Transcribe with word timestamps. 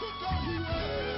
to 0.00 0.06
God. 0.20 0.44
He 0.44 0.58
will. 0.58 1.09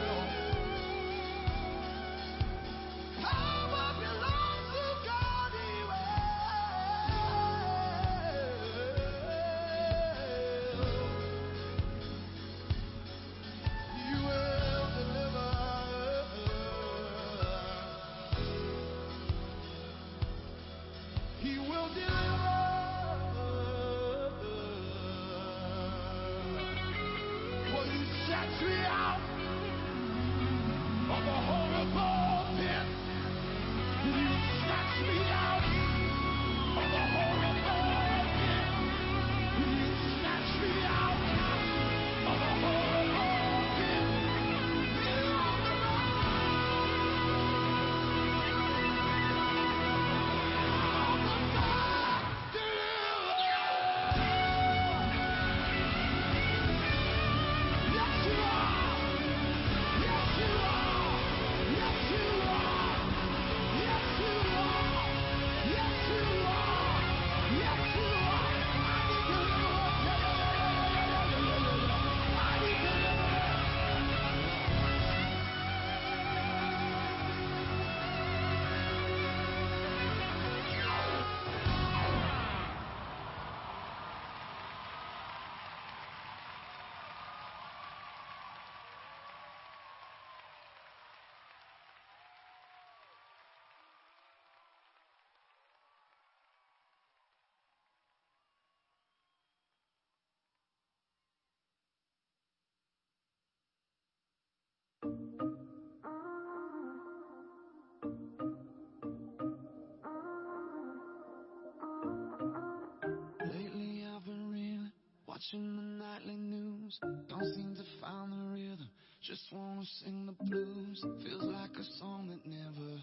watching 115.42 115.76
the 115.76 115.82
nightly 115.82 116.36
news. 116.36 116.98
Don't 117.28 117.54
seem 117.54 117.74
to 117.74 117.82
find 118.00 118.32
the 118.32 118.36
rhythm. 118.52 118.88
Just 119.22 119.42
wanna 119.52 119.84
sing 119.84 120.26
the 120.26 120.44
blues. 120.44 121.04
Feels 121.24 121.42
like 121.42 121.70
a 121.78 121.84
song 121.98 122.28
that 122.28 122.48
never 122.48 123.02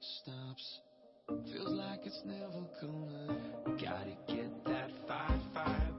stops. 0.00 0.80
Feels 1.52 1.70
like 1.70 2.00
it's 2.04 2.22
never 2.24 2.64
gonna. 2.80 3.36
Gotta 3.66 4.16
get 4.28 4.64
that 4.64 4.90
five 5.06 5.40
five. 5.54 5.97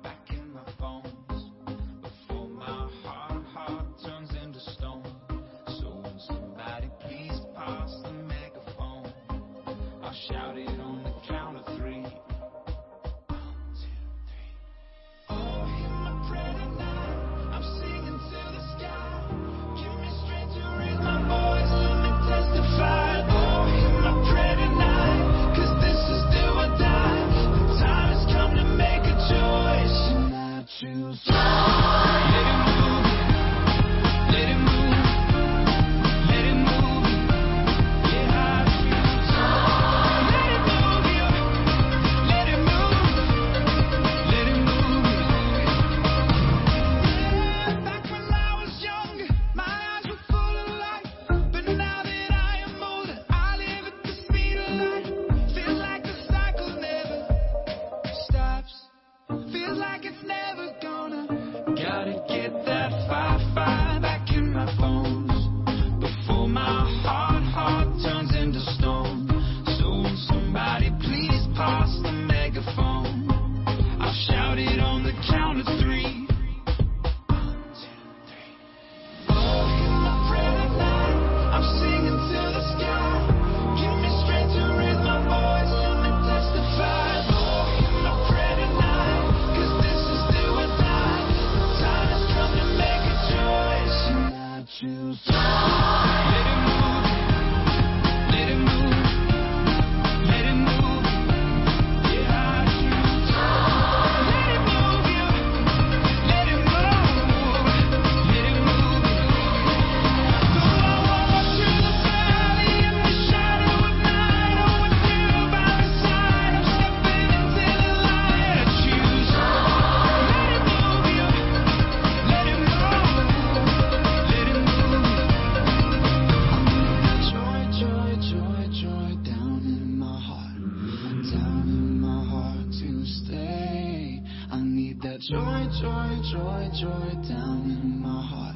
Joy, 135.29 135.67
joy, 135.79 136.09
joy, 136.31 136.69
joy 136.73 137.29
down 137.29 137.61
in 137.69 138.01
my 138.01 138.19
heart, 138.19 138.55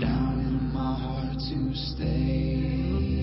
down 0.00 0.40
in 0.40 0.72
my 0.72 0.98
heart 0.98 1.36
to 1.36 1.74
stay. 1.74 3.19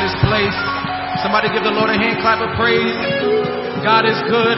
in 0.00 0.08
this 0.08 0.16
place. 0.24 0.56
Somebody 1.20 1.52
give 1.52 1.60
the 1.60 1.76
Lord 1.76 1.92
a 1.92 1.98
hand 2.00 2.24
clap 2.24 2.40
of 2.40 2.56
praise. 2.56 2.96
God 3.84 4.08
is 4.08 4.16
good. 4.32 4.56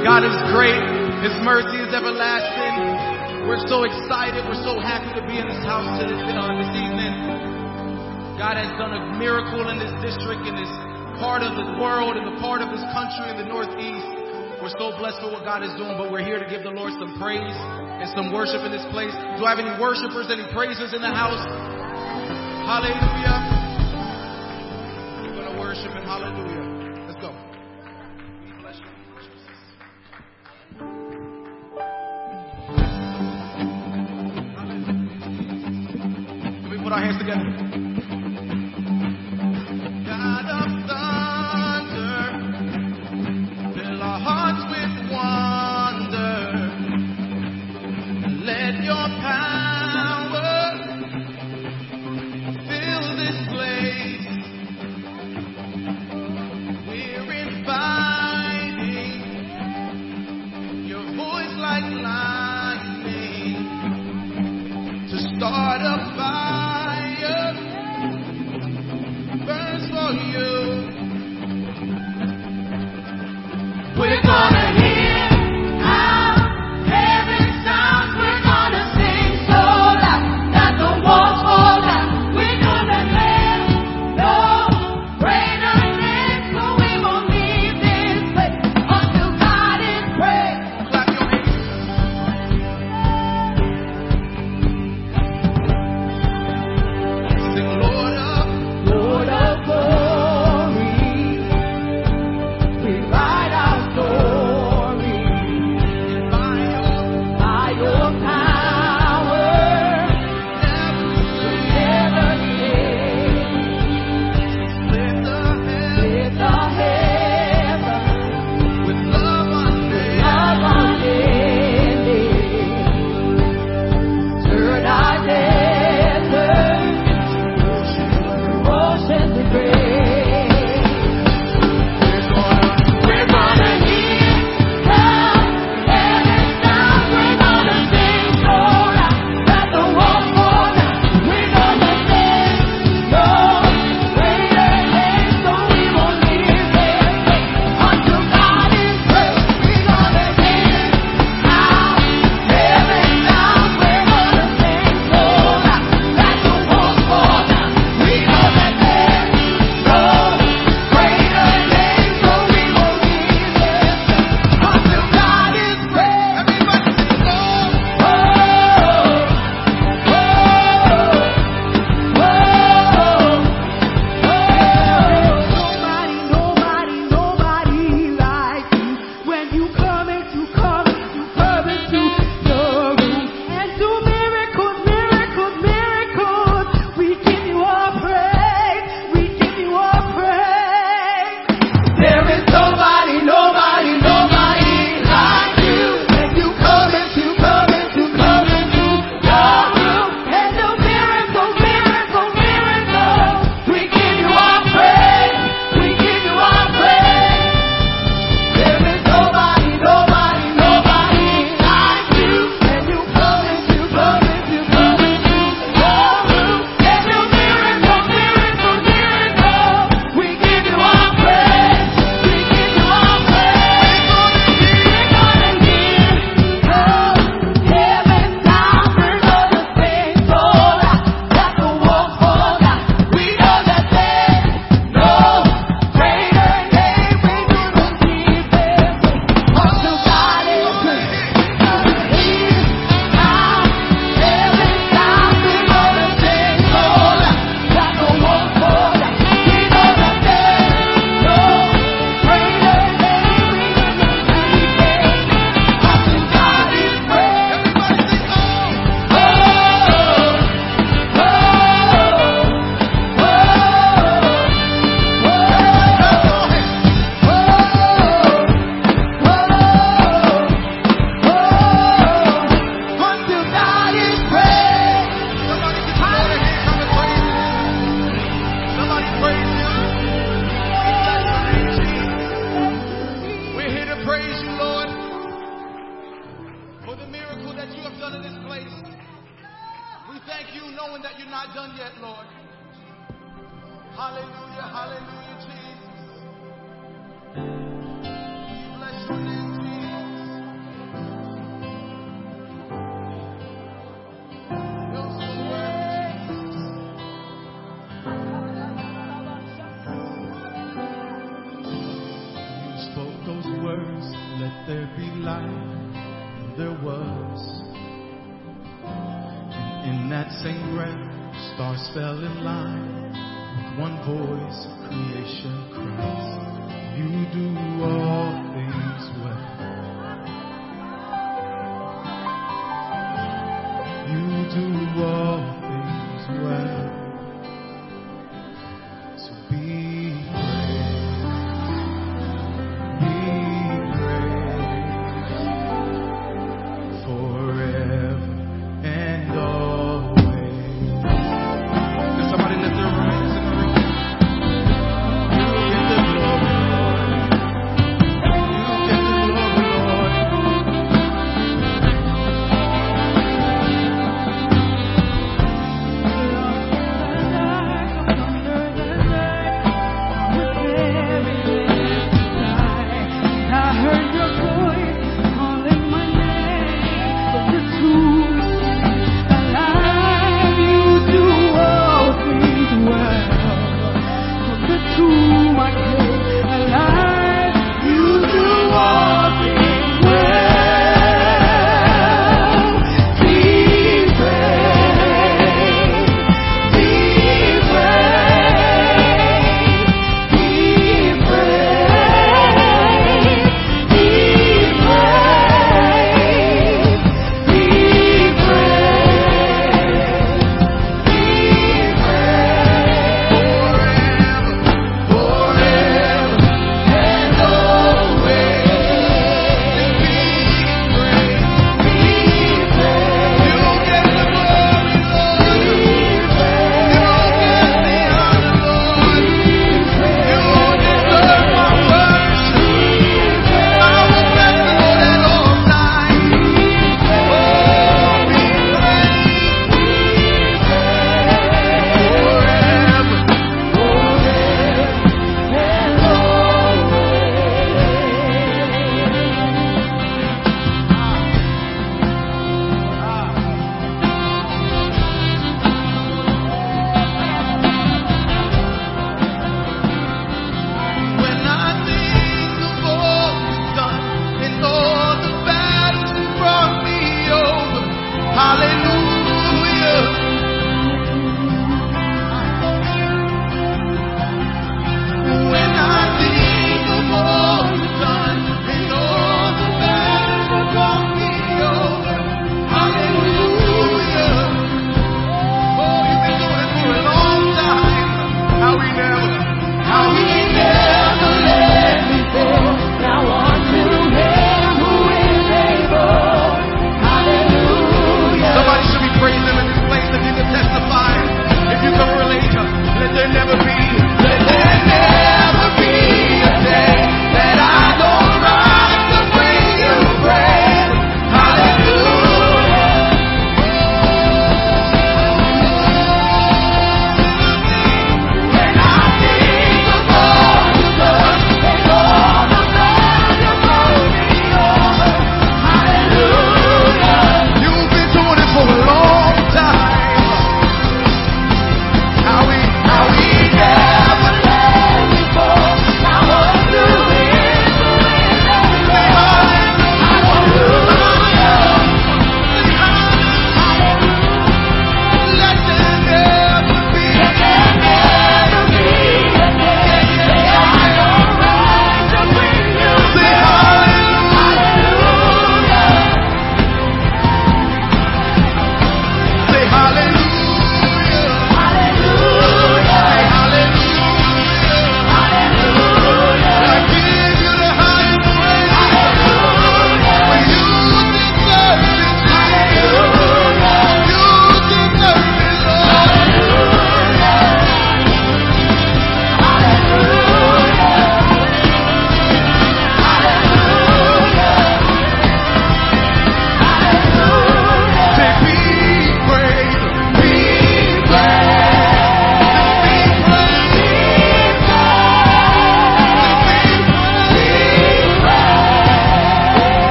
God 0.00 0.24
is 0.24 0.32
great. 0.48 0.80
His 1.20 1.36
mercy 1.44 1.84
is 1.84 1.92
everlasting. 1.92 3.44
We're 3.44 3.60
so 3.68 3.84
excited. 3.84 4.40
We're 4.48 4.64
so 4.64 4.80
happy 4.80 5.12
to 5.20 5.22
be 5.28 5.36
in 5.36 5.44
this 5.44 5.60
house 5.68 5.84
this, 6.00 6.16
uh, 6.16 6.56
this 6.56 6.72
evening. 6.72 7.12
God 8.40 8.56
has 8.56 8.72
done 8.80 8.96
a 8.96 9.20
miracle 9.20 9.68
in 9.68 9.76
this 9.76 9.92
district, 10.00 10.48
in 10.48 10.56
this 10.56 10.72
part 11.20 11.44
of 11.44 11.52
the 11.60 11.76
world, 11.76 12.16
in 12.16 12.24
the 12.24 12.40
part 12.40 12.64
of 12.64 12.72
this 12.72 12.84
country, 12.96 13.28
in 13.28 13.36
the 13.36 13.44
Northeast. 13.44 14.08
We're 14.64 14.72
so 14.80 14.96
blessed 14.96 15.20
for 15.20 15.28
what 15.28 15.44
God 15.44 15.60
is 15.60 15.76
doing, 15.76 16.00
but 16.00 16.08
we're 16.08 16.24
here 16.24 16.40
to 16.40 16.48
give 16.48 16.64
the 16.64 16.72
Lord 16.72 16.96
some 16.96 17.20
praise 17.20 17.56
and 18.00 18.08
some 18.16 18.32
worship 18.32 18.64
in 18.64 18.72
this 18.72 18.84
place. 18.96 19.12
Do 19.36 19.44
I 19.44 19.52
have 19.52 19.60
any 19.60 19.76
worshipers, 19.76 20.32
any 20.32 20.48
praisers 20.56 20.96
in 20.96 21.04
the 21.04 21.12
house? 21.12 21.44
Hallelujah. 22.64 23.59
Hallelujah. 26.10 27.06
Let's 27.06 27.20
go. 27.20 27.30
We 36.68 36.82
put 36.82 36.92
our 36.92 36.98
hands 36.98 37.18
together. 37.20 37.59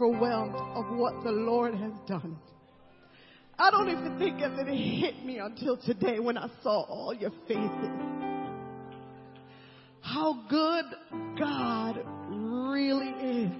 Overwhelmed 0.00 0.54
of 0.74 0.96
what 0.96 1.22
the 1.24 1.30
Lord 1.30 1.74
has 1.74 1.92
done. 2.06 2.38
I 3.58 3.70
don't 3.70 3.90
even 3.90 4.18
think 4.18 4.38
that 4.40 4.66
it 4.66 4.74
hit 4.74 5.24
me 5.24 5.38
until 5.38 5.76
today 5.76 6.18
when 6.18 6.38
I 6.38 6.48
saw 6.62 6.82
all 6.82 7.12
your 7.12 7.30
faces. 7.46 7.90
How 10.00 10.42
good 10.48 10.86
God 11.38 12.02
really 12.30 13.10
is. 13.10 13.52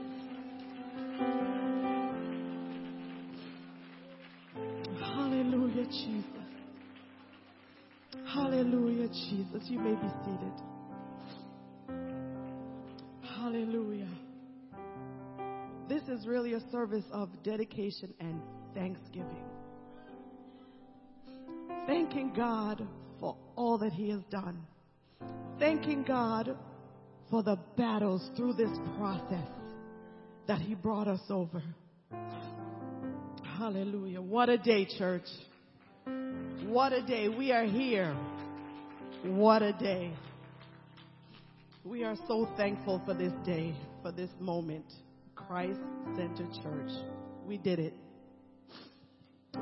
Hallelujah, 4.99 5.85
Jesus. 5.85 6.25
Hallelujah, 8.33 9.09
Jesus. 9.09 9.69
You 9.69 9.79
may 9.79 9.95
be 9.95 10.09
seated. 10.25 10.63
Hallelujah. 13.37 14.09
This 15.91 16.05
is 16.05 16.25
really 16.25 16.53
a 16.53 16.61
service 16.71 17.03
of 17.11 17.29
dedication 17.43 18.15
and 18.21 18.41
thanksgiving. 18.75 19.43
Thanking 21.89 22.33
God 22.33 22.87
for 23.19 23.37
all 23.57 23.77
that 23.79 23.93
He 23.93 24.09
has 24.11 24.21
done. 24.31 24.65
Thanking 25.59 26.05
God 26.05 26.57
for 27.29 27.43
the 27.43 27.59
battles 27.77 28.31
through 28.37 28.53
this 28.53 28.71
process 28.99 29.49
that 30.47 30.61
He 30.61 30.77
brought 30.77 31.09
us 31.09 31.23
over. 31.29 31.61
Hallelujah. 33.59 34.23
What 34.23 34.49
a 34.49 34.59
day, 34.59 34.87
church. 34.97 35.27
What 36.67 36.93
a 36.93 37.03
day. 37.03 37.29
We 37.29 37.51
are 37.51 37.65
here. 37.65 38.17
What 39.25 39.63
a 39.63 39.73
day. 39.73 40.13
We 41.85 42.05
are 42.05 42.15
so 42.29 42.49
thankful 42.57 43.03
for 43.05 43.13
this 43.13 43.33
day, 43.45 43.75
for 44.03 44.13
this 44.13 44.31
moment. 44.39 44.85
Christ 45.47 45.81
Center 46.17 46.47
Church. 46.63 46.91
We 47.47 47.59
did 47.59 47.79
it. 47.79 47.95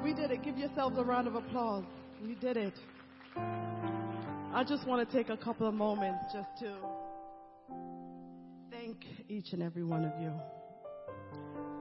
We 0.03 0.13
did 0.13 0.31
it. 0.31 0.43
Give 0.43 0.57
yourselves 0.57 0.97
a 0.99 1.03
round 1.03 1.27
of 1.27 1.35
applause. 1.35 1.85
We 2.23 2.35
did 2.35 2.57
it. 2.57 2.75
I 3.37 4.65
just 4.67 4.87
want 4.87 5.09
to 5.09 5.17
take 5.17 5.29
a 5.29 5.37
couple 5.37 5.69
of 5.69 5.75
moments 5.75 6.25
just 6.33 6.49
to 6.61 6.75
thank 8.71 9.05
each 9.29 9.53
and 9.53 9.63
every 9.63 9.85
one 9.85 10.05
of 10.05 10.13
you. 10.21 10.33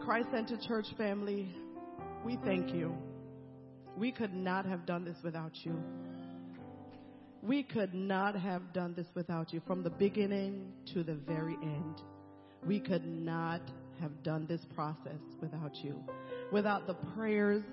Christ 0.04 0.28
Center 0.32 0.58
Church 0.68 0.86
family, 0.98 1.54
we 2.26 2.38
thank 2.46 2.74
you. 2.74 2.96
We 3.98 4.12
could 4.12 4.34
not 4.34 4.66
have 4.66 4.86
done 4.86 5.04
this 5.04 5.18
without 5.24 5.52
you. 5.64 5.76
We 7.42 7.64
could 7.64 7.94
not 7.94 8.36
have 8.36 8.74
done 8.74 8.94
this 8.96 9.08
without 9.16 9.54
you 9.54 9.62
from 9.66 9.84
the 9.84 9.90
beginning 9.90 10.72
to 10.94 11.04
the 11.04 11.16
very 11.16 11.56
end. 11.62 12.02
We 12.66 12.80
could 12.80 13.06
not 13.06 13.62
have 14.00 14.24
done 14.24 14.46
this 14.48 14.62
process 14.76 15.20
without 15.42 15.76
you. 15.84 15.96
Without 16.52 16.88
the 16.88 16.96
prayers, 17.16 17.64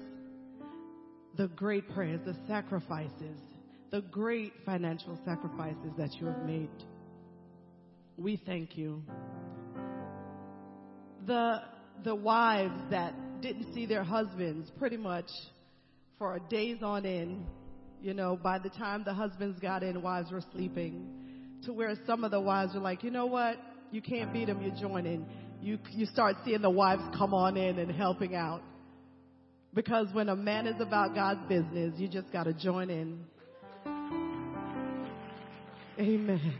the 1.37 1.49
great 1.49 1.89
prayers, 1.91 2.21
the 2.25 2.37
sacrifices, 2.47 3.39
the 3.91 4.01
great 4.01 4.53
financial 4.65 5.19
sacrifices 5.25 5.93
that 5.99 6.13
you 6.21 6.27
have 6.27 6.45
made. 6.45 6.71
We 8.17 8.41
thank 8.45 8.77
you. 8.77 9.03
The, 11.27 11.63
the 12.05 12.15
wives 12.15 12.81
that 12.91 13.15
didn't 13.41 13.73
see 13.75 13.87
their 13.87 14.05
husbands 14.05 14.71
pretty 14.79 14.97
much 14.97 15.29
for 16.19 16.39
days 16.49 16.79
on 16.83 17.05
end, 17.07 17.47
you 18.01 18.15
know, 18.15 18.37
by 18.37 18.59
the 18.59 18.69
time 18.69 19.03
the 19.05 19.15
husbands 19.15 19.59
got 19.61 19.83
in, 19.83 20.01
wives 20.03 20.31
were 20.31 20.43
sleeping, 20.53 21.09
to 21.65 21.73
where 21.73 21.95
some 22.07 22.25
of 22.25 22.31
the 22.31 22.41
wives 22.41 22.75
were 22.75 22.81
like, 22.81 23.03
you 23.03 23.11
know 23.11 23.27
what? 23.27 23.57
You 23.91 24.03
can't 24.03 24.33
beat 24.33 24.47
them, 24.47 24.61
you're 24.61 24.99
in. 24.99 25.27
You, 25.65 25.79
you 25.93 26.05
start 26.05 26.37
seeing 26.45 26.61
the 26.61 26.69
wives 26.69 27.01
come 27.17 27.33
on 27.33 27.57
in 27.57 27.79
and 27.79 27.91
helping 27.91 28.35
out. 28.35 28.61
Because 29.73 30.09
when 30.13 30.29
a 30.29 30.37
man 30.37 30.67
is 30.67 30.79
about 30.79 31.15
God's 31.15 31.41
business, 31.49 31.95
you 31.97 32.07
just 32.07 32.31
got 32.31 32.45
to 32.45 32.53
join 32.53 32.91
in. 32.91 33.25
Amen. 35.99 36.55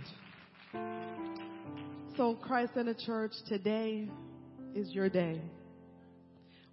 So, 2.17 2.35
Christ 2.37 2.73
Center 2.75 2.95
Church, 2.95 3.33
today 3.47 4.09
is 4.75 4.91
your 4.93 5.11
day. 5.11 5.43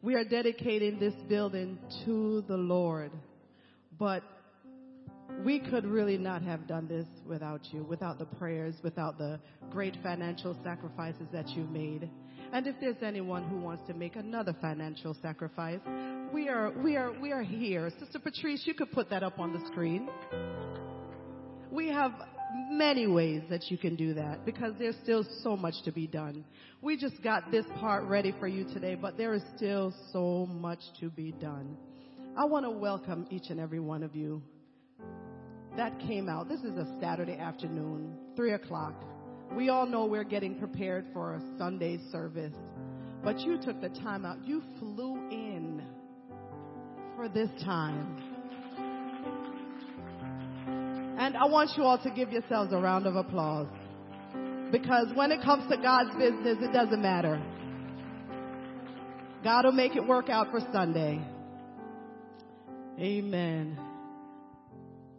We 0.02 0.16
are 0.16 0.24
dedicating 0.24 1.00
this 1.00 1.14
building 1.28 1.80
to 2.06 2.46
the 2.48 2.56
Lord. 2.56 3.12
But 4.00 4.24
we 5.44 5.60
could 5.60 5.86
really 5.86 6.18
not 6.18 6.42
have 6.44 6.68
done 6.68 6.88
this 6.88 7.08
without 7.26 7.62
you, 7.72 7.84
without 7.84 8.20
the 8.20 8.26
prayers, 8.26 8.76
without 8.84 9.18
the 9.18 9.40
great 9.72 9.98
financial 10.04 10.56
sacrifices 10.64 11.28
that 11.34 11.48
you 11.50 11.64
made. 11.64 12.10
And 12.54 12.68
if 12.68 12.76
there's 12.80 13.02
anyone 13.02 13.44
who 13.44 13.60
wants 13.60 13.88
to 13.88 13.94
make 13.94 14.16
another 14.16 14.56
financial 14.62 15.16
sacrifice, 15.22 15.80
we 16.34 16.50
are, 16.50 16.72
we 16.84 16.96
are, 16.96 17.12
we 17.20 17.32
are 17.32 17.42
here. 17.42 17.92
Sister 18.00 18.20
Patrice, 18.20 18.64
you 18.66 18.74
could 18.74 18.92
put 18.92 19.10
that 19.10 19.24
up 19.24 19.40
on 19.40 19.54
the 19.54 19.66
screen. 19.68 20.10
We 21.72 21.88
have 21.88 22.12
many 22.70 23.08
ways 23.08 23.42
that 23.50 23.72
you 23.72 23.78
can 23.78 23.96
do 23.96 24.14
that 24.14 24.46
because 24.46 24.74
there's 24.78 24.98
still 25.02 25.26
so 25.42 25.56
much 25.56 25.76
to 25.86 25.92
be 25.92 26.06
done. 26.06 26.44
We 26.82 26.98
just 26.98 27.24
got 27.24 27.50
this 27.50 27.66
part 27.80 28.04
ready 28.04 28.36
for 28.40 28.48
you 28.48 28.66
today, 28.66 28.96
but 28.96 29.18
there 29.18 29.34
is 29.34 29.44
still 29.56 29.94
so 30.12 30.46
much 30.46 30.82
to 31.00 31.10
be 31.10 31.32
done. 31.32 31.78
I 32.38 32.46
want 32.46 32.66
to 32.66 32.72
welcome 32.72 33.28
each 33.30 33.50
and 33.50 33.60
every 33.60 33.80
one 33.80 34.04
of 34.04 34.16
you 34.16 34.42
that 35.78 35.98
came 36.00 36.28
out. 36.28 36.50
This 36.50 36.62
is 36.62 36.76
a 36.78 36.88
Saturday 37.00 37.38
afternoon, 37.38 38.16
3 38.36 38.54
o'clock. 38.54 38.94
We 39.56 39.70
all 39.70 39.86
know 39.86 40.06
we're 40.06 40.24
getting 40.24 40.56
prepared 40.56 41.06
for 41.14 41.36
a 41.36 41.42
Sunday 41.58 42.00
service, 42.12 42.54
but 43.24 43.40
you 43.40 43.58
took 43.58 43.82
the 43.82 43.90
time 43.90 44.26
out. 44.26 44.46
You 44.46 44.62
flew 44.80 45.16
in 45.30 45.82
for 47.16 47.30
this 47.30 47.50
time. 47.64 48.18
And 51.18 51.38
I 51.38 51.46
want 51.46 51.72
you 51.78 51.84
all 51.84 52.00
to 52.00 52.10
give 52.10 52.32
yourselves 52.32 52.74
a 52.74 52.78
round 52.78 53.06
of 53.06 53.16
applause. 53.16 53.68
Because 54.72 55.08
when 55.14 55.32
it 55.32 55.42
comes 55.44 55.70
to 55.70 55.78
God's 55.78 56.16
business, 56.16 56.58
it 56.62 56.72
doesn't 56.74 57.02
matter. 57.02 57.42
God 59.44 59.66
will 59.66 59.72
make 59.72 59.96
it 59.96 60.06
work 60.06 60.30
out 60.30 60.50
for 60.52 60.60
Sunday. 60.72 61.22
Amen. 63.00 63.91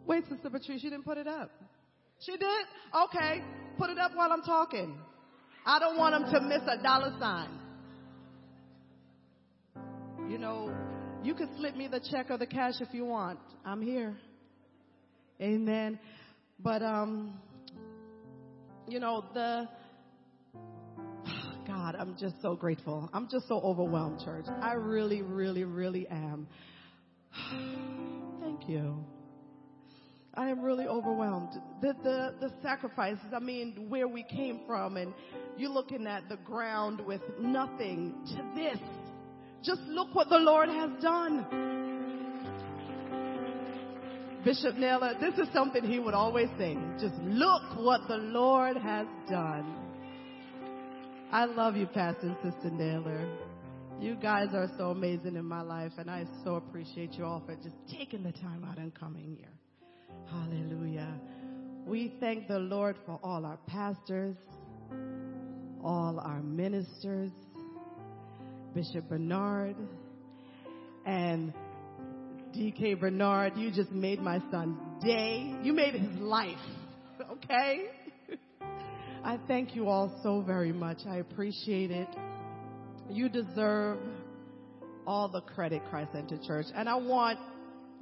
Wait, 0.05 0.23
Sister 0.27 0.49
Patrice, 0.49 0.83
you 0.83 0.89
didn't 0.89 1.05
put 1.05 1.17
it 1.17 1.27
up. 1.27 1.49
She 2.19 2.33
did? 2.33 2.65
Okay. 3.05 3.41
Put 3.77 3.89
it 3.89 3.97
up 3.97 4.11
while 4.15 4.31
I'm 4.31 4.43
talking. 4.43 4.97
I 5.65 5.79
don't 5.79 5.97
want 5.97 6.13
them 6.13 6.33
to 6.33 6.41
miss 6.47 6.61
a 6.67 6.81
dollar 6.81 7.13
sign. 7.19 7.59
You 10.29 10.37
know, 10.37 10.73
you 11.23 11.33
can 11.33 11.49
slip 11.57 11.75
me 11.75 11.87
the 11.87 12.01
check 12.11 12.27
or 12.29 12.37
the 12.37 12.45
cash 12.45 12.75
if 12.79 12.93
you 12.93 13.05
want. 13.05 13.39
I'm 13.65 13.81
here. 13.81 14.15
Amen. 15.41 15.99
But 16.59 16.81
um 16.81 17.39
you 18.87 18.99
know, 18.99 19.25
the 19.33 19.67
God, 21.67 21.95
I'm 21.97 22.15
just 22.19 22.35
so 22.41 22.55
grateful. 22.55 23.09
I'm 23.13 23.27
just 23.31 23.47
so 23.47 23.59
overwhelmed, 23.61 24.21
church. 24.23 24.45
I 24.61 24.73
really, 24.73 25.21
really, 25.21 25.63
really 25.63 26.07
am. 26.07 26.47
Thank 28.41 28.69
you. 28.69 29.05
I 30.35 30.49
am 30.49 30.61
really 30.61 30.87
overwhelmed. 30.87 31.61
The, 31.81 31.93
the, 32.03 32.33
the 32.39 32.51
sacrifices, 32.63 33.25
I 33.35 33.39
mean, 33.39 33.85
where 33.87 34.07
we 34.07 34.23
came 34.23 34.61
from, 34.65 34.97
and 34.97 35.13
you're 35.57 35.69
looking 35.69 36.07
at 36.07 36.27
the 36.27 36.37
ground 36.37 37.01
with 37.05 37.21
nothing 37.39 38.15
to 38.29 38.43
this. 38.55 38.79
Just 39.63 39.81
look 39.81 40.15
what 40.15 40.29
the 40.29 40.39
Lord 40.39 40.69
has 40.69 40.89
done. 41.01 41.45
Bishop 44.43 44.75
Naylor, 44.75 45.13
this 45.21 45.35
is 45.35 45.47
something 45.53 45.83
he 45.83 45.99
would 45.99 46.15
always 46.15 46.49
say. 46.57 46.77
Just 46.99 47.15
look 47.21 47.61
what 47.77 48.01
the 48.07 48.17
Lord 48.17 48.75
has 48.75 49.07
done. 49.29 49.75
I 51.31 51.45
love 51.45 51.77
you, 51.77 51.85
Pastor 51.85 52.27
and 52.27 52.35
Sister 52.43 52.71
Naylor. 52.71 53.25
You 53.99 54.15
guys 54.15 54.49
are 54.53 54.67
so 54.77 54.89
amazing 54.89 55.35
in 55.35 55.45
my 55.45 55.61
life, 55.61 55.93
and 55.97 56.09
I 56.09 56.25
so 56.43 56.55
appreciate 56.55 57.13
you 57.13 57.23
all 57.23 57.41
for 57.45 57.55
just 57.55 57.75
taking 57.89 58.23
the 58.23 58.33
time 58.33 58.65
out 58.69 58.79
and 58.79 58.93
coming 58.93 59.37
here. 59.39 59.52
Hallelujah. 60.29 61.19
We 61.85 62.13
thank 62.19 62.47
the 62.47 62.59
Lord 62.59 62.95
for 63.05 63.19
all 63.23 63.45
our 63.45 63.57
pastors, 63.67 64.35
all 65.83 66.19
our 66.19 66.41
ministers, 66.41 67.31
Bishop 68.73 69.09
Bernard, 69.09 69.75
and 71.05 71.53
DK 72.55 72.99
Bernard. 72.99 73.57
You 73.57 73.71
just 73.71 73.91
made 73.91 74.19
my 74.21 74.39
son's 74.49 74.77
day. 75.03 75.55
You 75.61 75.73
made 75.73 75.95
his 75.95 76.19
life. 76.19 76.57
Okay? 77.31 77.85
I 79.23 79.39
thank 79.47 79.75
you 79.75 79.87
all 79.87 80.19
so 80.23 80.41
very 80.41 80.73
much. 80.73 80.97
I 81.07 81.17
appreciate 81.17 81.91
it. 81.91 82.07
You 83.09 83.29
deserve 83.29 83.99
all 85.05 85.29
the 85.29 85.41
credit, 85.41 85.83
Christ 85.89 86.11
Center 86.13 86.37
Church. 86.45 86.65
And 86.75 86.89
I 86.89 86.95
want 86.95 87.39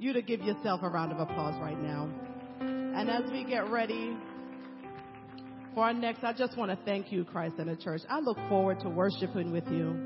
you 0.02 0.12
to 0.12 0.22
give 0.22 0.40
yourself 0.42 0.80
a 0.82 0.88
round 0.88 1.12
of 1.12 1.20
applause 1.20 1.54
right 1.60 1.80
now. 1.80 2.10
And 2.60 3.08
as 3.08 3.30
we 3.30 3.44
get 3.44 3.70
ready 3.70 4.16
for 5.74 5.84
our 5.84 5.94
next, 5.94 6.24
I 6.24 6.32
just 6.32 6.58
want 6.58 6.70
to 6.70 6.84
thank 6.84 7.12
you, 7.12 7.24
Christ 7.24 7.56
Center 7.56 7.76
Church. 7.76 8.02
I 8.10 8.18
look 8.18 8.36
forward 8.48 8.80
to 8.80 8.88
worshiping 8.88 9.52
with 9.52 9.66
you. 9.68 9.96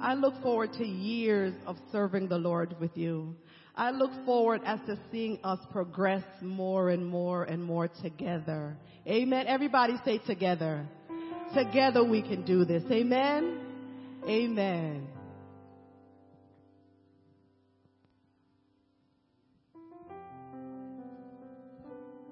I 0.00 0.14
look 0.14 0.40
forward 0.42 0.72
to 0.74 0.86
years 0.86 1.54
of 1.66 1.76
serving 1.90 2.28
the 2.28 2.38
Lord 2.38 2.76
with 2.80 2.96
you. 2.96 3.34
I 3.74 3.90
look 3.90 4.10
forward 4.26 4.60
as 4.66 4.78
to 4.86 4.98
seeing 5.10 5.38
us 5.42 5.58
progress 5.72 6.24
more 6.42 6.90
and 6.90 7.06
more 7.06 7.44
and 7.44 7.64
more 7.64 7.88
together. 7.88 8.76
Amen. 9.06 9.46
Everybody 9.46 9.94
say 10.04 10.18
together. 10.18 10.86
Together 11.54 12.04
we 12.04 12.20
can 12.22 12.44
do 12.44 12.64
this. 12.64 12.82
Amen. 12.90 13.60
Amen. 14.28 15.08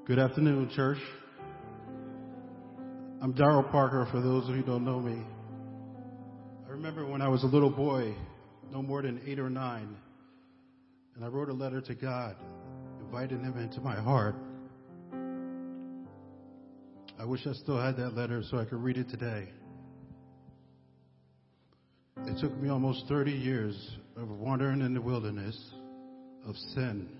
Good 0.08 0.18
afternoon, 0.18 0.70
church. 0.74 0.96
I'm 3.20 3.32
Darrell 3.32 3.62
Parker, 3.62 4.08
for 4.10 4.22
those 4.22 4.44
of 4.44 4.56
you 4.56 4.62
who 4.62 4.66
don't 4.66 4.82
know 4.82 4.98
me. 5.00 5.22
I 6.66 6.70
remember 6.70 7.04
when 7.04 7.20
I 7.20 7.28
was 7.28 7.42
a 7.42 7.46
little 7.46 7.68
boy, 7.68 8.14
no 8.72 8.80
more 8.80 9.02
than 9.02 9.20
eight 9.26 9.38
or 9.38 9.50
nine, 9.50 9.94
and 11.14 11.22
I 11.22 11.28
wrote 11.28 11.50
a 11.50 11.52
letter 11.52 11.82
to 11.82 11.94
God, 11.94 12.36
inviting 13.02 13.44
Him 13.44 13.58
into 13.58 13.82
my 13.82 13.96
heart. 13.96 14.34
I 17.20 17.26
wish 17.26 17.46
I 17.46 17.52
still 17.52 17.78
had 17.78 17.98
that 17.98 18.14
letter 18.16 18.42
so 18.50 18.56
I 18.56 18.64
could 18.64 18.82
read 18.82 18.96
it 18.96 19.10
today. 19.10 19.50
It 22.24 22.40
took 22.40 22.56
me 22.56 22.70
almost 22.70 23.04
30 23.10 23.30
years 23.30 23.90
of 24.16 24.30
wandering 24.30 24.80
in 24.80 24.94
the 24.94 25.02
wilderness 25.02 25.62
of 26.46 26.56
sin 26.74 27.10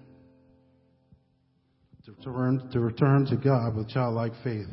to 2.08 2.30
return, 2.30 2.68
to 2.72 2.80
return 2.80 3.26
to 3.26 3.36
God 3.36 3.76
with 3.76 3.88
childlike 3.88 4.32
faith. 4.42 4.68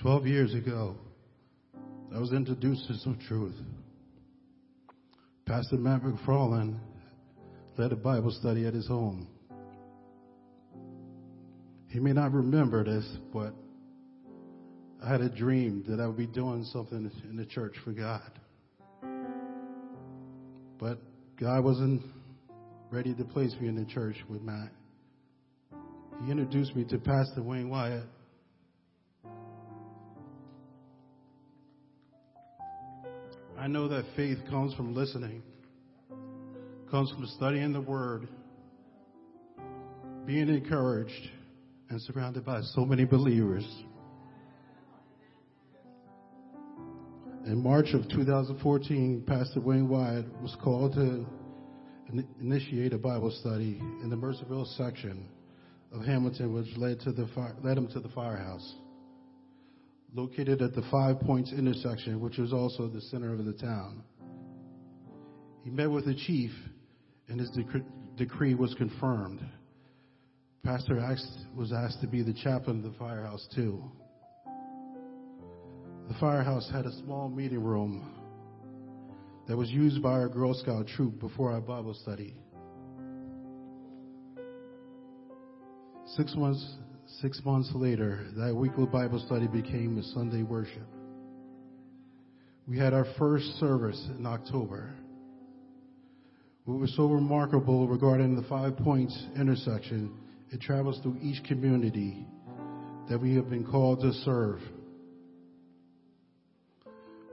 12 0.00 0.26
years 0.26 0.54
ago, 0.54 0.96
I 2.14 2.18
was 2.18 2.32
introduced 2.32 2.86
to 2.88 2.94
some 2.98 3.18
truth. 3.26 3.56
Pastor 5.46 5.76
Matt 5.76 6.02
McFarland 6.02 6.78
led 7.76 7.92
a 7.92 7.96
Bible 7.96 8.30
study 8.30 8.66
at 8.66 8.74
his 8.74 8.86
home. 8.86 9.28
He 11.88 11.98
may 11.98 12.12
not 12.12 12.32
remember 12.32 12.84
this, 12.84 13.06
but 13.32 13.54
I 15.02 15.10
had 15.10 15.22
a 15.22 15.30
dream 15.30 15.84
that 15.88 16.00
I 16.00 16.06
would 16.06 16.18
be 16.18 16.26
doing 16.26 16.64
something 16.64 17.10
in 17.28 17.36
the 17.36 17.46
church 17.46 17.76
for 17.82 17.92
God. 17.92 18.30
But 20.78 20.98
God 21.40 21.64
wasn't 21.64 22.02
ready 22.90 23.14
to 23.14 23.24
place 23.24 23.54
me 23.60 23.68
in 23.68 23.74
the 23.74 23.84
church 23.84 24.16
with 24.30 24.40
Matt. 24.40 24.70
He 26.24 26.30
introduced 26.30 26.74
me 26.74 26.84
to 26.84 26.98
Pastor 26.98 27.42
Wayne 27.42 27.68
Wyatt. 27.68 28.04
I 33.58 33.66
know 33.66 33.88
that 33.88 34.04
faith 34.16 34.38
comes 34.48 34.72
from 34.74 34.94
listening, 34.94 35.42
comes 36.90 37.10
from 37.10 37.26
studying 37.36 37.74
the 37.74 37.80
Word, 37.80 38.26
being 40.24 40.48
encouraged, 40.48 41.28
and 41.90 42.00
surrounded 42.02 42.46
by 42.46 42.62
so 42.62 42.86
many 42.86 43.04
believers. 43.04 43.66
In 47.44 47.62
March 47.62 47.88
of 47.92 48.08
2014, 48.08 49.24
Pastor 49.26 49.60
Wayne 49.60 49.88
Wyatt 49.88 50.26
was 50.40 50.56
called 50.62 50.94
to 50.94 51.26
initiate 52.40 52.92
a 52.92 52.98
Bible 52.98 53.30
study 53.30 53.80
in 54.02 54.10
the 54.10 54.16
Mercerville 54.16 54.66
section 54.76 55.28
of 55.92 56.04
Hamilton, 56.04 56.54
which 56.54 56.76
led 56.76 57.00
to 57.00 57.12
the 57.12 57.26
fire, 57.34 57.54
led 57.62 57.76
him 57.76 57.88
to 57.88 58.00
the 58.00 58.08
firehouse, 58.10 58.74
located 60.14 60.62
at 60.62 60.74
the 60.74 60.82
Five 60.90 61.20
Points 61.20 61.52
intersection, 61.52 62.20
which 62.20 62.38
was 62.38 62.52
also 62.52 62.88
the 62.88 63.00
center 63.00 63.32
of 63.32 63.44
the 63.44 63.52
town. 63.52 64.02
He 65.64 65.70
met 65.70 65.90
with 65.90 66.06
the 66.06 66.14
chief, 66.14 66.50
and 67.28 67.38
his 67.38 67.50
dec- 67.50 67.84
decree 68.16 68.54
was 68.54 68.74
confirmed. 68.74 69.40
Pastor 70.64 70.98
asked, 70.98 71.46
was 71.56 71.72
asked 71.72 72.00
to 72.00 72.06
be 72.06 72.22
the 72.22 72.34
chaplain 72.34 72.78
of 72.78 72.92
the 72.92 72.98
firehouse 72.98 73.46
too. 73.54 73.82
The 76.08 76.14
firehouse 76.18 76.70
had 76.72 76.86
a 76.86 76.92
small 77.04 77.28
meeting 77.28 77.62
room 77.62 78.17
that 79.48 79.56
was 79.56 79.70
used 79.70 80.02
by 80.02 80.12
our 80.12 80.28
Girl 80.28 80.52
Scout 80.52 80.86
troop 80.86 81.18
before 81.18 81.52
our 81.52 81.60
Bible 81.60 81.94
study. 81.94 82.34
Six 86.16 86.34
months, 86.36 86.76
six 87.20 87.40
months 87.44 87.70
later, 87.74 88.26
that 88.36 88.54
weekly 88.54 88.84
Bible 88.86 89.18
study 89.26 89.46
became 89.46 89.98
a 89.98 90.02
Sunday 90.02 90.42
worship. 90.42 90.86
We 92.66 92.78
had 92.78 92.92
our 92.92 93.06
first 93.18 93.46
service 93.58 94.08
in 94.18 94.26
October. 94.26 94.90
What 96.66 96.78
was 96.80 96.94
so 96.94 97.06
remarkable 97.06 97.88
regarding 97.88 98.36
the 98.36 98.46
Five 98.48 98.76
Points 98.76 99.18
intersection, 99.34 100.12
it 100.50 100.60
travels 100.60 101.00
through 101.02 101.16
each 101.22 101.42
community 101.44 102.26
that 103.08 103.18
we 103.18 103.34
have 103.36 103.48
been 103.48 103.64
called 103.64 104.00
to 104.00 104.12
serve. 104.12 104.60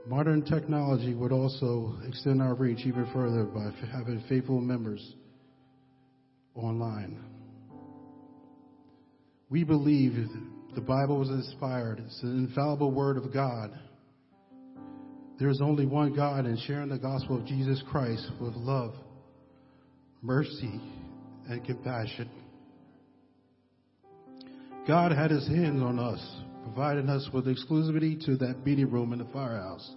Modern 0.06 0.42
technology 0.42 1.14
would 1.14 1.32
also 1.32 1.96
extend 2.06 2.40
our 2.40 2.54
reach 2.54 2.86
even 2.86 3.10
further 3.12 3.42
by 3.42 3.70
having 3.92 4.22
faithful 4.28 4.60
members 4.60 5.14
online. 6.54 7.18
We 9.50 9.64
believe 9.64 10.14
the 10.76 10.80
Bible 10.80 11.18
was 11.18 11.28
inspired. 11.28 11.98
It's 11.98 12.22
an 12.22 12.38
infallible 12.46 12.92
word 12.92 13.16
of 13.16 13.32
God. 13.32 13.76
There 15.40 15.48
is 15.48 15.60
only 15.60 15.86
one 15.86 16.14
God, 16.14 16.46
and 16.46 16.56
sharing 16.60 16.88
the 16.88 16.98
gospel 16.98 17.38
of 17.38 17.44
Jesus 17.44 17.82
Christ 17.90 18.30
with 18.40 18.54
love, 18.54 18.94
mercy, 20.22 20.80
and 21.48 21.64
compassion. 21.64 22.30
God 24.86 25.10
had 25.10 25.32
his 25.32 25.48
hands 25.48 25.82
on 25.82 25.98
us 25.98 26.20
providing 26.66 27.08
us 27.08 27.28
with 27.32 27.46
exclusivity 27.46 28.22
to 28.26 28.36
that 28.36 28.66
meeting 28.66 28.90
room 28.90 29.12
in 29.12 29.20
the 29.20 29.24
firehouse, 29.26 29.88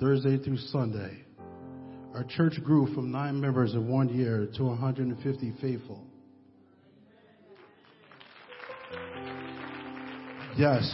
Thursday 0.00 0.36
through 0.38 0.56
Sunday. 0.56 1.24
Our 2.14 2.24
church 2.24 2.54
grew 2.64 2.92
from 2.94 3.12
nine 3.12 3.40
members 3.40 3.74
in 3.74 3.88
one 3.88 4.08
year 4.08 4.48
to 4.56 4.64
150 4.64 5.52
faithful. 5.60 6.04
Yes, 10.58 10.92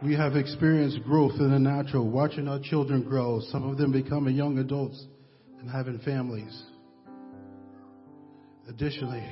We 0.00 0.14
have 0.14 0.36
experienced 0.36 1.02
growth 1.02 1.32
in 1.40 1.50
the 1.50 1.58
natural, 1.58 2.08
watching 2.08 2.46
our 2.46 2.60
children 2.60 3.02
grow, 3.02 3.40
some 3.50 3.68
of 3.68 3.78
them 3.78 3.90
becoming 3.90 4.36
young 4.36 4.58
adults 4.58 5.06
and 5.58 5.68
having 5.68 5.98
families. 5.98 6.62
Additionally, 8.68 9.24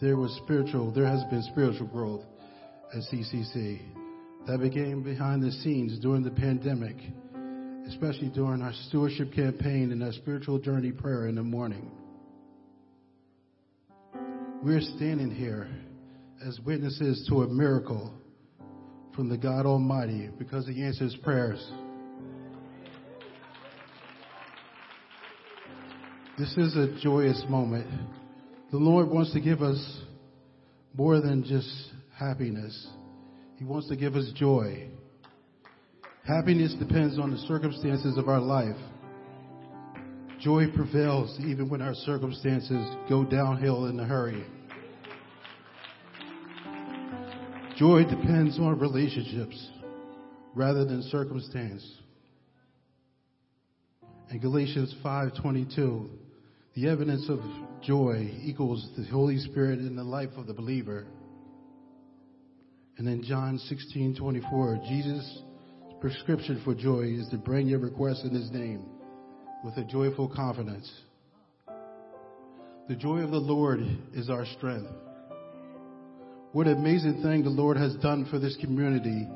there 0.00 0.16
was 0.16 0.32
spiritual, 0.44 0.92
there 0.92 1.06
has 1.06 1.24
been 1.24 1.42
spiritual 1.42 1.88
growth 1.88 2.22
at 2.92 3.02
CCC 3.12 3.80
that 4.46 4.60
began 4.60 5.02
behind 5.02 5.42
the 5.42 5.50
scenes 5.50 5.98
during 5.98 6.22
the 6.22 6.30
pandemic, 6.30 6.96
especially 7.88 8.28
during 8.28 8.62
our 8.62 8.72
stewardship 8.88 9.32
campaign 9.32 9.90
and 9.90 10.02
our 10.02 10.12
spiritual 10.12 10.58
journey 10.58 10.92
prayer 10.92 11.26
in 11.26 11.34
the 11.34 11.42
morning. 11.42 11.90
We're 14.62 14.80
standing 14.80 15.30
here 15.30 15.68
as 16.46 16.58
witnesses 16.60 17.26
to 17.28 17.42
a 17.42 17.48
miracle 17.48 18.12
from 19.14 19.28
the 19.28 19.36
God 19.36 19.66
Almighty 19.66 20.30
because 20.38 20.66
He 20.66 20.82
answers 20.82 21.16
prayers. 21.22 21.64
This 26.38 26.54
is 26.56 26.76
a 26.76 26.98
joyous 27.02 27.42
moment. 27.48 27.86
The 28.70 28.76
Lord 28.76 29.08
wants 29.08 29.32
to 29.32 29.40
give 29.40 29.62
us 29.62 30.02
more 30.94 31.20
than 31.20 31.44
just 31.44 31.92
happiness. 32.18 32.88
He 33.56 33.64
wants 33.64 33.88
to 33.88 33.96
give 33.96 34.16
us 34.16 34.30
joy. 34.34 34.88
Happiness 36.26 36.74
depends 36.74 37.18
on 37.18 37.30
the 37.30 37.38
circumstances 37.46 38.16
of 38.16 38.28
our 38.28 38.40
life. 38.40 38.76
Joy 40.40 40.70
prevails 40.74 41.38
even 41.40 41.68
when 41.68 41.80
our 41.80 41.94
circumstances 41.94 42.86
go 43.08 43.24
downhill 43.24 43.86
in 43.86 44.00
a 44.00 44.04
hurry. 44.04 44.44
Joy 47.76 48.04
depends 48.04 48.58
on 48.58 48.78
relationships 48.78 49.70
rather 50.54 50.84
than 50.84 51.02
circumstance. 51.04 51.86
In 54.30 54.38
Galatians 54.38 54.94
5:22, 55.04 56.08
the 56.74 56.88
evidence 56.88 57.28
of 57.28 57.40
joy 57.82 58.30
equals 58.42 58.88
the 58.96 59.04
Holy 59.04 59.38
Spirit 59.38 59.80
in 59.80 59.94
the 59.96 60.04
life 60.04 60.36
of 60.36 60.46
the 60.46 60.54
believer. 60.54 61.06
And 62.98 63.08
in 63.08 63.22
John 63.22 63.58
16:24, 63.58 64.78
Jesus' 64.88 65.42
prescription 66.00 66.60
for 66.64 66.74
joy 66.74 67.02
is 67.02 67.28
to 67.28 67.36
bring 67.36 67.66
your 67.68 67.78
request 67.78 68.24
in 68.24 68.30
his 68.30 68.50
name 68.50 68.84
with 69.64 69.76
a 69.76 69.84
joyful 69.84 70.28
confidence. 70.28 70.90
The 72.88 72.96
joy 72.96 73.18
of 73.18 73.30
the 73.30 73.40
Lord 73.40 73.80
is 74.14 74.30
our 74.30 74.46
strength. 74.46 74.90
What 76.52 76.68
an 76.68 76.78
amazing 76.78 77.22
thing 77.22 77.42
the 77.42 77.50
Lord 77.50 77.76
has 77.76 77.96
done 77.96 78.24
for 78.30 78.38
this 78.38 78.56
community, 78.60 79.28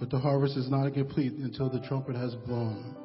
but 0.00 0.10
the 0.10 0.18
harvest 0.18 0.56
is 0.56 0.70
not 0.70 0.92
complete 0.92 1.34
until 1.34 1.68
the 1.68 1.86
trumpet 1.86 2.16
has 2.16 2.34
blown. 2.46 2.96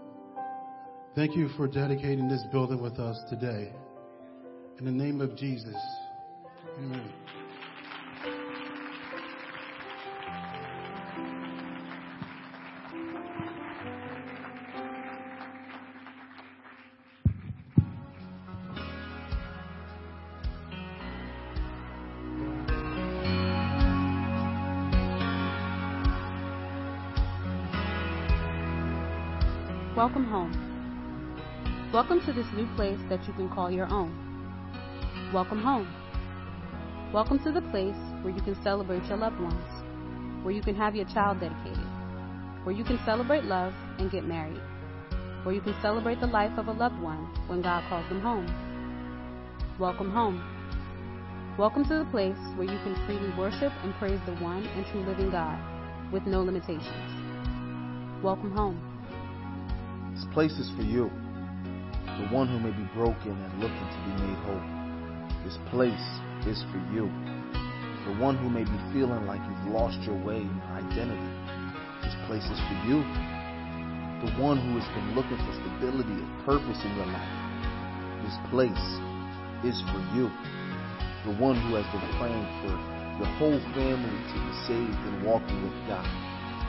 Thank 1.15 1.35
you 1.35 1.49
for 1.49 1.67
dedicating 1.67 2.27
this 2.27 2.43
building 2.51 2.81
with 2.81 2.97
us 2.99 3.19
today. 3.29 3.71
In 4.79 4.85
the 4.85 4.91
name 4.91 5.21
of 5.21 5.35
Jesus. 5.35 5.75
Amen. 6.79 7.42
Welcome 30.13 30.31
home. 30.31 31.91
Welcome 31.91 32.21
to 32.27 32.33
this 32.33 32.45
new 32.53 32.67
place 32.75 32.99
that 33.09 33.25
you 33.27 33.33
can 33.33 33.49
call 33.49 33.71
your 33.71 33.87
own. 33.91 34.13
Welcome 35.33 35.59
home. 35.59 35.91
Welcome 37.11 37.39
to 37.39 37.51
the 37.51 37.63
place 37.71 37.97
where 38.21 38.31
you 38.31 38.39
can 38.43 38.55
celebrate 38.61 39.03
your 39.05 39.17
loved 39.17 39.39
ones, 39.39 40.45
where 40.45 40.53
you 40.53 40.61
can 40.61 40.75
have 40.75 40.95
your 40.95 41.05
child 41.05 41.39
dedicated, 41.39 41.87
where 42.63 42.75
you 42.75 42.83
can 42.83 42.99
celebrate 43.03 43.45
love 43.45 43.73
and 43.97 44.11
get 44.11 44.23
married, 44.23 44.61
where 45.41 45.55
you 45.55 45.61
can 45.61 45.75
celebrate 45.81 46.19
the 46.19 46.27
life 46.27 46.55
of 46.59 46.67
a 46.67 46.73
loved 46.73 46.99
one 47.01 47.25
when 47.47 47.63
God 47.63 47.83
calls 47.89 48.07
them 48.07 48.21
home. 48.21 48.45
Welcome 49.79 50.11
home. 50.11 50.37
Welcome 51.57 51.85
to 51.85 52.03
the 52.03 52.09
place 52.11 52.37
where 52.55 52.71
you 52.71 52.77
can 52.83 52.93
freely 53.07 53.35
worship 53.35 53.73
and 53.81 53.91
praise 53.95 54.19
the 54.27 54.35
one 54.35 54.63
and 54.63 54.85
true 54.91 55.01
living 55.01 55.31
God 55.31 55.57
with 56.13 56.27
no 56.27 56.43
limitations. 56.43 58.23
Welcome 58.23 58.51
home. 58.51 58.92
This 60.23 60.31
place 60.33 60.55
is 60.55 60.71
for 60.79 60.87
you, 60.87 61.11
the 62.15 62.31
one 62.31 62.47
who 62.47 62.55
may 62.55 62.71
be 62.71 62.87
broken 62.95 63.35
and 63.35 63.59
looking 63.59 63.87
to 63.91 63.99
be 64.07 64.23
made 64.23 64.39
whole. 64.47 64.63
This 65.43 65.59
place 65.67 66.07
is 66.47 66.63
for 66.71 66.79
you, 66.95 67.11
the 68.07 68.15
one 68.23 68.39
who 68.39 68.47
may 68.47 68.63
be 68.63 68.79
feeling 68.95 69.27
like 69.27 69.43
you've 69.43 69.75
lost 69.75 69.99
your 70.07 70.15
way 70.23 70.39
and 70.39 70.63
identity. 70.79 71.27
This 72.07 72.15
place 72.23 72.47
is 72.47 72.55
for 72.55 72.77
you, 72.87 73.03
the 74.23 74.31
one 74.39 74.63
who 74.63 74.79
has 74.79 74.87
been 74.95 75.11
looking 75.11 75.35
for 75.43 75.53
stability 75.59 76.15
and 76.15 76.31
purpose 76.47 76.79
in 76.87 76.95
your 76.95 77.11
life. 77.11 77.35
This 78.23 78.39
place 78.47 78.87
is 79.67 79.75
for 79.91 79.99
you, 80.15 80.31
the 81.27 81.35
one 81.35 81.59
who 81.67 81.75
has 81.75 81.87
been 81.91 82.07
praying 82.15 82.47
for 82.63 82.71
your 83.19 83.31
whole 83.43 83.59
family 83.75 84.19
to 84.31 84.37
be 84.39 84.53
saved 84.71 85.01
and 85.03 85.27
walking 85.27 85.59
with 85.67 85.75
God. 85.83 86.07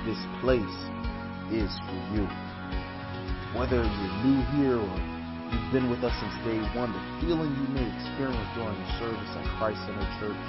This 0.03 0.19
place 0.43 0.77
is 1.55 1.71
for 1.87 2.19
you 2.19 2.27
whether 3.55 3.77
you're 3.77 4.19
new 4.27 4.41
here 4.59 4.79
or 4.83 4.97
you've 5.55 5.71
been 5.71 5.89
with 5.89 6.03
us 6.03 6.13
since 6.19 6.35
day 6.43 6.59
one, 6.75 6.91
the 6.91 7.03
feeling 7.23 7.55
you 7.55 7.69
may 7.71 7.87
experience 7.87 8.51
during 8.59 8.75
the 8.75 8.91
service 8.99 9.31
at 9.39 9.47
Christ 9.59 9.79
Center 9.87 10.03
Church, 10.19 10.45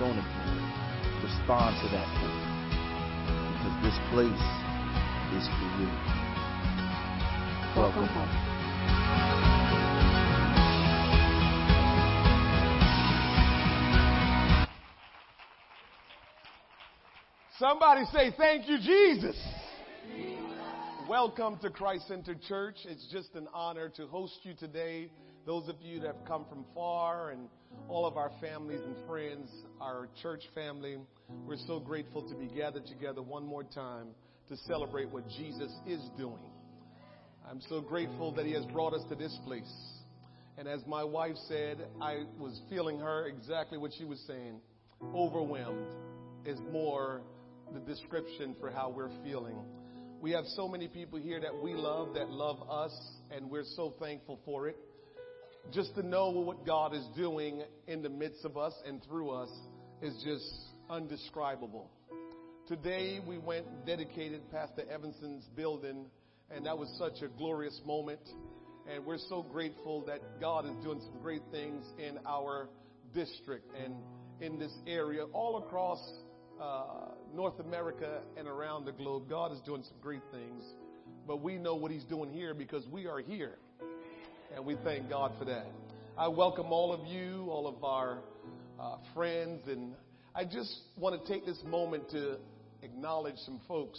don't 0.00 0.16
ignore 0.16 0.56
it. 0.56 0.82
Respond 1.28 1.76
to 1.84 1.88
that 1.92 2.08
feeling. 2.16 2.48
Because 3.52 3.76
this 3.84 3.98
place 4.10 4.44
is 5.36 5.44
for 5.44 5.68
you. 5.76 5.88
Welcome 7.76 8.08
home. 8.08 8.52
Somebody 17.58 18.04
say, 18.06 18.34
Thank 18.36 18.68
you, 18.68 18.78
Jesus. 18.78 19.36
Welcome 21.08 21.58
to 21.62 21.70
Christ 21.70 22.06
Center 22.06 22.36
Church. 22.48 22.76
It's 22.84 23.06
just 23.12 23.34
an 23.34 23.48
honor 23.52 23.88
to 23.96 24.06
host 24.06 24.38
you 24.44 24.54
today. 24.54 25.10
Those 25.44 25.68
of 25.68 25.74
you 25.82 25.98
that 26.00 26.06
have 26.06 26.24
come 26.26 26.46
from 26.48 26.64
far 26.74 27.30
and 27.30 27.48
all 27.88 28.06
of 28.06 28.16
our 28.16 28.30
families 28.40 28.80
and 28.84 28.94
friends, 29.08 29.50
our 29.80 30.08
church 30.22 30.42
family, 30.54 30.98
we're 31.44 31.56
so 31.66 31.80
grateful 31.80 32.22
to 32.28 32.34
be 32.36 32.46
gathered 32.46 32.86
together 32.86 33.20
one 33.20 33.44
more 33.44 33.64
time 33.64 34.08
to 34.48 34.56
celebrate 34.68 35.10
what 35.10 35.28
Jesus 35.28 35.72
is 35.88 36.00
doing. 36.16 36.52
I'm 37.50 37.60
so 37.68 37.80
grateful 37.80 38.32
that 38.36 38.46
He 38.46 38.52
has 38.52 38.64
brought 38.66 38.94
us 38.94 39.02
to 39.08 39.16
this 39.16 39.36
place. 39.44 39.72
And 40.56 40.68
as 40.68 40.80
my 40.86 41.02
wife 41.02 41.36
said, 41.48 41.78
I 42.00 42.22
was 42.38 42.60
feeling 42.70 43.00
her 43.00 43.26
exactly 43.26 43.76
what 43.76 43.90
she 43.98 44.04
was 44.04 44.22
saying. 44.28 44.60
Overwhelmed 45.14 45.94
is 46.46 46.58
more 46.70 47.22
the 47.74 47.80
description 47.80 48.54
for 48.60 48.70
how 48.70 48.88
we're 48.88 49.10
feeling. 49.24 49.56
We 50.22 50.30
have 50.30 50.44
so 50.54 50.68
many 50.68 50.86
people 50.86 51.18
here 51.18 51.40
that 51.40 51.64
we 51.64 51.74
love, 51.74 52.14
that 52.14 52.30
love 52.30 52.62
us, 52.70 52.96
and 53.32 53.50
we're 53.50 53.64
so 53.74 53.94
thankful 53.98 54.38
for 54.44 54.68
it. 54.68 54.76
Just 55.72 55.96
to 55.96 56.06
know 56.06 56.30
what 56.30 56.64
God 56.64 56.94
is 56.94 57.04
doing 57.16 57.64
in 57.88 58.02
the 58.02 58.08
midst 58.08 58.44
of 58.44 58.56
us 58.56 58.72
and 58.86 59.02
through 59.02 59.30
us 59.30 59.48
is 60.00 60.14
just 60.24 60.44
undescribable. 60.88 61.90
Today 62.68 63.18
we 63.26 63.36
went 63.36 63.66
dedicated 63.84 64.48
Pastor 64.52 64.84
Evanson's 64.88 65.44
building, 65.56 66.06
and 66.52 66.66
that 66.66 66.78
was 66.78 66.88
such 67.00 67.20
a 67.24 67.28
glorious 67.36 67.80
moment. 67.84 68.20
And 68.88 69.04
we're 69.04 69.18
so 69.28 69.42
grateful 69.42 70.04
that 70.06 70.20
God 70.40 70.66
is 70.66 70.84
doing 70.84 71.00
some 71.00 71.20
great 71.20 71.42
things 71.50 71.84
in 71.98 72.20
our 72.28 72.68
district 73.12 73.72
and 73.84 73.96
in 74.40 74.60
this 74.60 74.72
area, 74.86 75.24
all 75.32 75.64
across 75.66 75.98
uh, 76.60 77.11
North 77.34 77.58
America 77.60 78.20
and 78.36 78.46
around 78.46 78.84
the 78.84 78.92
globe. 78.92 79.28
God 79.28 79.52
is 79.52 79.60
doing 79.60 79.82
some 79.82 79.96
great 80.02 80.22
things, 80.30 80.64
but 81.26 81.42
we 81.42 81.56
know 81.56 81.74
what 81.74 81.90
He's 81.90 82.04
doing 82.04 82.30
here 82.30 82.52
because 82.52 82.86
we 82.88 83.06
are 83.06 83.20
here, 83.20 83.54
and 84.54 84.64
we 84.66 84.76
thank 84.84 85.08
God 85.08 85.32
for 85.38 85.46
that. 85.46 85.66
I 86.18 86.28
welcome 86.28 86.66
all 86.66 86.92
of 86.92 87.06
you, 87.06 87.46
all 87.48 87.66
of 87.66 87.82
our 87.82 88.18
uh, 88.78 88.96
friends, 89.14 89.66
and 89.66 89.94
I 90.34 90.44
just 90.44 90.74
want 90.98 91.24
to 91.24 91.32
take 91.32 91.46
this 91.46 91.58
moment 91.64 92.10
to 92.10 92.36
acknowledge 92.82 93.36
some 93.46 93.60
folks. 93.66 93.98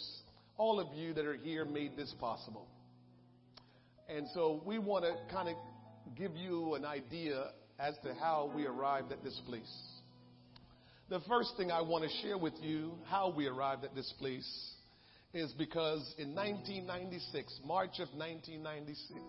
All 0.57 0.79
of 0.79 0.95
you 0.95 1.13
that 1.15 1.25
are 1.25 1.37
here 1.37 1.65
made 1.65 1.97
this 1.97 2.13
possible. 2.19 2.67
And 4.07 4.27
so 4.35 4.61
we 4.63 4.77
want 4.77 5.05
to 5.05 5.15
kind 5.33 5.49
of 5.49 5.55
give 6.15 6.35
you 6.35 6.75
an 6.75 6.85
idea 6.85 7.45
as 7.79 7.95
to 8.03 8.13
how 8.13 8.51
we 8.55 8.67
arrived 8.67 9.11
at 9.11 9.23
this 9.23 9.39
place. 9.47 9.92
The 11.09 11.19
first 11.27 11.57
thing 11.57 11.69
I 11.69 11.81
want 11.81 12.05
to 12.05 12.09
share 12.21 12.37
with 12.37 12.53
you 12.61 12.93
how 13.09 13.33
we 13.35 13.45
arrived 13.45 13.83
at 13.83 13.93
this 13.93 14.11
place 14.19 14.49
is 15.33 15.51
because 15.57 16.15
in 16.17 16.33
1996, 16.33 17.59
March 17.65 17.99
of 17.99 18.07
1996, 18.15 19.19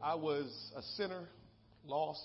I 0.00 0.14
was 0.14 0.46
a 0.76 0.82
sinner, 0.96 1.28
lost, 1.84 2.20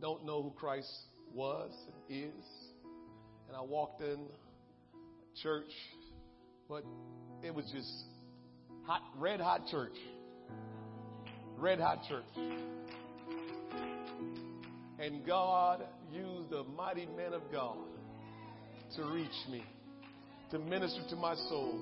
don't 0.00 0.24
know 0.24 0.44
who 0.44 0.50
Christ 0.52 0.88
was 1.34 1.72
and 1.86 2.16
is. 2.22 2.44
And 3.48 3.56
I 3.56 3.62
walked 3.62 4.00
in 4.00 4.28
church, 5.42 5.72
but 6.68 6.84
it 7.42 7.52
was 7.52 7.64
just 7.74 8.04
hot, 8.86 9.02
red 9.18 9.40
hot 9.40 9.66
church. 9.72 9.96
Red 11.58 11.80
hot 11.80 12.02
church. 12.08 12.24
And 15.06 15.24
God 15.24 15.84
used 16.12 16.52
a 16.52 16.64
mighty 16.64 17.06
man 17.16 17.32
of 17.32 17.42
God 17.52 17.76
to 18.96 19.04
reach 19.04 19.28
me, 19.48 19.62
to 20.50 20.58
minister 20.58 21.00
to 21.10 21.14
my 21.14 21.36
soul. 21.48 21.80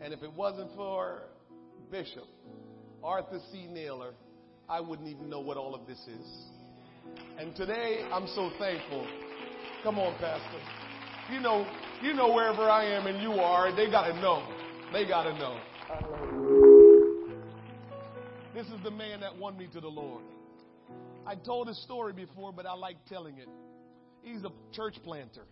And 0.00 0.14
if 0.14 0.22
it 0.22 0.32
wasn't 0.32 0.74
for 0.74 1.24
Bishop 1.90 2.24
Arthur 3.04 3.38
C. 3.52 3.66
Naylor, 3.66 4.14
I 4.66 4.80
wouldn't 4.80 5.08
even 5.08 5.28
know 5.28 5.40
what 5.40 5.58
all 5.58 5.74
of 5.74 5.86
this 5.86 5.98
is. 5.98 6.26
And 7.38 7.54
today, 7.54 8.08
I'm 8.10 8.26
so 8.28 8.50
thankful. 8.58 9.06
Come 9.82 9.98
on, 9.98 10.14
Pastor. 10.18 10.60
You 11.30 11.40
know, 11.40 11.66
you 12.02 12.14
know 12.14 12.32
wherever 12.32 12.62
I 12.62 12.86
am 12.94 13.06
and 13.06 13.20
you 13.20 13.32
are, 13.32 13.76
they 13.76 13.90
gotta 13.90 14.18
know. 14.22 14.42
They 14.90 15.06
gotta 15.06 15.34
know. 15.38 15.60
This 18.54 18.66
is 18.68 18.82
the 18.82 18.90
man 18.90 19.20
that 19.20 19.36
won 19.36 19.58
me 19.58 19.68
to 19.74 19.82
the 19.82 19.88
Lord. 19.88 20.22
I 21.26 21.34
told 21.34 21.66
his 21.66 21.82
story 21.82 22.12
before, 22.12 22.52
but 22.52 22.66
I 22.66 22.74
like 22.74 22.96
telling 23.08 23.38
it. 23.38 23.48
He's 24.22 24.44
a 24.44 24.50
church 24.72 24.94
planter. 25.04 25.44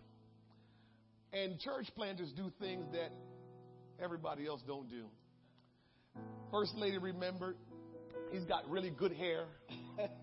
And 1.33 1.59
church 1.59 1.87
planters 1.95 2.31
do 2.35 2.51
things 2.59 2.85
that 2.93 3.11
everybody 4.01 4.47
else 4.47 4.61
don't 4.65 4.89
do. 4.89 5.05
First 6.49 6.75
lady 6.75 6.97
remembered 6.97 7.57
he's 8.31 8.45
got 8.45 8.69
really 8.69 8.89
good 8.89 9.11
hair. 9.11 9.45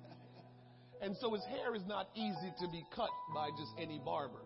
and 1.03 1.14
so 1.20 1.34
his 1.34 1.44
hair 1.44 1.74
is 1.74 1.82
not 1.86 2.09
easy 2.14 2.53
to 2.61 2.68
be 2.68 2.84
cut 2.94 3.11
by 3.34 3.48
just 3.50 3.72
any 3.78 4.00
barber. 4.03 4.42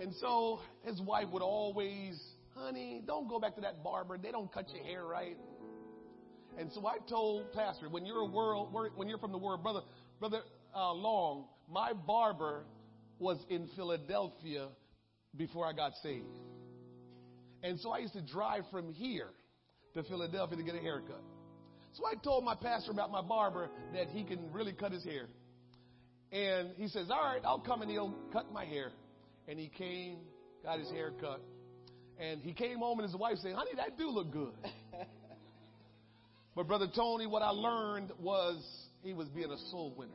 And 0.00 0.12
so 0.20 0.60
his 0.84 1.00
wife 1.00 1.26
would 1.32 1.42
always, 1.42 2.20
honey, 2.54 3.02
don't 3.04 3.28
go 3.28 3.40
back 3.40 3.54
to 3.56 3.60
that 3.62 3.82
barber. 3.82 4.18
They 4.18 4.30
don't 4.30 4.52
cut 4.52 4.72
your 4.72 4.84
hair 4.84 5.04
right. 5.04 5.36
And 6.58 6.70
so 6.72 6.86
I 6.86 6.98
told 7.08 7.52
Pastor, 7.52 7.88
when 7.88 8.06
you're 8.06 8.20
a 8.20 8.30
world, 8.30 8.72
when 8.94 9.08
you're 9.08 9.18
from 9.18 9.32
the 9.32 9.38
world, 9.38 9.62
brother, 9.62 9.80
brother 10.20 10.40
uh, 10.74 10.92
Long, 10.92 11.46
my 11.70 11.92
barber 11.92 12.64
was 13.18 13.38
in 13.48 13.68
Philadelphia 13.76 14.68
before 15.36 15.66
I 15.66 15.72
got 15.72 15.92
saved. 16.02 16.38
And 17.62 17.80
so 17.80 17.90
I 17.90 17.98
used 17.98 18.12
to 18.14 18.22
drive 18.22 18.64
from 18.70 18.92
here 18.92 19.28
to 19.94 20.02
Philadelphia 20.04 20.56
to 20.56 20.62
get 20.62 20.74
a 20.74 20.80
haircut. 20.80 21.22
So 21.94 22.04
I 22.06 22.14
told 22.22 22.44
my 22.44 22.54
pastor 22.54 22.90
about 22.90 23.10
my 23.10 23.22
barber 23.22 23.70
that 23.94 24.08
he 24.08 24.24
can 24.24 24.52
really 24.52 24.72
cut 24.72 24.92
his 24.92 25.04
hair. 25.04 25.28
And 26.32 26.70
he 26.76 26.88
says, 26.88 27.08
All 27.10 27.22
right, 27.22 27.40
I'll 27.44 27.60
come 27.60 27.82
and 27.82 27.90
he'll 27.90 28.14
cut 28.32 28.52
my 28.52 28.64
hair. 28.64 28.90
And 29.46 29.58
he 29.58 29.68
came, 29.68 30.18
got 30.64 30.78
his 30.78 30.90
hair 30.90 31.12
cut. 31.20 31.40
And 32.18 32.40
he 32.42 32.52
came 32.52 32.78
home 32.78 32.98
and 32.98 33.08
his 33.08 33.16
wife 33.16 33.36
said, 33.38 33.54
Honey, 33.54 33.70
that 33.76 33.96
do 33.96 34.08
look 34.08 34.32
good. 34.32 34.52
but 36.54 36.66
Brother 36.66 36.86
Tony, 36.94 37.26
what 37.26 37.42
I 37.42 37.50
learned 37.50 38.12
was 38.20 38.62
he 39.02 39.12
was 39.12 39.28
being 39.28 39.50
a 39.50 39.58
soul 39.70 39.94
winner. 39.96 40.12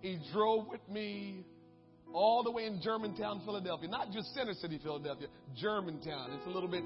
He 0.00 0.18
drove 0.32 0.68
with 0.68 0.86
me 0.88 1.44
all 2.12 2.42
the 2.42 2.50
way 2.50 2.64
in 2.66 2.80
Germantown, 2.82 3.42
Philadelphia. 3.44 3.88
Not 3.88 4.12
just 4.12 4.34
Center 4.34 4.54
City, 4.54 4.78
Philadelphia, 4.82 5.28
Germantown. 5.56 6.30
It's 6.32 6.46
a 6.46 6.50
little 6.50 6.68
bit 6.68 6.84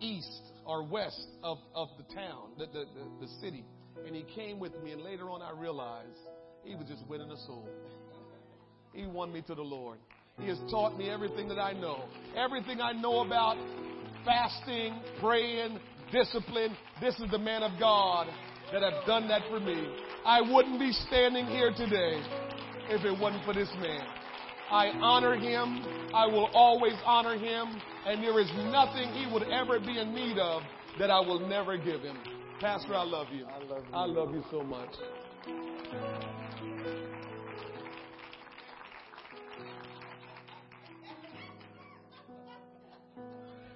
east 0.00 0.42
or 0.66 0.84
west 0.84 1.26
of, 1.42 1.58
of 1.74 1.88
the 1.98 2.14
town, 2.14 2.50
the, 2.58 2.66
the, 2.66 2.84
the, 2.94 3.26
the 3.26 3.32
city. 3.40 3.64
And 4.06 4.14
he 4.14 4.24
came 4.34 4.58
with 4.58 4.72
me, 4.82 4.92
and 4.92 5.02
later 5.02 5.30
on 5.30 5.42
I 5.42 5.50
realized 5.58 6.18
he 6.62 6.74
was 6.74 6.86
just 6.88 7.06
winning 7.08 7.30
a 7.30 7.36
soul. 7.46 7.68
He 8.92 9.06
won 9.06 9.32
me 9.32 9.42
to 9.42 9.54
the 9.54 9.62
Lord. 9.62 9.98
He 10.40 10.48
has 10.48 10.58
taught 10.70 10.96
me 10.98 11.10
everything 11.10 11.48
that 11.48 11.58
I 11.58 11.72
know. 11.72 12.04
Everything 12.36 12.80
I 12.80 12.92
know 12.92 13.20
about 13.20 13.56
fasting, 14.24 14.98
praying, 15.20 15.78
discipline. 16.12 16.76
This 17.00 17.14
is 17.20 17.30
the 17.30 17.38
man 17.38 17.62
of 17.62 17.78
God 17.78 18.28
that 18.72 18.82
have 18.82 19.06
done 19.06 19.28
that 19.28 19.42
for 19.48 19.60
me. 19.60 19.86
I 20.24 20.40
wouldn't 20.40 20.78
be 20.78 20.92
standing 20.92 21.46
here 21.46 21.72
today 21.76 22.20
if 22.88 23.04
it 23.04 23.18
wasn't 23.18 23.44
for 23.44 23.54
this 23.54 23.68
man. 23.80 24.06
I 24.70 24.88
honor 25.00 25.36
him. 25.36 25.84
I 26.14 26.26
will 26.26 26.48
always 26.54 26.94
honor 27.04 27.36
him. 27.36 27.80
And 28.06 28.22
there 28.22 28.40
is 28.40 28.50
nothing 28.72 29.08
he 29.12 29.30
would 29.32 29.44
ever 29.44 29.78
be 29.78 29.98
in 29.98 30.14
need 30.14 30.38
of 30.38 30.62
that 30.98 31.10
I 31.10 31.20
will 31.20 31.40
never 31.40 31.76
give 31.76 32.00
him. 32.00 32.16
Pastor, 32.60 32.94
I 32.94 33.02
love 33.02 33.26
you. 33.32 33.46
I 33.46 33.58
love 33.64 33.84
you, 33.88 33.94
I 33.94 34.04
love 34.06 34.34
you 34.34 34.44
so 34.50 34.62
much. 34.62 34.90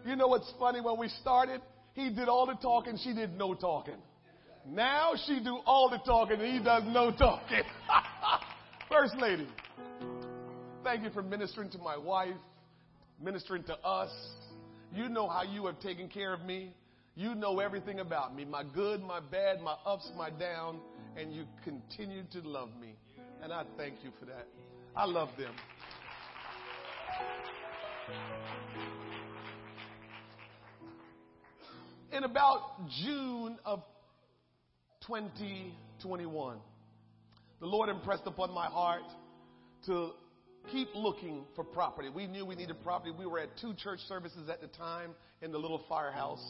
You 0.07 0.17
know 0.17 0.29
what's 0.29 0.51
funny? 0.59 0.81
When 0.81 0.99
we 0.99 1.09
started, 1.09 1.61
he 1.99 2.11
did 2.11 2.29
all 2.29 2.47
the 2.47 2.55
talking, 2.55 2.97
she 3.03 3.13
did 3.13 3.37
no 3.37 3.55
talking. 3.55 3.97
Now 4.67 5.13
she 5.27 5.41
do 5.41 5.59
all 5.67 5.89
the 5.91 5.99
talking 5.99 6.41
and 6.41 6.53
he 6.53 6.63
does 6.63 6.83
no 6.87 7.11
talking. 7.11 7.63
First 8.89 9.17
lady, 9.19 9.47
thank 10.85 11.05
you 11.05 11.11
for 11.11 11.23
ministering 11.23 11.71
to 11.71 11.79
my 11.79 11.97
wife, 11.97 12.37
ministering 13.23 13.63
to 13.65 13.75
us. 13.79 14.11
You 14.95 15.09
know 15.09 15.29
how 15.29 15.43
you 15.43 15.67
have 15.67 15.81
taken 15.81 16.09
care 16.09 16.33
of 16.33 16.43
me. 16.43 16.73
You 17.15 17.35
know 17.35 17.59
everything 17.59 18.01
about 18.01 18.35
me, 18.37 18.45
my 18.45 18.63
good, 18.63 19.03
my 19.03 19.21
bad, 19.21 19.61
my 19.61 19.75
ups, 19.85 20.09
my 20.17 20.31
down, 20.31 20.79
and 21.17 21.33
you 21.33 21.47
continue 21.65 22.23
to 22.33 22.41
love 22.47 22.71
me. 22.81 22.95
And 23.43 23.53
I 23.53 23.65
thank 23.77 23.95
you 24.05 24.11
for 24.21 24.27
that. 24.27 24.47
I 24.95 25.05
love 25.05 25.31
them. 25.37 25.53
In 32.11 32.25
about 32.25 32.89
June 33.05 33.59
of 33.67 33.83
2021, 35.07 36.57
the 37.61 37.67
Lord 37.67 37.91
impressed 37.91 38.23
upon 38.25 38.51
my 38.55 38.67
heart 38.67 39.03
to 39.87 40.13
keep 40.73 40.89
looking 40.95 41.45
for 41.55 41.65
property. 41.65 42.09
We 42.09 42.27
knew 42.27 42.47
we 42.47 42.55
needed 42.55 42.77
property. 42.83 43.13
We 43.17 43.27
were 43.27 43.41
at 43.41 43.51
two 43.61 43.75
church 43.75 44.01
services 44.09 44.49
at 44.49 44.63
the 44.63 44.69
time 44.69 45.11
in 45.43 45.53
the 45.53 45.59
little 45.59 45.83
firehouse. 45.87 46.43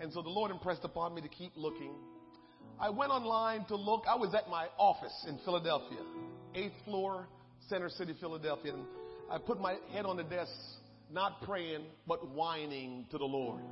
And 0.00 0.12
so 0.12 0.22
the 0.22 0.28
Lord 0.28 0.50
impressed 0.50 0.84
upon 0.84 1.14
me 1.14 1.22
to 1.22 1.28
keep 1.28 1.52
looking. 1.54 1.94
I 2.80 2.90
went 2.90 3.12
online 3.12 3.64
to 3.66 3.76
look. 3.76 4.04
I 4.08 4.16
was 4.16 4.34
at 4.34 4.48
my 4.48 4.66
office 4.76 5.24
in 5.28 5.38
Philadelphia, 5.44 6.00
eighth 6.56 6.74
floor, 6.84 7.28
Center 7.68 7.90
City, 7.90 8.14
Philadelphia. 8.18 8.74
And 8.74 8.84
I 9.30 9.38
put 9.38 9.60
my 9.60 9.76
head 9.92 10.04
on 10.04 10.16
the 10.16 10.24
desk, 10.24 10.50
not 11.12 11.42
praying, 11.42 11.84
but 12.08 12.28
whining 12.30 13.06
to 13.12 13.18
the 13.18 13.24
Lord. 13.24 13.62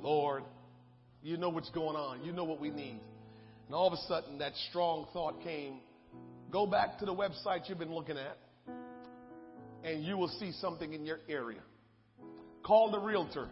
Lord, 0.00 0.44
you 1.22 1.36
know 1.36 1.48
what's 1.48 1.70
going 1.70 1.96
on. 1.96 2.24
You 2.24 2.32
know 2.32 2.44
what 2.44 2.60
we 2.60 2.70
need. 2.70 3.00
And 3.66 3.74
all 3.74 3.86
of 3.86 3.92
a 3.92 4.02
sudden, 4.08 4.38
that 4.38 4.52
strong 4.70 5.06
thought 5.12 5.42
came 5.42 5.80
go 6.50 6.66
back 6.66 6.98
to 6.98 7.04
the 7.04 7.14
website 7.14 7.68
you've 7.68 7.78
been 7.78 7.94
looking 7.94 8.16
at, 8.16 8.38
and 9.84 10.02
you 10.04 10.16
will 10.16 10.28
see 10.40 10.52
something 10.52 10.92
in 10.92 11.04
your 11.04 11.20
area. 11.28 11.60
Call 12.62 12.90
the 12.90 12.98
realtor. 12.98 13.48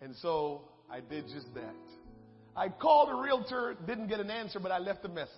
And 0.00 0.14
so 0.16 0.62
I 0.90 1.00
did 1.00 1.24
just 1.28 1.52
that. 1.54 1.74
I 2.56 2.68
called 2.68 3.08
a 3.10 3.22
realtor, 3.22 3.76
didn't 3.86 4.08
get 4.08 4.20
an 4.20 4.30
answer, 4.30 4.58
but 4.60 4.72
I 4.72 4.78
left 4.78 5.04
a 5.04 5.08
message. 5.08 5.30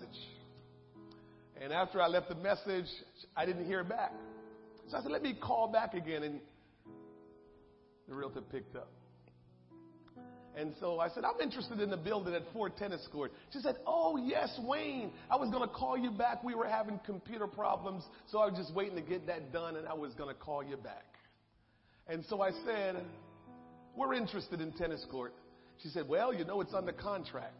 And 1.61 1.71
after 1.71 2.01
I 2.01 2.07
left 2.07 2.29
the 2.29 2.35
message, 2.35 2.87
I 3.35 3.45
didn't 3.45 3.65
hear 3.65 3.83
back. 3.83 4.11
So 4.89 4.97
I 4.97 5.01
said, 5.01 5.11
let 5.11 5.21
me 5.21 5.37
call 5.39 5.71
back 5.71 5.93
again. 5.93 6.23
And 6.23 6.39
the 8.07 8.15
realtor 8.15 8.41
picked 8.41 8.75
up. 8.75 8.89
And 10.55 10.73
so 10.79 10.99
I 10.99 11.09
said, 11.09 11.23
I'm 11.23 11.41
interested 11.41 11.79
in 11.79 11.89
the 11.89 11.97
building 11.97 12.35
at 12.35 12.43
Ford 12.53 12.73
Tennis 12.77 13.07
Court. 13.11 13.31
She 13.51 13.59
said, 13.59 13.77
Oh, 13.87 14.17
yes, 14.17 14.59
Wayne. 14.63 15.11
I 15.29 15.35
was 15.35 15.49
going 15.49 15.67
to 15.67 15.73
call 15.73 15.97
you 15.97 16.11
back. 16.11 16.43
We 16.43 16.53
were 16.53 16.67
having 16.67 16.99
computer 17.05 17.47
problems, 17.47 18.03
so 18.31 18.39
I 18.39 18.45
was 18.45 18.57
just 18.57 18.73
waiting 18.73 18.95
to 18.95 19.01
get 19.01 19.25
that 19.27 19.51
done, 19.51 19.75
and 19.77 19.87
I 19.87 19.93
was 19.93 20.13
going 20.13 20.33
to 20.33 20.39
call 20.39 20.63
you 20.63 20.77
back. 20.77 21.05
And 22.07 22.23
so 22.29 22.41
I 22.41 22.51
said, 22.65 23.03
We're 23.95 24.13
interested 24.13 24.61
in 24.61 24.71
tennis 24.73 25.05
court. 25.09 25.33
She 25.81 25.89
said, 25.89 26.07
Well, 26.07 26.33
you 26.33 26.45
know, 26.45 26.61
it's 26.61 26.73
under 26.73 26.93
contract. 26.93 27.55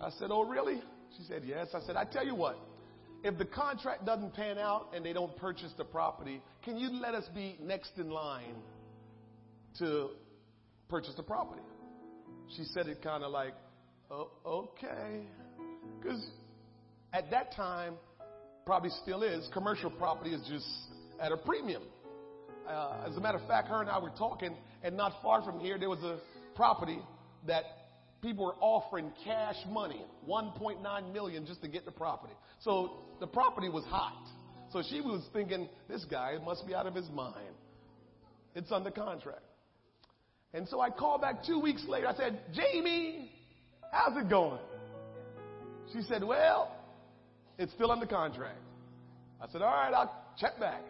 I 0.00 0.10
said, 0.18 0.28
Oh, 0.30 0.44
really? 0.44 0.80
She 1.18 1.24
said, 1.24 1.42
Yes. 1.44 1.68
I 1.74 1.80
said, 1.86 1.96
I 1.96 2.04
tell 2.04 2.24
you 2.24 2.34
what, 2.34 2.58
if 3.22 3.36
the 3.36 3.44
contract 3.44 4.06
doesn't 4.06 4.34
pan 4.34 4.58
out 4.58 4.88
and 4.94 5.04
they 5.04 5.12
don't 5.12 5.36
purchase 5.36 5.72
the 5.76 5.84
property, 5.84 6.42
can 6.64 6.78
you 6.78 6.90
let 6.90 7.14
us 7.14 7.24
be 7.34 7.56
next 7.62 7.92
in 7.98 8.10
line 8.10 8.56
to 9.78 10.10
purchase 10.88 11.14
the 11.16 11.22
property? 11.22 11.62
She 12.56 12.64
said 12.64 12.86
it 12.86 13.02
kind 13.02 13.24
of 13.24 13.32
like, 13.32 13.54
oh, 14.10 14.30
okay. 14.46 15.22
Because 15.98 16.24
at 17.12 17.30
that 17.30 17.54
time, 17.54 17.94
probably 18.66 18.90
still 19.02 19.22
is, 19.22 19.48
commercial 19.52 19.90
property 19.90 20.30
is 20.30 20.46
just 20.48 20.66
at 21.20 21.32
a 21.32 21.36
premium. 21.36 21.82
Uh, 22.68 23.04
as 23.08 23.16
a 23.16 23.20
matter 23.20 23.38
of 23.38 23.46
fact, 23.48 23.68
her 23.68 23.80
and 23.80 23.90
I 23.90 23.98
were 23.98 24.12
talking, 24.16 24.54
and 24.82 24.96
not 24.96 25.14
far 25.22 25.42
from 25.42 25.58
here, 25.60 25.78
there 25.78 25.90
was 25.90 26.02
a 26.02 26.18
property 26.54 26.98
that 27.46 27.64
people 28.22 28.44
were 28.44 28.54
offering 28.60 29.12
cash 29.24 29.56
money, 29.68 30.04
1.9 30.28 31.12
million 31.12 31.44
just 31.44 31.60
to 31.62 31.68
get 31.68 31.84
the 31.84 31.90
property. 31.90 32.34
So 32.60 32.98
the 33.20 33.26
property 33.26 33.68
was 33.68 33.84
hot. 33.84 34.24
So 34.72 34.82
she 34.88 35.00
was 35.00 35.22
thinking, 35.32 35.68
this 35.88 36.04
guy 36.04 36.38
must 36.44 36.66
be 36.66 36.74
out 36.74 36.86
of 36.86 36.94
his 36.94 37.10
mind. 37.10 37.54
It's 38.54 38.70
under 38.70 38.90
contract. 38.90 39.42
And 40.54 40.68
so 40.68 40.80
I 40.80 40.90
called 40.90 41.22
back 41.22 41.44
two 41.44 41.60
weeks 41.60 41.84
later. 41.88 42.06
I 42.06 42.14
said, 42.14 42.40
Jamie, 42.52 43.30
how's 43.90 44.16
it 44.16 44.28
going? 44.28 44.60
She 45.92 46.02
said, 46.02 46.22
well, 46.22 46.76
it's 47.58 47.72
still 47.72 47.90
under 47.90 48.06
contract. 48.06 48.58
I 49.40 49.50
said, 49.50 49.62
all 49.62 49.70
right, 49.72 49.92
I'll 49.92 50.14
check 50.38 50.58
back. 50.60 50.82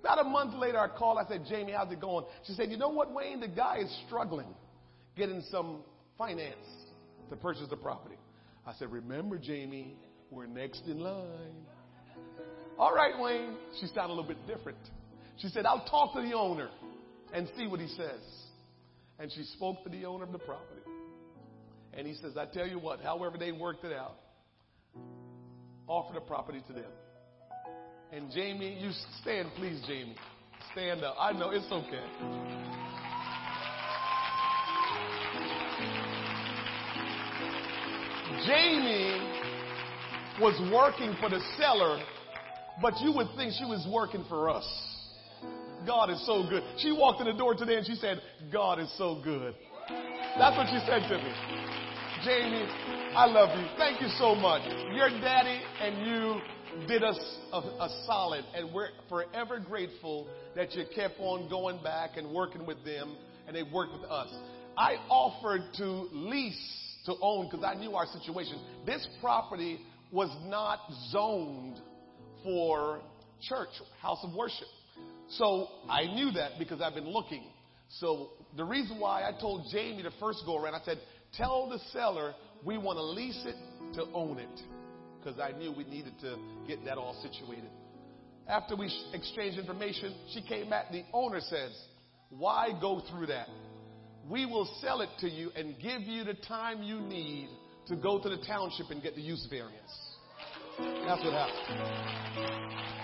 About 0.00 0.20
a 0.20 0.28
month 0.28 0.54
later, 0.54 0.78
I 0.78 0.88
called. 0.88 1.18
I 1.18 1.28
said, 1.28 1.44
Jamie, 1.48 1.72
how's 1.72 1.92
it 1.92 2.00
going? 2.00 2.24
She 2.46 2.52
said, 2.52 2.70
you 2.70 2.76
know 2.76 2.88
what, 2.88 3.12
Wayne? 3.12 3.40
The 3.40 3.48
guy 3.48 3.78
is 3.78 4.02
struggling 4.06 4.54
getting 5.16 5.42
some 5.50 5.80
finance 6.16 6.54
to 7.30 7.36
purchase 7.36 7.66
the 7.68 7.76
property. 7.76 8.16
I 8.66 8.72
said, 8.78 8.92
remember, 8.92 9.38
Jamie, 9.38 9.96
we're 10.30 10.46
next 10.46 10.82
in 10.86 11.00
line. 11.00 11.66
All 12.78 12.94
right, 12.94 13.18
Wayne. 13.18 13.56
She 13.80 13.86
sounded 13.88 14.12
a 14.12 14.14
little 14.14 14.24
bit 14.24 14.46
different. 14.46 14.78
She 15.38 15.48
said, 15.48 15.66
I'll 15.66 15.84
talk 15.86 16.14
to 16.14 16.22
the 16.22 16.34
owner 16.34 16.68
and 17.32 17.48
see 17.56 17.66
what 17.66 17.80
he 17.80 17.88
says. 17.88 18.20
And 19.18 19.32
she 19.32 19.42
spoke 19.44 19.82
to 19.84 19.88
the 19.88 20.04
owner 20.04 20.24
of 20.24 20.32
the 20.32 20.38
property. 20.38 20.82
And 21.92 22.06
he 22.06 22.14
says, 22.14 22.36
I 22.36 22.46
tell 22.46 22.66
you 22.66 22.78
what, 22.78 23.00
however 23.00 23.36
they 23.38 23.50
worked 23.50 23.84
it 23.84 23.92
out, 23.92 24.16
offer 25.88 26.14
the 26.14 26.20
property 26.20 26.62
to 26.68 26.72
them. 26.72 26.90
And 28.12 28.30
Jamie, 28.30 28.78
you 28.80 28.90
stand, 29.20 29.48
please, 29.56 29.82
Jamie. 29.86 30.16
Stand 30.72 31.02
up. 31.02 31.16
I 31.18 31.32
know 31.32 31.50
it's 31.50 31.70
okay. 31.70 32.04
Jamie 38.46 39.18
was 40.40 40.54
working 40.72 41.16
for 41.20 41.28
the 41.28 41.40
seller, 41.58 42.00
but 42.80 42.94
you 43.00 43.12
would 43.12 43.26
think 43.36 43.52
she 43.58 43.64
was 43.64 43.86
working 43.90 44.24
for 44.28 44.48
us. 44.48 44.87
God 45.86 46.10
is 46.10 46.24
so 46.26 46.46
good. 46.48 46.62
She 46.78 46.92
walked 46.92 47.20
in 47.20 47.26
the 47.26 47.32
door 47.32 47.54
today 47.54 47.76
and 47.76 47.86
she 47.86 47.94
said, 47.94 48.20
God 48.52 48.78
is 48.80 48.92
so 48.98 49.20
good. 49.22 49.54
That's 50.38 50.56
what 50.56 50.66
she 50.68 50.78
said 50.86 51.08
to 51.08 51.18
me. 51.18 51.32
Jamie, 52.24 52.66
I 53.14 53.26
love 53.26 53.56
you. 53.58 53.66
Thank 53.76 54.00
you 54.00 54.08
so 54.18 54.34
much. 54.34 54.62
Your 54.92 55.08
daddy 55.08 55.60
and 55.80 56.06
you 56.06 56.40
did 56.86 57.02
us 57.02 57.18
a, 57.52 57.56
a, 57.56 58.04
solid, 58.06 58.44
and 58.54 58.72
we're 58.72 58.88
forever 59.08 59.58
grateful 59.58 60.28
that 60.54 60.74
you 60.74 60.84
kept 60.94 61.18
on 61.18 61.48
going 61.48 61.82
back 61.82 62.16
and 62.16 62.30
working 62.30 62.66
with 62.66 62.84
them, 62.84 63.16
and 63.46 63.56
they 63.56 63.62
worked 63.62 63.92
with 63.92 64.10
us. 64.10 64.32
I 64.76 64.96
offered 65.08 65.62
to 65.78 66.08
lease 66.12 66.88
to 67.06 67.14
own 67.20 67.48
because 67.48 67.64
I 67.64 67.74
knew 67.74 67.94
our 67.94 68.06
situation. 68.06 68.60
This 68.84 69.06
property 69.20 69.80
was 70.12 70.30
not 70.46 70.80
zoned 71.10 71.80
for 72.44 73.00
church, 73.40 73.70
house 74.00 74.20
of 74.22 74.34
worship. 74.34 74.68
So 75.30 75.68
I 75.88 76.04
knew 76.04 76.30
that 76.32 76.52
because 76.58 76.80
I've 76.80 76.94
been 76.94 77.10
looking. 77.10 77.44
So 78.00 78.30
the 78.56 78.64
reason 78.64 78.98
why 78.98 79.22
I 79.22 79.38
told 79.38 79.66
Jamie 79.72 80.02
the 80.02 80.12
first 80.20 80.42
go 80.46 80.62
around, 80.62 80.74
I 80.74 80.80
said, 80.84 80.98
tell 81.34 81.68
the 81.68 81.78
seller 81.92 82.34
we 82.64 82.78
want 82.78 82.96
to 82.98 83.02
lease 83.02 83.44
it 83.46 83.56
to 83.94 84.04
own 84.14 84.38
it. 84.38 84.60
Because 85.18 85.40
I 85.40 85.56
knew 85.56 85.72
we 85.72 85.84
needed 85.84 86.14
to 86.20 86.36
get 86.66 86.84
that 86.84 86.96
all 86.96 87.20
situated. 87.22 87.70
After 88.48 88.76
we 88.76 88.90
exchanged 89.12 89.58
information, 89.58 90.14
she 90.32 90.42
came 90.42 90.70
back. 90.70 90.90
The 90.90 91.04
owner 91.12 91.40
says, 91.40 91.76
why 92.30 92.70
go 92.80 93.02
through 93.10 93.26
that? 93.26 93.48
We 94.28 94.46
will 94.46 94.68
sell 94.80 95.00
it 95.00 95.10
to 95.20 95.28
you 95.28 95.50
and 95.56 95.74
give 95.80 96.02
you 96.02 96.24
the 96.24 96.34
time 96.46 96.82
you 96.82 97.00
need 97.00 97.48
to 97.88 97.96
go 97.96 98.22
to 98.22 98.28
the 98.28 98.38
township 98.46 98.90
and 98.90 99.02
get 99.02 99.14
the 99.14 99.22
use 99.22 99.46
variance. 99.50 99.74
That's 100.78 101.22
what 101.24 101.32
happened. 101.32 101.66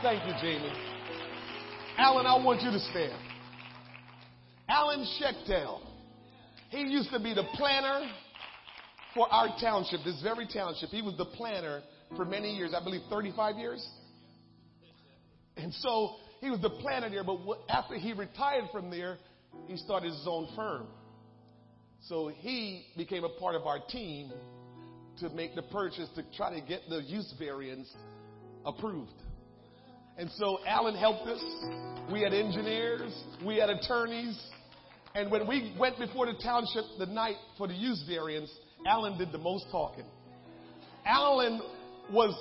Thank 0.02 0.26
you, 0.26 0.34
Jamie. 0.40 0.93
Alan, 1.96 2.26
I 2.26 2.42
want 2.44 2.60
you 2.62 2.72
to 2.72 2.78
stand. 2.80 3.20
Alan 4.68 5.06
Schechtel. 5.20 5.80
He 6.70 6.82
used 6.82 7.10
to 7.12 7.20
be 7.20 7.34
the 7.34 7.44
planner 7.54 8.10
for 9.14 9.32
our 9.32 9.48
township, 9.60 10.00
this 10.04 10.20
very 10.22 10.48
township. 10.52 10.88
He 10.88 11.02
was 11.02 11.16
the 11.16 11.24
planner 11.24 11.82
for 12.16 12.24
many 12.24 12.56
years, 12.56 12.74
I 12.76 12.82
believe 12.82 13.02
35 13.10 13.56
years. 13.56 13.86
And 15.56 15.72
so 15.74 16.16
he 16.40 16.50
was 16.50 16.60
the 16.60 16.70
planner 16.70 17.08
there, 17.08 17.22
but 17.22 17.38
after 17.68 17.94
he 17.94 18.12
retired 18.12 18.64
from 18.72 18.90
there, 18.90 19.18
he 19.68 19.76
started 19.76 20.10
his 20.10 20.26
own 20.26 20.48
firm. 20.56 20.88
So 22.08 22.28
he 22.28 22.86
became 22.96 23.22
a 23.22 23.28
part 23.28 23.54
of 23.54 23.66
our 23.66 23.78
team 23.88 24.32
to 25.20 25.30
make 25.30 25.54
the 25.54 25.62
purchase 25.62 26.08
to 26.16 26.24
try 26.36 26.58
to 26.58 26.66
get 26.66 26.80
the 26.88 27.02
use 27.02 27.32
variance 27.38 27.88
approved. 28.66 29.12
And 30.16 30.30
so 30.36 30.58
Alan 30.66 30.94
helped 30.94 31.26
us. 31.26 31.42
We 32.12 32.22
had 32.22 32.32
engineers, 32.32 33.12
we 33.44 33.56
had 33.56 33.70
attorneys. 33.70 34.38
And 35.14 35.30
when 35.30 35.46
we 35.46 35.74
went 35.78 35.98
before 35.98 36.26
the 36.26 36.34
township 36.42 36.84
the 36.98 37.06
night 37.06 37.36
for 37.56 37.68
the 37.68 37.74
use 37.74 38.04
variance, 38.06 38.50
Alan 38.86 39.16
did 39.16 39.32
the 39.32 39.38
most 39.38 39.66
talking. 39.70 40.04
Alan 41.06 41.60
was 42.12 42.34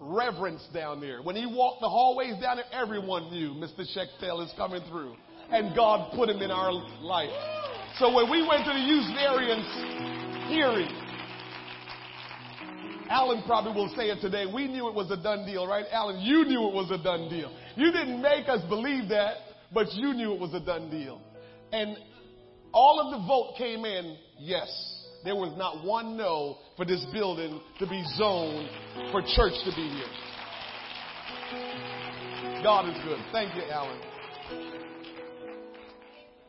reverenced 0.00 0.72
down 0.72 1.00
there. 1.00 1.22
When 1.22 1.36
he 1.36 1.46
walked 1.46 1.80
the 1.80 1.88
hallways 1.88 2.40
down 2.40 2.56
there, 2.56 2.66
everyone 2.72 3.30
knew 3.30 3.54
Mr. 3.54 3.84
Schechtel 3.86 4.44
is 4.44 4.52
coming 4.56 4.82
through. 4.88 5.14
And 5.50 5.76
God 5.76 6.12
put 6.14 6.28
him 6.28 6.42
in 6.42 6.50
our 6.50 6.72
life. 6.72 7.30
So 7.98 8.12
when 8.12 8.30
we 8.30 8.46
went 8.46 8.64
to 8.64 8.72
the 8.72 8.80
use 8.80 9.10
variance 9.14 9.68
hearing, 10.48 11.01
Alan 13.12 13.42
probably 13.44 13.74
will 13.74 13.92
say 13.94 14.08
it 14.08 14.22
today. 14.22 14.46
We 14.46 14.66
knew 14.68 14.88
it 14.88 14.94
was 14.94 15.10
a 15.10 15.18
done 15.22 15.44
deal, 15.44 15.66
right? 15.66 15.84
Alan, 15.92 16.22
you 16.22 16.46
knew 16.46 16.66
it 16.68 16.72
was 16.72 16.90
a 16.90 16.96
done 16.96 17.28
deal. 17.28 17.52
You 17.76 17.92
didn't 17.92 18.22
make 18.22 18.48
us 18.48 18.62
believe 18.70 19.10
that, 19.10 19.36
but 19.70 19.92
you 19.92 20.14
knew 20.14 20.32
it 20.32 20.40
was 20.40 20.54
a 20.54 20.60
done 20.60 20.88
deal. 20.90 21.20
And 21.72 21.98
all 22.72 22.98
of 23.00 23.10
the 23.12 23.18
vote 23.26 23.56
came 23.58 23.84
in, 23.84 24.16
yes. 24.38 24.66
There 25.24 25.36
was 25.36 25.54
not 25.58 25.84
one 25.84 26.16
no 26.16 26.56
for 26.78 26.86
this 26.86 27.04
building 27.12 27.60
to 27.80 27.86
be 27.86 28.02
zoned 28.16 28.70
for 29.12 29.20
church 29.20 29.62
to 29.66 29.72
be 29.76 29.90
here. 29.90 30.08
God 32.62 32.88
is 32.88 32.96
good. 33.04 33.18
Thank 33.30 33.54
you, 33.54 33.64
Alan. 33.70 34.00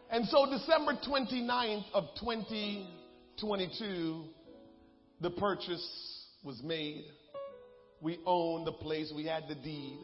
And 0.09 0.25
so 0.27 0.45
December 0.49 0.93
29th 1.05 1.91
of 1.93 2.05
2022, 2.21 4.23
the 5.19 5.29
purchase 5.31 6.12
was 6.43 6.61
made. 6.63 7.05
We 8.01 8.19
owned 8.25 8.67
the 8.67 8.73
place. 8.73 9.11
We 9.15 9.25
had 9.25 9.43
the 9.47 9.55
deed. 9.55 9.97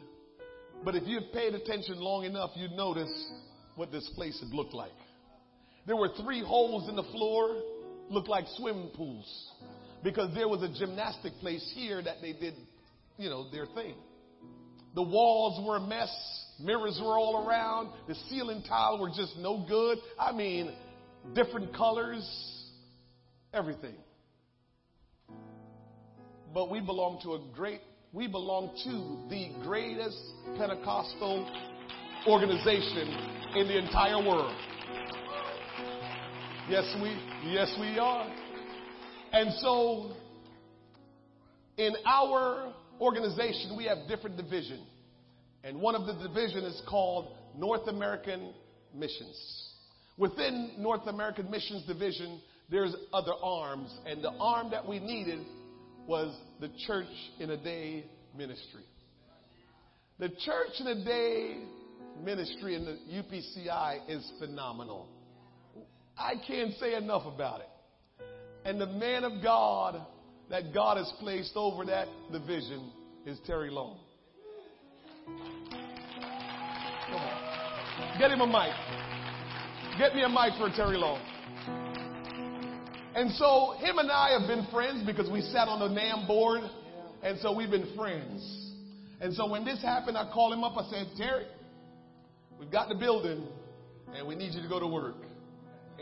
But 0.84 0.94
if 0.94 1.06
you 1.06 1.16
had 1.16 1.32
paid 1.32 1.54
attention 1.54 2.00
long 2.00 2.24
enough, 2.24 2.50
you'd 2.54 2.72
notice 2.72 3.12
what 3.76 3.92
this 3.92 4.08
place 4.14 4.40
had 4.40 4.50
looked 4.50 4.72
like. 4.72 4.92
There 5.86 5.96
were 5.96 6.10
three 6.22 6.42
holes 6.42 6.88
in 6.88 6.96
the 6.96 7.02
floor, 7.02 7.56
looked 8.08 8.28
like 8.28 8.44
swimming 8.56 8.90
pools, 8.94 9.52
because 10.02 10.34
there 10.34 10.48
was 10.48 10.62
a 10.62 10.68
gymnastic 10.78 11.32
place 11.40 11.70
here 11.74 12.02
that 12.02 12.16
they 12.22 12.32
did, 12.32 12.54
you 13.18 13.28
know, 13.28 13.50
their 13.50 13.66
thing. 13.66 13.94
The 14.94 15.02
walls 15.02 15.64
were 15.66 15.76
a 15.76 15.80
mess. 15.80 16.10
Mirrors 16.58 16.98
were 17.02 17.18
all 17.18 17.46
around. 17.46 17.90
The 18.08 18.14
ceiling 18.28 18.62
tile 18.66 18.98
were 18.98 19.08
just 19.08 19.36
no 19.38 19.64
good. 19.68 19.98
I 20.18 20.32
mean, 20.32 20.72
different 21.34 21.74
colors, 21.74 22.24
everything. 23.52 23.94
But 26.52 26.70
we 26.70 26.80
belong 26.80 27.20
to 27.22 27.34
a 27.34 27.40
great, 27.54 27.80
we 28.12 28.26
belong 28.26 28.70
to 28.84 29.28
the 29.30 29.52
greatest 29.62 30.18
Pentecostal 30.58 31.48
organization 32.26 33.08
in 33.54 33.68
the 33.68 33.78
entire 33.78 34.18
world. 34.18 34.54
Yes, 36.68 36.92
we, 37.00 37.16
yes, 37.50 37.72
we 37.80 37.98
are. 37.98 38.28
And 39.32 39.52
so, 39.58 40.12
in 41.76 41.92
our 42.04 42.72
organization, 43.00 43.76
we 43.76 43.84
have 43.84 44.08
different 44.08 44.36
divisions. 44.36 44.86
And 45.62 45.80
one 45.80 45.94
of 45.94 46.06
the 46.06 46.14
division 46.14 46.64
is 46.64 46.82
called 46.88 47.28
North 47.56 47.86
American 47.86 48.52
Missions. 48.94 49.68
Within 50.18 50.72
North 50.78 51.06
American 51.06 51.50
Missions 51.50 51.84
Division, 51.86 52.40
there's 52.70 52.94
other 53.12 53.32
arms, 53.42 53.92
and 54.06 54.22
the 54.22 54.32
arm 54.40 54.70
that 54.70 54.86
we 54.86 54.98
needed 54.98 55.40
was 56.10 56.36
the 56.58 56.68
Church 56.88 57.06
in 57.38 57.50
a 57.50 57.56
Day 57.56 58.04
ministry. 58.36 58.82
The 60.18 60.28
Church 60.28 60.72
in 60.80 60.88
a 60.88 61.04
Day 61.04 61.58
ministry 62.24 62.74
in 62.74 62.84
the 62.84 62.98
UPCI 63.12 64.00
is 64.08 64.28
phenomenal. 64.40 65.06
I 66.18 66.32
can't 66.48 66.74
say 66.80 66.96
enough 66.96 67.32
about 67.32 67.60
it. 67.60 67.68
And 68.64 68.80
the 68.80 68.88
man 68.88 69.22
of 69.22 69.40
God 69.40 70.04
that 70.50 70.74
God 70.74 70.96
has 70.96 71.10
placed 71.20 71.52
over 71.54 71.84
that 71.84 72.08
division 72.32 72.90
is 73.24 73.38
Terry 73.46 73.70
Long. 73.70 74.00
Come 75.26 77.20
on. 77.20 78.18
Get 78.18 78.32
him 78.32 78.40
a 78.40 78.46
mic. 78.48 78.74
Get 79.96 80.16
me 80.16 80.24
a 80.24 80.28
mic 80.28 80.58
for 80.58 80.74
Terry 80.74 80.96
Long. 80.96 81.20
And 83.14 83.32
so 83.32 83.74
him 83.78 83.98
and 83.98 84.10
I 84.10 84.38
have 84.38 84.46
been 84.46 84.66
friends 84.72 85.04
because 85.04 85.30
we 85.30 85.40
sat 85.42 85.66
on 85.66 85.80
the 85.80 85.88
NAM 85.88 86.26
board. 86.26 86.62
And 87.22 87.38
so 87.40 87.54
we've 87.54 87.70
been 87.70 87.94
friends. 87.96 88.70
And 89.20 89.34
so 89.34 89.48
when 89.48 89.64
this 89.64 89.82
happened, 89.82 90.16
I 90.16 90.30
called 90.32 90.52
him 90.52 90.64
up. 90.64 90.76
I 90.76 90.88
said, 90.90 91.06
Terry, 91.16 91.46
we've 92.58 92.70
got 92.70 92.88
the 92.88 92.94
building 92.94 93.46
and 94.16 94.26
we 94.26 94.34
need 94.34 94.54
you 94.54 94.62
to 94.62 94.68
go 94.68 94.80
to 94.80 94.86
work. 94.86 95.16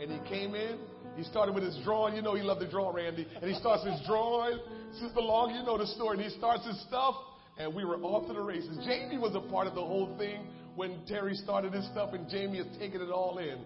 And 0.01 0.11
he 0.11 0.29
came 0.29 0.55
in. 0.55 0.79
He 1.17 1.23
started 1.23 1.53
with 1.53 1.63
his 1.63 1.77
drawing. 1.83 2.15
You 2.15 2.21
know 2.21 2.35
he 2.35 2.43
loved 2.43 2.61
to 2.61 2.69
draw, 2.69 2.91
Randy. 2.91 3.27
And 3.41 3.51
he 3.51 3.59
starts 3.59 3.83
his 3.85 3.99
drawing. 4.07 4.59
Sister 4.93 5.19
Long, 5.19 5.53
you 5.53 5.63
know 5.63 5.77
the 5.77 5.87
story. 5.87 6.17
And 6.17 6.25
he 6.25 6.37
starts 6.37 6.65
his 6.65 6.79
stuff. 6.83 7.15
And 7.57 7.75
we 7.75 7.83
were 7.83 7.97
off 7.97 8.27
to 8.27 8.33
the 8.33 8.41
races. 8.41 8.77
Jamie 8.85 9.17
was 9.17 9.35
a 9.35 9.41
part 9.51 9.67
of 9.67 9.75
the 9.75 9.81
whole 9.81 10.15
thing 10.17 10.45
when 10.75 11.05
Terry 11.05 11.33
started 11.33 11.73
his 11.73 11.85
stuff. 11.87 12.13
And 12.13 12.29
Jamie 12.29 12.59
has 12.59 12.67
taken 12.77 13.01
it 13.01 13.09
all 13.09 13.39
in. 13.39 13.59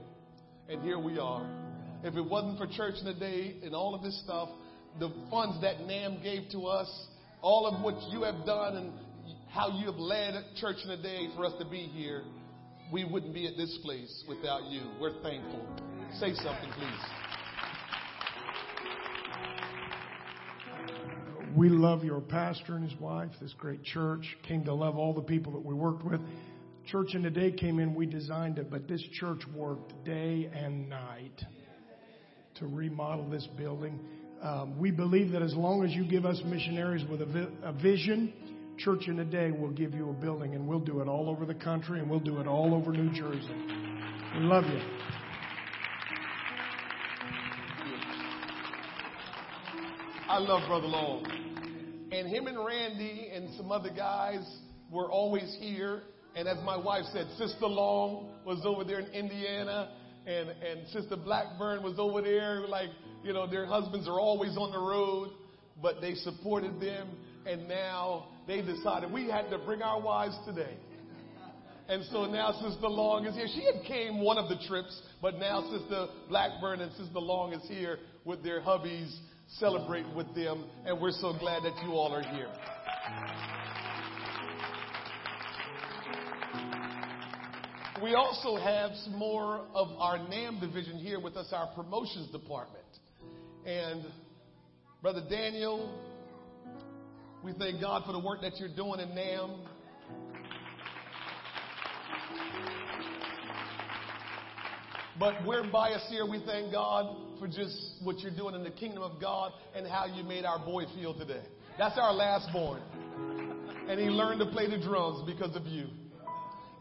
And 0.69 0.81
here 0.81 0.97
we 0.97 1.19
are. 1.19 1.45
If 2.03 2.15
it 2.15 2.25
wasn't 2.25 2.57
for 2.57 2.67
church 2.67 2.95
in 2.99 3.05
the 3.05 3.13
day 3.13 3.55
and 3.63 3.73
all 3.73 3.95
of 3.95 4.03
this 4.03 4.21
stuff, 4.25 4.49
the 4.99 5.09
funds 5.31 5.61
that 5.61 5.87
NAM 5.87 6.21
gave 6.21 6.49
to 6.51 6.65
us, 6.65 7.07
all 7.41 7.65
of 7.65 7.81
what 7.81 7.95
you 8.11 8.23
have 8.23 8.45
done 8.45 8.75
and 8.75 8.91
how 9.49 9.79
you 9.79 9.85
have 9.85 9.95
led 9.95 10.33
church 10.57 10.75
in 10.83 10.89
the 10.89 10.97
day 10.97 11.29
for 11.35 11.45
us 11.45 11.53
to 11.59 11.65
be 11.69 11.83
here, 11.93 12.23
we 12.91 13.05
wouldn't 13.05 13.33
be 13.33 13.47
at 13.47 13.55
this 13.55 13.79
place 13.83 14.23
without 14.27 14.65
you. 14.65 14.81
We're 14.99 15.21
thankful. 15.23 15.65
Say 16.19 16.33
something, 16.33 16.69
please. 16.77 16.99
We 21.55 21.69
love 21.69 22.03
your 22.03 22.19
pastor 22.19 22.75
and 22.75 22.83
his 22.83 22.99
wife, 22.99 23.29
this 23.39 23.53
great 23.53 23.83
church. 23.83 24.25
Came 24.45 24.65
to 24.65 24.73
love 24.73 24.97
all 24.97 25.13
the 25.13 25.21
people 25.21 25.53
that 25.53 25.63
we 25.63 25.73
worked 25.73 26.03
with. 26.03 26.19
Church 26.85 27.13
in 27.13 27.21
the 27.21 27.29
Day 27.29 27.51
came 27.51 27.79
in, 27.79 27.95
we 27.95 28.07
designed 28.07 28.57
it, 28.59 28.69
but 28.69 28.89
this 28.89 29.01
church 29.13 29.41
worked 29.55 30.03
day 30.03 30.49
and 30.53 30.89
night 30.89 31.45
to 32.55 32.67
remodel 32.67 33.29
this 33.29 33.47
building. 33.57 33.99
Um, 34.41 34.77
we 34.77 34.91
believe 34.91 35.31
that 35.31 35.41
as 35.41 35.53
long 35.53 35.85
as 35.85 35.91
you 35.91 36.05
give 36.05 36.25
us 36.25 36.41
missionaries 36.45 37.05
with 37.09 37.21
a, 37.21 37.25
vi- 37.25 37.47
a 37.63 37.73
vision, 37.73 38.33
Church 38.77 39.07
in 39.07 39.19
a 39.19 39.25
Day 39.25 39.51
will 39.51 39.71
give 39.71 39.93
you 39.93 40.09
a 40.09 40.13
building, 40.13 40.55
and 40.55 40.67
we'll 40.67 40.79
do 40.79 40.99
it 41.01 41.07
all 41.07 41.29
over 41.29 41.45
the 41.45 41.53
country, 41.53 41.99
and 41.99 42.09
we'll 42.09 42.19
do 42.19 42.39
it 42.39 42.47
all 42.47 42.73
over 42.73 42.91
New 42.91 43.13
Jersey. 43.13 43.55
We 44.35 44.41
love 44.41 44.65
you. 44.65 44.81
I 50.27 50.39
love 50.39 50.67
Brother 50.67 50.87
Long. 50.87 51.25
And 52.11 52.27
him 52.27 52.47
and 52.47 52.57
Randy 52.65 53.29
and 53.33 53.55
some 53.55 53.71
other 53.71 53.91
guys 53.95 54.43
were 54.89 55.11
always 55.11 55.55
here. 55.59 56.01
And 56.35 56.47
as 56.47 56.57
my 56.65 56.75
wife 56.75 57.03
said, 57.13 57.27
Sister 57.37 57.67
Long 57.67 58.29
was 58.43 58.63
over 58.65 58.83
there 58.83 58.99
in 58.99 59.11
Indiana, 59.11 59.91
and, 60.27 60.49
and 60.49 60.87
Sister 60.89 61.15
Blackburn 61.15 61.83
was 61.83 61.95
over 61.97 62.21
there. 62.21 62.61
Like, 62.67 62.89
you 63.23 63.33
know, 63.33 63.47
their 63.47 63.65
husbands 63.65 64.07
are 64.07 64.19
always 64.19 64.57
on 64.57 64.71
the 64.71 64.79
road, 64.79 65.31
but 65.81 66.01
they 66.01 66.15
supported 66.15 66.79
them. 66.79 67.09
And 67.45 67.67
now 67.67 68.27
they 68.47 68.61
decided 68.61 69.11
we 69.11 69.29
had 69.29 69.49
to 69.49 69.57
bring 69.57 69.81
our 69.81 70.01
wives 70.01 70.37
today. 70.45 70.77
And 71.89 72.05
so 72.11 72.25
now 72.25 72.53
Sister 72.53 72.87
Long 72.87 73.25
is 73.25 73.35
here. 73.35 73.47
She 73.53 73.65
had 73.65 73.83
came 73.85 74.21
one 74.21 74.37
of 74.37 74.47
the 74.47 74.55
trips, 74.67 75.01
but 75.21 75.37
now 75.37 75.69
Sister 75.69 76.07
Blackburn 76.29 76.79
and 76.79 76.91
Sister 76.93 77.19
Long 77.19 77.51
is 77.51 77.67
here 77.67 77.99
with 78.23 78.41
their 78.41 78.61
hubbies, 78.61 79.13
celebrate 79.59 80.05
with 80.15 80.33
them, 80.33 80.63
and 80.85 80.99
we're 81.01 81.11
so 81.11 81.33
glad 81.37 81.63
that 81.63 81.73
you 81.83 81.91
all 81.91 82.13
are 82.13 82.23
here. 82.23 83.62
We 88.03 88.15
also 88.15 88.57
have 88.57 88.91
some 89.05 89.17
more 89.17 89.65
of 89.73 89.87
our 89.97 90.17
NAM 90.27 90.59
division 90.59 90.97
here 90.97 91.21
with 91.21 91.37
us, 91.37 91.53
our 91.53 91.67
promotions 91.73 92.29
department. 92.31 92.83
And 93.65 94.03
Brother 95.01 95.21
Daniel, 95.29 95.97
we 97.41 97.53
thank 97.53 97.79
God 97.79 98.03
for 98.05 98.11
the 98.11 98.19
work 98.19 98.41
that 98.41 98.57
you're 98.57 98.75
doing 98.75 98.99
in 98.99 99.15
NAM. 99.15 99.55
But 105.17 105.35
we're 105.45 105.71
biased 105.71 106.07
here. 106.07 106.29
We 106.29 106.43
thank 106.45 106.73
God 106.73 107.39
for 107.39 107.47
just 107.47 107.77
what 108.03 108.19
you're 108.19 108.35
doing 108.35 108.53
in 108.53 108.65
the 108.65 108.71
kingdom 108.71 109.01
of 109.01 109.21
God 109.21 109.53
and 109.73 109.87
how 109.87 110.07
you 110.13 110.25
made 110.25 110.43
our 110.43 110.59
boy 110.59 110.83
feel 110.93 111.17
today. 111.17 111.43
That's 111.77 111.97
our 111.97 112.11
last 112.11 112.51
born. 112.51 112.81
And 113.87 113.97
he 113.97 114.07
learned 114.07 114.41
to 114.41 114.47
play 114.47 114.69
the 114.69 114.83
drums 114.83 115.23
because 115.25 115.55
of 115.55 115.65
you. 115.67 115.87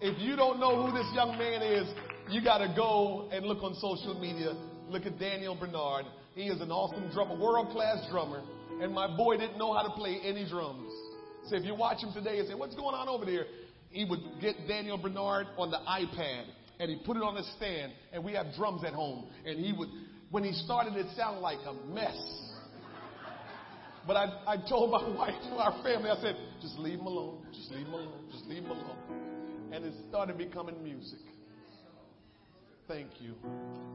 If 0.05 0.19
you 0.19 0.35
don't 0.35 0.59
know 0.59 0.85
who 0.85 0.91
this 0.91 1.07
young 1.15 1.39
man 1.39 1.63
is, 1.63 1.87
you 2.29 2.43
got 2.43 2.59
to 2.59 2.75
go 2.75 3.29
and 3.31 3.47
look 3.47 3.63
on 3.63 3.73
social 3.75 4.19
media. 4.19 4.53
Look 4.89 5.07
at 5.07 5.17
Daniel 5.17 5.55
Bernard. 5.55 6.07
He 6.35 6.49
is 6.49 6.61
an 6.61 6.73
awesome 6.73 7.09
drummer, 7.13 7.39
world 7.39 7.71
class 7.71 8.05
drummer. 8.11 8.43
And 8.81 8.93
my 8.93 9.17
boy 9.17 9.37
didn't 9.37 9.59
know 9.59 9.73
how 9.73 9.83
to 9.83 9.91
play 9.91 10.19
any 10.25 10.45
drums. 10.49 10.93
So 11.47 11.55
if 11.55 11.63
you 11.63 11.77
watch 11.77 12.03
him 12.03 12.13
today 12.13 12.41
and 12.41 12.49
say, 12.49 12.55
What's 12.55 12.75
going 12.75 12.97
on 12.97 13.09
over 13.09 13.25
there? 13.25 13.47
He 13.91 14.05
would 14.05 14.19
get 14.41 14.67
Daniel 14.67 14.99
Bernard 14.99 15.47
on 15.57 15.71
the 15.71 15.79
iPad 15.79 16.47
and 16.81 16.91
he 16.91 17.01
put 17.07 17.17
it 17.17 17.23
on 17.23 17.37
a 17.37 17.45
stand. 17.57 17.93
And 18.13 18.25
we 18.25 18.33
have 18.33 18.47
drums 18.57 18.83
at 18.85 18.95
home. 18.95 19.31
And 19.47 19.65
he 19.65 19.73
would, 19.73 19.89
when 20.33 20.43
he 20.43 20.53
started, 20.53 20.97
it 20.97 21.07
sounded 21.17 21.43
like 21.43 21.59
a 21.65 21.75
mess. 21.95 22.19
But 24.05 24.17
I, 24.17 24.25
I 24.49 24.57
told 24.69 24.91
my 24.91 25.09
wife, 25.17 25.35
our 25.53 25.81
family, 25.85 26.11
I 26.11 26.21
said, 26.21 26.35
just 26.61 26.77
leave 26.81 26.99
him 26.99 27.07
alone. 27.07 27.47
Just 27.53 27.71
leave 27.71 27.87
him 27.87 27.95
alone. 27.95 28.25
Just 28.33 28.47
leave 28.47 28.65
him 28.65 28.73
alone. 28.73 29.22
And 29.73 29.85
it 29.85 29.95
started 30.09 30.37
becoming 30.37 30.83
music. 30.85 31.19
Thank 32.89 33.09
you. 33.21 33.35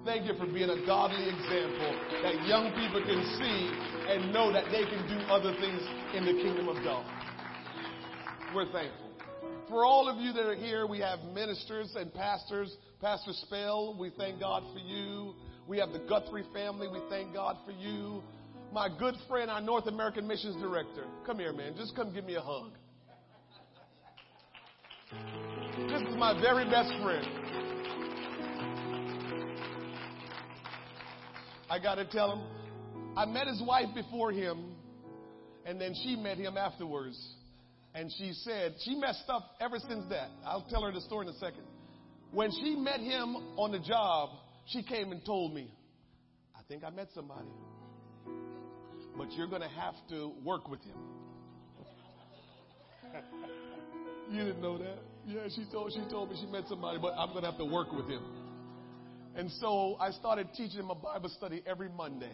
Thank 0.06 0.26
you 0.26 0.34
for 0.40 0.48
being 0.48 0.70
a 0.70 0.86
godly 0.86 1.30
example 1.30 1.92
that 2.24 2.48
young 2.48 2.72
people 2.74 3.04
can 3.06 3.22
see 3.38 4.12
and 4.12 4.34
know 4.34 4.52
that 4.52 4.66
they 4.72 4.86
can 4.86 5.08
do 5.08 5.24
other 5.28 5.54
things 5.60 5.82
in 6.16 6.26
the 6.26 6.42
kingdom 6.42 6.68
of 6.68 6.84
God. 6.84 7.06
We're 8.56 8.72
thankful. 8.72 9.12
For 9.70 9.86
all 9.86 10.08
of 10.08 10.18
you 10.20 10.32
that 10.34 10.48
are 10.48 10.56
here, 10.56 10.88
we 10.88 11.00
have 11.00 11.20
ministers 11.34 11.94
and 11.96 12.14
pastors. 12.14 12.76
Pastor 13.02 13.34
Spell, 13.34 13.96
we 14.00 14.12
thank 14.18 14.40
God 14.40 14.64
for 14.74 14.80
you. 14.80 15.36
We 15.68 15.78
have 15.80 15.90
the 15.92 16.00
Guthrie 16.00 16.46
family. 16.54 16.88
We 16.88 17.02
thank 17.10 17.34
God 17.34 17.58
for 17.66 17.72
you. 17.72 18.24
My 18.74 18.88
good 18.98 19.16
friend, 19.28 19.52
our 19.52 19.62
North 19.62 19.88
American 19.88 20.26
Missions 20.26 20.56
Director. 20.62 21.04
Come 21.26 21.40
here, 21.40 21.54
man. 21.54 21.76
Just 21.78 21.96
come 21.96 22.14
give 22.14 22.26
me 22.26 22.36
a 22.36 22.42
hug. 22.42 22.72
My 26.18 26.34
very 26.42 26.66
best 26.66 26.90
friend. 27.04 27.28
I 31.70 31.78
got 31.78 31.96
to 31.96 32.06
tell 32.06 32.38
him, 32.38 32.44
I 33.16 33.26
met 33.28 33.46
his 33.46 33.62
wife 33.62 33.94
before 33.94 34.32
him, 34.32 34.74
and 35.64 35.80
then 35.80 35.94
she 36.04 36.16
met 36.16 36.38
him 36.38 36.58
afterwards. 36.58 37.24
And 37.94 38.12
she 38.18 38.34
said, 38.34 38.74
she 38.84 38.96
messed 38.96 39.26
up 39.30 39.44
ever 39.62 39.78
since 39.78 40.06
that. 40.10 40.30
I'll 40.44 40.66
tell 40.72 40.82
her 40.86 40.92
the 40.92 41.02
story 41.02 41.28
in 41.28 41.34
a 41.36 41.38
second. 41.38 41.66
When 42.32 42.50
she 42.50 42.76
met 42.76 43.00
him 43.00 43.36
on 43.56 43.72
the 43.72 43.80
job, 43.80 44.30
she 44.66 44.82
came 44.82 45.12
and 45.12 45.24
told 45.24 45.54
me, 45.54 45.72
I 46.56 46.62
think 46.68 46.84
I 46.84 46.90
met 46.90 47.10
somebody. 47.14 47.48
But 49.16 49.32
you're 49.34 49.48
going 49.48 49.62
to 49.62 49.70
have 49.70 49.94
to 50.10 50.32
work 50.44 50.68
with 50.68 50.82
him. 50.82 50.98
you 54.32 54.46
didn't 54.46 54.62
know 54.64 54.80
that? 54.80 54.98
Yeah, 55.28 55.42
she 55.54 55.66
told, 55.70 55.92
she 55.92 56.02
told 56.10 56.30
me 56.30 56.38
she 56.40 56.50
met 56.50 56.64
somebody, 56.70 57.00
but 57.02 57.14
I'm 57.18 57.34
to 57.34 57.42
have 57.42 57.58
to 57.58 57.66
work 57.66 57.92
with 57.92 58.08
him. 58.08 58.24
And 59.36 59.52
so 59.60 59.98
I 60.00 60.12
started 60.12 60.48
teaching 60.56 60.80
him 60.80 60.90
a 60.90 60.96
Bible 60.96 61.30
study 61.36 61.62
every 61.68 61.90
Monday. 61.90 62.32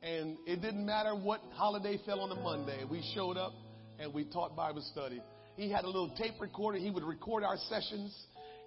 And 0.00 0.36
it 0.46 0.62
didn't 0.62 0.86
matter 0.86 1.16
what 1.16 1.40
holiday 1.54 1.98
fell 2.06 2.20
on 2.20 2.30
a 2.30 2.40
Monday. 2.40 2.84
We 2.88 3.02
showed 3.12 3.36
up 3.36 3.52
and 3.98 4.14
we 4.14 4.24
taught 4.24 4.54
Bible 4.54 4.86
study. 4.92 5.20
He 5.56 5.68
had 5.68 5.82
a 5.82 5.88
little 5.88 6.14
tape 6.16 6.34
recorder. 6.40 6.78
He 6.78 6.90
would 6.90 7.02
record 7.02 7.42
our 7.42 7.56
sessions. 7.68 8.16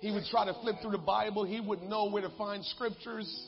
He 0.02 0.12
would 0.12 0.26
try 0.30 0.46
to 0.46 0.54
flip 0.62 0.76
through 0.82 0.92
the 0.92 0.98
Bible. 0.98 1.46
He 1.46 1.62
would 1.62 1.82
know 1.82 2.10
where 2.10 2.24
to 2.24 2.38
find 2.38 2.64
scriptures. 2.66 3.48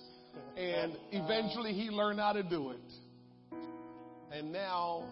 And 0.56 0.94
eventually 1.12 1.74
he 1.74 1.90
learned 1.90 2.22
how 2.22 2.32
to 2.32 2.44
do 2.44 2.72
it. 2.72 3.58
And 4.32 4.54
now 4.54 5.04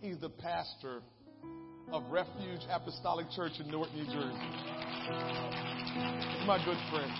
he's 0.00 0.18
the 0.18 0.30
pastor 0.30 1.02
of 1.92 2.02
Refuge 2.10 2.60
Apostolic 2.70 3.30
Church 3.30 3.52
in 3.60 3.70
Newark, 3.70 3.92
New 3.94 4.04
Jersey. 4.04 4.50
My 6.46 6.60
good 6.64 6.76
friend. 6.90 7.12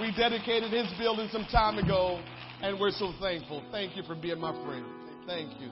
We 0.00 0.12
dedicated 0.16 0.72
his 0.72 0.86
building 0.98 1.28
some 1.30 1.46
time 1.52 1.78
ago, 1.78 2.22
and 2.62 2.80
we're 2.80 2.92
so 2.92 3.12
thankful. 3.20 3.62
Thank 3.70 3.96
you 3.96 4.02
for 4.04 4.14
being 4.14 4.40
my 4.40 4.52
friend. 4.64 4.84
Thank 5.26 5.60
you. 5.60 5.70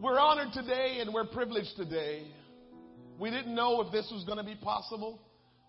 We're 0.00 0.20
honored 0.20 0.52
today 0.52 0.98
and 1.00 1.12
we're 1.12 1.26
privileged 1.26 1.76
today. 1.76 2.26
We 3.18 3.30
didn't 3.30 3.54
know 3.54 3.80
if 3.80 3.90
this 3.90 4.08
was 4.12 4.24
going 4.24 4.38
to 4.38 4.44
be 4.44 4.54
possible. 4.54 5.20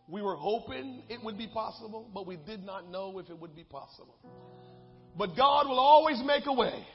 We 0.07 0.22
were 0.22 0.36
hoping 0.36 1.03
it 1.10 1.24
would 1.24 1.38
be 1.38 1.48
possible, 1.48 2.10
but 2.14 2.28
we 2.28 2.38
did 2.45 2.64
not 2.64 2.91
know 2.91 3.18
if 3.20 3.30
it 3.30 3.40
would 3.40 3.56
be 3.56 3.64
possible. 3.64 4.18
But 5.18 5.36
God 5.36 5.68
will 5.68 5.80
always 5.80 6.22
make 6.26 6.44
a 6.45 6.53
way. 6.53 6.86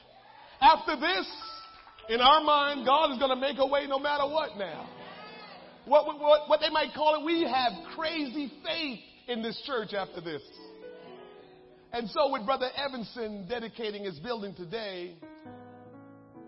After 0.61 0.95
this, 0.95 1.27
In 2.07 2.21
our 2.21 2.43
mind, 2.43 2.85
God 2.85 3.11
is 3.13 3.17
going 3.17 3.31
to 3.31 3.35
make 3.35 3.57
a 3.57 3.65
way 3.65 3.87
no 3.87 3.97
matter 3.97 4.25
what 4.27 4.57
now. 4.57 4.87
What, 5.85 6.05
what, 6.05 6.47
what 6.47 6.59
they 6.59 6.69
might 6.69 6.93
call 6.93 7.19
it, 7.19 7.25
we 7.25 7.41
have 7.43 7.73
crazy 7.95 8.51
faith 8.63 8.99
in 9.27 9.41
this 9.41 9.59
church 9.65 9.93
after 9.93 10.21
this. 10.21 10.41
And 11.91 12.07
so, 12.09 12.31
with 12.31 12.45
Brother 12.45 12.69
Evanson 12.75 13.47
dedicating 13.49 14.03
his 14.03 14.19
building 14.19 14.53
today, 14.53 15.15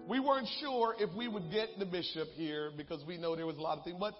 we 0.07 0.19
weren't 0.19 0.47
sure 0.59 0.95
if 0.99 1.09
we 1.15 1.27
would 1.27 1.51
get 1.51 1.69
the 1.79 1.85
bishop 1.85 2.27
here 2.35 2.71
because 2.77 3.03
we 3.07 3.17
know 3.17 3.35
there 3.35 3.47
was 3.47 3.57
a 3.57 3.61
lot 3.61 3.79
of 3.79 3.83
things. 3.83 3.97
But 3.99 4.13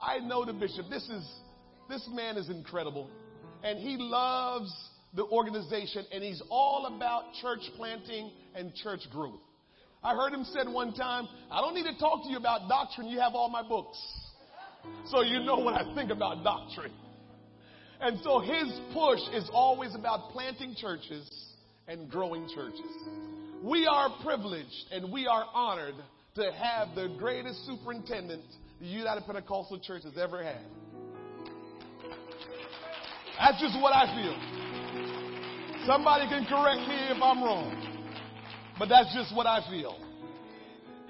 I 0.00 0.18
know 0.18 0.44
the 0.44 0.52
bishop. 0.52 0.86
This 0.90 1.08
is 1.08 1.28
this 1.88 2.06
man 2.12 2.36
is 2.36 2.50
incredible, 2.50 3.10
and 3.64 3.78
he 3.78 3.96
loves 3.98 4.72
the 5.14 5.24
organization, 5.24 6.04
and 6.12 6.22
he's 6.22 6.42
all 6.50 6.86
about 6.86 7.34
church 7.40 7.60
planting 7.76 8.30
and 8.54 8.74
church 8.74 9.00
growth. 9.12 9.40
I 10.02 10.14
heard 10.14 10.32
him 10.32 10.44
said 10.44 10.68
one 10.68 10.92
time, 10.92 11.28
"I 11.50 11.60
don't 11.60 11.74
need 11.74 11.86
to 11.86 11.98
talk 11.98 12.24
to 12.24 12.30
you 12.30 12.36
about 12.36 12.68
doctrine. 12.68 13.08
You 13.08 13.20
have 13.20 13.34
all 13.34 13.48
my 13.48 13.62
books, 13.62 13.98
so 15.06 15.22
you 15.22 15.40
know 15.40 15.56
what 15.56 15.74
I 15.74 15.94
think 15.94 16.10
about 16.10 16.42
doctrine." 16.44 16.92
And 18.00 18.20
so 18.20 18.40
his 18.40 18.80
push 18.92 19.20
is 19.32 19.48
always 19.52 19.94
about 19.94 20.30
planting 20.30 20.74
churches 20.74 21.54
and 21.86 22.10
growing 22.10 22.48
churches. 22.54 22.80
We 23.62 23.86
are 23.86 24.10
privileged 24.22 24.92
and 24.92 25.10
we 25.10 25.26
are 25.26 25.46
honored 25.54 25.94
to 26.34 26.52
have 26.52 26.94
the 26.94 27.08
greatest 27.18 27.64
superintendent 27.64 28.44
the 28.80 28.86
United 28.86 29.24
Pentecostal 29.24 29.78
Church 29.78 30.02
has 30.02 30.18
ever 30.18 30.42
had. 30.42 30.66
That's 33.38 33.60
just 33.60 33.80
what 33.80 33.92
I 33.94 34.06
feel. 34.14 34.63
Somebody 35.86 36.26
can 36.28 36.46
correct 36.46 36.88
me 36.88 36.96
if 37.10 37.22
I'm 37.22 37.42
wrong, 37.44 37.76
but 38.78 38.88
that's 38.88 39.14
just 39.14 39.36
what 39.36 39.46
I 39.46 39.60
feel. 39.68 39.98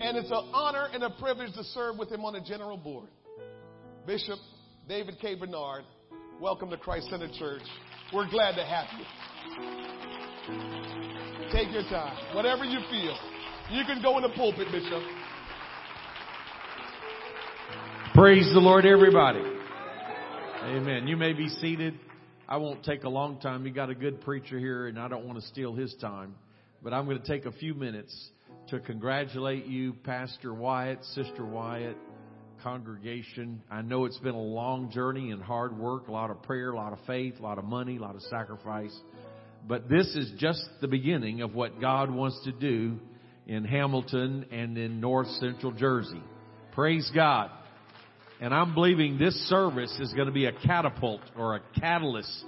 And 0.00 0.16
it's 0.16 0.30
an 0.30 0.50
honor 0.52 0.88
and 0.92 1.04
a 1.04 1.10
privilege 1.10 1.54
to 1.54 1.62
serve 1.62 1.96
with 1.96 2.10
him 2.10 2.24
on 2.24 2.32
the 2.32 2.40
general 2.40 2.76
board. 2.76 3.08
Bishop 4.04 4.38
David 4.88 5.18
K. 5.20 5.36
Bernard, 5.36 5.84
welcome 6.40 6.70
to 6.70 6.76
Christ 6.76 7.08
Center 7.08 7.28
Church. 7.38 7.62
We're 8.12 8.28
glad 8.28 8.56
to 8.56 8.64
have 8.64 8.86
you. 8.98 9.04
Take 11.52 11.72
your 11.72 11.84
time. 11.84 12.34
Whatever 12.34 12.64
you 12.64 12.80
feel. 12.90 13.16
You 13.70 13.84
can 13.84 14.02
go 14.02 14.16
in 14.16 14.24
the 14.24 14.30
pulpit, 14.30 14.66
Bishop. 14.72 15.02
Praise 18.12 18.52
the 18.52 18.60
Lord, 18.60 18.86
everybody. 18.86 19.42
Amen. 20.64 21.06
You 21.06 21.16
may 21.16 21.32
be 21.32 21.48
seated. 21.48 21.94
I 22.46 22.58
won't 22.58 22.84
take 22.84 23.04
a 23.04 23.08
long 23.08 23.40
time. 23.40 23.64
You 23.66 23.72
got 23.72 23.88
a 23.88 23.94
good 23.94 24.20
preacher 24.20 24.58
here, 24.58 24.86
and 24.86 24.98
I 24.98 25.08
don't 25.08 25.24
want 25.26 25.40
to 25.40 25.46
steal 25.46 25.74
his 25.74 25.94
time. 26.00 26.34
But 26.82 26.92
I'm 26.92 27.06
going 27.06 27.20
to 27.20 27.26
take 27.26 27.46
a 27.46 27.52
few 27.52 27.74
minutes 27.74 28.14
to 28.68 28.80
congratulate 28.80 29.64
you, 29.66 29.94
Pastor 30.04 30.52
Wyatt, 30.52 31.02
Sister 31.14 31.44
Wyatt, 31.44 31.96
congregation. 32.62 33.62
I 33.70 33.80
know 33.80 34.04
it's 34.04 34.18
been 34.18 34.34
a 34.34 34.42
long 34.42 34.90
journey 34.90 35.30
and 35.30 35.42
hard 35.42 35.78
work, 35.78 36.08
a 36.08 36.12
lot 36.12 36.30
of 36.30 36.42
prayer, 36.42 36.72
a 36.72 36.76
lot 36.76 36.92
of 36.92 36.98
faith, 37.06 37.34
a 37.38 37.42
lot 37.42 37.56
of 37.56 37.64
money, 37.64 37.96
a 37.96 38.00
lot 38.00 38.14
of 38.14 38.22
sacrifice. 38.22 38.94
But 39.66 39.88
this 39.88 40.14
is 40.14 40.30
just 40.36 40.62
the 40.82 40.88
beginning 40.88 41.40
of 41.40 41.54
what 41.54 41.80
God 41.80 42.10
wants 42.10 42.38
to 42.44 42.52
do 42.52 42.98
in 43.46 43.64
Hamilton 43.64 44.46
and 44.50 44.76
in 44.76 45.00
North 45.00 45.28
Central 45.40 45.72
Jersey. 45.72 46.22
Praise 46.72 47.10
God. 47.14 47.50
And 48.44 48.52
I'm 48.52 48.74
believing 48.74 49.16
this 49.16 49.32
service 49.48 49.90
is 49.98 50.12
going 50.12 50.26
to 50.26 50.32
be 50.32 50.44
a 50.44 50.52
catapult 50.52 51.22
or 51.34 51.56
a 51.56 51.60
catalyst 51.80 52.44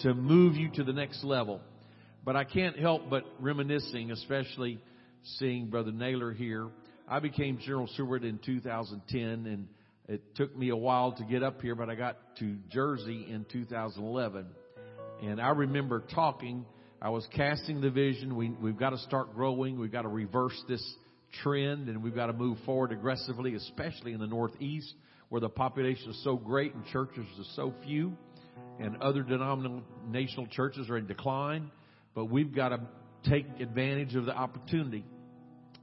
to 0.00 0.12
move 0.12 0.56
you 0.56 0.68
to 0.70 0.82
the 0.82 0.92
next 0.92 1.22
level. 1.22 1.60
But 2.24 2.34
I 2.34 2.42
can't 2.42 2.76
help 2.76 3.08
but 3.08 3.22
reminiscing, 3.38 4.10
especially 4.10 4.80
seeing 5.36 5.70
Brother 5.70 5.92
Naylor 5.92 6.32
here. 6.32 6.66
I 7.08 7.20
became 7.20 7.60
General 7.60 7.86
Steward 7.86 8.24
in 8.24 8.40
2010 8.44 9.22
and 9.22 9.68
it 10.08 10.34
took 10.34 10.56
me 10.56 10.70
a 10.70 10.76
while 10.76 11.12
to 11.12 11.22
get 11.22 11.44
up 11.44 11.62
here, 11.62 11.76
but 11.76 11.88
I 11.88 11.94
got 11.94 12.16
to 12.40 12.56
Jersey 12.72 13.28
in 13.30 13.46
2011. 13.52 14.44
And 15.22 15.40
I 15.40 15.50
remember 15.50 16.02
talking, 16.16 16.66
I 17.00 17.10
was 17.10 17.24
casting 17.32 17.80
the 17.80 17.90
vision. 17.90 18.34
We, 18.34 18.50
we've 18.50 18.76
got 18.76 18.90
to 18.90 18.98
start 18.98 19.36
growing. 19.36 19.78
We've 19.78 19.92
got 19.92 20.02
to 20.02 20.08
reverse 20.08 20.60
this 20.68 20.82
trend 21.44 21.88
and 21.88 22.02
we've 22.02 22.16
got 22.16 22.26
to 22.26 22.32
move 22.32 22.58
forward 22.66 22.90
aggressively, 22.90 23.54
especially 23.54 24.14
in 24.14 24.18
the 24.18 24.26
Northeast 24.26 24.92
where 25.28 25.40
the 25.40 25.48
population 25.48 26.10
is 26.10 26.24
so 26.24 26.36
great 26.36 26.74
and 26.74 26.84
churches 26.86 27.26
are 27.38 27.44
so 27.54 27.74
few 27.84 28.16
and 28.78 28.96
other 29.02 29.22
denominational 29.22 30.46
churches 30.48 30.88
are 30.88 30.96
in 30.96 31.06
decline. 31.06 31.70
But 32.14 32.26
we've 32.26 32.54
got 32.54 32.70
to 32.70 32.80
take 33.28 33.46
advantage 33.60 34.14
of 34.14 34.24
the 34.24 34.34
opportunity. 34.34 35.04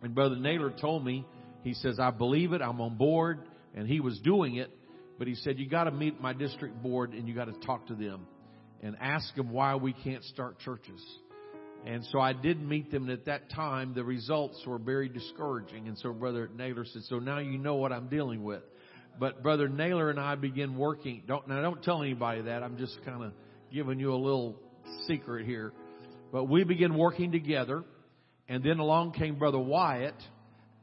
And 0.01 0.15
Brother 0.15 0.35
Naylor 0.35 0.71
told 0.71 1.05
me, 1.05 1.25
he 1.63 1.73
says, 1.73 1.99
I 1.99 2.11
believe 2.11 2.53
it. 2.53 2.61
I'm 2.61 2.79
on 2.81 2.95
board. 2.95 3.39
And 3.73 3.87
he 3.87 3.99
was 3.99 4.19
doing 4.19 4.55
it. 4.55 4.71
But 5.17 5.27
he 5.27 5.35
said, 5.35 5.59
you 5.59 5.67
got 5.67 5.85
to 5.85 5.91
meet 5.91 6.21
my 6.21 6.33
district 6.33 6.81
board 6.81 7.13
and 7.13 7.27
you 7.27 7.33
got 7.33 7.45
to 7.45 7.65
talk 7.65 7.87
to 7.87 7.95
them 7.95 8.27
and 8.81 8.95
ask 8.99 9.33
them 9.35 9.51
why 9.51 9.75
we 9.75 9.93
can't 9.93 10.23
start 10.23 10.59
churches. 10.59 11.01
And 11.85 12.03
so 12.11 12.19
I 12.19 12.33
did 12.33 12.59
meet 12.59 12.89
them, 12.89 13.03
and 13.03 13.11
at 13.11 13.25
that 13.25 13.51
time, 13.51 13.93
the 13.93 14.03
results 14.03 14.59
were 14.65 14.79
very 14.79 15.07
discouraging. 15.07 15.87
And 15.87 15.95
so 15.99 16.13
Brother 16.13 16.49
Naylor 16.55 16.83
said, 16.83 17.03
So 17.03 17.19
now 17.19 17.37
you 17.37 17.59
know 17.59 17.75
what 17.75 17.91
I'm 17.91 18.07
dealing 18.07 18.43
with. 18.43 18.63
But 19.19 19.41
Brother 19.41 19.67
Naylor 19.69 20.09
and 20.09 20.19
I 20.19 20.35
began 20.35 20.77
working. 20.77 21.23
Don't, 21.27 21.47
now, 21.47 21.61
don't 21.61 21.81
tell 21.83 22.01
anybody 22.01 22.43
that. 22.43 22.63
I'm 22.63 22.77
just 22.77 22.97
kind 23.05 23.23
of 23.23 23.31
giving 23.71 23.99
you 23.99 24.13
a 24.13 24.17
little 24.17 24.55
secret 25.07 25.45
here. 25.45 25.71
But 26.31 26.45
we 26.45 26.63
began 26.63 26.97
working 26.97 27.31
together, 27.31 27.83
and 28.49 28.63
then 28.63 28.79
along 28.79 29.13
came 29.13 29.37
Brother 29.37 29.59
Wyatt 29.59 30.15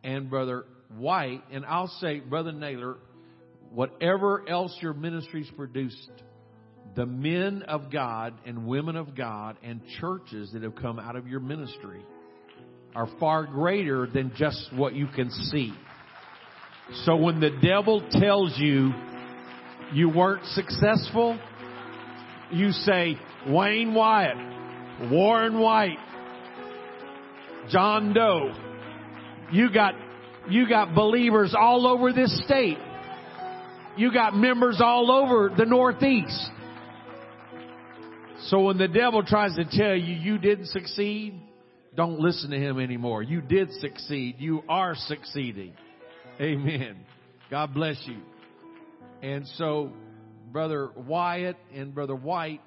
and 0.03 0.31
Brother 0.31 0.65
White. 0.97 1.43
And 1.51 1.65
I'll 1.67 1.93
say, 2.01 2.21
Brother 2.21 2.53
Naylor, 2.53 2.97
whatever 3.71 4.49
else 4.49 4.77
your 4.81 4.95
ministries 4.95 5.51
produced, 5.57 6.11
the 6.95 7.07
men 7.07 7.63
of 7.69 7.91
God 7.91 8.35
and 8.47 8.67
women 8.67 8.97
of 8.97 9.15
God 9.15 9.57
and 9.63 9.81
churches 10.01 10.51
that 10.53 10.63
have 10.63 10.77
come 10.77 10.99
out 10.99 11.17
of 11.17 11.27
your 11.27 11.41
ministry 11.41 12.03
are 12.95 13.09
far 13.19 13.47
greater 13.47 14.07
than 14.07 14.33
just 14.37 14.69
what 14.75 14.95
you 14.95 15.07
can 15.07 15.31
see. 15.31 15.73
So 17.05 17.17
when 17.17 17.41
the 17.41 17.51
devil 17.63 18.07
tells 18.11 18.55
you 18.59 18.93
you 19.93 20.09
weren't 20.09 20.45
successful, 20.47 21.39
you 22.51 22.73
say, 22.73 23.17
Wayne 23.47 23.95
Wyatt, 23.95 25.11
Warren 25.11 25.59
White, 25.59 25.99
John 27.71 28.13
Doe, 28.13 28.53
you 29.53 29.73
got, 29.73 29.95
you 30.49 30.69
got 30.69 30.95
believers 30.95 31.55
all 31.59 31.87
over 31.87 32.13
this 32.13 32.45
state. 32.45 32.79
You 33.97 34.13
got 34.13 34.35
members 34.35 34.81
all 34.81 35.11
over 35.11 35.51
the 35.57 35.67
Northeast. 35.67 36.51
So 38.47 38.61
when 38.61 38.79
the 38.79 38.89
devil 38.89 39.23
tries 39.23 39.55
to 39.57 39.65
tell 39.65 39.95
you 39.95 40.15
you 40.15 40.39
didn't 40.39 40.67
succeed, 40.67 41.41
don't 41.95 42.19
listen 42.19 42.51
to 42.51 42.59
him 42.59 42.81
anymore. 42.81 43.23
You 43.23 43.41
did 43.41 43.73
succeed. 43.75 44.37
You 44.39 44.63
are 44.69 44.95
succeeding. 44.95 45.75
Amen. 46.43 46.97
God 47.51 47.73
bless 47.73 48.03
you. 48.05 48.19
And 49.23 49.47
so, 49.59 49.93
Brother 50.51 50.91
Wyatt 50.97 51.57
and 51.73 51.95
Brother 51.95 52.17
White, 52.17 52.61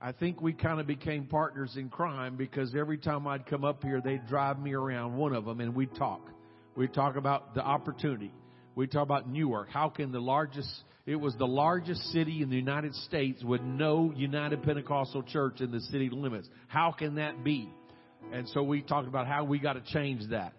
I 0.00 0.12
think 0.12 0.40
we 0.40 0.54
kind 0.54 0.80
of 0.80 0.86
became 0.86 1.26
partners 1.26 1.74
in 1.76 1.90
crime 1.90 2.36
because 2.36 2.74
every 2.74 2.96
time 2.96 3.26
I'd 3.26 3.44
come 3.44 3.64
up 3.64 3.82
here, 3.82 4.00
they'd 4.00 4.26
drive 4.28 4.58
me 4.58 4.72
around 4.72 5.14
one 5.14 5.34
of 5.34 5.44
them 5.44 5.60
and 5.60 5.74
we'd 5.74 5.94
talk. 5.94 6.26
We'd 6.74 6.94
talk 6.94 7.16
about 7.16 7.54
the 7.54 7.60
opportunity. 7.60 8.32
We'd 8.74 8.90
talk 8.90 9.02
about 9.02 9.28
Newark. 9.28 9.68
How 9.68 9.90
can 9.90 10.10
the 10.10 10.20
largest, 10.20 10.70
it 11.04 11.16
was 11.16 11.34
the 11.36 11.46
largest 11.46 12.00
city 12.12 12.40
in 12.40 12.48
the 12.48 12.56
United 12.56 12.94
States 12.94 13.44
with 13.44 13.60
no 13.60 14.10
United 14.16 14.62
Pentecostal 14.62 15.22
church 15.24 15.60
in 15.60 15.70
the 15.70 15.80
city 15.80 16.08
limits. 16.10 16.48
How 16.68 16.92
can 16.92 17.16
that 17.16 17.44
be? 17.44 17.68
And 18.32 18.48
so 18.54 18.62
we 18.62 18.80
talked 18.80 19.06
about 19.06 19.26
how 19.26 19.44
we 19.44 19.58
got 19.58 19.74
to 19.74 19.82
change 19.92 20.30
that. 20.30 20.54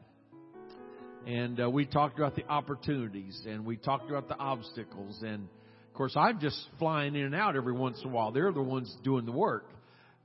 And 1.28 1.60
uh, 1.60 1.70
we 1.70 1.86
talked 1.86 2.18
about 2.18 2.36
the 2.36 2.48
opportunities 2.48 3.42
and 3.48 3.66
we 3.66 3.78
talked 3.78 4.10
about 4.10 4.28
the 4.28 4.38
obstacles. 4.38 5.22
And 5.22 5.48
of 5.88 5.94
course, 5.94 6.14
I'm 6.16 6.40
just 6.40 6.58
flying 6.80 7.16
in 7.16 7.26
and 7.26 7.36
out 7.36 7.56
every 7.56 7.74
once 7.74 8.00
in 8.02 8.10
a 8.10 8.14
while. 8.14 8.32
They're 8.32 8.52
the 8.52 8.62
ones 8.62 8.96
doing 9.04 9.26
the 9.26 9.32
work. 9.32 9.70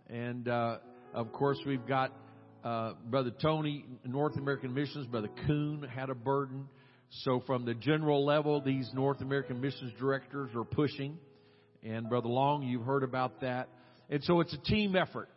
And 0.09 0.49
uh, 0.49 0.79
of 1.13 1.33
course, 1.33 1.59
we've 1.67 1.87
got 1.87 2.13
uh, 2.63 2.93
Brother 3.07 3.33
Tony, 3.43 3.85
North 4.05 4.37
American 4.37 4.73
Missions. 4.73 5.07
Brother 5.07 5.31
Coon 5.47 5.83
had 5.83 6.11
a 6.11 6.15
burden. 6.15 6.69
So 7.23 7.43
from 7.47 7.65
the 7.65 7.75
general 7.75 8.25
level, 8.25 8.61
these 8.61 8.89
North 8.95 9.21
American 9.21 9.61
Missions 9.61 9.93
directors 9.99 10.51
are 10.55 10.65
pushing. 10.65 11.19
And 11.83 12.09
Brother 12.09 12.29
Long, 12.29 12.63
you've 12.63 12.85
heard 12.85 13.03
about 13.03 13.41
that. 13.43 13.69
And 14.09 14.23
so 14.25 14.41
it's 14.41 14.55
a 14.55 14.59
team 14.59 14.97
effort. 14.97 15.29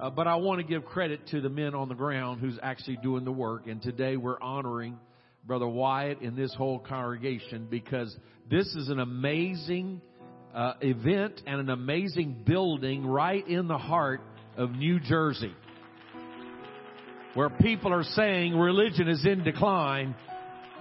Uh, 0.00 0.10
but 0.10 0.26
I 0.26 0.36
want 0.36 0.60
to 0.60 0.66
give 0.66 0.84
credit 0.84 1.26
to 1.28 1.40
the 1.40 1.48
men 1.48 1.74
on 1.74 1.88
the 1.88 1.94
ground 1.94 2.40
who's 2.40 2.58
actually 2.62 2.98
doing 3.02 3.24
the 3.24 3.32
work. 3.32 3.66
And 3.66 3.80
today 3.80 4.16
we're 4.18 4.40
honoring 4.40 4.98
Brother 5.46 5.66
Wyatt 5.66 6.20
and 6.20 6.36
this 6.36 6.52
whole 6.54 6.78
congregation 6.78 7.66
because 7.70 8.14
this 8.50 8.66
is 8.74 8.90
an 8.90 9.00
amazing 9.00 10.02
uh, 10.54 10.74
event 10.82 11.40
and 11.46 11.60
an 11.60 11.70
amazing 11.70 12.42
building 12.46 13.06
right 13.06 13.46
in 13.48 13.68
the 13.68 13.78
heart 13.78 14.20
of 14.56 14.70
New 14.72 15.00
Jersey. 15.00 15.54
where 17.36 17.50
people 17.50 17.92
are 17.92 18.02
saying 18.02 18.56
religion 18.56 19.08
is 19.08 19.24
in 19.26 19.44
decline, 19.44 20.14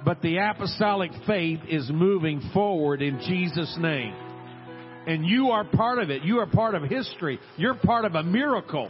but 0.06 0.22
the 0.22 0.38
apostolic 0.38 1.12
faith 1.28 1.60
is 1.70 1.90
moving 1.92 2.42
forward 2.54 3.02
in 3.02 3.20
Jesus' 3.20 3.76
name. 3.78 4.16
And 5.06 5.26
you 5.26 5.50
are 5.50 5.66
part 5.66 6.00
of 6.00 6.10
it. 6.10 6.24
You 6.24 6.40
are 6.40 6.48
part 6.48 6.74
of 6.74 6.84
history. 6.84 7.40
You're 7.58 7.76
part 7.76 8.06
of 8.06 8.16
a 8.16 8.24
miracle. 8.24 8.90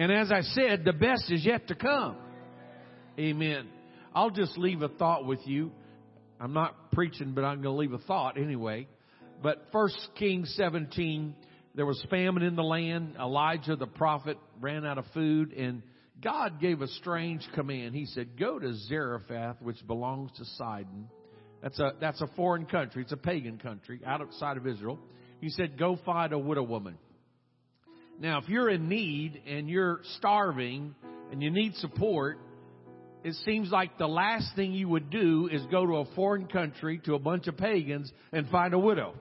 And 0.00 0.10
as 0.10 0.32
I 0.32 0.40
said, 0.40 0.86
the 0.86 0.94
best 0.94 1.30
is 1.30 1.44
yet 1.44 1.68
to 1.68 1.74
come. 1.74 2.16
Amen. 3.18 3.68
I'll 4.14 4.30
just 4.30 4.56
leave 4.56 4.80
a 4.80 4.88
thought 4.88 5.26
with 5.26 5.46
you. 5.46 5.72
I'm 6.40 6.54
not 6.54 6.90
preaching, 6.92 7.32
but 7.34 7.44
I'm 7.44 7.60
going 7.60 7.74
to 7.74 7.78
leave 7.78 7.92
a 7.92 7.98
thought 7.98 8.38
anyway. 8.38 8.88
But 9.42 9.66
First 9.72 9.98
Kings 10.18 10.54
17, 10.56 11.34
there 11.74 11.84
was 11.84 12.02
famine 12.08 12.42
in 12.42 12.56
the 12.56 12.62
land. 12.62 13.16
Elijah 13.20 13.76
the 13.76 13.86
prophet 13.86 14.38
ran 14.58 14.86
out 14.86 14.96
of 14.96 15.04
food 15.12 15.52
and 15.52 15.82
God 16.22 16.62
gave 16.62 16.80
a 16.80 16.88
strange 16.88 17.46
command. 17.54 17.94
He 17.94 18.06
said, 18.06 18.38
go 18.38 18.58
to 18.58 18.72
Zarephath, 18.88 19.60
which 19.60 19.86
belongs 19.86 20.30
to 20.38 20.46
Sidon. 20.56 21.10
That's 21.62 21.78
a, 21.78 21.92
that's 22.00 22.22
a 22.22 22.26
foreign 22.36 22.64
country. 22.64 23.02
It's 23.02 23.12
a 23.12 23.18
pagan 23.18 23.58
country 23.58 24.00
outside 24.06 24.56
of 24.56 24.66
Israel. 24.66 24.98
He 25.42 25.50
said, 25.50 25.78
go 25.78 25.98
find 26.06 26.32
a 26.32 26.38
widow 26.38 26.62
woman. 26.62 26.96
Now, 28.20 28.38
if 28.38 28.50
you're 28.50 28.68
in 28.68 28.88
need 28.90 29.40
and 29.46 29.68
you're 29.68 30.00
starving 30.18 30.94
and 31.32 31.42
you 31.42 31.50
need 31.50 31.74
support, 31.76 32.38
it 33.24 33.34
seems 33.46 33.70
like 33.70 33.96
the 33.96 34.06
last 34.06 34.54
thing 34.54 34.72
you 34.72 34.88
would 34.88 35.08
do 35.08 35.48
is 35.50 35.62
go 35.70 35.86
to 35.86 35.96
a 35.96 36.04
foreign 36.14 36.46
country 36.46 37.00
to 37.06 37.14
a 37.14 37.18
bunch 37.18 37.46
of 37.46 37.56
pagans 37.56 38.12
and 38.30 38.46
find 38.50 38.74
a 38.74 38.78
widow. 38.78 39.14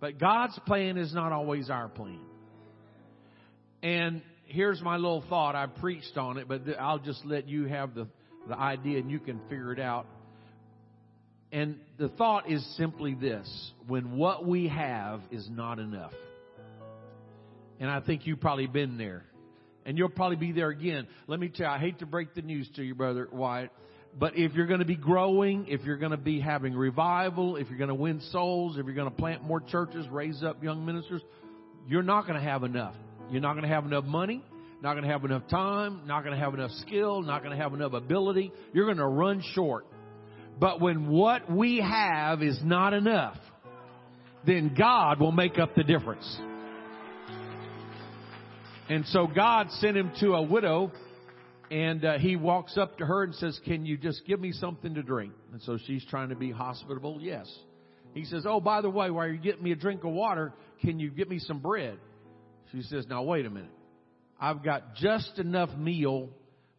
But 0.00 0.18
God's 0.18 0.58
plan 0.66 0.98
is 0.98 1.14
not 1.14 1.32
always 1.32 1.70
our 1.70 1.88
plan. 1.88 2.20
And 3.82 4.20
here's 4.44 4.82
my 4.82 4.96
little 4.96 5.24
thought. 5.30 5.54
I 5.54 5.66
preached 5.66 6.18
on 6.18 6.36
it, 6.36 6.46
but 6.46 6.62
I'll 6.78 6.98
just 6.98 7.24
let 7.24 7.48
you 7.48 7.64
have 7.64 7.94
the, 7.94 8.06
the 8.48 8.58
idea 8.58 8.98
and 8.98 9.10
you 9.10 9.18
can 9.18 9.40
figure 9.48 9.72
it 9.72 9.80
out. 9.80 10.06
And 11.52 11.76
the 11.98 12.08
thought 12.10 12.50
is 12.50 12.64
simply 12.76 13.14
this 13.14 13.72
when 13.86 14.16
what 14.18 14.46
we 14.46 14.68
have 14.68 15.22
is 15.30 15.48
not 15.50 15.78
enough. 15.78 16.12
And 17.80 17.90
I 17.90 18.00
think 18.00 18.26
you've 18.26 18.40
probably 18.40 18.66
been 18.66 18.98
there. 18.98 19.24
And 19.86 19.96
you'll 19.96 20.10
probably 20.10 20.36
be 20.36 20.52
there 20.52 20.68
again. 20.68 21.08
Let 21.26 21.40
me 21.40 21.48
tell 21.48 21.66
you, 21.66 21.72
I 21.72 21.78
hate 21.78 21.98
to 22.00 22.06
break 22.06 22.34
the 22.34 22.42
news 22.42 22.68
to 22.76 22.82
you, 22.82 22.94
Brother 22.94 23.28
Wyatt. 23.32 23.72
But 24.18 24.36
if 24.36 24.52
you're 24.52 24.66
going 24.66 24.80
to 24.80 24.86
be 24.86 24.96
growing, 24.96 25.66
if 25.68 25.82
you're 25.84 25.96
going 25.96 26.10
to 26.10 26.18
be 26.18 26.40
having 26.40 26.74
revival, 26.74 27.56
if 27.56 27.68
you're 27.68 27.78
going 27.78 27.88
to 27.88 27.94
win 27.94 28.20
souls, 28.32 28.76
if 28.76 28.84
you're 28.84 28.94
going 28.94 29.10
to 29.10 29.16
plant 29.16 29.42
more 29.42 29.60
churches, 29.60 30.06
raise 30.08 30.42
up 30.42 30.62
young 30.62 30.84
ministers, 30.84 31.22
you're 31.88 32.02
not 32.02 32.26
going 32.26 32.38
to 32.38 32.44
have 32.44 32.62
enough. 32.64 32.94
You're 33.30 33.40
not 33.40 33.52
going 33.54 33.62
to 33.62 33.68
have 33.68 33.86
enough 33.86 34.04
money, 34.04 34.44
not 34.82 34.94
going 34.94 35.04
to 35.04 35.10
have 35.10 35.24
enough 35.24 35.48
time, 35.48 36.02
not 36.06 36.24
going 36.24 36.36
to 36.36 36.42
have 36.42 36.52
enough 36.54 36.72
skill, 36.82 37.22
not 37.22 37.42
going 37.42 37.56
to 37.56 37.62
have 37.62 37.72
enough 37.72 37.92
ability. 37.92 38.52
You're 38.72 38.86
going 38.86 38.98
to 38.98 39.06
run 39.06 39.42
short. 39.54 39.86
But 40.58 40.80
when 40.80 41.08
what 41.08 41.50
we 41.50 41.78
have 41.78 42.42
is 42.42 42.58
not 42.62 42.92
enough, 42.92 43.38
then 44.44 44.74
God 44.76 45.20
will 45.20 45.32
make 45.32 45.58
up 45.58 45.74
the 45.74 45.84
difference. 45.84 46.26
And 48.90 49.06
so 49.06 49.28
God 49.28 49.70
sent 49.78 49.96
him 49.96 50.10
to 50.18 50.34
a 50.34 50.42
widow 50.42 50.90
and 51.70 52.04
uh, 52.04 52.18
he 52.18 52.34
walks 52.34 52.76
up 52.76 52.98
to 52.98 53.06
her 53.06 53.22
and 53.22 53.32
says, 53.36 53.58
Can 53.64 53.86
you 53.86 53.96
just 53.96 54.26
give 54.26 54.40
me 54.40 54.50
something 54.50 54.94
to 54.94 55.02
drink? 55.04 55.32
And 55.52 55.62
so 55.62 55.78
she's 55.86 56.04
trying 56.06 56.30
to 56.30 56.34
be 56.34 56.50
hospitable. 56.50 57.18
Yes. 57.20 57.48
He 58.14 58.24
says, 58.24 58.46
Oh, 58.48 58.58
by 58.58 58.80
the 58.80 58.90
way, 58.90 59.08
while 59.10 59.28
you're 59.28 59.36
getting 59.36 59.62
me 59.62 59.70
a 59.70 59.76
drink 59.76 60.02
of 60.02 60.10
water, 60.10 60.52
can 60.80 60.98
you 60.98 61.08
get 61.08 61.28
me 61.28 61.38
some 61.38 61.60
bread? 61.60 62.00
She 62.72 62.82
says, 62.82 63.06
Now 63.08 63.22
wait 63.22 63.46
a 63.46 63.50
minute. 63.50 63.70
I've 64.40 64.64
got 64.64 64.96
just 64.96 65.38
enough 65.38 65.70
meal, 65.76 66.28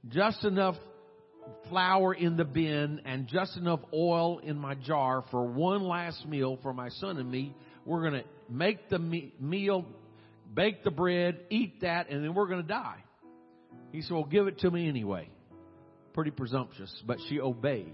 just 0.10 0.44
enough 0.44 0.76
flour 1.70 2.14
in 2.14 2.36
the 2.36 2.44
bin, 2.44 3.04
and 3.06 3.26
just 3.28 3.56
enough 3.56 3.80
oil 3.94 4.40
in 4.40 4.58
my 4.58 4.76
jar 4.76 5.24
for 5.32 5.46
one 5.46 5.82
last 5.82 6.28
meal 6.28 6.60
for 6.62 6.74
my 6.74 6.90
son 6.90 7.20
and 7.20 7.32
me. 7.32 7.56
We're 7.86 8.02
going 8.02 8.22
to 8.22 8.28
make 8.50 8.90
the 8.90 9.00
me- 9.00 9.34
meal, 9.40 9.86
bake 10.54 10.84
the 10.84 10.92
bread, 10.92 11.40
eat 11.50 11.82
that, 11.82 12.10
and 12.10 12.24
then 12.24 12.34
we're 12.34 12.48
going 12.48 12.62
to 12.62 12.68
die. 12.68 13.04
He 13.92 14.02
said, 14.02 14.14
Well, 14.14 14.26
give 14.26 14.48
it 14.48 14.60
to 14.60 14.72
me 14.72 14.88
anyway. 14.88 15.30
Pretty 16.14 16.32
presumptuous, 16.32 16.94
but 17.06 17.18
she 17.30 17.40
obeyed. 17.40 17.94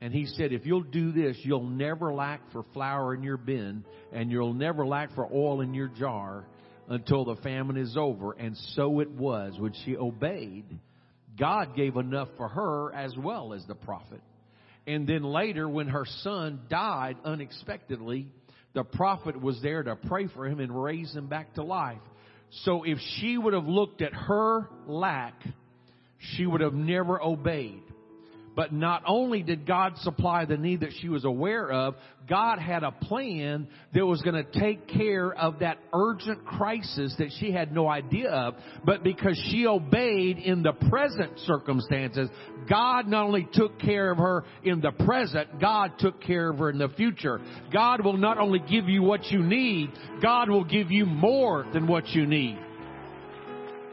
And 0.00 0.12
he 0.12 0.26
said, 0.26 0.52
If 0.52 0.66
you'll 0.66 0.82
do 0.82 1.12
this, 1.12 1.36
you'll 1.42 1.68
never 1.68 2.12
lack 2.12 2.40
for 2.52 2.64
flour 2.72 3.14
in 3.14 3.22
your 3.22 3.36
bin, 3.36 3.84
and 4.12 4.30
you'll 4.30 4.54
never 4.54 4.86
lack 4.86 5.14
for 5.14 5.26
oil 5.32 5.60
in 5.60 5.74
your 5.74 5.88
jar 5.88 6.44
until 6.88 7.24
the 7.24 7.36
famine 7.36 7.76
is 7.76 7.96
over. 7.96 8.32
And 8.32 8.56
so 8.74 9.00
it 9.00 9.10
was. 9.10 9.54
When 9.58 9.72
she 9.84 9.96
obeyed, 9.96 10.64
God 11.38 11.76
gave 11.76 11.96
enough 11.96 12.28
for 12.36 12.48
her 12.48 12.92
as 12.92 13.16
well 13.16 13.52
as 13.52 13.64
the 13.66 13.74
prophet. 13.74 14.20
And 14.86 15.06
then 15.06 15.22
later, 15.22 15.68
when 15.68 15.88
her 15.88 16.04
son 16.22 16.62
died 16.68 17.16
unexpectedly, 17.24 18.26
the 18.74 18.84
prophet 18.84 19.40
was 19.40 19.60
there 19.62 19.82
to 19.82 19.96
pray 19.96 20.28
for 20.28 20.46
him 20.46 20.60
and 20.60 20.82
raise 20.82 21.12
him 21.12 21.26
back 21.26 21.54
to 21.54 21.62
life. 21.62 21.98
So 22.64 22.84
if 22.84 22.98
she 23.18 23.38
would 23.38 23.54
have 23.54 23.66
looked 23.66 24.02
at 24.02 24.12
her 24.12 24.68
lack, 24.86 25.34
she 26.18 26.46
would 26.46 26.60
have 26.60 26.74
never 26.74 27.20
obeyed. 27.20 27.82
But 28.54 28.72
not 28.72 29.02
only 29.06 29.42
did 29.42 29.66
God 29.66 29.96
supply 29.98 30.44
the 30.44 30.58
need 30.58 30.80
that 30.80 30.92
she 31.00 31.08
was 31.08 31.24
aware 31.24 31.70
of, 31.70 31.94
God 32.28 32.58
had 32.58 32.82
a 32.82 32.92
plan 32.92 33.66
that 33.94 34.04
was 34.04 34.20
going 34.22 34.34
to 34.34 34.60
take 34.60 34.86
care 34.88 35.32
of 35.32 35.60
that 35.60 35.78
urgent 35.92 36.44
crisis 36.44 37.14
that 37.18 37.30
she 37.38 37.50
had 37.50 37.72
no 37.72 37.88
idea 37.88 38.30
of. 38.30 38.54
But 38.84 39.02
because 39.02 39.42
she 39.50 39.66
obeyed 39.66 40.38
in 40.38 40.62
the 40.62 40.72
present 40.72 41.38
circumstances, 41.40 42.28
God 42.68 43.06
not 43.06 43.24
only 43.24 43.48
took 43.52 43.80
care 43.80 44.10
of 44.10 44.18
her 44.18 44.44
in 44.62 44.80
the 44.80 44.92
present, 44.92 45.58
God 45.58 45.92
took 45.98 46.22
care 46.22 46.50
of 46.50 46.58
her 46.58 46.68
in 46.68 46.78
the 46.78 46.90
future. 46.90 47.40
God 47.72 48.04
will 48.04 48.18
not 48.18 48.38
only 48.38 48.58
give 48.58 48.88
you 48.88 49.02
what 49.02 49.24
you 49.26 49.42
need, 49.42 49.90
God 50.22 50.50
will 50.50 50.64
give 50.64 50.90
you 50.90 51.06
more 51.06 51.66
than 51.72 51.86
what 51.86 52.08
you 52.08 52.26
need. 52.26 52.58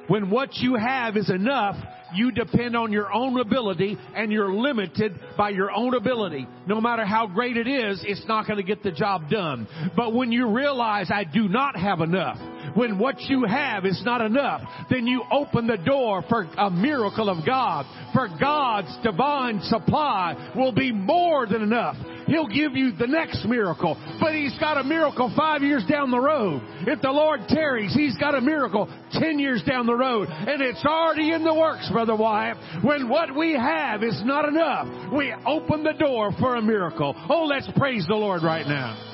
When 0.07 0.29
what 0.31 0.55
you 0.55 0.75
have 0.75 1.17
is 1.17 1.29
enough, 1.29 1.75
you 2.13 2.31
depend 2.31 2.75
on 2.75 2.91
your 2.91 3.11
own 3.11 3.39
ability 3.39 3.97
and 4.15 4.31
you're 4.31 4.53
limited 4.53 5.19
by 5.37 5.49
your 5.49 5.71
own 5.71 5.95
ability. 5.95 6.47
No 6.67 6.81
matter 6.81 7.05
how 7.05 7.27
great 7.27 7.57
it 7.57 7.67
is, 7.67 8.03
it's 8.05 8.25
not 8.27 8.47
going 8.47 8.57
to 8.57 8.63
get 8.63 8.83
the 8.83 8.91
job 8.91 9.29
done. 9.29 9.67
But 9.95 10.13
when 10.13 10.31
you 10.31 10.49
realize 10.49 11.09
I 11.11 11.23
do 11.23 11.47
not 11.47 11.75
have 11.75 12.01
enough, 12.01 12.37
when 12.75 12.97
what 12.99 13.19
you 13.21 13.45
have 13.45 13.85
is 13.85 14.01
not 14.05 14.21
enough, 14.21 14.61
then 14.89 15.07
you 15.07 15.23
open 15.31 15.67
the 15.67 15.77
door 15.77 16.23
for 16.27 16.43
a 16.57 16.69
miracle 16.69 17.29
of 17.29 17.45
God. 17.45 17.85
For 18.13 18.27
God's 18.39 18.95
divine 19.03 19.61
supply 19.61 20.51
will 20.55 20.71
be 20.71 20.91
more 20.91 21.45
than 21.45 21.61
enough. 21.61 21.95
He'll 22.27 22.47
give 22.47 22.75
you 22.75 22.91
the 22.91 23.07
next 23.07 23.45
miracle, 23.45 23.97
but 24.19 24.33
He's 24.33 24.57
got 24.59 24.77
a 24.77 24.83
miracle 24.83 25.33
five 25.35 25.63
years 25.63 25.83
down 25.89 26.11
the 26.11 26.19
road. 26.19 26.61
If 26.85 27.01
the 27.01 27.09
Lord 27.09 27.41
tarries, 27.47 27.93
He's 27.93 28.15
got 28.17 28.35
a 28.35 28.41
miracle 28.41 28.87
ten 29.13 29.39
years 29.39 29.63
down 29.63 29.87
the 29.87 29.95
road, 29.95 30.27
and 30.29 30.61
it's 30.61 30.85
already 30.85 31.31
in 31.31 31.43
the 31.43 31.53
works, 31.53 31.89
Brother 31.91 32.15
Wyatt. 32.15 32.57
When 32.83 33.09
what 33.09 33.35
we 33.35 33.53
have 33.53 34.03
is 34.03 34.21
not 34.23 34.47
enough, 34.47 35.13
we 35.13 35.33
open 35.45 35.83
the 35.83 35.93
door 35.93 36.31
for 36.39 36.55
a 36.55 36.61
miracle. 36.61 37.15
Oh, 37.29 37.45
let's 37.45 37.69
praise 37.75 38.05
the 38.07 38.15
Lord 38.15 38.43
right 38.43 38.67
now. 38.67 39.08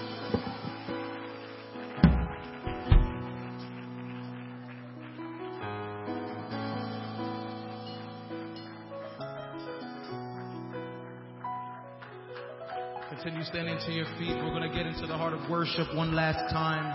Continue 13.26 13.46
standing 13.46 13.80
to 13.88 13.92
your 13.92 14.06
feet. 14.20 14.36
We're 14.36 14.52
going 14.52 14.70
to 14.70 14.78
get 14.78 14.86
into 14.86 15.08
the 15.08 15.18
heart 15.18 15.34
of 15.34 15.50
worship 15.50 15.96
one 15.96 16.14
last 16.14 16.54
time 16.54 16.86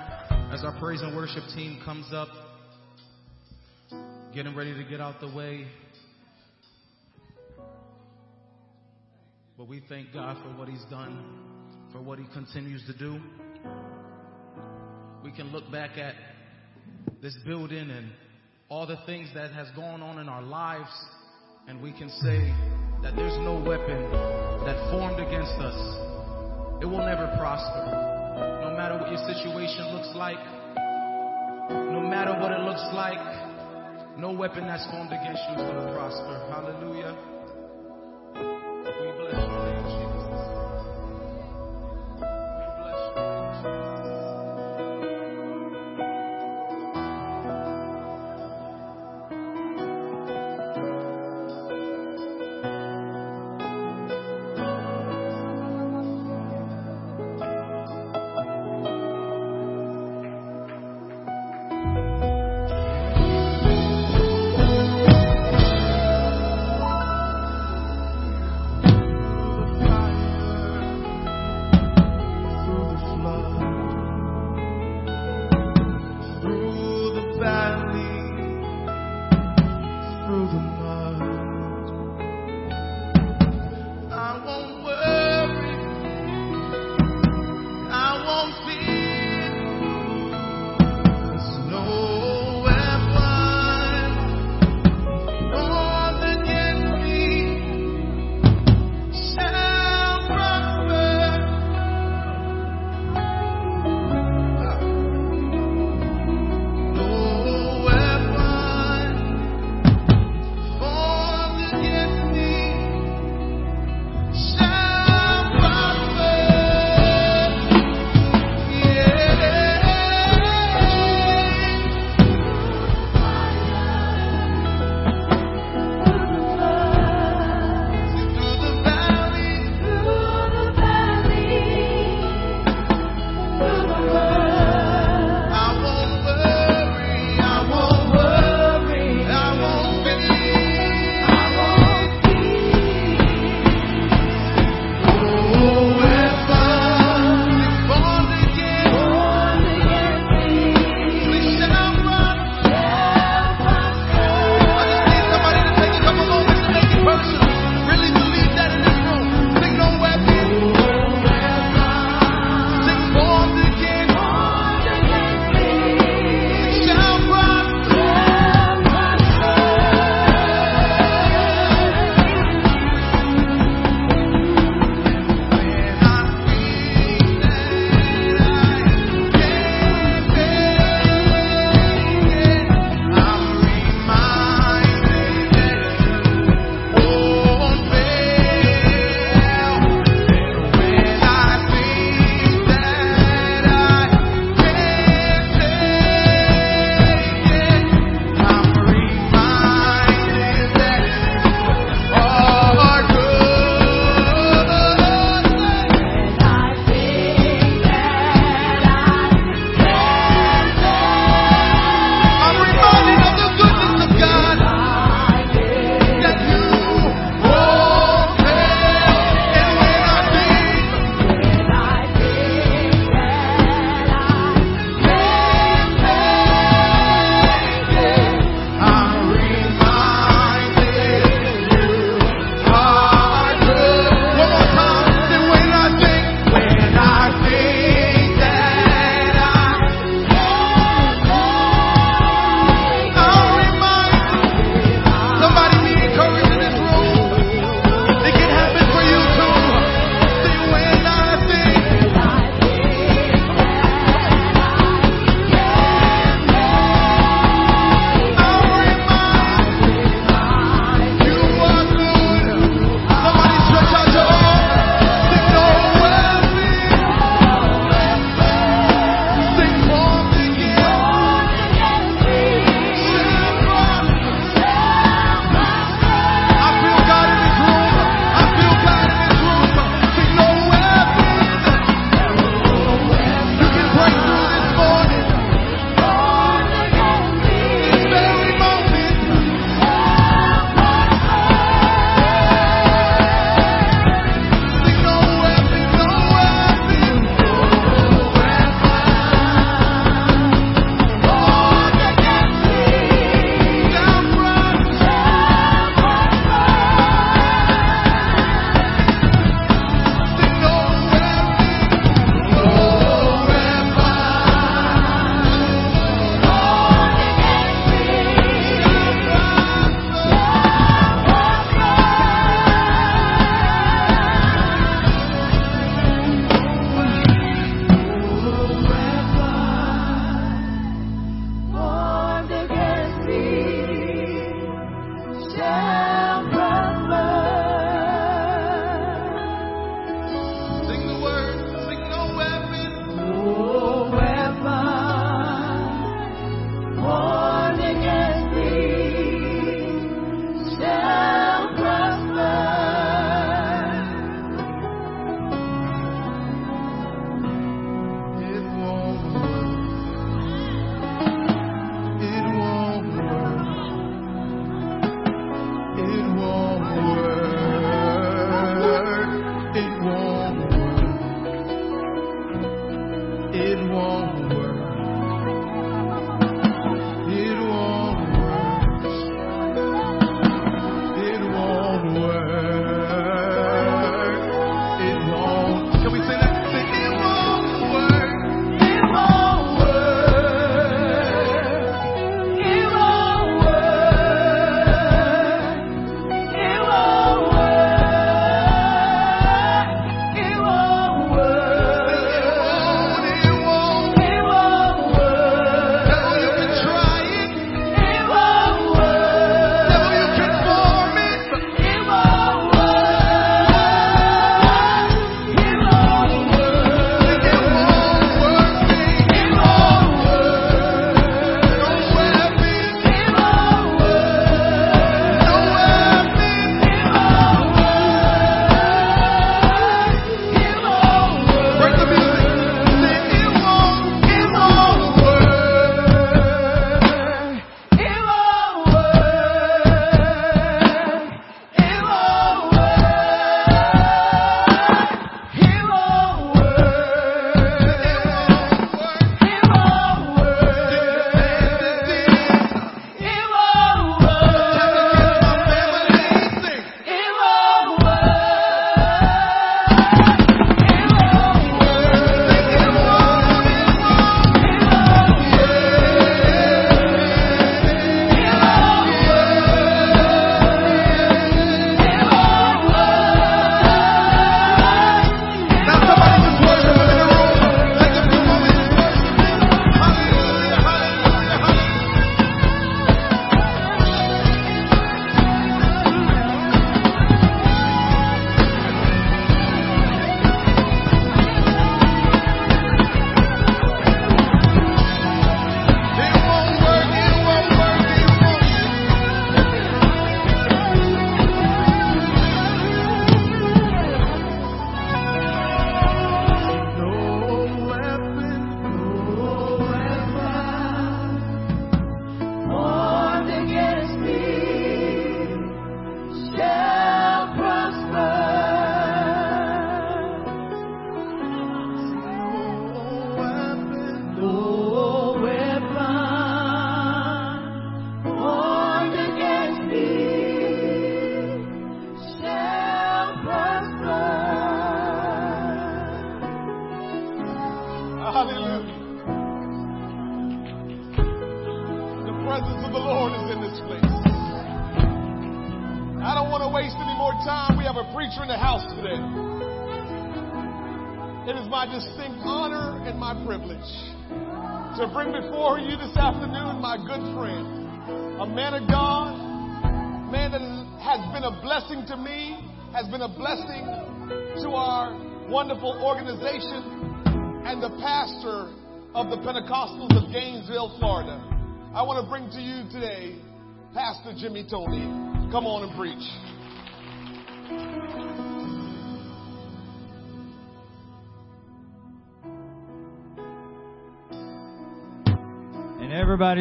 as 0.52 0.62
our 0.62 0.78
praise 0.78 1.00
and 1.00 1.16
worship 1.16 1.42
team 1.56 1.80
comes 1.84 2.06
up. 2.12 2.28
Getting 4.32 4.54
ready 4.54 4.72
to 4.72 4.88
get 4.88 5.00
out 5.00 5.18
the 5.18 5.26
way. 5.26 5.66
But 9.58 9.66
we 9.66 9.82
thank 9.88 10.12
God 10.12 10.36
for 10.44 10.56
what 10.56 10.68
He's 10.68 10.84
done, 10.88 11.90
for 11.90 12.00
what 12.00 12.20
He 12.20 12.26
continues 12.32 12.86
to 12.86 12.96
do. 12.96 13.20
We 15.24 15.32
can 15.32 15.48
look 15.50 15.68
back 15.72 15.98
at 15.98 16.14
this 17.20 17.36
building 17.44 17.90
and 17.90 18.08
all 18.68 18.86
the 18.86 18.98
things 19.04 19.30
that 19.34 19.50
has 19.50 19.66
gone 19.74 20.00
on 20.00 20.20
in 20.20 20.28
our 20.28 20.42
lives, 20.42 20.92
and 21.66 21.82
we 21.82 21.90
can 21.90 22.08
say 22.08 22.54
that 23.02 23.16
there's 23.16 23.36
no 23.38 23.54
weapon 23.54 24.12
that 24.64 24.92
formed 24.92 25.18
against 25.18 25.58
us 25.58 26.09
it 26.80 26.86
will 26.86 27.04
never 27.04 27.28
prosper. 27.36 27.84
No 28.64 28.74
matter 28.76 28.96
what 28.96 29.10
your 29.10 29.20
situation 29.28 29.92
looks 29.92 30.10
like, 30.14 30.40
no 31.68 32.00
matter 32.00 32.32
what 32.40 32.52
it 32.52 32.60
looks 32.60 32.84
like, 32.94 33.20
no 34.16 34.32
weapon 34.32 34.66
that's 34.66 34.84
formed 34.90 35.12
against 35.12 35.42
you 35.48 35.56
is 35.56 35.62
going 35.62 35.86
to 35.86 35.92
prosper. 35.92 36.40
Hallelujah. 36.50 37.16
We 38.34 39.12
bless 39.18 39.36
your 39.48 39.59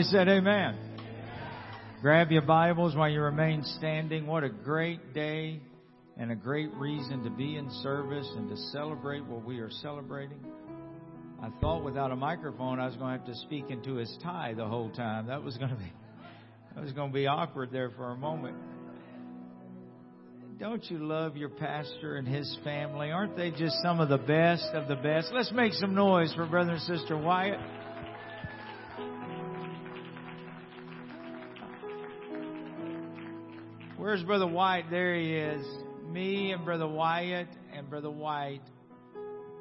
said 0.09 0.27
amen. 0.27 0.75
Grab 2.01 2.31
your 2.31 2.41
Bibles 2.41 2.95
while 2.95 3.09
you 3.09 3.21
remain 3.21 3.63
standing. 3.77 4.25
What 4.25 4.43
a 4.43 4.49
great 4.49 5.13
day 5.13 5.61
and 6.17 6.31
a 6.31 6.35
great 6.35 6.73
reason 6.73 7.23
to 7.25 7.29
be 7.29 7.57
in 7.57 7.69
service 7.83 8.27
and 8.35 8.49
to 8.49 8.57
celebrate 8.71 9.23
what 9.25 9.45
we 9.45 9.59
are 9.59 9.69
celebrating. 9.69 10.39
I 11.43 11.49
thought 11.61 11.83
without 11.83 12.11
a 12.11 12.15
microphone 12.15 12.79
I 12.79 12.87
was 12.87 12.95
going 12.95 13.13
to 13.13 13.17
have 13.19 13.27
to 13.27 13.39
speak 13.45 13.65
into 13.69 13.97
his 13.97 14.11
tie 14.23 14.55
the 14.55 14.65
whole 14.65 14.89
time. 14.89 15.27
That 15.27 15.43
was 15.43 15.57
going 15.57 15.69
to 15.69 15.77
be 15.77 15.91
that 16.73 16.83
was 16.83 16.93
going 16.93 17.11
to 17.11 17.13
be 17.13 17.27
awkward 17.27 17.69
there 17.71 17.91
for 17.91 18.11
a 18.11 18.17
moment. 18.17 18.57
Don't 20.59 20.83
you 20.89 21.05
love 21.05 21.37
your 21.37 21.49
pastor 21.49 22.15
and 22.15 22.27
his 22.27 22.57
family? 22.63 23.11
Aren't 23.11 23.37
they 23.37 23.51
just 23.51 23.75
some 23.83 23.99
of 23.99 24.09
the 24.09 24.17
best 24.17 24.73
of 24.73 24.87
the 24.87 24.95
best? 24.95 25.29
Let's 25.31 25.51
make 25.51 25.73
some 25.73 25.93
noise 25.93 26.33
for 26.33 26.47
brother 26.47 26.71
and 26.71 26.81
sister 26.81 27.15
Wyatt. 27.15 27.59
Where's 33.99 34.23
Brother 34.23 34.47
White? 34.47 34.89
There 34.89 35.13
he 35.13 35.35
is. 35.35 35.65
Me 36.07 36.53
and 36.53 36.63
Brother 36.63 36.87
Wyatt 36.87 37.49
and 37.75 37.89
Brother 37.89 38.09
White 38.09 38.61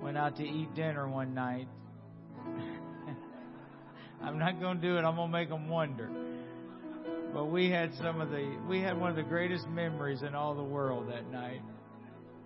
went 0.00 0.16
out 0.16 0.36
to 0.36 0.44
eat 0.44 0.72
dinner 0.76 1.08
one 1.08 1.34
night. 1.34 1.66
I'm 4.22 4.38
not 4.38 4.60
going 4.60 4.80
to 4.80 4.80
do 4.80 4.96
it. 4.96 5.00
I'm 5.00 5.16
going 5.16 5.32
to 5.32 5.36
make 5.36 5.48
them 5.48 5.68
wonder. 5.68 6.08
But 7.34 7.46
we 7.46 7.68
had 7.68 7.92
some 7.94 8.20
of 8.20 8.30
the, 8.30 8.56
we 8.68 8.80
had 8.80 8.96
one 8.96 9.10
of 9.10 9.16
the 9.16 9.24
greatest 9.24 9.66
memories 9.70 10.22
in 10.22 10.36
all 10.36 10.54
the 10.54 10.62
world 10.62 11.08
that 11.10 11.28
night. 11.32 11.62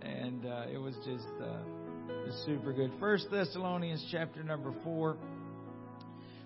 And 0.00 0.46
uh, 0.46 0.64
it 0.72 0.78
was 0.78 0.94
just 1.04 1.28
uh, 1.42 1.58
super 2.46 2.72
good. 2.72 2.90
First 3.00 3.26
Thessalonians 3.30 4.02
chapter 4.10 4.42
number 4.42 4.72
four. 4.82 5.18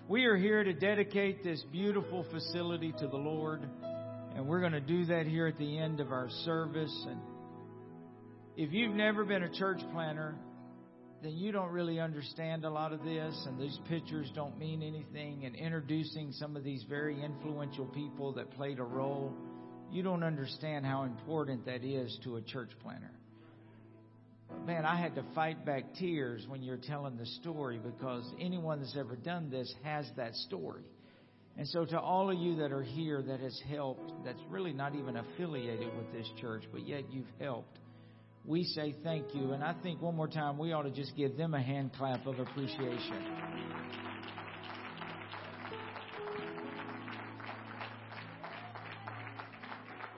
We 0.09 0.25
are 0.25 0.35
here 0.35 0.65
to 0.65 0.73
dedicate 0.73 1.41
this 1.41 1.63
beautiful 1.71 2.25
facility 2.33 2.93
to 2.99 3.07
the 3.07 3.15
Lord. 3.15 3.61
And 4.37 4.47
we're 4.47 4.59
going 4.59 4.73
to 4.73 4.79
do 4.79 5.05
that 5.05 5.25
here 5.25 5.47
at 5.47 5.57
the 5.57 5.79
end 5.79 5.99
of 5.99 6.11
our 6.11 6.29
service. 6.45 6.95
And 7.09 7.19
if 8.55 8.71
you've 8.71 8.93
never 8.93 9.25
been 9.25 9.41
a 9.41 9.49
church 9.49 9.79
planter, 9.91 10.35
then 11.23 11.31
you 11.31 11.51
don't 11.51 11.71
really 11.71 11.99
understand 11.99 12.63
a 12.63 12.69
lot 12.69 12.93
of 12.93 13.03
this, 13.03 13.47
and 13.47 13.59
these 13.59 13.79
pictures 13.89 14.31
don't 14.35 14.55
mean 14.59 14.83
anything. 14.83 15.45
And 15.45 15.55
introducing 15.55 16.31
some 16.33 16.55
of 16.55 16.63
these 16.63 16.85
very 16.87 17.19
influential 17.19 17.85
people 17.87 18.31
that 18.33 18.51
played 18.51 18.77
a 18.77 18.83
role, 18.83 19.33
you 19.91 20.03
don't 20.03 20.21
understand 20.21 20.85
how 20.85 21.01
important 21.01 21.65
that 21.65 21.83
is 21.83 22.15
to 22.23 22.35
a 22.35 22.41
church 22.43 22.69
planter. 22.83 23.09
Man, 24.67 24.85
I 24.85 25.01
had 25.01 25.15
to 25.15 25.23
fight 25.33 25.65
back 25.65 25.95
tears 25.95 26.45
when 26.47 26.61
you're 26.61 26.77
telling 26.77 27.17
the 27.17 27.25
story 27.41 27.79
because 27.79 28.31
anyone 28.39 28.81
that's 28.81 28.95
ever 28.95 29.15
done 29.15 29.49
this 29.49 29.73
has 29.83 30.05
that 30.15 30.35
story. 30.35 30.83
And 31.57 31.67
so, 31.67 31.85
to 31.85 31.99
all 31.99 32.29
of 32.29 32.37
you 32.37 32.57
that 32.57 32.71
are 32.71 32.83
here 32.83 33.23
that 33.23 33.39
has 33.39 33.59
helped, 33.67 34.13
that's 34.23 34.41
really 34.47 34.73
not 34.73 34.93
even 34.93 35.17
affiliated 35.17 35.89
with 35.97 36.11
this 36.13 36.29
church, 36.39 36.63
but 36.71 36.87
yet 36.87 37.11
you've 37.11 37.25
helped, 37.39 37.79
we 38.45 38.63
say 38.63 38.95
thank 39.03 39.33
you. 39.33 39.53
And 39.53 39.63
I 39.63 39.73
think 39.81 39.99
one 39.99 40.15
more 40.15 40.27
time 40.27 40.59
we 40.59 40.71
ought 40.71 40.83
to 40.83 40.91
just 40.91 41.15
give 41.17 41.35
them 41.35 41.55
a 41.55 41.61
hand 41.61 41.91
clap 41.97 42.27
of 42.27 42.37
appreciation. 42.37 43.23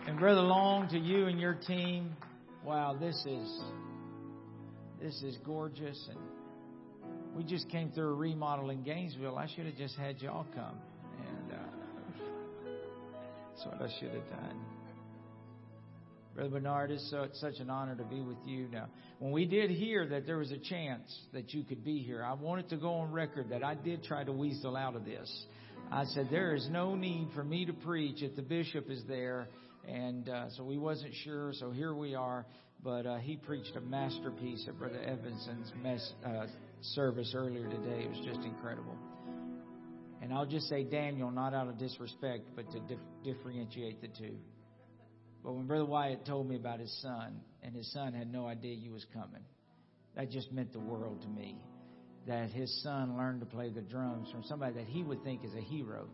And 0.07 0.19
Brother 0.19 0.41
Long, 0.41 0.89
to 0.89 0.97
you 0.97 1.27
and 1.27 1.39
your 1.39 1.53
team, 1.53 2.15
wow, 2.65 2.97
this 2.99 3.15
is 3.25 3.61
this 5.01 5.23
is 5.23 5.37
gorgeous 5.45 6.09
and 6.09 6.19
we 7.35 7.43
just 7.43 7.69
came 7.69 7.91
through 7.91 8.09
a 8.09 8.13
remodel 8.15 8.69
in 8.69 8.83
Gainesville. 8.83 9.37
I 9.37 9.47
should 9.55 9.65
have 9.65 9.77
just 9.77 9.95
had 9.95 10.21
y'all 10.21 10.45
come. 10.53 10.77
That's 13.60 13.80
what 13.80 13.90
I 13.90 13.94
should 13.99 14.14
have 14.14 14.30
done. 14.30 14.60
Brother 16.36 16.49
Bernard, 16.49 16.91
it's, 16.91 17.10
so, 17.10 17.23
it's 17.23 17.41
such 17.41 17.60
an 17.60 17.69
honor 17.69 17.95
to 17.95 18.03
be 18.03 18.22
with 18.22 18.38
you. 18.45 18.68
Now, 18.72 18.88
when 19.18 19.31
we 19.31 19.45
did 19.45 19.69
hear 19.69 20.07
that 20.07 20.26
there 20.26 20.38
was 20.38 20.52
a 20.52 20.57
chance 20.57 21.14
that 21.34 21.53
you 21.53 21.64
could 21.64 21.84
be 21.84 21.99
here, 21.99 22.23
I 22.23 22.34
wanted 22.34 22.69
to 22.69 22.77
go 22.77 22.94
on 22.94 23.11
record 23.11 23.49
that 23.49 23.64
I 23.64 23.76
did 23.76 24.03
try 24.03 24.23
to 24.23 24.31
weasel 24.31 24.77
out 24.77 24.95
of 24.95 25.03
this. 25.03 25.30
I 25.91 26.06
said, 26.06 26.30
there 26.31 26.56
is 26.56 26.69
no 26.69 26.95
need 26.95 27.30
for 27.36 27.44
me 27.44 27.65
to 27.65 27.73
preach 27.73 28.22
if 28.22 28.36
the 28.36 28.41
bishop 28.44 28.90
is 28.90 29.03
there. 29.07 29.48
And 29.88 30.30
uh, 30.30 30.49
so 30.56 30.64
we 30.64 30.77
wasn't 30.77 31.14
sure, 31.26 31.52
so 31.53 31.72
here 31.72 31.94
we 31.94 32.15
are. 32.15 32.45
But 32.81 33.06
uh, 33.06 33.18
he 33.18 33.36
preached 33.36 33.76
a 33.76 33.81
masterpiece 33.81 34.65
at 34.69 34.77
Brother 34.80 35.02
Evanson's 35.02 35.73
mess, 35.84 36.14
uh, 36.26 36.45
service 36.94 37.34
earlier 37.36 37.68
today. 37.68 38.03
It 38.06 38.10
was 38.10 38.26
just 38.26 38.45
incredible. 38.45 38.95
And 40.21 40.33
I'll 40.33 40.45
just 40.45 40.67
say 40.67 40.83
Daniel, 40.83 41.31
not 41.31 41.53
out 41.53 41.67
of 41.67 41.77
disrespect, 41.77 42.49
but 42.55 42.69
to 42.71 42.79
dif- 42.81 42.99
differentiate 43.23 44.01
the 44.01 44.07
two. 44.07 44.37
But 45.43 45.53
when 45.53 45.65
Brother 45.65 45.85
Wyatt 45.85 46.25
told 46.25 46.49
me 46.49 46.57
about 46.57 46.79
his 46.79 46.93
son, 47.01 47.39
and 47.63 47.73
his 47.73 47.91
son 47.93 48.13
had 48.13 48.31
no 48.31 48.47
idea 48.47 48.73
you 48.73 48.91
was 48.91 49.05
coming, 49.13 49.43
that 50.15 50.29
just 50.29 50.51
meant 50.51 50.73
the 50.73 50.79
world 50.79 51.21
to 51.21 51.27
me. 51.29 51.57
That 52.27 52.49
his 52.49 52.83
son 52.83 53.17
learned 53.17 53.39
to 53.39 53.45
play 53.45 53.69
the 53.69 53.81
drums 53.81 54.29
from 54.31 54.43
somebody 54.43 54.73
that 54.73 54.87
he 54.87 55.03
would 55.03 55.23
think 55.23 55.45
is 55.45 55.53
a 55.55 55.61
hero, 55.61 56.07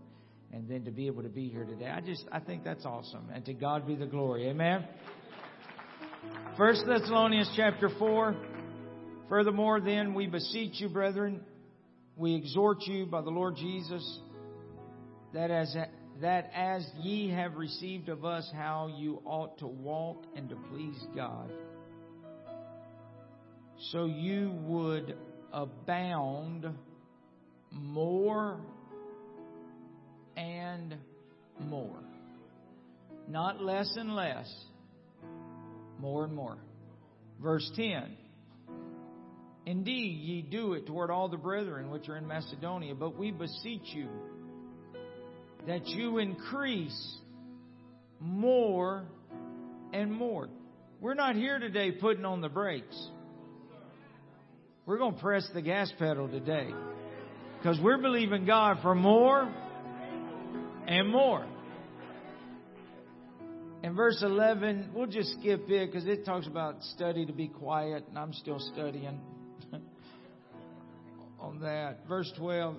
and 0.54 0.70
then 0.70 0.86
to 0.86 0.92
be 0.92 1.08
able 1.08 1.24
to 1.24 1.30
be 1.30 1.50
here 1.50 1.66
today, 1.66 1.90
I 1.90 2.02
just 2.02 2.24
I 2.32 2.40
think 2.40 2.64
that's 2.64 2.86
awesome. 2.86 3.30
And 3.34 3.44
to 3.46 3.54
God 3.54 3.88
be 3.88 3.96
the 3.96 4.06
glory. 4.06 4.48
Amen. 4.48 4.88
First 6.58 6.86
Thessalonians 6.86 7.52
chapter 7.56 7.90
four. 7.98 8.36
Furthermore, 9.28 9.82
then 9.82 10.14
we 10.14 10.28
beseech 10.28 10.80
you, 10.80 10.88
brethren, 10.88 11.42
we 12.18 12.36
exhort 12.36 12.82
you 12.84 13.06
by 13.06 13.22
the 13.22 13.30
Lord 13.30 13.56
Jesus, 13.56 14.20
that 15.34 15.52
as 15.52 15.76
that 16.22 16.50
as 16.56 16.88
ye 17.02 17.30
have 17.30 17.56
received 17.56 18.08
of 18.08 18.24
us 18.24 18.50
how 18.56 18.90
you 18.98 19.22
ought 19.26 19.58
to 19.60 19.68
walk 19.68 20.24
and 20.36 20.48
to 20.50 20.56
please 20.72 20.98
God, 21.14 21.52
so 23.92 24.06
you 24.06 24.52
would 24.64 25.18
abound 25.52 26.68
more 27.72 28.62
and 30.38 30.96
more. 31.60 32.00
Not 33.28 33.62
less 33.62 33.92
and 33.98 34.16
less, 34.16 34.54
more 36.00 36.24
and 36.24 36.34
more. 36.34 36.58
Verse 37.42 37.70
10 37.76 38.16
Indeed, 39.66 40.20
ye 40.22 40.42
do 40.44 40.74
it 40.74 40.86
toward 40.86 41.10
all 41.10 41.28
the 41.28 41.38
brethren 41.38 41.90
which 41.90 42.08
are 42.08 42.18
in 42.18 42.28
Macedonia, 42.28 42.94
but 42.94 43.18
we 43.18 43.32
beseech 43.32 43.94
you 43.94 44.10
that 45.66 45.88
you 45.88 46.20
increase 46.20 47.18
more 48.20 49.06
and 49.92 50.12
more. 50.12 50.50
We're 51.02 51.16
not 51.16 51.36
here 51.36 51.58
today 51.58 51.92
putting 51.92 52.26
on 52.26 52.42
the 52.42 52.50
brakes. 52.50 52.96
We're 54.86 55.00
going 55.00 55.16
to 55.16 55.22
press 55.22 55.48
the 55.54 55.64
gas 55.64 55.92
pedal 55.98 56.28
today 56.28 56.70
because 57.58 57.80
we're 57.80 57.98
believing 57.98 58.46
God 58.46 58.78
for 58.84 58.94
more 58.94 59.52
and 60.88 61.10
more. 61.10 61.46
In 63.82 63.96
verse 63.96 64.22
11, 64.22 64.92
we'll 64.94 65.08
just 65.08 65.32
skip 65.40 65.70
it 65.70 65.92
because 65.92 66.08
it 66.08 66.24
talks 66.24 66.46
about 66.46 66.84
study 66.96 67.26
to 67.26 67.34
be 67.34 67.48
quiet, 67.48 68.06
and 68.08 68.18
I'm 68.18 68.34
still 68.34 68.60
studying 68.60 69.20
on 71.46 71.60
that. 71.60 72.08
Verse 72.08 72.32
12, 72.38 72.76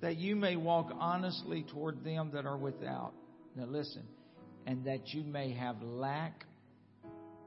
that 0.00 0.16
you 0.16 0.34
may 0.34 0.56
walk 0.56 0.90
honestly 0.98 1.64
toward 1.70 2.04
them 2.04 2.30
that 2.34 2.44
are 2.44 2.56
without. 2.56 3.12
Now 3.54 3.66
listen, 3.66 4.02
and 4.66 4.84
that 4.86 5.08
you 5.08 5.22
may 5.22 5.52
have 5.52 5.80
lack 5.82 6.44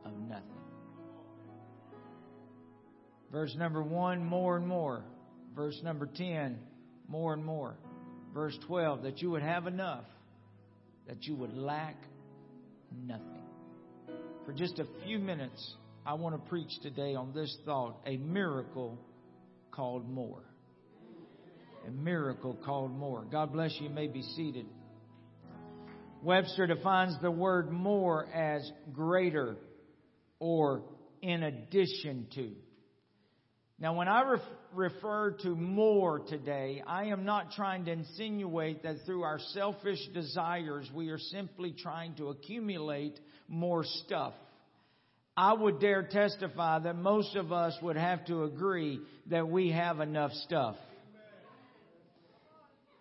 of 0.06 0.14
nothing. 0.18 0.45
Verse 3.31 3.53
number 3.57 3.84
1, 3.84 4.23
more 4.23 4.56
and 4.56 4.65
more. 4.65 5.03
Verse 5.56 5.80
number 5.84 6.07
10, 6.15 6.57
more 7.07 7.34
and 7.34 7.44
more. 7.44 7.76
Verse 8.34 8.57
12, 8.68 9.03
that 9.03 9.22
you 9.22 9.31
would 9.31 9.41
have 9.41 9.68
enough, 9.68 10.06
that 11.07 11.23
you 11.23 11.35
would 11.35 11.53
lack 11.53 11.95
nothing. 13.06 13.44
For 14.45 14.53
just 14.53 14.80
a 14.80 14.85
few 15.03 15.19
minutes, 15.19 15.76
I 16.06 16.14
want 16.14 16.35
to 16.35 16.49
preach 16.49 16.72
today 16.81 17.15
on 17.15 17.34
this 17.34 17.56
thought 17.65 17.99
a 18.06 18.18
miracle 18.18 18.98
called 19.72 20.10
more. 20.10 20.44
A 21.85 21.91
miracle 21.91 22.57
called 22.65 22.91
more. 22.91 23.26
God 23.30 23.51
bless 23.51 23.76
you. 23.80 23.89
You 23.89 23.93
may 23.93 24.07
be 24.07 24.22
seated. 24.22 24.65
Webster 26.22 26.65
defines 26.65 27.15
the 27.22 27.31
word 27.31 27.72
more 27.72 28.26
as 28.34 28.69
greater 28.93 29.57
or 30.39 30.84
in 31.22 31.43
addition 31.43 32.27
to. 32.35 32.51
Now, 33.80 33.95
when 33.95 34.07
I 34.07 34.23
ref- 34.23 34.41
refer 34.73 35.31
to 35.41 35.49
more 35.49 36.19
today, 36.19 36.81
I 36.88 37.05
am 37.05 37.26
not 37.26 37.51
trying 37.51 37.84
to 37.85 37.91
insinuate 37.91 38.84
that 38.84 38.97
through 39.05 39.23
our 39.23 39.39
selfish 39.53 39.99
desires 40.14 40.89
we 40.93 41.10
are 41.10 41.18
simply 41.18 41.73
trying 41.77 42.15
to 42.15 42.30
accumulate 42.30 43.19
more 43.49 43.84
stuff. 44.05 44.34
I 45.35 45.53
would 45.53 45.81
dare 45.81 46.03
testify 46.03 46.80
that 46.80 46.95
most 46.95 47.35
of 47.35 47.51
us 47.51 47.76
would 47.81 47.97
have 47.97 48.23
to 48.27 48.43
agree 48.43 49.01
that 49.30 49.49
we 49.49 49.72
have 49.72 49.99
enough 49.99 50.31
stuff. 50.45 50.76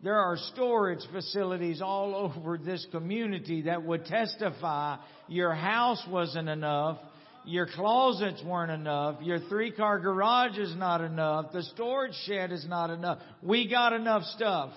There 0.02 0.18
are 0.18 0.36
storage 0.52 1.04
facilities 1.12 1.80
all 1.80 2.14
over 2.36 2.58
this 2.58 2.86
community 2.90 3.62
that 3.62 3.84
would 3.84 4.04
testify 4.06 4.96
your 5.28 5.54
house 5.54 6.02
wasn't 6.08 6.48
enough, 6.48 6.98
your 7.44 7.66
closets 7.66 8.42
weren't 8.44 8.72
enough, 8.72 9.22
your 9.22 9.40
three 9.48 9.70
car 9.70 9.98
garage 10.00 10.58
is 10.58 10.74
not 10.76 11.00
enough, 11.00 11.52
the 11.52 11.62
storage 11.74 12.14
shed 12.26 12.52
is 12.52 12.66
not 12.68 12.90
enough. 12.90 13.18
We 13.42 13.68
got 13.68 13.92
enough 13.92 14.22
stuff. 14.34 14.72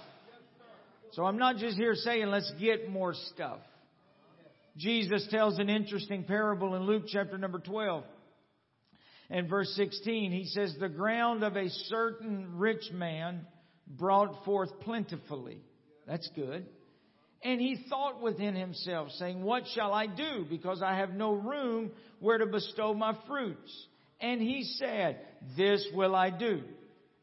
So 1.14 1.24
I'm 1.24 1.38
not 1.38 1.58
just 1.58 1.78
here 1.78 1.96
saying 1.96 2.28
let's 2.28 2.52
get 2.60 2.90
more 2.90 3.14
stuff. 3.34 3.60
Jesus 4.78 5.26
tells 5.32 5.58
an 5.60 5.70
interesting 5.70 6.24
parable 6.24 6.76
in 6.76 6.84
Luke 6.84 7.04
chapter 7.08 7.38
number 7.38 7.60
12. 7.60 8.04
And 9.30 9.50
verse 9.50 9.74
16, 9.76 10.32
he 10.32 10.46
says, 10.46 10.76
The 10.80 10.90
ground 10.90 11.44
of 11.44 11.56
a 11.56 11.70
certain 11.70 12.58
rich 12.58 12.92
man 12.92 13.48
brought 13.88 14.44
forth 14.46 14.70
plentifully. 14.82 15.60
That's 16.08 16.30
good. 16.36 16.66
And 17.44 17.62
he 17.62 17.86
thought 17.90 18.22
within 18.22 18.56
himself, 18.56 19.10
saying, 19.12 19.44
What 19.44 19.64
shall 19.76 19.94
I 19.94 20.08
do? 20.08 20.46
Because 20.50 20.82
I 20.82 20.98
have 20.98 21.12
no 21.12 21.34
room 21.34 21.92
where 22.20 22.40
to 22.40 22.46
bestow 22.48 22.94
my 22.94 23.16
fruits. 23.28 23.88
And 24.20 24.42
he 24.42 24.64
said, 24.80 25.20
This 25.56 25.86
will 25.94 26.16
I 26.16 26.32
do. 26.32 26.64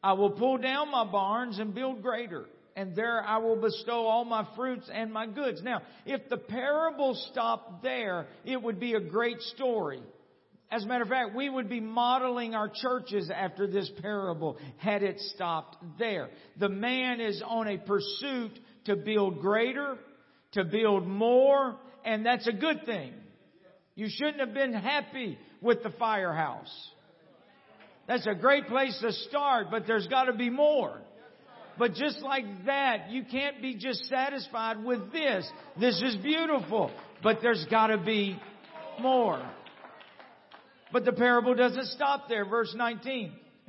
I 0.01 0.13
will 0.13 0.31
pull 0.31 0.57
down 0.57 0.91
my 0.91 1.05
barns 1.05 1.59
and 1.59 1.73
build 1.73 2.01
greater. 2.01 2.45
And 2.75 2.95
there 2.95 3.23
I 3.23 3.37
will 3.37 3.55
bestow 3.55 4.05
all 4.07 4.25
my 4.25 4.47
fruits 4.55 4.89
and 4.91 5.13
my 5.13 5.27
goods. 5.27 5.61
Now, 5.61 5.81
if 6.05 6.27
the 6.29 6.37
parable 6.37 7.13
stopped 7.31 7.83
there, 7.83 8.27
it 8.45 8.61
would 8.61 8.79
be 8.79 8.93
a 8.93 8.99
great 8.99 9.39
story. 9.55 10.01
As 10.71 10.83
a 10.83 10.87
matter 10.87 11.03
of 11.03 11.09
fact, 11.09 11.35
we 11.35 11.49
would 11.49 11.69
be 11.69 11.79
modeling 11.79 12.55
our 12.55 12.67
churches 12.67 13.29
after 13.29 13.67
this 13.67 13.91
parable 14.01 14.57
had 14.77 15.03
it 15.03 15.19
stopped 15.19 15.77
there. 15.99 16.29
The 16.59 16.69
man 16.69 17.21
is 17.21 17.43
on 17.45 17.67
a 17.67 17.77
pursuit 17.77 18.51
to 18.85 18.95
build 18.95 19.39
greater, 19.39 19.97
to 20.53 20.63
build 20.63 21.07
more, 21.07 21.75
and 22.03 22.25
that's 22.25 22.47
a 22.47 22.53
good 22.53 22.85
thing. 22.85 23.13
You 23.95 24.07
shouldn't 24.09 24.39
have 24.39 24.53
been 24.53 24.73
happy 24.73 25.37
with 25.61 25.83
the 25.83 25.91
firehouse. 25.91 26.73
That's 28.07 28.27
a 28.27 28.33
great 28.33 28.67
place 28.67 28.97
to 29.01 29.11
start, 29.11 29.67
but 29.69 29.85
there's 29.87 30.07
got 30.07 30.25
to 30.25 30.33
be 30.33 30.49
more. 30.49 30.99
But 31.77 31.93
just 31.95 32.19
like 32.19 32.45
that, 32.65 33.09
you 33.09 33.23
can't 33.23 33.61
be 33.61 33.75
just 33.75 34.05
satisfied 34.05 34.83
with 34.83 35.11
this. 35.11 35.49
This 35.79 36.01
is 36.01 36.15
beautiful, 36.17 36.91
but 37.23 37.39
there's 37.41 37.65
got 37.69 37.87
to 37.87 37.97
be 37.97 38.39
more. 38.99 39.43
But 40.93 41.05
the 41.05 41.11
parable 41.11 41.55
doesn't 41.55 41.87
stop 41.87 42.29
there. 42.29 42.45
Verse 42.45 42.71
19. 42.77 43.33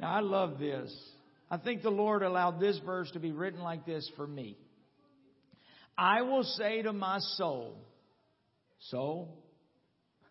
now 0.00 0.10
I 0.10 0.20
love 0.20 0.58
this. 0.58 0.92
I 1.50 1.58
think 1.58 1.82
the 1.82 1.90
Lord 1.90 2.22
allowed 2.22 2.58
this 2.58 2.80
verse 2.84 3.10
to 3.12 3.20
be 3.20 3.30
written 3.30 3.60
like 3.60 3.84
this 3.84 4.10
for 4.16 4.26
me. 4.26 4.56
I 5.98 6.22
will 6.22 6.44
say 6.44 6.80
to 6.82 6.94
my 6.94 7.18
soul, 7.36 7.76
soul, 8.90 9.36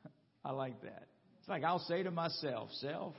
I 0.45 0.51
like 0.51 0.81
that. 0.81 1.07
It's 1.39 1.47
like 1.47 1.63
I'll 1.63 1.79
say 1.79 2.01
to 2.01 2.11
myself, 2.11 2.69
self, 2.81 3.13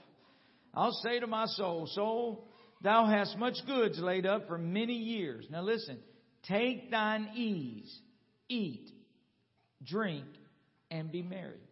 I'll 0.74 0.98
say 1.04 1.20
to 1.20 1.28
my 1.28 1.46
soul, 1.46 1.86
soul, 1.86 2.48
thou 2.82 3.06
hast 3.06 3.38
much 3.38 3.54
goods 3.66 4.00
laid 4.00 4.26
up 4.26 4.48
for 4.48 4.58
many 4.58 4.94
years. 4.94 5.46
Now 5.48 5.62
listen, 5.62 5.98
take 6.48 6.90
thine 6.90 7.30
ease, 7.36 7.96
eat, 8.48 8.90
drink, 9.84 10.26
and 10.90 11.10
be 11.10 11.22
merry. 11.22 11.65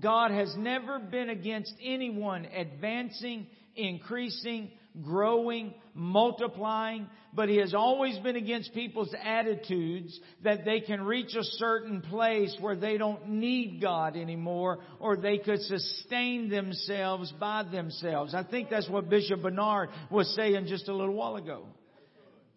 God 0.00 0.30
has 0.30 0.54
never 0.56 0.98
been 0.98 1.30
against 1.30 1.72
anyone 1.82 2.46
advancing, 2.46 3.46
increasing, 3.74 4.70
growing, 5.02 5.74
multiplying, 5.94 7.06
but 7.32 7.48
He 7.48 7.56
has 7.56 7.74
always 7.74 8.18
been 8.18 8.36
against 8.36 8.74
people's 8.74 9.14
attitudes 9.22 10.18
that 10.42 10.64
they 10.64 10.80
can 10.80 11.02
reach 11.02 11.34
a 11.34 11.42
certain 11.42 12.00
place 12.02 12.54
where 12.60 12.76
they 12.76 12.96
don't 12.96 13.28
need 13.28 13.80
God 13.80 14.16
anymore 14.16 14.78
or 14.98 15.16
they 15.16 15.38
could 15.38 15.60
sustain 15.62 16.48
themselves 16.48 17.32
by 17.38 17.62
themselves. 17.64 18.34
I 18.34 18.42
think 18.42 18.70
that's 18.70 18.88
what 18.88 19.08
Bishop 19.08 19.42
Bernard 19.42 19.90
was 20.10 20.34
saying 20.34 20.66
just 20.66 20.88
a 20.88 20.94
little 20.94 21.14
while 21.14 21.36
ago. 21.36 21.66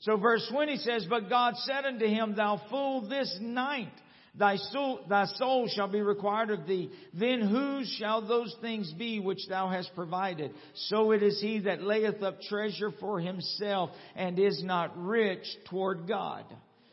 So 0.02 0.16
verse 0.16 0.48
20 0.49 0.78
says, 0.78 1.06
But 1.10 1.30
God 1.30 1.56
said 1.57 1.84
unto 1.86 2.06
him, 2.06 2.36
Thou 2.36 2.61
fool, 2.70 3.10
this 3.10 3.38
night 3.41 3.91
Thy 4.35 4.57
soul, 4.57 5.01
thy 5.10 5.26
soul 5.26 5.68
shall 5.68 5.88
be 5.88 6.01
required 6.01 6.51
of 6.51 6.68
thee. 6.68 6.91
Then 7.14 7.41
whose 7.41 7.89
shall 7.99 8.26
those 8.26 8.56
things 8.61 8.91
be 8.93 9.19
which 9.19 9.47
thou 9.47 9.69
hast 9.69 9.93
provided? 9.95 10.51
So 10.76 11.11
it 11.11 11.23
is 11.23 11.41
he 11.41 11.60
that 11.61 11.81
layeth 11.81 12.22
up 12.22 12.41
treasure 12.41 12.91
for 12.99 13.19
himself 13.19 13.89
and 14.15 14.38
is 14.38 14.64
not 14.64 14.91
rich 14.95 15.45
toward 15.69 16.07
God. 16.07 16.45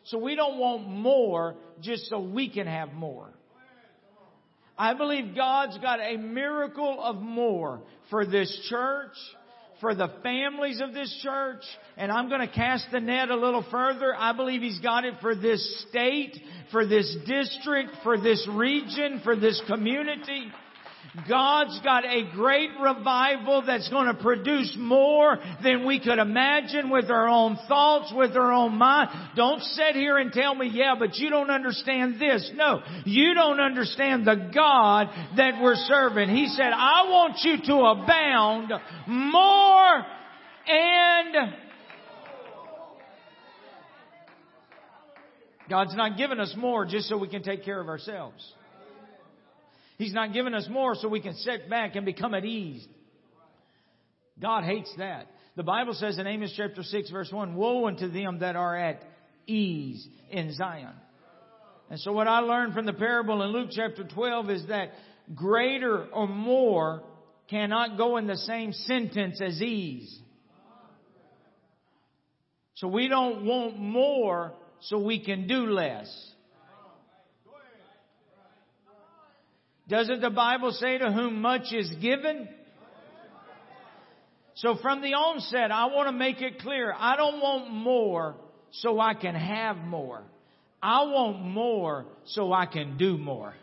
So 0.04 0.18
we 0.18 0.34
don't 0.34 0.58
want 0.58 0.88
more 0.88 1.56
just 1.82 2.06
so 2.08 2.20
we 2.20 2.48
can 2.48 2.66
have 2.66 2.92
more. 2.92 3.28
I 4.78 4.94
believe 4.94 5.34
God's 5.34 5.78
got 5.78 6.00
a 6.00 6.16
miracle 6.16 7.02
of 7.02 7.16
more 7.16 7.80
for 8.10 8.26
this 8.26 8.66
church, 8.68 9.14
for 9.80 9.94
the 9.94 10.08
families 10.22 10.80
of 10.80 10.94
this 10.94 11.14
church, 11.22 11.62
and 11.96 12.10
I'm 12.10 12.28
going 12.28 12.40
to 12.40 12.52
cast 12.52 12.88
the 12.90 13.00
net 13.00 13.30
a 13.30 13.36
little 13.36 13.64
further. 13.70 14.14
I 14.16 14.32
believe 14.32 14.62
He's 14.62 14.80
got 14.80 15.04
it 15.04 15.14
for 15.20 15.34
this 15.34 15.84
state, 15.88 16.36
for 16.72 16.86
this 16.86 17.16
district, 17.26 17.90
for 18.02 18.18
this 18.18 18.46
region, 18.50 19.20
for 19.22 19.36
this 19.36 19.60
community. 19.66 20.50
God's 21.28 21.80
got 21.80 22.04
a 22.04 22.30
great 22.34 22.70
revival 22.80 23.62
that's 23.66 23.88
going 23.88 24.06
to 24.06 24.22
produce 24.22 24.76
more 24.78 25.38
than 25.62 25.86
we 25.86 25.98
could 25.98 26.18
imagine 26.18 26.90
with 26.90 27.10
our 27.10 27.28
own 27.28 27.56
thoughts, 27.68 28.12
with 28.14 28.36
our 28.36 28.52
own 28.52 28.76
mind. 28.76 29.08
Don't 29.34 29.62
sit 29.62 29.94
here 29.94 30.18
and 30.18 30.30
tell 30.30 30.54
me, 30.54 30.70
yeah, 30.72 30.94
but 30.98 31.16
you 31.16 31.30
don't 31.30 31.50
understand 31.50 32.20
this. 32.20 32.50
No, 32.54 32.82
you 33.04 33.34
don't 33.34 33.60
understand 33.60 34.26
the 34.26 34.50
God 34.54 35.08
that 35.36 35.62
we're 35.62 35.76
serving. 35.76 36.28
He 36.28 36.48
said, 36.48 36.72
I 36.72 37.08
want 37.08 37.38
you 37.42 37.56
to 37.66 37.74
abound 37.76 38.72
more 39.06 40.06
and 40.68 41.54
God's 45.68 45.96
not 45.96 46.16
giving 46.16 46.38
us 46.40 46.54
more 46.56 46.84
just 46.84 47.08
so 47.08 47.16
we 47.16 47.28
can 47.28 47.42
take 47.42 47.64
care 47.64 47.80
of 47.80 47.88
ourselves. 47.88 48.52
He's 49.98 50.12
not 50.12 50.32
giving 50.32 50.54
us 50.54 50.66
more 50.68 50.94
so 50.94 51.08
we 51.08 51.20
can 51.20 51.34
sit 51.34 51.70
back 51.70 51.96
and 51.96 52.04
become 52.04 52.34
at 52.34 52.44
ease. 52.44 52.86
God 54.40 54.64
hates 54.64 54.92
that. 54.98 55.26
The 55.56 55.62
Bible 55.62 55.94
says 55.94 56.18
in 56.18 56.26
Amos 56.26 56.52
chapter 56.56 56.82
6 56.82 57.10
verse 57.10 57.32
1, 57.32 57.54
Woe 57.54 57.86
unto 57.86 58.08
them 58.08 58.40
that 58.40 58.56
are 58.56 58.76
at 58.76 59.02
ease 59.46 60.06
in 60.30 60.52
Zion. 60.52 60.92
And 61.88 61.98
so 62.00 62.12
what 62.12 62.28
I 62.28 62.40
learned 62.40 62.74
from 62.74 62.84
the 62.84 62.92
parable 62.92 63.42
in 63.42 63.50
Luke 63.50 63.70
chapter 63.72 64.04
12 64.04 64.50
is 64.50 64.66
that 64.68 64.90
greater 65.34 66.04
or 66.06 66.28
more 66.28 67.02
cannot 67.48 67.96
go 67.96 68.16
in 68.16 68.26
the 68.26 68.36
same 68.36 68.72
sentence 68.72 69.40
as 69.40 69.62
ease. 69.62 70.20
So 72.74 72.88
we 72.88 73.08
don't 73.08 73.46
want 73.46 73.78
more 73.78 74.52
so 74.80 74.98
we 74.98 75.24
can 75.24 75.46
do 75.46 75.66
less. 75.66 76.06
Doesn't 79.88 80.20
the 80.20 80.30
Bible 80.30 80.72
say 80.72 80.98
to 80.98 81.12
whom 81.12 81.40
much 81.40 81.72
is 81.72 81.88
given? 82.00 82.48
So 84.54 84.76
from 84.80 85.02
the 85.02 85.14
onset, 85.14 85.70
I 85.70 85.86
want 85.86 86.08
to 86.08 86.12
make 86.12 86.40
it 86.40 86.60
clear. 86.60 86.94
I 86.96 87.16
don't 87.16 87.40
want 87.40 87.70
more 87.70 88.36
so 88.70 88.98
I 88.98 89.14
can 89.14 89.34
have 89.34 89.76
more. 89.76 90.22
I 90.82 91.04
want 91.04 91.42
more 91.42 92.06
so 92.24 92.52
I 92.52 92.66
can 92.66 92.96
do 92.96 93.18
more. 93.18 93.54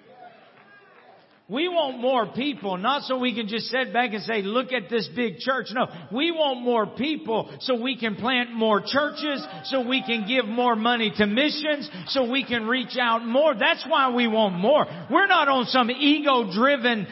We 1.54 1.68
want 1.68 2.00
more 2.00 2.26
people, 2.34 2.78
not 2.78 3.04
so 3.04 3.20
we 3.20 3.36
can 3.36 3.48
just 3.48 3.68
sit 3.68 3.94
back 3.94 4.12
and 4.14 4.24
say, 4.24 4.42
look 4.42 4.72
at 4.72 4.90
this 4.90 5.08
big 5.16 5.38
church. 5.38 5.68
No, 5.72 5.86
we 6.12 6.32
want 6.32 6.64
more 6.64 6.88
people 6.88 7.56
so 7.60 7.80
we 7.80 7.96
can 7.96 8.16
plant 8.16 8.52
more 8.52 8.82
churches, 8.84 9.46
so 9.66 9.88
we 9.88 10.02
can 10.02 10.28
give 10.28 10.46
more 10.46 10.76
money 10.76 11.14
to 11.16 11.28
missions, 11.28 11.88
so 12.08 12.28
we 12.28 12.44
can 12.44 12.66
reach 12.66 12.98
out 13.00 13.24
more. 13.24 13.54
That's 13.54 13.86
why 13.88 14.12
we 14.16 14.28
want 14.28 14.56
more. 14.56 14.88
We're 15.12 15.28
not 15.28 15.48
on 15.48 15.66
some 15.66 15.92
ego 15.92 16.52
driven, 16.52 17.06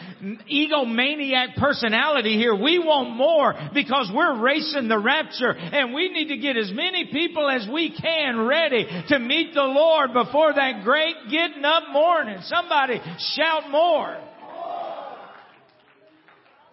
egomaniac 0.51 1.57
personality 1.57 2.35
here. 2.35 2.55
We 2.55 2.79
want 2.79 3.15
more 3.15 3.53
because 3.75 4.09
we're 4.11 4.41
racing 4.41 4.87
the 4.87 4.97
rapture 4.97 5.51
and 5.51 5.93
we 5.93 6.09
need 6.09 6.29
to 6.29 6.37
get 6.37 6.57
as 6.57 6.71
many 6.73 7.11
people 7.11 7.47
as 7.47 7.67
we 7.71 7.95
can 7.95 8.47
ready 8.47 8.87
to 9.09 9.19
meet 9.19 9.53
the 9.53 9.61
Lord 9.61 10.13
before 10.13 10.51
that 10.51 10.83
great 10.83 11.15
getting 11.29 11.63
up 11.63 11.83
morning. 11.91 12.39
Somebody 12.41 12.99
shout 13.35 13.69
more. 13.69 14.30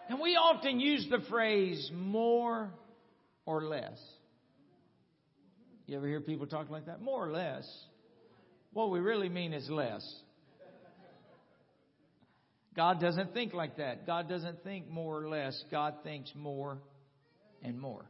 And 0.08 0.20
we 0.20 0.36
often 0.36 0.80
use 0.80 1.06
the 1.10 1.20
phrase 1.28 1.90
more 1.94 2.70
or 3.44 3.64
less. 3.64 3.98
You 5.86 5.96
ever 5.96 6.06
hear 6.06 6.20
people 6.20 6.46
talk 6.46 6.70
like 6.70 6.86
that? 6.86 7.00
More 7.00 7.26
or 7.26 7.30
less. 7.30 7.66
What 8.72 8.90
we 8.90 9.00
really 9.00 9.28
mean 9.28 9.52
is 9.52 9.68
less. 9.70 10.02
God 12.76 13.00
doesn't 13.00 13.34
think 13.34 13.54
like 13.54 13.78
that. 13.78 14.06
God 14.06 14.28
doesn't 14.28 14.62
think 14.62 14.88
more 14.88 15.20
or 15.20 15.28
less. 15.28 15.60
God 15.70 15.94
thinks 16.04 16.30
more 16.34 16.78
and 17.62 17.78
more. 17.78 18.04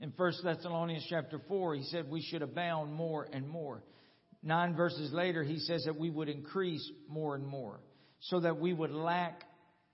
In 0.00 0.12
1 0.16 0.32
Thessalonians 0.42 1.06
chapter 1.08 1.40
4, 1.46 1.76
he 1.76 1.84
said 1.84 2.10
we 2.10 2.20
should 2.20 2.42
abound 2.42 2.92
more 2.92 3.28
and 3.32 3.48
more. 3.48 3.82
Nine 4.42 4.74
verses 4.74 5.12
later, 5.12 5.44
he 5.44 5.60
says 5.60 5.84
that 5.84 5.96
we 5.96 6.10
would 6.10 6.28
increase 6.28 6.90
more 7.08 7.36
and 7.36 7.46
more 7.46 7.78
so 8.18 8.40
that 8.40 8.58
we 8.58 8.72
would 8.72 8.90
lack 8.90 9.44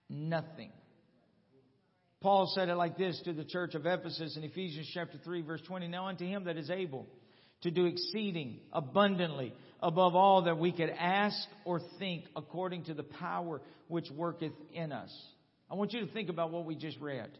nothing. 0.08 0.70
Paul 2.20 2.50
said 2.54 2.68
it 2.68 2.74
like 2.74 2.98
this 2.98 3.20
to 3.24 3.32
the 3.32 3.44
church 3.44 3.74
of 3.74 3.86
Ephesus 3.86 4.36
in 4.36 4.42
Ephesians 4.42 4.90
chapter 4.92 5.18
3 5.24 5.42
verse 5.42 5.62
20. 5.66 5.88
Now 5.88 6.08
unto 6.08 6.26
him 6.26 6.44
that 6.44 6.56
is 6.56 6.70
able 6.70 7.06
to 7.62 7.70
do 7.70 7.86
exceeding 7.86 8.60
abundantly 8.72 9.52
above 9.80 10.14
all 10.14 10.42
that 10.42 10.58
we 10.58 10.72
could 10.72 10.90
ask 10.90 11.36
or 11.64 11.80
think 11.98 12.24
according 12.34 12.84
to 12.84 12.94
the 12.94 13.04
power 13.04 13.60
which 13.86 14.10
worketh 14.10 14.52
in 14.72 14.92
us. 14.92 15.10
I 15.70 15.74
want 15.74 15.92
you 15.92 16.00
to 16.00 16.12
think 16.12 16.28
about 16.28 16.50
what 16.50 16.64
we 16.64 16.74
just 16.74 16.98
read. 17.00 17.30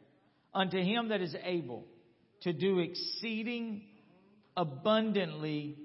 Unto 0.55 0.79
him 0.79 1.09
that 1.09 1.21
is 1.21 1.35
able 1.45 1.85
to 2.43 2.53
do 2.53 2.79
exceeding 2.79 3.83
abundantly 4.57 5.77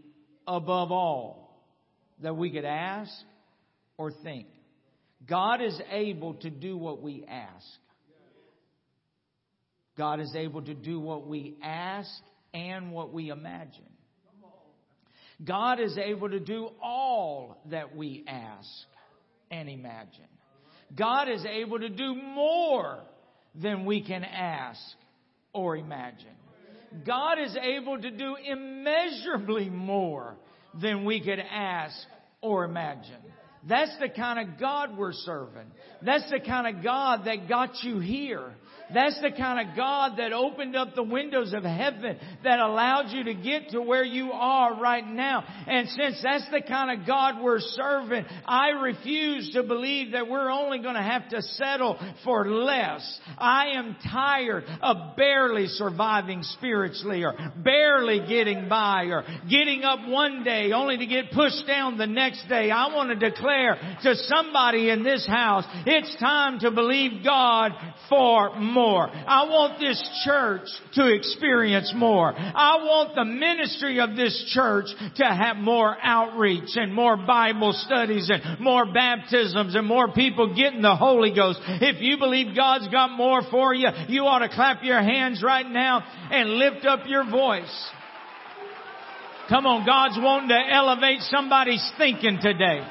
above 0.48 0.92
all 0.92 1.64
that 2.22 2.36
we 2.36 2.52
could 2.52 2.66
ask 2.66 3.12
or 3.98 4.12
think. 4.24 4.48
God 5.28 5.62
is 5.62 5.80
able 5.92 6.34
to 6.36 6.50
do 6.50 6.78
what 6.78 7.02
we 7.02 7.26
ask. 7.28 7.66
God 9.98 10.20
is 10.20 10.34
able 10.36 10.62
to 10.64 10.74
do 10.74 11.00
what 11.00 11.28
we 11.28 11.56
ask 11.62 12.10
and 12.54 12.92
what 12.92 13.14
we 13.14 13.30
imagine. 13.30 13.86
God 15.44 15.80
is 15.80 15.98
able 15.98 16.30
to 16.30 16.40
do 16.40 16.70
all 16.82 17.58
that 17.70 17.96
we 17.96 18.24
ask 18.28 18.70
and 19.52 19.70
imagine. 19.70 20.28
God 20.96 21.30
is 21.30 21.46
able 21.46 21.80
to 21.80 21.90
do 21.90 22.16
more 22.16 23.00
than 23.56 23.86
we 23.86 24.02
can 24.02 24.24
ask 24.24 24.80
or 25.54 25.76
imagine. 25.76 26.36
God 27.06 27.40
is 27.40 27.56
able 27.58 28.00
to 28.00 28.12
do 28.12 28.36
immeasurably 28.36 29.70
more 29.70 30.36
than 30.80 31.06
we 31.06 31.20
could 31.20 31.40
ask 31.40 31.96
or 32.42 32.66
imagine. 32.66 33.22
That's 33.68 33.96
the 34.00 34.10
kind 34.10 34.40
of 34.40 34.60
God 34.60 34.98
we're 34.98 35.14
serving. 35.14 35.72
That's 36.02 36.30
the 36.30 36.40
kind 36.40 36.76
of 36.76 36.84
God 36.84 37.26
that 37.26 37.48
got 37.48 37.84
you 37.84 38.00
here. 38.00 38.54
That's 38.94 39.20
the 39.22 39.32
kind 39.32 39.68
of 39.68 39.76
God 39.76 40.18
that 40.18 40.34
opened 40.34 40.76
up 40.76 40.96
the 40.96 41.04
windows 41.04 41.54
of 41.54 41.64
heaven 41.64 42.18
that 42.44 42.60
allowed 42.60 43.10
you 43.10 43.24
to 43.26 43.34
get 43.34 43.70
to 43.70 43.82
where 43.82 44.04
you 44.04 44.32
are 44.32 44.80
right 44.80 45.06
now. 45.06 45.44
And 45.68 45.88
since 45.90 46.22
that's 46.22 46.50
the 46.52 46.62
kind 46.62 47.00
of 47.00 47.08
God 47.08 47.44
we're 47.44 47.60
serving, 47.60 48.26
I 48.46 48.70
refuse 48.70 49.52
to 49.54 49.64
believe 49.64 50.12
that 50.12 50.28
we're 50.28 50.50
only 50.50 50.80
going 50.80 50.96
to 50.96 51.02
have 51.02 51.30
to 51.30 51.42
settle 51.42 52.00
for 52.24 52.48
less. 52.48 53.20
I 53.38 53.72
am 53.76 53.96
tired 54.12 54.66
of 54.82 55.16
barely 55.16 55.68
surviving 55.68 56.44
spiritually 56.44 57.24
or 57.24 57.34
barely 57.58 58.28
getting 58.28 58.70
by 58.70 59.06
or 59.06 59.24
getting 59.50 59.84
up 59.84 60.08
one 60.08 60.44
day 60.44 60.72
only 60.72 60.98
to 60.98 61.06
get 61.06 61.32
pushed 61.32 61.66
down 61.68 61.98
the 61.98 62.08
next 62.08 62.48
day. 62.48 62.70
I 62.70 62.94
want 62.94 63.10
to 63.10 63.30
declare 63.30 63.76
to 64.04 64.16
somebody 64.16 64.90
in 64.90 65.04
this 65.04 65.26
house, 65.28 65.66
it's 65.86 66.16
time 66.20 66.60
to 66.60 66.72
believe 66.72 67.24
God 67.24 67.72
for 68.10 68.56
more. 68.60 68.83
I 68.84 69.46
want 69.50 69.80
this 69.80 70.02
church 70.26 70.68
to 70.94 71.08
experience 71.14 71.92
more. 71.96 72.34
I 72.36 72.78
want 72.84 73.16
the 73.16 73.26
ministry 73.26 74.00
of 74.00 74.16
this 74.16 74.52
church 74.54 74.86
to 75.18 75.26
have 75.26 75.58
more 75.58 75.96
outreach 76.02 76.76
and 76.76 76.94
more 76.94 77.18
Bible 77.18 77.74
studies 77.74 78.30
and 78.30 78.60
more 78.60 78.92
baptisms 78.92 79.76
and 79.76 79.88
more 79.88 80.12
people 80.12 80.56
getting 80.56 80.82
the 80.82 80.96
Holy 80.96 81.34
Ghost. 81.34 81.60
If 81.66 82.02
you 82.02 82.18
believe 82.18 82.56
God's 82.56 82.88
got 82.90 83.12
more 83.12 83.42
for 83.50 83.74
you, 83.74 83.90
you 84.08 84.24
ought 84.24 84.40
to 84.40 84.50
clap 84.50 84.84
your 84.84 85.02
hands 85.02 85.42
right 85.44 85.70
now 85.70 86.04
and 86.32 86.52
lift 86.52 86.86
up 86.86 87.02
your 87.08 87.30
voice. 87.30 87.90
Come 89.50 89.66
on, 89.66 89.86
God's 89.86 90.18
wanting 90.18 90.50
to 90.50 90.74
elevate 90.74 91.20
somebody's 91.22 91.92
thinking 91.98 92.40
today. 92.42 92.82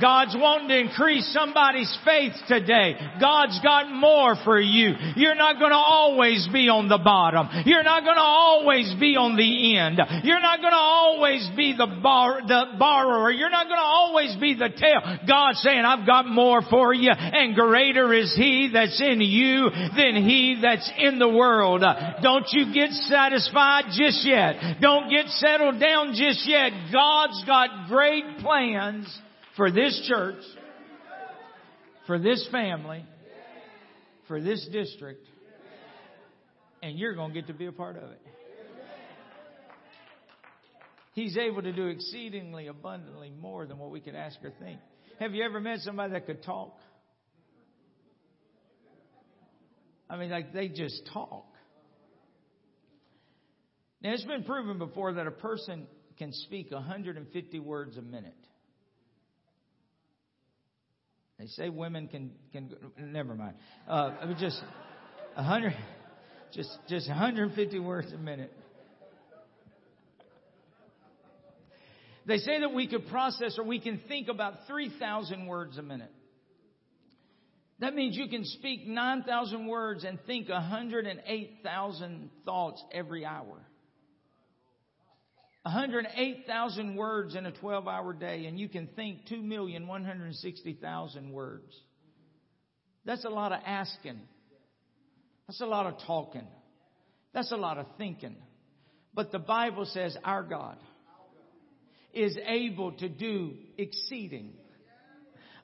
God's 0.00 0.36
wanting 0.38 0.68
to 0.68 0.78
increase 0.78 1.32
somebody's 1.32 1.92
faith 2.04 2.32
today. 2.48 2.94
God's 3.20 3.58
got 3.62 3.90
more 3.90 4.36
for 4.44 4.60
you. 4.60 4.94
You're 5.16 5.34
not 5.34 5.58
going 5.58 5.70
to 5.70 5.76
always 5.76 6.48
be 6.52 6.68
on 6.68 6.88
the 6.88 6.98
bottom. 6.98 7.48
You're 7.66 7.82
not 7.82 8.04
going 8.04 8.16
to 8.16 8.22
always 8.22 8.94
be 8.98 9.16
on 9.16 9.36
the 9.36 9.76
end. 9.76 10.00
You're 10.24 10.40
not 10.40 10.60
going 10.60 10.72
to 10.72 10.76
always 10.76 11.50
be 11.56 11.74
the, 11.76 12.00
bar, 12.02 12.40
the 12.46 12.78
borrower. 12.78 13.30
You're 13.30 13.50
not 13.50 13.66
going 13.66 13.78
to 13.78 13.84
always 13.84 14.36
be 14.40 14.54
the 14.54 14.70
tail. 14.70 15.00
God's 15.26 15.60
saying, 15.60 15.84
I've 15.84 16.06
got 16.06 16.26
more 16.26 16.62
for 16.62 16.94
you 16.94 17.10
and 17.10 17.54
greater 17.54 18.12
is 18.12 18.34
He 18.36 18.70
that's 18.72 19.00
in 19.00 19.20
you 19.20 19.70
than 19.96 20.16
He 20.16 20.58
that's 20.60 20.90
in 20.98 21.18
the 21.18 21.28
world. 21.28 21.82
Don't 22.22 22.46
you 22.52 22.72
get 22.72 22.90
satisfied 22.90 23.84
just 23.92 24.26
yet. 24.26 24.80
Don't 24.80 25.10
get 25.10 25.26
settled 25.28 25.80
down 25.80 26.14
just 26.14 26.46
yet. 26.46 26.70
God's 26.92 27.42
got 27.44 27.88
great 27.88 28.38
plans 28.38 29.06
for 29.56 29.70
this 29.70 30.06
church, 30.08 30.42
for 32.06 32.18
this 32.18 32.46
family, 32.50 33.04
for 34.28 34.40
this 34.40 34.66
district, 34.72 35.26
and 36.82 36.98
you're 36.98 37.14
going 37.14 37.32
to 37.32 37.34
get 37.34 37.46
to 37.48 37.54
be 37.54 37.66
a 37.66 37.72
part 37.72 37.96
of 37.96 38.10
it. 38.10 38.20
He's 41.14 41.36
able 41.36 41.62
to 41.62 41.72
do 41.72 41.88
exceedingly 41.88 42.68
abundantly 42.68 43.30
more 43.30 43.66
than 43.66 43.78
what 43.78 43.90
we 43.90 44.00
could 44.00 44.14
ask 44.14 44.38
or 44.42 44.52
think. 44.58 44.80
Have 45.20 45.34
you 45.34 45.44
ever 45.44 45.60
met 45.60 45.80
somebody 45.80 46.14
that 46.14 46.26
could 46.26 46.42
talk? 46.42 46.78
I 50.08 50.16
mean, 50.16 50.30
like 50.30 50.52
they 50.52 50.68
just 50.68 51.08
talk. 51.12 51.46
Now, 54.02 54.12
it's 54.12 54.24
been 54.24 54.42
proven 54.42 54.78
before 54.78 55.12
that 55.14 55.26
a 55.26 55.30
person 55.30 55.86
can 56.18 56.32
speak 56.32 56.70
150 56.70 57.58
words 57.60 57.96
a 57.96 58.02
minute. 58.02 58.34
They 61.42 61.48
say 61.48 61.70
women 61.70 62.06
can 62.06 62.30
can 62.52 62.70
never 62.96 63.34
mind. 63.34 63.56
Uh, 63.88 64.14
I 64.20 64.26
mean, 64.26 64.36
just 64.38 64.62
a 65.36 65.42
hundred, 65.42 65.74
just 66.54 66.70
just 66.88 67.08
150 67.08 67.80
words 67.80 68.12
a 68.12 68.16
minute. 68.16 68.52
They 72.26 72.36
say 72.36 72.60
that 72.60 72.72
we 72.72 72.86
could 72.86 73.08
process 73.08 73.58
or 73.58 73.64
we 73.64 73.80
can 73.80 74.02
think 74.06 74.28
about 74.28 74.68
3,000 74.68 75.46
words 75.48 75.78
a 75.78 75.82
minute. 75.82 76.12
That 77.80 77.96
means 77.96 78.16
you 78.16 78.28
can 78.28 78.44
speak 78.44 78.86
9,000 78.86 79.66
words 79.66 80.04
and 80.04 80.20
think 80.24 80.48
108,000 80.48 82.30
thoughts 82.44 82.84
every 82.92 83.24
hour. 83.24 83.58
108,000 85.62 86.96
words 86.96 87.36
in 87.36 87.46
a 87.46 87.52
12 87.52 87.86
hour 87.86 88.12
day, 88.12 88.46
and 88.46 88.58
you 88.58 88.68
can 88.68 88.88
think 88.88 89.26
2,160,000 89.30 91.30
words. 91.30 91.72
That's 93.04 93.24
a 93.24 93.30
lot 93.30 93.52
of 93.52 93.60
asking. 93.64 94.20
That's 95.46 95.60
a 95.60 95.66
lot 95.66 95.86
of 95.86 95.94
talking. 96.06 96.46
That's 97.32 97.52
a 97.52 97.56
lot 97.56 97.78
of 97.78 97.86
thinking. 97.96 98.36
But 99.14 99.30
the 99.30 99.38
Bible 99.38 99.86
says 99.86 100.16
our 100.24 100.42
God 100.42 100.78
is 102.12 102.36
able 102.46 102.92
to 102.92 103.08
do 103.08 103.54
exceeding 103.78 104.52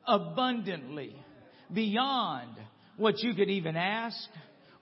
abundantly 0.06 1.14
beyond 1.72 2.50
what 2.96 3.18
you 3.18 3.34
could 3.34 3.50
even 3.50 3.76
ask 3.76 4.16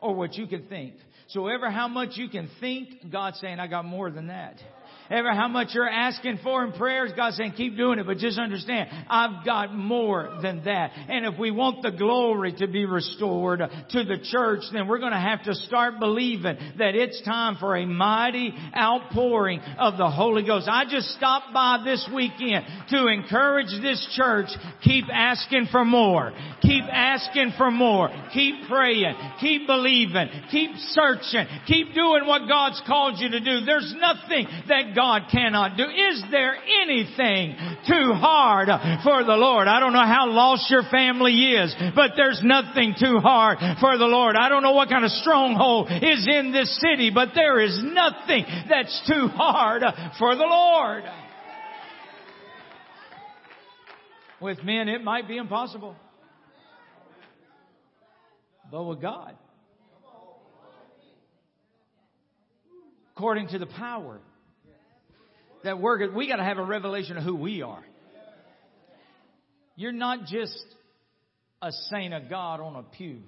or 0.00 0.14
what 0.14 0.34
you 0.34 0.46
could 0.46 0.68
think. 0.68 0.94
So 1.28 1.48
ever 1.48 1.70
how 1.70 1.88
much 1.88 2.16
you 2.16 2.28
can 2.28 2.48
think, 2.60 3.10
God's 3.10 3.40
saying, 3.40 3.58
I 3.58 3.66
got 3.66 3.84
more 3.84 4.10
than 4.10 4.28
that. 4.28 4.60
Ever 5.10 5.34
how 5.34 5.48
much 5.48 5.68
you're 5.72 5.88
asking 5.88 6.40
for 6.42 6.64
in 6.64 6.72
prayers, 6.72 7.12
God's 7.16 7.36
saying 7.36 7.54
keep 7.56 7.76
doing 7.76 7.98
it, 7.98 8.06
but 8.06 8.18
just 8.18 8.38
understand, 8.38 8.88
I've 9.08 9.44
got 9.44 9.74
more 9.74 10.38
than 10.42 10.64
that. 10.64 10.92
And 11.08 11.26
if 11.26 11.38
we 11.38 11.50
want 11.50 11.82
the 11.82 11.90
glory 11.90 12.52
to 12.58 12.66
be 12.66 12.84
restored 12.84 13.60
to 13.60 14.04
the 14.04 14.18
church, 14.30 14.62
then 14.72 14.88
we're 14.88 14.98
going 14.98 15.12
to 15.12 15.18
have 15.18 15.44
to 15.44 15.54
start 15.54 16.00
believing 16.00 16.56
that 16.78 16.94
it's 16.94 17.22
time 17.24 17.56
for 17.60 17.76
a 17.76 17.86
mighty 17.86 18.52
outpouring 18.76 19.60
of 19.78 19.96
the 19.96 20.10
Holy 20.10 20.44
Ghost. 20.44 20.68
I 20.68 20.84
just 20.90 21.08
stopped 21.10 21.54
by 21.54 21.82
this 21.84 22.08
weekend 22.14 22.66
to 22.90 23.06
encourage 23.06 23.70
this 23.82 24.04
church, 24.16 24.48
keep 24.82 25.04
asking 25.12 25.68
for 25.70 25.84
more. 25.84 26.32
Keep 26.62 26.84
asking 26.90 27.52
for 27.56 27.70
more. 27.70 28.10
Keep 28.32 28.68
praying. 28.68 29.14
Keep 29.40 29.66
believing. 29.66 30.28
Keep 30.50 30.70
searching. 30.90 31.46
Keep 31.66 31.94
doing 31.94 32.26
what 32.26 32.48
God's 32.48 32.82
called 32.86 33.18
you 33.18 33.28
to 33.30 33.40
do. 33.40 33.64
There's 33.64 33.94
nothing 33.98 34.46
that 34.68 34.95
God 34.96 35.24
cannot 35.30 35.76
do. 35.76 35.84
Is 35.84 36.24
there 36.30 36.56
anything 36.82 37.54
too 37.86 38.14
hard 38.14 38.68
for 39.04 39.22
the 39.22 39.36
Lord? 39.36 39.68
I 39.68 39.78
don't 39.78 39.92
know 39.92 40.06
how 40.06 40.26
lost 40.28 40.70
your 40.70 40.84
family 40.90 41.34
is, 41.34 41.74
but 41.94 42.12
there's 42.16 42.40
nothing 42.42 42.94
too 42.98 43.18
hard 43.18 43.58
for 43.78 43.98
the 43.98 44.06
Lord. 44.06 44.36
I 44.36 44.48
don't 44.48 44.62
know 44.62 44.72
what 44.72 44.88
kind 44.88 45.04
of 45.04 45.10
stronghold 45.10 45.90
is 45.90 46.26
in 46.26 46.50
this 46.50 46.80
city, 46.80 47.10
but 47.14 47.30
there 47.34 47.60
is 47.60 47.78
nothing 47.84 48.46
that's 48.70 49.06
too 49.06 49.28
hard 49.28 49.82
for 50.18 50.34
the 50.34 50.44
Lord. 50.44 51.04
With 54.40 54.64
men, 54.64 54.88
it 54.88 55.04
might 55.04 55.28
be 55.28 55.36
impossible. 55.36 55.94
But 58.70 58.82
with 58.84 59.02
God, 59.02 59.36
according 63.14 63.48
to 63.48 63.58
the 63.58 63.66
power 63.66 64.20
that 65.64 65.80
we're, 65.80 66.10
we 66.12 66.28
got 66.28 66.36
to 66.36 66.44
have 66.44 66.58
a 66.58 66.64
revelation 66.64 67.16
of 67.16 67.24
who 67.24 67.34
we 67.34 67.62
are. 67.62 67.84
You're 69.74 69.92
not 69.92 70.26
just 70.26 70.64
a 71.60 71.70
saint 71.90 72.14
of 72.14 72.28
God 72.30 72.60
on 72.60 72.76
a 72.76 72.82
pew. 72.82 73.20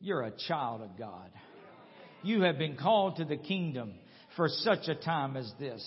You're 0.00 0.22
a 0.22 0.32
child 0.48 0.82
of 0.82 0.98
God. 0.98 1.30
You 2.22 2.42
have 2.42 2.58
been 2.58 2.76
called 2.76 3.16
to 3.16 3.24
the 3.24 3.36
kingdom 3.36 3.94
for 4.36 4.48
such 4.48 4.88
a 4.88 4.94
time 4.94 5.36
as 5.36 5.52
this. 5.58 5.82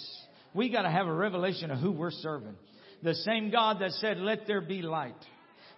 We 0.53 0.69
got 0.69 0.83
to 0.83 0.91
have 0.91 1.07
a 1.07 1.13
revelation 1.13 1.71
of 1.71 1.79
who 1.79 1.91
we're 1.91 2.11
serving. 2.11 2.55
The 3.03 3.15
same 3.15 3.51
God 3.51 3.79
that 3.81 3.91
said, 3.91 4.17
let 4.17 4.47
there 4.47 4.61
be 4.61 4.81
light 4.81 5.15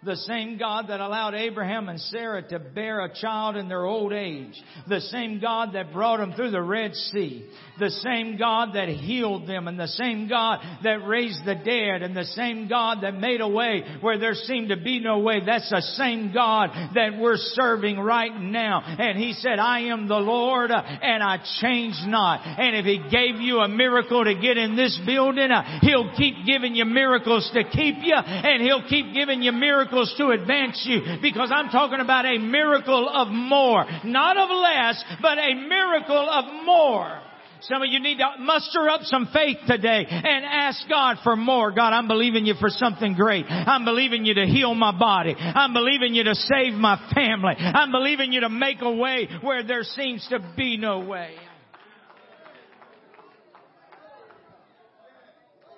the 0.03 0.15
same 0.15 0.60
God 0.60 0.90
that 0.90 0.99
allowed 0.99 1.34
Abraham 1.34 1.90
and 1.90 1.99
Sarah 1.99 2.48
to 2.49 2.60
bear 2.60 3.03
a 3.03 3.14
child 3.14 3.56
in 3.56 3.68
their 3.68 3.84
old 3.84 4.14
age. 4.14 4.53
The 4.88 5.02
same 5.02 5.40
God 5.40 5.74
that 5.74 5.91
brought 5.91 6.18
them 6.18 6.34
through 6.34 6.52
the 6.52 6.61
Red 6.61 6.94
Sea. 6.94 7.49
The 7.80 7.90
same 7.90 8.38
God 8.38 8.76
that 8.76 8.90
healed 8.90 9.48
them 9.48 9.68
and 9.68 9.80
the 9.80 9.88
same 9.88 10.28
God 10.28 10.60
that 10.84 11.06
raised 11.06 11.44
the 11.45 11.56
dead 11.56 12.03
and 12.03 12.15
the 12.15 12.26
same 12.26 12.68
God 12.68 12.99
that 13.02 13.15
made 13.15 13.41
a 13.41 13.48
way 13.48 13.84
where 14.02 14.19
there 14.19 14.36
seemed 14.36 14.69
to 14.69 14.78
be 14.78 14.99
no 14.99 15.19
way. 15.19 15.41
That's 15.44 15.69
the 15.69 15.82
same 15.82 16.32
God 16.32 16.69
that 16.94 17.18
we're 17.19 17.38
serving 17.38 17.99
right 17.99 18.40
now. 18.40 18.84
And 18.84 19.18
He 19.18 19.34
said, 19.34 19.57
I 19.57 19.91
am 19.91 20.07
the 20.07 20.15
Lord 20.15 20.69
and 20.72 21.24
I 21.24 21.38
change 21.60 21.95
not. 22.06 22.41
And 22.45 22.76
if 22.76 22.86
He 22.86 22.99
gave 23.10 23.41
you 23.41 23.60
a 23.60 23.68
miracle 23.68 24.24
to 24.24 24.36
get 24.36 24.57
in 24.57 24.76
this 24.76 24.99
building, 25.07 25.49
He'll 25.82 26.15
keep 26.15 26.45
giving 26.45 26.76
you 26.76 26.86
miracles 26.86 27.49
to 27.56 27.64
keep 27.64 27.95
you 28.03 28.15
and 28.15 28.61
He'll 28.61 28.88
keep 28.88 29.14
giving 29.14 29.41
you 29.41 29.52
miracles 29.52 29.86
miracles 29.88 30.14
to 30.18 30.30
advance 30.30 30.84
you 30.85 31.01
because 31.22 31.51
I'm 31.53 31.69
talking 31.69 31.99
about 31.99 32.26
a 32.26 32.38
miracle 32.38 33.09
of 33.09 33.30
more. 33.30 33.85
Not 34.03 34.38
of 34.38 34.49
less, 34.49 35.03
but 35.22 35.38
a 35.38 35.53
miracle 35.55 36.30
of 36.30 36.65
more. 36.65 37.22
Some 37.61 37.81
of 37.81 37.88
you 37.89 37.99
need 37.99 38.19
to 38.19 38.34
muster 38.39 38.88
up 38.88 39.01
some 39.03 39.30
faith 39.34 39.57
today 39.65 40.05
and 40.07 40.45
ask 40.45 40.88
God 40.88 41.18
for 41.23 41.35
more. 41.35 41.72
God, 41.72 41.91
I'm 41.91 42.07
believing 42.07 42.45
you 42.45 42.53
for 42.59 42.69
something 42.69 43.15
great. 43.15 43.45
I'm 43.49 43.84
believing 43.84 44.26
you 44.26 44.35
to 44.35 44.45
heal 44.45 44.76
my 44.76 44.97
body. 44.97 45.35
I'm 45.35 45.73
believing 45.73 46.14
you 46.14 46.23
to 46.26 46.35
save 46.35 46.73
my 46.73 46.97
family. 47.15 47.55
I'm 47.57 47.91
believing 47.91 48.31
you 48.31 48.41
to 48.41 48.49
make 48.49 48.81
a 48.81 48.91
way 48.91 49.27
where 49.41 49.64
there 49.64 49.84
seems 49.84 50.27
to 50.30 50.53
be 50.55 50.77
no 50.77 50.99
way. 50.99 51.34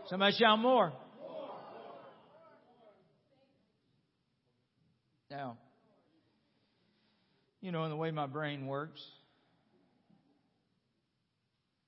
Somebody 0.10 0.36
shout 0.38 0.60
more. 0.60 0.92
Now, 5.40 5.56
you 7.62 7.72
know, 7.72 7.86
in 7.86 7.92
the 7.92 7.96
way 7.96 8.12
my 8.12 8.28
brain 8.28 8.68
works, 8.68 9.02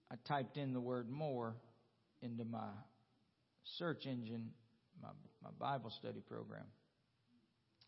I 0.09 0.15
typed 0.25 0.55
in 0.55 0.71
the 0.71 0.79
word 0.79 1.09
more 1.09 1.55
into 2.21 2.45
my 2.45 2.69
search 3.77 4.05
engine, 4.05 4.51
my, 5.01 5.09
my 5.43 5.49
Bible 5.59 5.91
study 5.99 6.21
program. 6.29 6.63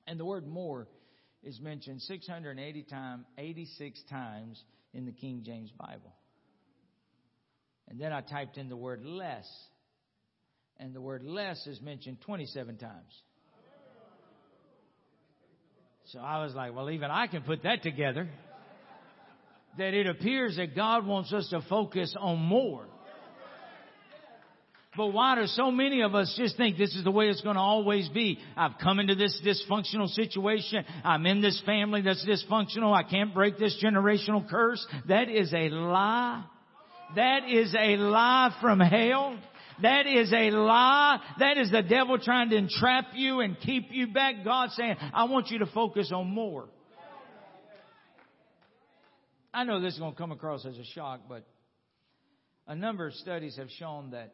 And 0.05 0.19
the 0.19 0.25
word 0.25 0.45
more 0.45 0.89
is 1.43 1.61
mentioned 1.61 2.01
680 2.01 2.83
times, 2.83 3.23
86 3.37 4.03
times 4.09 4.61
in 4.93 5.05
the 5.05 5.13
King 5.13 5.43
James 5.45 5.71
Bible. 5.71 6.13
And 7.87 8.01
then 8.01 8.11
I 8.11 8.19
typed 8.19 8.57
in 8.57 8.67
the 8.67 8.75
word 8.75 9.05
less. 9.05 9.49
And 10.75 10.93
the 10.93 10.99
word 10.99 11.23
less 11.23 11.65
is 11.67 11.79
mentioned 11.79 12.19
27 12.19 12.75
times. 12.75 13.21
So 16.13 16.19
I 16.19 16.43
was 16.43 16.53
like, 16.53 16.75
well, 16.75 16.91
even 16.91 17.09
I 17.09 17.25
can 17.25 17.41
put 17.41 17.63
that 17.63 17.81
together. 17.81 18.29
That 19.79 19.95
it 19.95 20.05
appears 20.05 20.57
that 20.57 20.75
God 20.75 21.07
wants 21.07 21.33
us 21.33 21.49
to 21.49 21.63
focus 21.67 22.15
on 22.19 22.37
more. 22.37 22.85
But 24.95 25.07
why 25.07 25.33
do 25.33 25.47
so 25.47 25.71
many 25.71 26.01
of 26.01 26.13
us 26.13 26.31
just 26.37 26.55
think 26.55 26.77
this 26.77 26.93
is 26.93 27.03
the 27.03 27.09
way 27.09 27.29
it's 27.29 27.41
going 27.41 27.55
to 27.55 27.61
always 27.61 28.09
be? 28.09 28.37
I've 28.55 28.77
come 28.79 28.99
into 28.99 29.15
this 29.15 29.41
dysfunctional 29.43 30.07
situation. 30.07 30.85
I'm 31.03 31.25
in 31.25 31.41
this 31.41 31.59
family 31.65 32.01
that's 32.01 32.23
dysfunctional. 32.23 32.93
I 32.93 33.01
can't 33.01 33.33
break 33.33 33.57
this 33.57 33.83
generational 33.83 34.47
curse. 34.47 34.85
That 35.07 35.29
is 35.29 35.51
a 35.51 35.69
lie. 35.69 36.43
That 37.15 37.49
is 37.49 37.73
a 37.73 37.97
lie 37.97 38.55
from 38.61 38.79
hell. 38.79 39.39
That 39.81 40.05
is 40.05 40.31
a 40.31 40.51
lie. 40.51 41.19
That 41.39 41.57
is 41.57 41.71
the 41.71 41.81
devil 41.81 42.17
trying 42.19 42.49
to 42.49 42.57
entrap 42.57 43.07
you 43.13 43.39
and 43.39 43.59
keep 43.59 43.87
you 43.91 44.07
back. 44.07 44.43
God 44.43 44.69
saying, 44.71 44.95
I 45.13 45.25
want 45.25 45.49
you 45.49 45.59
to 45.59 45.65
focus 45.67 46.11
on 46.13 46.27
more. 46.27 46.69
I 49.53 49.63
know 49.63 49.79
this 49.81 49.93
is 49.93 49.99
going 49.99 50.13
to 50.13 50.17
come 50.17 50.31
across 50.31 50.65
as 50.65 50.77
a 50.77 50.83
shock, 50.83 51.21
but 51.29 51.45
a 52.67 52.75
number 52.75 53.07
of 53.07 53.13
studies 53.13 53.57
have 53.57 53.69
shown 53.77 54.11
that 54.11 54.33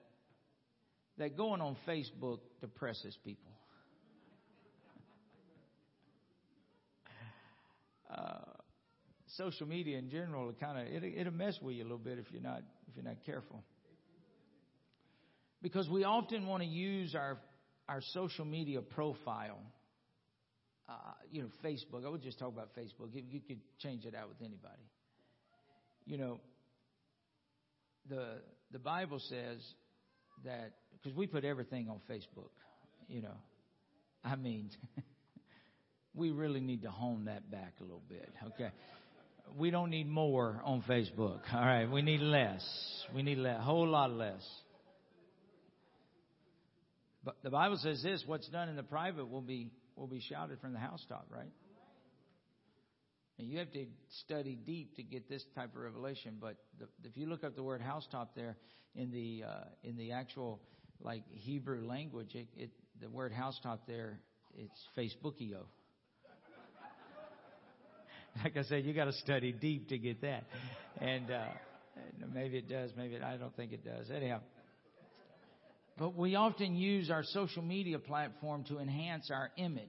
that 1.17 1.35
going 1.35 1.59
on 1.59 1.75
Facebook 1.87 2.39
depresses 2.61 3.17
people. 3.23 3.51
Uh, 8.09 8.39
social 9.37 9.67
media 9.67 9.99
in 9.99 10.09
general, 10.09 10.51
kind 10.59 10.79
of 10.79 10.87
it, 10.87 11.03
it'll 11.15 11.31
mess 11.31 11.59
with 11.61 11.75
you 11.75 11.83
a 11.83 11.85
little 11.85 11.99
bit 11.99 12.17
if 12.17 12.25
you're 12.31 12.41
not 12.41 12.63
if 12.87 12.95
you're 12.95 13.05
not 13.05 13.23
careful 13.23 13.63
because 15.61 15.89
we 15.89 16.03
often 16.03 16.47
want 16.47 16.63
to 16.63 16.69
use 16.69 17.15
our 17.15 17.37
our 17.87 18.01
social 18.13 18.45
media 18.45 18.81
profile. 18.81 19.59
Uh, 20.87 20.93
you 21.31 21.41
know, 21.41 21.49
Facebook. 21.63 22.03
I 22.03 22.09
would 22.09 22.23
just 22.23 22.39
talk 22.39 22.51
about 22.51 22.69
Facebook. 22.75 23.13
You, 23.13 23.23
you 23.29 23.41
could 23.41 23.59
change 23.79 24.05
it 24.05 24.15
out 24.15 24.27
with 24.27 24.39
anybody. 24.39 24.89
You 26.05 26.17
know, 26.17 26.39
the 28.09 28.41
the 28.71 28.79
Bible 28.79 29.19
says 29.19 29.59
that 30.45 30.73
because 30.93 31.15
we 31.15 31.27
put 31.27 31.45
everything 31.45 31.89
on 31.89 31.99
Facebook. 32.09 32.49
You 33.07 33.21
know, 33.21 33.37
I 34.23 34.35
mean, 34.35 34.71
we 36.15 36.31
really 36.31 36.59
need 36.59 36.83
to 36.83 36.91
hone 36.91 37.25
that 37.25 37.49
back 37.51 37.73
a 37.79 37.83
little 37.83 38.03
bit. 38.07 38.29
Okay. 38.53 38.71
We 39.57 39.71
don't 39.71 39.89
need 39.89 40.07
more 40.07 40.61
on 40.63 40.83
Facebook. 40.87 41.39
All 41.53 41.61
right. 41.61 41.85
We 41.89 42.01
need 42.01 42.19
less. 42.19 42.63
We 43.15 43.23
need 43.23 43.39
a 43.39 43.59
whole 43.59 43.87
lot 43.87 44.11
less. 44.11 44.43
The 47.43 47.49
Bible 47.49 47.77
says 47.77 48.01
this: 48.03 48.23
what's 48.25 48.47
done 48.49 48.69
in 48.69 48.75
the 48.75 48.83
private 48.83 49.29
will 49.29 49.41
be 49.41 49.71
will 49.95 50.07
be 50.07 50.21
shouted 50.21 50.59
from 50.59 50.73
the 50.73 50.79
housetop, 50.79 51.27
right? 51.29 51.51
And 53.37 53.47
you 53.47 53.59
have 53.59 53.71
to 53.71 53.85
study 54.25 54.57
deep 54.65 54.97
to 54.97 55.03
get 55.03 55.29
this 55.29 55.43
type 55.55 55.73
of 55.75 55.81
revelation. 55.81 56.37
But 56.41 56.57
the, 56.77 56.87
if 57.07 57.15
you 57.15 57.27
look 57.27 57.43
up 57.45 57.55
the 57.55 57.63
word 57.63 57.81
housetop 57.81 58.35
there 58.35 58.57
in 58.95 59.11
the 59.11 59.43
uh, 59.47 59.63
in 59.83 59.95
the 59.97 60.11
actual 60.11 60.59
like 61.01 61.23
Hebrew 61.31 61.85
language, 61.85 62.35
it, 62.35 62.47
it 62.57 62.69
the 63.01 63.09
word 63.09 63.31
housetop 63.31 63.87
there 63.87 64.19
it's 64.57 64.79
Facebookio. 64.97 65.63
like 68.43 68.57
I 68.57 68.63
said, 68.63 68.83
you 68.85 68.93
got 68.93 69.05
to 69.05 69.13
study 69.13 69.53
deep 69.53 69.89
to 69.89 69.97
get 69.97 70.21
that, 70.21 70.43
and 70.99 71.31
uh, 71.31 71.45
maybe 72.33 72.57
it 72.57 72.69
does, 72.69 72.91
maybe 72.97 73.15
it, 73.15 73.23
I 73.23 73.37
don't 73.37 73.55
think 73.55 73.71
it 73.71 73.85
does. 73.85 74.09
Anyhow. 74.11 74.41
But 75.99 76.15
we 76.15 76.35
often 76.35 76.75
use 76.75 77.11
our 77.11 77.23
social 77.23 77.61
media 77.61 77.99
platform 77.99 78.63
to 78.69 78.79
enhance 78.79 79.29
our 79.29 79.51
image. 79.57 79.87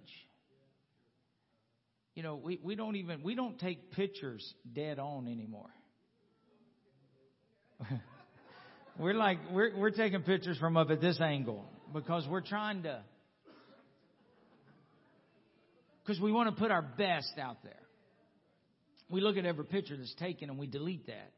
You 2.16 2.24
know, 2.24 2.34
we, 2.34 2.58
we 2.62 2.74
don't 2.74 2.96
even, 2.96 3.22
we 3.22 3.36
don't 3.36 3.58
take 3.60 3.92
pictures 3.92 4.44
dead 4.74 4.98
on 4.98 5.28
anymore. 5.28 5.70
We're 8.98 9.14
like 9.14 9.38
we're 9.50 9.74
we're 9.78 9.92
taking 9.92 10.20
pictures 10.24 10.58
from 10.58 10.76
up 10.76 10.90
at 10.90 11.00
this 11.00 11.18
angle 11.22 11.64
because 11.94 12.26
we're 12.28 12.42
trying 12.42 12.82
to 12.82 13.02
because 16.04 16.20
we 16.20 16.30
want 16.30 16.54
to 16.54 16.60
put 16.60 16.70
our 16.70 16.82
best 16.82 17.32
out 17.40 17.62
there. 17.62 17.72
We 19.08 19.22
look 19.22 19.38
at 19.38 19.46
every 19.46 19.64
picture 19.64 19.96
that's 19.96 20.14
taken 20.16 20.50
and 20.50 20.58
we 20.58 20.66
delete 20.66 21.06
that. 21.06 21.32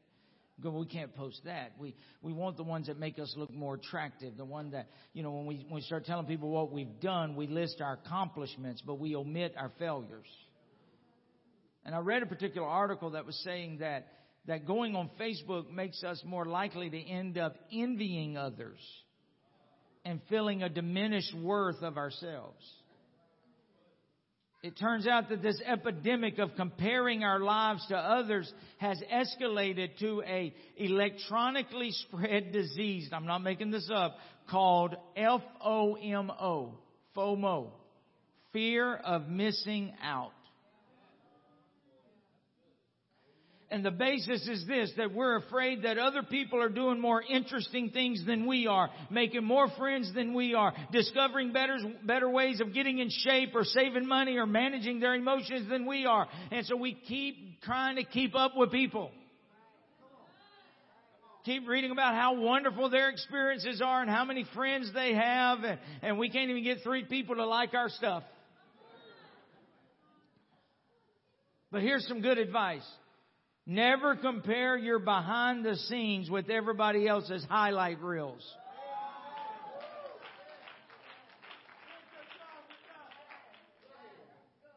We 0.61 0.85
can't 0.85 1.13
post 1.15 1.41
that. 1.45 1.73
We 1.79 1.95
we 2.21 2.31
want 2.31 2.57
the 2.57 2.63
ones 2.63 2.87
that 2.87 2.99
make 2.99 3.19
us 3.19 3.33
look 3.35 3.51
more 3.51 3.75
attractive. 3.75 4.37
The 4.37 4.45
one 4.45 4.71
that 4.71 4.87
you 5.13 5.23
know 5.23 5.31
when 5.31 5.45
we 5.45 5.65
when 5.67 5.75
we 5.75 5.81
start 5.81 6.05
telling 6.05 6.25
people 6.25 6.49
what 6.49 6.71
we've 6.71 6.99
done, 7.01 7.35
we 7.35 7.47
list 7.47 7.81
our 7.81 7.93
accomplishments, 7.93 8.81
but 8.85 8.99
we 8.99 9.15
omit 9.15 9.55
our 9.57 9.71
failures. 9.79 10.27
And 11.85 11.93
I 11.93 11.99
read 11.99 12.23
a 12.23 12.27
particular 12.27 12.67
article 12.67 13.11
that 13.11 13.25
was 13.25 13.35
saying 13.43 13.79
that 13.79 14.07
that 14.45 14.65
going 14.65 14.95
on 14.95 15.09
Facebook 15.19 15.71
makes 15.71 16.03
us 16.03 16.21
more 16.25 16.45
likely 16.45 16.89
to 16.89 17.01
end 17.01 17.37
up 17.37 17.55
envying 17.71 18.37
others 18.37 18.79
and 20.05 20.21
feeling 20.29 20.63
a 20.63 20.69
diminished 20.69 21.33
worth 21.35 21.81
of 21.81 21.97
ourselves. 21.97 22.63
It 24.63 24.77
turns 24.77 25.05
out 25.07 25.27
that 25.27 25.41
this 25.41 25.61
epidemic 25.65 26.39
of 26.39 26.55
comparing 26.55 27.25
our 27.25 27.41
lives 27.41 27.85
to 27.89 27.97
others 27.97 28.51
has 28.77 28.97
escalated 29.13 29.97
to 29.99 30.23
a 30.25 30.53
electronically 30.77 31.91
spread 31.91 32.53
disease. 32.53 33.09
I'm 33.11 33.25
not 33.25 33.39
making 33.39 33.71
this 33.71 33.91
up 33.93 34.15
called 34.49 34.95
FOMO. 35.17 36.71
FOMO. 37.13 37.71
Fear 38.53 38.95
of 38.95 39.27
missing 39.27 39.91
out. 40.01 40.31
And 43.71 43.83
the 43.83 43.91
basis 43.91 44.47
is 44.47 44.67
this, 44.67 44.91
that 44.97 45.13
we're 45.13 45.37
afraid 45.37 45.81
that 45.83 45.97
other 45.97 46.21
people 46.21 46.61
are 46.61 46.69
doing 46.69 46.99
more 46.99 47.23
interesting 47.23 47.89
things 47.89 48.23
than 48.25 48.45
we 48.45 48.67
are, 48.67 48.89
making 49.09 49.43
more 49.43 49.67
friends 49.77 50.13
than 50.13 50.33
we 50.35 50.53
are, 50.53 50.73
discovering 50.91 51.53
better, 51.53 51.77
better 52.03 52.29
ways 52.29 52.61
of 52.61 52.73
getting 52.73 52.99
in 52.99 53.09
shape 53.09 53.49
or 53.55 53.63
saving 53.63 54.07
money 54.07 54.37
or 54.37 54.45
managing 54.45 54.99
their 54.99 55.15
emotions 55.15 55.67
than 55.69 55.87
we 55.87 56.05
are. 56.05 56.27
And 56.51 56.65
so 56.67 56.75
we 56.75 56.93
keep 56.93 57.61
trying 57.63 57.95
to 57.95 58.03
keep 58.03 58.35
up 58.35 58.51
with 58.55 58.71
people. 58.71 59.09
Keep 61.45 61.67
reading 61.67 61.91
about 61.91 62.13
how 62.13 62.35
wonderful 62.35 62.89
their 62.89 63.09
experiences 63.09 63.81
are 63.83 64.01
and 64.01 64.09
how 64.09 64.23
many 64.23 64.45
friends 64.53 64.91
they 64.93 65.13
have 65.13 65.63
and, 65.63 65.79
and 66.01 66.17
we 66.17 66.29
can't 66.29 66.49
even 66.49 66.63
get 66.63 66.83
three 66.83 67.03
people 67.03 67.35
to 67.35 67.45
like 67.45 67.73
our 67.73 67.89
stuff. 67.89 68.23
But 71.69 71.81
here's 71.81 72.07
some 72.07 72.21
good 72.21 72.37
advice. 72.37 72.85
Never 73.65 74.17
compare 74.17 74.77
your 74.77 74.99
behind 74.99 75.63
the 75.63 75.77
scenes 75.77 76.29
with 76.29 76.49
everybody 76.49 77.07
else's 77.07 77.45
highlight 77.49 78.01
reels. 78.01 78.43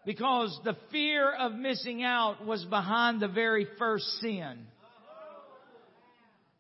Because 0.05 0.57
the 0.63 0.77
fear 0.93 1.33
of 1.33 1.53
missing 1.53 2.05
out 2.05 2.47
was 2.47 2.65
behind 2.67 3.21
the 3.21 3.27
very 3.27 3.67
first 3.77 4.05
sin. 4.21 4.67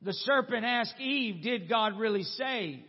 The 0.03 0.13
serpent 0.13 0.65
asked 0.65 0.99
Eve, 0.99 1.45
did 1.45 1.69
God 1.69 1.97
really 1.97 2.25
say? 2.25 2.83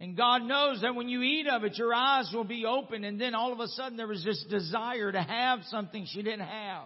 And 0.00 0.16
God 0.16 0.44
knows 0.44 0.80
that 0.80 0.94
when 0.94 1.10
you 1.10 1.20
eat 1.20 1.46
of 1.46 1.62
it, 1.64 1.76
your 1.76 1.92
eyes 1.92 2.30
will 2.32 2.44
be 2.44 2.64
open 2.64 3.04
and 3.04 3.20
then 3.20 3.34
all 3.34 3.52
of 3.52 3.60
a 3.60 3.68
sudden 3.68 3.98
there 3.98 4.06
was 4.06 4.24
this 4.24 4.42
desire 4.48 5.12
to 5.12 5.20
have 5.20 5.60
something 5.64 6.06
she 6.06 6.22
didn't 6.22 6.46
have. 6.46 6.84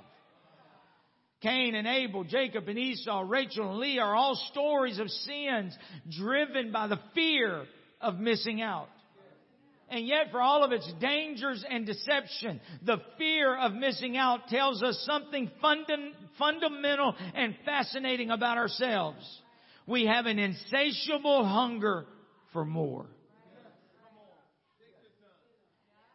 Cain 1.43 1.75
and 1.75 1.89
Abel, 1.89 2.25
Jacob 2.25 2.69
and 2.69 2.79
Esau, 2.79 3.25
Rachel 3.27 3.71
and 3.71 3.79
Leah 3.79 4.03
are 4.03 4.15
all 4.15 4.37
stories 4.53 4.99
of 4.99 5.11
sins 5.11 5.77
driven 6.17 6.71
by 6.71 6.87
the 6.87 7.01
fear 7.15 7.65
of 8.01 8.19
missing 8.19 8.63
out. 8.63 8.89
And 9.91 10.07
yet 10.07 10.31
for 10.31 10.41
all 10.41 10.65
of 10.65 10.73
its 10.73 10.91
dangers 11.01 11.63
and 11.69 11.85
deception, 11.85 12.61
the 12.83 12.97
fear 13.19 13.55
of 13.55 13.75
missing 13.75 14.17
out 14.17 14.49
tells 14.49 14.83
us 14.83 15.03
something 15.07 15.51
funda- 15.61 16.13
fundamental 16.39 17.15
and 17.35 17.55
fascinating 17.67 18.31
about 18.31 18.57
ourselves. 18.57 19.23
We 19.87 20.07
have 20.07 20.27
an 20.27 20.39
insatiable 20.39 21.45
hunger 21.45 22.07
for 22.53 22.65
more. 22.65 23.07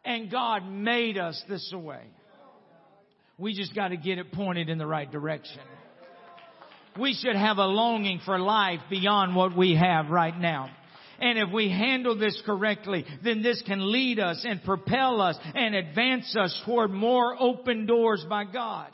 And 0.04 0.32
God 0.32 0.66
made 0.66 1.18
us 1.18 1.40
this 1.50 1.72
way. 1.72 2.02
We 3.38 3.54
just 3.54 3.76
got 3.76 3.90
to 3.90 3.98
get 3.98 4.18
it 4.18 4.32
pointed 4.32 4.70
in 4.70 4.78
the 4.78 4.88
right 4.88 5.12
direction. 5.12 5.62
We 7.00 7.14
should 7.14 7.36
have 7.36 7.58
a 7.58 7.66
longing 7.66 8.20
for 8.26 8.40
life 8.40 8.80
beyond 8.90 9.36
what 9.36 9.56
we 9.56 9.76
have 9.76 10.10
right 10.10 10.38
now. 10.38 10.72
And 11.20 11.38
if 11.38 11.52
we 11.52 11.70
handle 11.70 12.18
this 12.18 12.40
correctly, 12.46 13.06
then 13.24 13.44
this 13.44 13.62
can 13.66 13.92
lead 13.92 14.20
us 14.20 14.44
and 14.48 14.64
propel 14.64 15.22
us 15.22 15.38
and 15.56 15.76
advance 15.76 16.36
us 16.36 16.60
toward 16.66 16.92
more 16.92 17.36
open 17.40 17.86
doors 17.86 18.26
by 18.28 18.46
God. 18.46 18.90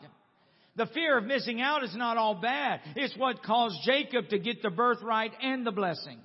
The 0.75 0.87
fear 0.87 1.17
of 1.17 1.25
missing 1.25 1.61
out 1.61 1.83
is 1.83 1.95
not 1.95 2.17
all 2.17 2.35
bad. 2.35 2.81
It's 2.95 3.15
what 3.17 3.43
caused 3.43 3.77
Jacob 3.85 4.29
to 4.29 4.39
get 4.39 4.61
the 4.61 4.69
birthright 4.69 5.31
and 5.41 5.65
the 5.65 5.71
blessing. 5.71 6.19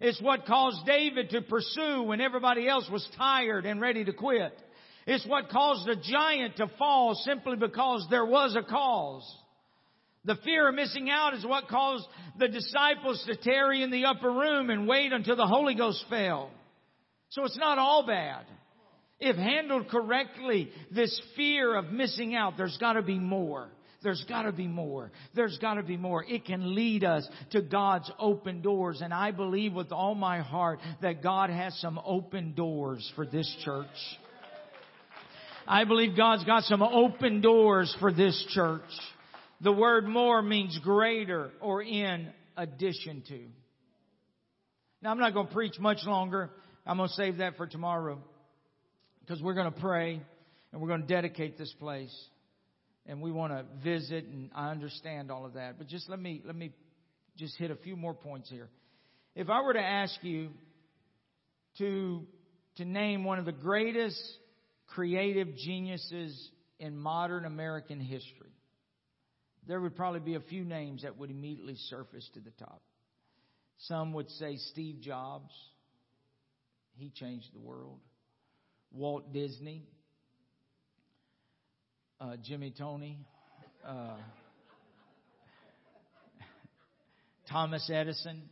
It's 0.00 0.20
what 0.20 0.46
caused 0.46 0.86
David 0.86 1.30
to 1.30 1.42
pursue 1.42 2.02
when 2.02 2.20
everybody 2.20 2.68
else 2.68 2.88
was 2.90 3.08
tired 3.16 3.64
and 3.66 3.80
ready 3.80 4.04
to 4.04 4.12
quit. 4.12 4.52
It's 5.10 5.26
what 5.26 5.48
caused 5.48 5.88
the 5.88 5.96
giant 5.96 6.56
to 6.58 6.66
fall 6.78 7.14
simply 7.14 7.56
because 7.56 8.06
there 8.10 8.26
was 8.26 8.54
a 8.54 8.62
cause. 8.62 9.24
The 10.26 10.36
fear 10.44 10.68
of 10.68 10.74
missing 10.74 11.08
out 11.08 11.32
is 11.32 11.46
what 11.46 11.66
caused 11.68 12.04
the 12.38 12.48
disciples 12.48 13.24
to 13.26 13.34
tarry 13.36 13.82
in 13.82 13.90
the 13.90 14.04
upper 14.04 14.30
room 14.30 14.68
and 14.68 14.86
wait 14.86 15.14
until 15.14 15.34
the 15.34 15.46
Holy 15.46 15.74
Ghost 15.74 16.04
fell. 16.10 16.50
So 17.30 17.46
it's 17.46 17.56
not 17.56 17.78
all 17.78 18.06
bad. 18.06 18.44
If 19.18 19.36
handled 19.36 19.88
correctly, 19.88 20.68
this 20.90 21.18
fear 21.34 21.74
of 21.74 21.90
missing 21.90 22.34
out, 22.34 22.58
there's 22.58 22.76
gotta 22.76 23.00
be 23.00 23.18
more. 23.18 23.70
There's 24.02 24.24
gotta 24.28 24.52
be 24.52 24.66
more. 24.66 25.10
There's 25.34 25.56
gotta 25.56 25.82
be 25.82 25.96
more. 25.96 26.22
It 26.22 26.44
can 26.44 26.74
lead 26.74 27.02
us 27.02 27.26
to 27.52 27.62
God's 27.62 28.12
open 28.18 28.60
doors. 28.60 29.00
And 29.00 29.14
I 29.14 29.30
believe 29.30 29.72
with 29.72 29.90
all 29.90 30.14
my 30.14 30.40
heart 30.40 30.80
that 31.00 31.22
God 31.22 31.48
has 31.48 31.74
some 31.80 31.98
open 32.04 32.52
doors 32.52 33.10
for 33.16 33.24
this 33.24 33.50
church. 33.64 33.86
I 35.70 35.84
believe 35.84 36.16
God's 36.16 36.44
got 36.44 36.62
some 36.62 36.82
open 36.82 37.42
doors 37.42 37.94
for 38.00 38.10
this 38.10 38.42
church. 38.54 38.80
The 39.60 39.70
word 39.70 40.08
more 40.08 40.40
means 40.40 40.78
greater 40.82 41.50
or 41.60 41.82
in 41.82 42.28
addition 42.56 43.22
to. 43.28 43.38
Now 45.02 45.10
I'm 45.10 45.18
not 45.18 45.34
going 45.34 45.46
to 45.46 45.52
preach 45.52 45.78
much 45.78 45.98
longer. 46.06 46.48
I'm 46.86 46.96
going 46.96 47.10
to 47.10 47.14
save 47.14 47.36
that 47.36 47.58
for 47.58 47.66
tomorrow 47.66 48.18
because 49.20 49.42
we're 49.42 49.52
going 49.52 49.70
to 49.70 49.78
pray 49.78 50.22
and 50.72 50.80
we're 50.80 50.88
going 50.88 51.02
to 51.02 51.06
dedicate 51.06 51.58
this 51.58 51.74
place 51.78 52.16
and 53.04 53.20
we 53.20 53.30
want 53.30 53.52
to 53.52 53.66
visit 53.84 54.24
and 54.24 54.48
I 54.54 54.70
understand 54.70 55.30
all 55.30 55.44
of 55.44 55.52
that. 55.52 55.76
But 55.76 55.88
just 55.88 56.08
let 56.08 56.18
me, 56.18 56.40
let 56.46 56.56
me 56.56 56.72
just 57.36 57.58
hit 57.58 57.70
a 57.70 57.76
few 57.76 57.94
more 57.94 58.14
points 58.14 58.48
here. 58.48 58.70
If 59.36 59.50
I 59.50 59.60
were 59.60 59.74
to 59.74 59.84
ask 59.84 60.14
you 60.22 60.48
to, 61.76 62.22
to 62.76 62.86
name 62.86 63.24
one 63.24 63.38
of 63.38 63.44
the 63.44 63.52
greatest 63.52 64.18
creative 64.88 65.54
geniuses 65.56 66.50
in 66.78 66.96
modern 66.96 67.44
American 67.44 68.00
history, 68.00 68.52
there 69.66 69.80
would 69.80 69.96
probably 69.96 70.20
be 70.20 70.34
a 70.34 70.40
few 70.40 70.64
names 70.64 71.02
that 71.02 71.18
would 71.18 71.30
immediately 71.30 71.76
surface 71.88 72.28
to 72.34 72.40
the 72.40 72.50
top. 72.52 72.82
Some 73.82 74.12
would 74.14 74.30
say 74.30 74.56
Steve 74.56 75.00
Jobs. 75.00 75.52
He 76.96 77.10
changed 77.10 77.46
the 77.54 77.60
world. 77.60 78.00
Walt 78.90 79.32
Disney. 79.32 79.84
Uh, 82.20 82.36
Jimmy 82.42 82.74
Tony. 82.76 83.18
Uh, 83.86 84.16
Thomas 87.50 87.88
Edison. 87.92 88.42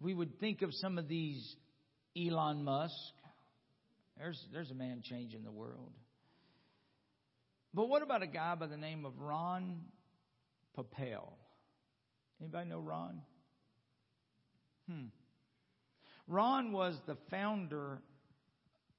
We 0.00 0.14
would 0.14 0.38
think 0.38 0.62
of 0.62 0.72
some 0.74 0.98
of 0.98 1.08
these 1.08 1.56
Elon 2.16 2.62
Musk. 2.62 2.94
There's, 4.18 4.44
there's 4.52 4.70
a 4.70 4.74
man 4.74 5.02
changing 5.02 5.44
the 5.44 5.50
world. 5.50 5.92
But 7.72 7.88
what 7.88 8.02
about 8.02 8.22
a 8.22 8.26
guy 8.26 8.54
by 8.54 8.66
the 8.66 8.76
name 8.76 9.04
of 9.04 9.18
Ron 9.20 9.82
Popeil? 10.76 11.32
Anybody 12.40 12.68
know 12.68 12.80
Ron? 12.80 13.20
Hmm. 14.90 15.06
Ron 16.26 16.72
was 16.72 16.96
the 17.06 17.16
founder 17.30 18.00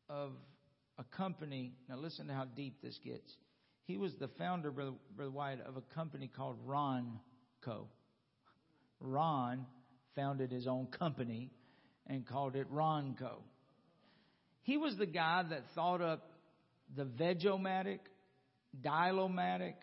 of 0.10 0.32
a 0.98 1.04
company. 1.04 1.74
Now 1.88 1.98
listen 1.98 2.28
to 2.28 2.34
how 2.34 2.46
deep 2.46 2.82
this 2.82 3.00
gets. 3.04 3.38
He 3.86 3.98
was 3.98 4.14
the 4.16 4.28
founder, 4.28 4.72
Brother, 4.72 4.94
Brother 5.16 5.32
White, 5.32 5.60
of 5.66 5.78
a 5.78 5.82
company 5.94 6.30
called 6.34 6.58
Ronco. 6.66 7.88
Ron 9.00 9.66
founded 10.16 10.52
his 10.52 10.68
own 10.68 10.88
company 10.88 11.52
and 12.08 12.26
called 12.26 12.56
it 12.56 12.72
Ronco. 12.72 13.42
He 14.70 14.78
was 14.78 14.96
the 14.98 15.08
guy 15.08 15.42
that 15.50 15.64
thought 15.74 16.00
up 16.00 16.30
the 16.96 17.04
Vegomatic, 17.04 18.02
Dialomatic, 18.80 19.74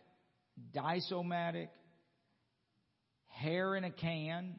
Disomatic, 0.73 1.71
hair 3.27 3.75
in 3.75 3.83
a 3.83 3.91
can, 3.91 4.55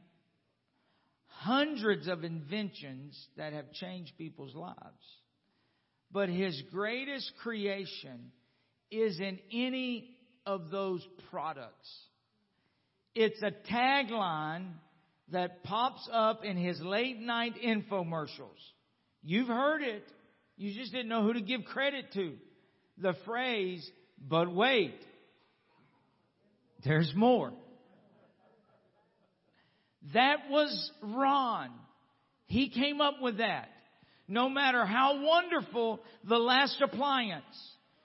hundreds 1.27 2.09
of 2.09 2.25
inventions 2.25 3.17
that 3.37 3.53
have 3.53 3.71
changed 3.71 4.17
people's 4.17 4.53
lives. 4.53 4.75
But 6.11 6.27
his 6.27 6.61
greatest 6.73 7.31
creation 7.41 8.33
is 8.91 9.21
in 9.21 9.39
any 9.49 10.09
of 10.45 10.71
those 10.71 11.07
products. 11.31 11.89
It's 13.15 13.41
a 13.41 13.53
tagline 13.71 14.71
that 15.31 15.63
pops 15.63 16.09
up 16.11 16.43
in 16.43 16.57
his 16.57 16.81
late 16.81 17.17
night 17.17 17.53
infomercials. 17.65 18.59
You've 19.23 19.47
heard 19.47 19.83
it. 19.83 20.03
You 20.57 20.73
just 20.73 20.91
didn't 20.91 21.09
know 21.09 21.23
who 21.23 21.33
to 21.33 21.41
give 21.41 21.65
credit 21.65 22.11
to. 22.13 22.33
The 22.97 23.13
phrase, 23.25 23.87
but 24.19 24.51
wait, 24.51 24.95
there's 26.83 27.13
more. 27.15 27.53
That 30.13 30.49
was 30.49 30.91
Ron. 31.01 31.69
He 32.47 32.69
came 32.69 33.01
up 33.01 33.21
with 33.21 33.37
that. 33.37 33.69
No 34.27 34.49
matter 34.49 34.85
how 34.85 35.23
wonderful 35.23 35.99
the 36.27 36.37
last 36.37 36.81
appliance, 36.81 37.43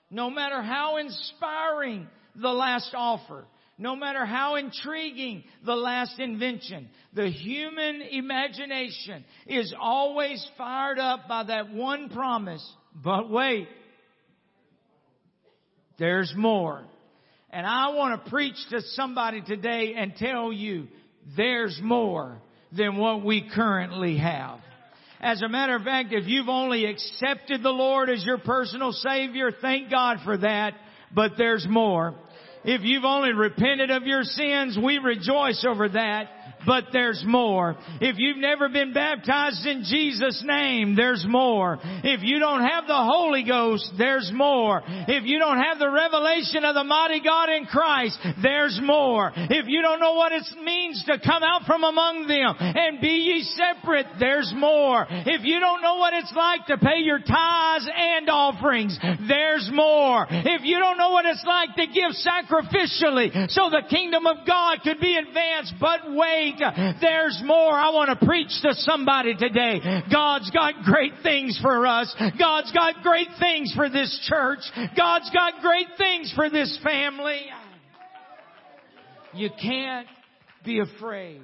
no 0.09 0.29
matter 0.29 0.61
how 0.61 0.97
inspiring 0.97 2.07
the 2.35 2.49
last 2.49 2.93
offer, 2.95 3.45
no 3.77 3.95
matter 3.95 4.25
how 4.25 4.55
intriguing 4.55 5.43
the 5.65 5.75
last 5.75 6.19
invention, 6.19 6.89
the 7.13 7.29
human 7.29 8.01
imagination 8.01 9.25
is 9.47 9.73
always 9.79 10.45
fired 10.57 10.99
up 10.99 11.27
by 11.27 11.43
that 11.43 11.73
one 11.73 12.09
promise. 12.09 12.63
But 13.03 13.29
wait, 13.29 13.67
there's 15.97 16.33
more. 16.35 16.83
And 17.49 17.65
I 17.65 17.89
want 17.89 18.23
to 18.23 18.29
preach 18.29 18.55
to 18.69 18.81
somebody 18.81 19.41
today 19.41 19.95
and 19.97 20.15
tell 20.15 20.51
you 20.51 20.87
there's 21.35 21.79
more 21.81 22.41
than 22.75 22.97
what 22.97 23.23
we 23.23 23.49
currently 23.53 24.17
have. 24.17 24.59
As 25.19 25.41
a 25.41 25.47
matter 25.47 25.75
of 25.75 25.83
fact, 25.83 26.09
if 26.11 26.27
you've 26.27 26.49
only 26.49 26.85
accepted 26.85 27.63
the 27.63 27.69
Lord 27.69 28.09
as 28.09 28.25
your 28.25 28.39
personal 28.39 28.91
Savior, 28.91 29.51
thank 29.61 29.89
God 29.89 30.17
for 30.25 30.37
that, 30.37 30.73
but 31.13 31.33
there's 31.37 31.65
more. 31.69 32.15
If 32.65 32.81
you've 32.83 33.03
only 33.03 33.33
repented 33.33 33.91
of 33.91 34.03
your 34.03 34.23
sins, 34.23 34.77
we 34.81 34.97
rejoice 34.97 35.65
over 35.67 35.89
that 35.89 36.29
but 36.65 36.85
there's 36.91 37.23
more. 37.25 37.75
If 38.01 38.15
you've 38.17 38.37
never 38.37 38.69
been 38.69 38.93
baptized 38.93 39.65
in 39.65 39.83
Jesus' 39.83 40.43
name, 40.45 40.95
there's 40.95 41.25
more. 41.27 41.79
If 41.81 42.21
you 42.23 42.39
don't 42.39 42.61
have 42.61 42.87
the 42.87 42.93
Holy 42.93 43.43
Ghost, 43.43 43.93
there's 43.97 44.31
more. 44.33 44.81
If 44.85 45.25
you 45.25 45.39
don't 45.39 45.59
have 45.59 45.79
the 45.79 45.89
revelation 45.89 46.63
of 46.65 46.75
the 46.75 46.83
mighty 46.83 47.21
God 47.21 47.49
in 47.49 47.65
Christ, 47.65 48.17
there's 48.41 48.79
more. 48.81 49.31
If 49.35 49.67
you 49.67 49.81
don't 49.81 49.99
know 49.99 50.13
what 50.13 50.31
it 50.31 50.43
means 50.63 51.03
to 51.07 51.19
come 51.19 51.43
out 51.43 51.63
from 51.65 51.83
among 51.83 52.27
them 52.27 52.55
and 52.59 53.01
be 53.01 53.33
ye 53.33 53.43
separate, 53.43 54.07
there's 54.19 54.51
more. 54.55 55.05
If 55.09 55.43
you 55.43 55.59
don't 55.59 55.81
know 55.81 55.97
what 55.97 56.13
it's 56.13 56.33
like 56.35 56.65
to 56.67 56.77
pay 56.77 56.99
your 56.99 57.19
tithes 57.19 57.89
and 57.95 58.29
offerings, 58.29 58.97
there's 59.27 59.69
more. 59.73 60.27
If 60.29 60.61
you 60.63 60.79
don't 60.79 60.97
know 60.97 61.11
what 61.11 61.25
it's 61.25 61.43
like 61.45 61.75
to 61.75 61.87
give 61.87 62.11
sacrificially 62.23 63.49
so 63.49 63.69
the 63.69 63.83
kingdom 63.89 64.25
of 64.25 64.45
God 64.47 64.79
could 64.83 64.99
be 64.99 65.15
advanced, 65.15 65.73
but 65.79 66.13
wait, 66.13 66.52
there's 67.01 67.41
more. 67.45 67.71
I 67.73 67.89
want 67.91 68.17
to 68.17 68.25
preach 68.25 68.51
to 68.61 68.73
somebody 68.73 69.35
today. 69.35 69.79
God's 70.11 70.49
got 70.51 70.83
great 70.83 71.13
things 71.23 71.59
for 71.61 71.85
us. 71.85 72.13
God's 72.39 72.71
got 72.71 73.03
great 73.03 73.29
things 73.39 73.73
for 73.75 73.89
this 73.89 74.27
church. 74.29 74.59
God's 74.97 75.29
got 75.31 75.61
great 75.61 75.87
things 75.97 76.31
for 76.35 76.49
this 76.49 76.77
family. 76.83 77.41
You 79.33 79.49
can't 79.61 80.07
be 80.63 80.79
afraid 80.79 81.41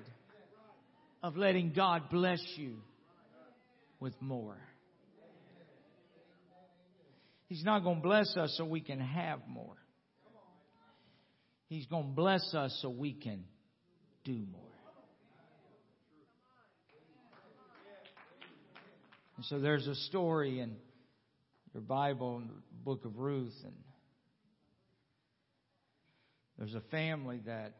of 1.23 1.35
letting 1.35 1.73
God 1.73 2.09
bless 2.09 2.41
you 2.55 2.75
with 3.99 4.13
more. 4.21 4.57
He's 7.47 7.63
not 7.63 7.83
going 7.83 7.97
to 7.97 8.03
bless 8.03 8.37
us 8.37 8.53
so 8.57 8.65
we 8.65 8.79
can 8.79 8.99
have 8.99 9.39
more. 9.47 9.75
He's 11.67 11.85
going 11.87 12.09
to 12.09 12.13
bless 12.13 12.53
us 12.53 12.77
so 12.81 12.89
we 12.89 13.13
can 13.13 13.43
do 14.23 14.45
more. 14.51 14.68
And 19.39 19.45
so 19.45 19.57
there's 19.61 19.87
a 19.87 19.95
story 19.95 20.59
in 20.59 20.75
your 21.73 21.81
Bible, 21.81 22.39
in 22.39 22.47
the 22.49 22.83
book 22.83 23.05
of 23.05 23.19
Ruth, 23.19 23.55
and 23.63 23.73
there's 26.57 26.75
a 26.75 26.81
family 26.91 27.39
that 27.45 27.71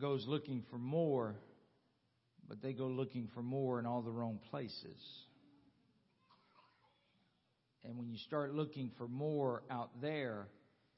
goes 0.00 0.24
looking 0.28 0.62
for 0.70 0.78
more, 0.78 1.34
but 2.48 2.62
they 2.62 2.72
go 2.74 2.86
looking 2.86 3.28
for 3.34 3.42
more 3.42 3.80
in 3.80 3.84
all 3.84 4.02
the 4.02 4.12
wrong 4.12 4.38
places. 4.52 5.02
And 7.82 7.98
when 7.98 8.08
you 8.08 8.18
start 8.18 8.54
looking 8.54 8.92
for 8.96 9.08
more 9.08 9.64
out 9.68 9.90
there, 10.00 10.46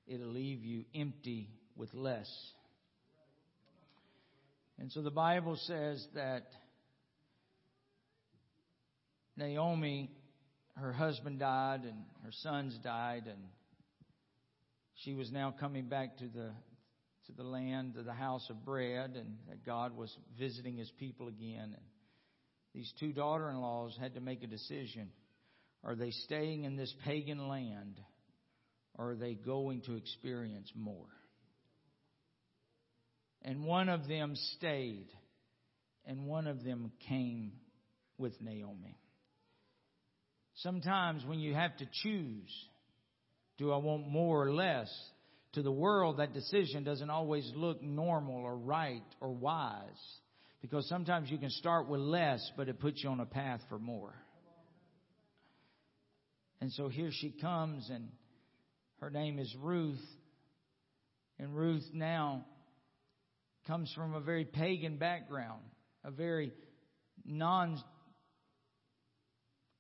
it'll 0.07 0.27
leave 0.27 0.63
you 0.63 0.85
empty 0.95 1.49
with 1.75 1.95
less. 1.95 2.31
And 4.79 4.93
so 4.93 5.01
the 5.01 5.11
Bible 5.11 5.57
says 5.57 6.07
that 6.15 6.49
Naomi, 9.37 10.11
her 10.77 10.93
husband 10.93 11.39
died 11.39 11.83
and 11.85 12.05
her 12.25 12.33
sons 12.43 12.77
died, 12.83 13.25
and 13.27 13.39
she 14.97 15.15
was 15.15 15.31
now 15.33 15.55
coming 15.59 15.89
back 15.89 16.19
to 16.19 16.29
the 16.29 16.51
to 17.27 17.33
the 17.33 17.43
land, 17.43 17.95
to 17.95 18.03
the 18.03 18.13
house 18.13 18.47
of 18.51 18.65
bread, 18.67 19.17
and 19.17 19.39
that 19.49 19.65
God 19.65 19.97
was 19.97 20.15
visiting 20.39 20.77
His 20.77 20.91
people 20.99 21.29
again. 21.29 21.75
And 21.75 21.83
these 22.75 22.93
two 23.01 23.13
daughter-in-laws 23.13 23.97
had 23.99 24.15
to 24.15 24.21
make 24.21 24.43
a 24.43 24.47
decision: 24.47 25.11
Are 25.83 25.95
they 25.95 26.11
staying 26.11 26.65
in 26.65 26.77
this 26.77 26.95
pagan 27.05 27.49
land, 27.49 27.99
or 28.95 29.13
are 29.13 29.17
they 29.17 29.35
going 29.35 29.83
to 29.83 29.97
experience 29.97 30.71
more? 30.75 31.09
And 33.43 33.65
one 33.65 33.89
of 33.89 34.07
them 34.09 34.35
stayed, 34.57 35.09
and 36.07 36.27
one 36.27 36.47
of 36.47 36.63
them 36.65 36.93
came 37.09 37.53
with 38.17 38.41
Naomi. 38.41 38.99
Sometimes 40.57 41.25
when 41.25 41.41
you 41.41 41.55
have 41.55 41.77
to 41.79 41.87
choose, 42.03 42.51
do 43.59 43.73
I 43.73 43.77
want 43.79 44.09
more 44.09 44.47
or 44.47 44.53
less? 44.53 44.89
To 45.55 45.63
the 45.63 45.73
world, 45.73 46.19
that 46.19 46.33
decision 46.33 46.85
doesn't 46.85 47.11
always 47.11 47.51
look 47.55 47.83
normal 47.83 48.37
or 48.37 48.57
right 48.57 49.05
or 49.21 49.31
wise. 49.31 49.83
Because 50.61 50.89
sometimes 50.89 51.31
you 51.31 51.39
can 51.39 51.51
start 51.51 51.89
with 51.89 52.01
less, 52.01 52.41
but 52.57 52.69
it 52.69 52.81
puts 52.81 53.05
you 53.05 53.11
on 53.11 53.21
a 53.21 53.27
path 53.27 53.61
for 53.69 53.79
more. 53.79 54.15
And 56.61 56.73
so 56.73 56.89
here 56.89 57.11
she 57.13 57.31
comes, 57.31 57.91
and 57.91 58.09
her 59.01 59.11
name 59.11 59.39
is 59.39 59.55
Ruth. 59.61 60.03
And 61.39 61.55
Ruth 61.55 61.85
now 61.93 62.47
comes 63.67 63.93
from 63.95 64.15
a 64.15 64.21
very 64.21 64.45
pagan 64.45 64.97
background, 64.97 65.63
a 66.05 66.11
very 66.11 66.53
non 67.25 67.79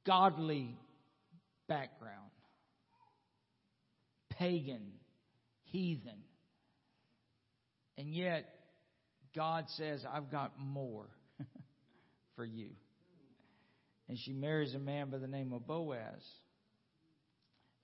godly 0.06 0.76
background, 1.68 2.31
pagan, 4.31 4.93
heathen. 5.64 6.22
And 7.97 8.12
yet, 8.14 8.48
God 9.35 9.64
says, 9.76 10.05
I've 10.12 10.31
got 10.31 10.52
more 10.59 11.09
for 12.36 12.44
you. 12.44 12.70
And 14.09 14.18
she 14.18 14.32
marries 14.32 14.74
a 14.74 14.78
man 14.78 15.10
by 15.10 15.18
the 15.18 15.28
name 15.28 15.52
of 15.52 15.66
Boaz. 15.66 16.22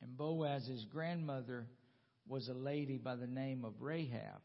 And 0.02 0.16
Boaz's 0.16 0.84
grandmother 0.92 1.66
was 2.28 2.48
a 2.48 2.54
lady 2.54 2.98
by 2.98 3.16
the 3.16 3.26
name 3.26 3.64
of 3.64 3.74
Rahab. 3.80 4.40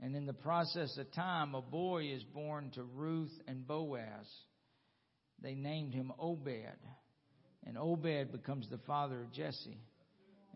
And 0.00 0.16
in 0.16 0.26
the 0.26 0.32
process 0.32 0.96
of 0.98 1.10
time, 1.12 1.54
a 1.54 1.62
boy 1.62 2.06
is 2.12 2.22
born 2.24 2.70
to 2.74 2.82
Ruth 2.82 3.32
and 3.46 3.66
Boaz 3.66 4.26
they 5.42 5.54
named 5.54 5.94
him 5.94 6.12
Obed. 6.18 6.78
And 7.66 7.78
Obed 7.78 8.32
becomes 8.32 8.68
the 8.68 8.78
father 8.86 9.22
of 9.22 9.32
Jesse. 9.32 9.80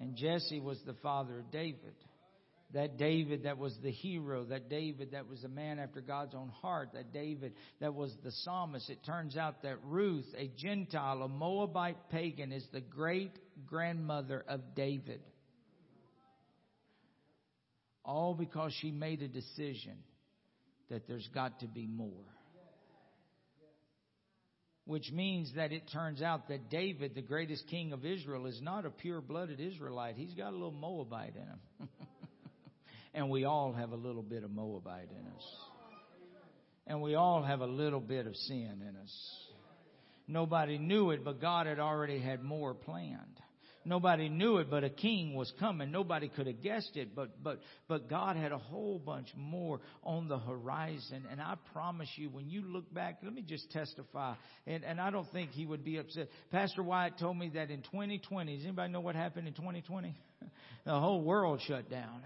And 0.01 0.15
Jesse 0.17 0.61
was 0.61 0.79
the 0.87 0.95
father 0.95 1.41
of 1.41 1.51
David. 1.51 1.95
That 2.75 2.99
David 2.99 3.45
that 3.45 3.57
was 3.57 3.75
the 3.83 3.91
hero, 3.91 4.45
that 4.45 4.69
David 4.69 5.13
that 5.13 5.27
was 5.27 5.43
a 5.43 5.49
man 5.49 5.79
after 5.79 6.03
God's 6.03 6.35
own 6.35 6.51
heart, 6.61 6.91
that 6.93 7.15
David 7.15 7.55
that 7.81 7.95
was 7.95 8.15
the 8.23 8.31
psalmist. 8.31 8.91
It 8.91 8.99
turns 9.07 9.39
out 9.39 9.63
that 9.63 9.79
Ruth, 9.85 10.27
a 10.37 10.51
Gentile, 10.55 11.23
a 11.23 11.29
Moabite 11.29 12.11
pagan, 12.11 12.53
is 12.53 12.67
the 12.71 12.83
great 12.83 13.33
grandmother 13.67 14.45
of 14.47 14.75
David. 14.75 15.23
All 18.05 18.35
because 18.35 18.75
she 18.83 18.91
made 18.91 19.23
a 19.23 19.29
decision 19.29 19.97
that 20.91 21.09
there's 21.09 21.29
got 21.35 21.61
to 21.61 21.67
be 21.67 21.87
more 21.87 22.38
which 24.89 25.13
means 25.13 25.53
that 25.55 25.71
it 25.71 25.83
turns 25.93 26.23
out 26.23 26.49
that 26.49 26.71
David, 26.71 27.15
the 27.15 27.21
greatest 27.21 27.67
king 27.69 27.93
of 27.93 28.07
Israel, 28.07 28.47
is 28.47 28.59
not 28.63 28.87
a 28.87 28.91
pure 28.91 29.21
blooded 29.21 29.61
Israelite. 29.61 30.17
He's 30.17 30.33
got 30.33 30.49
a 30.49 30.57
little 30.57 30.73
Moabite 30.73 31.35
in 31.37 31.43
him. 31.43 31.89
And 33.15 33.31
we 33.31 33.45
all 33.45 33.73
have 33.73 33.91
a 33.91 33.97
little 33.97 34.23
bit 34.23 34.45
of 34.45 34.51
Moabite 34.51 35.09
in 35.11 35.27
us. 35.35 35.57
And 36.87 37.03
we 37.03 37.17
all 37.17 37.43
have 37.43 37.63
a 37.63 37.67
little 37.67 38.01
bit 38.01 38.27
of 38.27 38.37
sin 38.37 38.83
in 38.87 38.97
us. 39.03 39.37
Nobody 40.29 40.79
knew 40.79 41.11
it, 41.11 41.25
but 41.25 41.41
God 41.41 41.67
had 41.67 41.81
already 41.81 42.21
had 42.21 42.45
more 42.45 42.75
planned. 42.75 43.41
Nobody 43.89 44.29
knew 44.29 44.59
it, 44.59 44.69
but 44.71 44.85
a 44.85 44.91
king 44.91 45.35
was 45.35 45.53
coming. 45.59 45.91
Nobody 45.91 46.29
could 46.29 46.47
have 46.47 46.63
guessed 46.63 46.97
it, 46.97 47.15
but, 47.15 47.43
but, 47.43 47.61
but 47.89 48.09
God 48.09 48.37
had 48.37 48.53
a 48.53 48.59
whole 48.59 48.99
bunch 48.99 49.29
more 49.37 49.81
on 50.05 50.29
the 50.29 50.39
horizon. 50.39 51.25
And 51.31 51.41
I 51.41 51.55
promise 51.73 52.09
you, 52.17 52.29
when 52.29 52.51
you 52.51 52.63
look 52.63 52.93
back, 52.93 53.21
let 53.23 53.33
me 53.33 53.43
just 53.43 53.71
testify. 53.73 54.35
And, 54.67 54.85
and 54.85 55.01
I 55.01 55.11
don't 55.11 55.31
think 55.33 55.53
he 55.53 55.65
would 55.65 55.85
be 55.85 55.97
upset. 55.97 56.29
Pastor 56.51 56.83
Wyatt 56.83 57.19
told 57.19 57.39
me 57.39 57.51
that 57.55 57.71
in 57.71 57.81
2020, 57.83 58.57
does 58.57 58.65
anybody 58.65 58.93
know 58.93 59.01
what 59.01 59.15
happened 59.15 59.49
in 59.49 59.55
2020? 59.55 60.15
the 60.85 61.01
whole 61.01 61.23
world 61.23 61.61
shut 61.67 61.91
down 61.91 62.23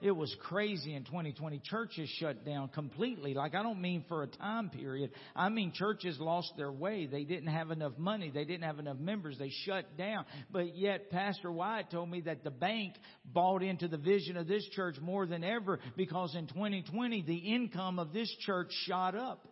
it 0.00 0.10
was 0.10 0.34
crazy 0.42 0.94
in 0.94 1.04
2020. 1.04 1.60
Churches 1.64 2.08
shut 2.18 2.44
down 2.44 2.68
completely. 2.68 3.34
Like 3.34 3.54
I 3.54 3.62
don't 3.62 3.80
mean 3.80 4.04
for 4.08 4.22
a 4.22 4.26
time 4.26 4.70
period. 4.70 5.10
I 5.34 5.48
mean 5.48 5.72
churches 5.72 6.18
lost 6.18 6.52
their 6.56 6.72
way. 6.72 7.06
They 7.06 7.24
didn't 7.24 7.48
have 7.48 7.70
enough 7.70 7.96
money. 7.96 8.30
They 8.30 8.44
didn't 8.44 8.64
have 8.64 8.78
enough 8.78 8.98
members. 8.98 9.38
They 9.38 9.50
shut 9.64 9.96
down. 9.96 10.24
But 10.50 10.76
yet 10.76 11.10
Pastor 11.10 11.50
Wyatt 11.50 11.90
told 11.90 12.10
me 12.10 12.20
that 12.22 12.44
the 12.44 12.50
bank 12.50 12.94
bought 13.24 13.62
into 13.62 13.88
the 13.88 13.98
vision 13.98 14.36
of 14.36 14.46
this 14.46 14.66
church 14.72 14.96
more 15.00 15.26
than 15.26 15.44
ever 15.44 15.78
because 15.96 16.34
in 16.34 16.46
2020 16.48 17.22
the 17.22 17.36
income 17.36 17.98
of 17.98 18.12
this 18.12 18.34
church 18.40 18.70
shot 18.86 19.14
up. 19.14 19.46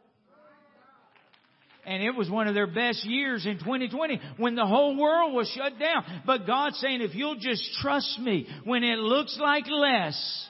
And 1.84 2.02
it 2.02 2.14
was 2.14 2.30
one 2.30 2.46
of 2.46 2.54
their 2.54 2.68
best 2.68 3.04
years 3.04 3.44
in 3.44 3.58
2020 3.58 4.20
when 4.36 4.54
the 4.54 4.66
whole 4.66 4.96
world 4.96 5.34
was 5.34 5.48
shut 5.48 5.78
down. 5.80 6.22
But 6.24 6.46
God's 6.46 6.78
saying, 6.78 7.00
if 7.00 7.14
you'll 7.14 7.36
just 7.36 7.64
trust 7.80 8.18
me 8.20 8.46
when 8.64 8.84
it 8.84 8.98
looks 8.98 9.36
like 9.40 9.64
less, 9.68 10.48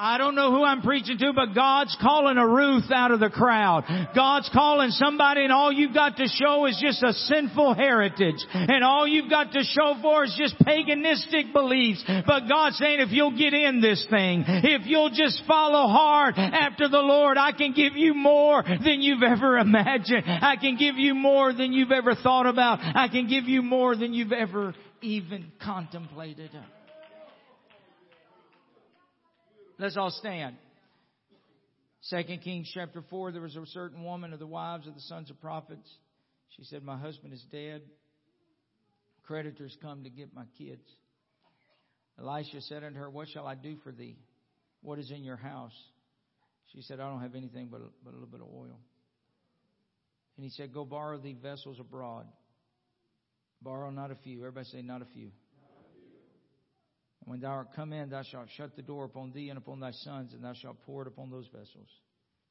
I 0.00 0.16
don't 0.16 0.36
know 0.36 0.52
who 0.52 0.62
I'm 0.62 0.80
preaching 0.80 1.18
to, 1.18 1.32
but 1.34 1.56
God's 1.56 1.96
calling 2.00 2.36
a 2.36 2.46
Ruth 2.46 2.88
out 2.92 3.10
of 3.10 3.18
the 3.18 3.30
crowd. 3.30 3.82
God's 4.14 4.48
calling 4.52 4.90
somebody 4.90 5.42
and 5.42 5.52
all 5.52 5.72
you've 5.72 5.92
got 5.92 6.16
to 6.18 6.28
show 6.28 6.66
is 6.66 6.78
just 6.80 7.02
a 7.02 7.12
sinful 7.12 7.74
heritage. 7.74 8.36
And 8.52 8.84
all 8.84 9.08
you've 9.08 9.28
got 9.28 9.50
to 9.52 9.62
show 9.64 9.96
for 10.00 10.22
is 10.22 10.36
just 10.38 10.56
paganistic 10.60 11.52
beliefs. 11.52 12.04
But 12.06 12.48
God's 12.48 12.78
saying 12.78 13.00
if 13.00 13.10
you'll 13.10 13.36
get 13.36 13.54
in 13.54 13.80
this 13.80 14.06
thing, 14.08 14.44
if 14.46 14.86
you'll 14.86 15.10
just 15.10 15.42
follow 15.48 15.88
hard 15.88 16.34
after 16.38 16.88
the 16.88 17.00
Lord, 17.00 17.36
I 17.36 17.50
can 17.50 17.72
give 17.72 17.96
you 17.96 18.14
more 18.14 18.62
than 18.62 19.02
you've 19.02 19.24
ever 19.24 19.58
imagined. 19.58 20.22
I 20.26 20.54
can 20.60 20.76
give 20.76 20.94
you 20.94 21.16
more 21.16 21.52
than 21.52 21.72
you've 21.72 21.90
ever 21.90 22.14
thought 22.14 22.46
about. 22.46 22.78
I 22.80 23.08
can 23.08 23.28
give 23.28 23.48
you 23.48 23.62
more 23.62 23.96
than 23.96 24.14
you've 24.14 24.32
ever 24.32 24.76
even 25.02 25.50
contemplated. 25.60 26.50
Let's 29.78 29.96
all 29.96 30.10
stand. 30.10 30.56
Second 32.00 32.42
Kings 32.42 32.68
chapter 32.74 33.04
4, 33.10 33.30
there 33.30 33.42
was 33.42 33.54
a 33.54 33.64
certain 33.66 34.02
woman 34.02 34.32
of 34.32 34.40
the 34.40 34.46
wives 34.46 34.88
of 34.88 34.94
the 34.94 35.00
sons 35.02 35.30
of 35.30 35.40
prophets. 35.40 35.88
She 36.56 36.64
said, 36.64 36.82
My 36.82 36.96
husband 36.96 37.32
is 37.32 37.44
dead. 37.52 37.82
Creditors 39.24 39.76
come 39.80 40.02
to 40.02 40.10
get 40.10 40.34
my 40.34 40.44
kids. 40.56 40.82
Elisha 42.18 42.60
said 42.62 42.82
unto 42.82 42.98
her, 42.98 43.08
What 43.08 43.28
shall 43.28 43.46
I 43.46 43.54
do 43.54 43.76
for 43.84 43.92
thee? 43.92 44.16
What 44.82 44.98
is 44.98 45.12
in 45.12 45.22
your 45.22 45.36
house? 45.36 45.76
She 46.74 46.82
said, 46.82 46.98
I 46.98 47.08
don't 47.08 47.20
have 47.20 47.36
anything 47.36 47.68
but 47.70 47.80
a, 47.80 47.88
but 48.04 48.10
a 48.10 48.14
little 48.14 48.26
bit 48.26 48.40
of 48.40 48.48
oil. 48.48 48.80
And 50.36 50.44
he 50.44 50.50
said, 50.50 50.74
Go 50.74 50.84
borrow 50.84 51.18
thee 51.18 51.36
vessels 51.40 51.78
abroad. 51.78 52.26
Borrow 53.62 53.90
not 53.90 54.10
a 54.10 54.16
few. 54.16 54.38
Everybody 54.40 54.66
say, 54.66 54.82
Not 54.82 55.02
a 55.02 55.06
few. 55.14 55.30
When 57.24 57.40
thou 57.40 57.50
art 57.50 57.74
come 57.74 57.92
in, 57.92 58.10
thou 58.10 58.22
shalt 58.22 58.48
shut 58.56 58.76
the 58.76 58.82
door 58.82 59.04
upon 59.04 59.32
thee 59.32 59.48
and 59.50 59.58
upon 59.58 59.80
thy 59.80 59.90
sons, 59.90 60.32
and 60.32 60.42
thou 60.42 60.54
shalt 60.54 60.82
pour 60.84 61.02
it 61.02 61.08
upon 61.08 61.30
those 61.30 61.48
vessels. 61.48 61.88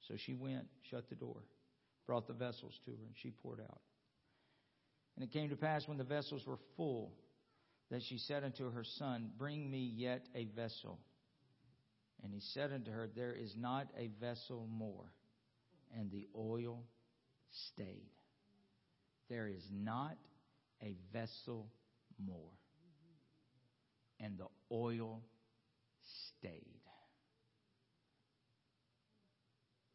So 0.08 0.16
she 0.18 0.34
went, 0.34 0.68
shut 0.90 1.10
the 1.10 1.16
door, 1.16 1.42
brought 2.06 2.28
the 2.28 2.34
vessels 2.34 2.74
to 2.86 2.92
her, 2.92 3.06
and 3.06 3.16
she 3.22 3.32
poured 3.32 3.60
out. 3.60 3.82
And 5.16 5.24
it 5.24 5.32
came 5.32 5.50
to 5.50 5.56
pass 5.56 5.88
when 5.88 5.98
the 5.98 6.04
vessels 6.04 6.46
were 6.46 6.60
full 6.76 7.12
that 7.90 8.04
she 8.04 8.18
said 8.18 8.44
unto 8.44 8.72
her 8.72 8.84
son, 8.84 9.32
Bring 9.38 9.70
me 9.70 9.92
yet 9.96 10.28
a 10.36 10.46
vessel. 10.46 11.00
And 12.24 12.34
he 12.34 12.42
said 12.54 12.72
unto 12.72 12.92
her, 12.92 13.10
There 13.16 13.34
is 13.34 13.56
not 13.58 13.88
a 13.98 14.10
vessel 14.20 14.68
more. 14.70 15.12
And 15.98 16.12
the 16.12 16.28
oil 16.36 16.84
stayed. 17.74 18.12
There 19.30 19.48
is 19.48 19.64
not 19.72 20.18
a 20.84 20.96
vessel 21.12 21.68
more 22.24 22.52
and 24.20 24.38
the 24.38 24.48
oil 24.72 25.22
stayed. 26.38 26.82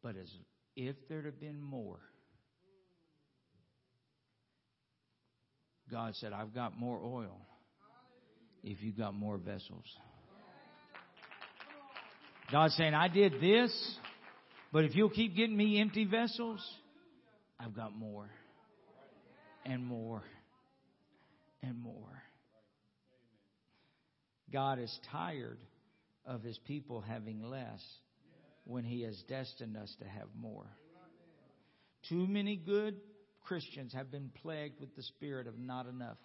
But 0.01 0.15
as 0.17 0.29
if 0.75 0.95
there'd 1.07 1.25
have 1.25 1.39
been 1.39 1.61
more, 1.61 1.99
God 5.89 6.15
said, 6.15 6.33
I've 6.33 6.53
got 6.53 6.77
more 6.77 6.99
oil 7.03 7.39
if 8.63 8.81
you've 8.81 8.97
got 8.97 9.13
more 9.13 9.37
vessels. 9.37 9.85
God's 12.51 12.75
saying, 12.75 12.93
I 12.93 13.07
did 13.07 13.39
this, 13.39 13.71
but 14.71 14.85
if 14.85 14.95
you'll 14.95 15.09
keep 15.09 15.35
getting 15.35 15.55
me 15.55 15.79
empty 15.79 16.05
vessels, 16.05 16.61
I've 17.59 17.75
got 17.75 17.95
more 17.95 18.29
and 19.65 19.85
more 19.85 20.23
and 21.61 21.77
more. 21.77 22.22
God 24.53 24.79
is 24.79 24.99
tired 25.11 25.57
of 26.25 26.43
his 26.43 26.57
people 26.59 27.01
having 27.01 27.41
less 27.41 27.81
when 28.65 28.83
he 28.85 29.01
has 29.01 29.21
destined 29.27 29.75
us 29.75 29.93
to 29.99 30.07
have 30.07 30.27
more. 30.39 30.67
Too 32.07 32.27
many 32.27 32.55
good 32.55 32.95
Christians 33.43 33.93
have 33.93 34.11
been 34.11 34.29
plagued 34.41 34.79
with 34.79 34.95
the 34.95 35.03
spirit 35.03 35.47
of 35.47 35.57
not 35.57 35.87
enough. 35.87 36.17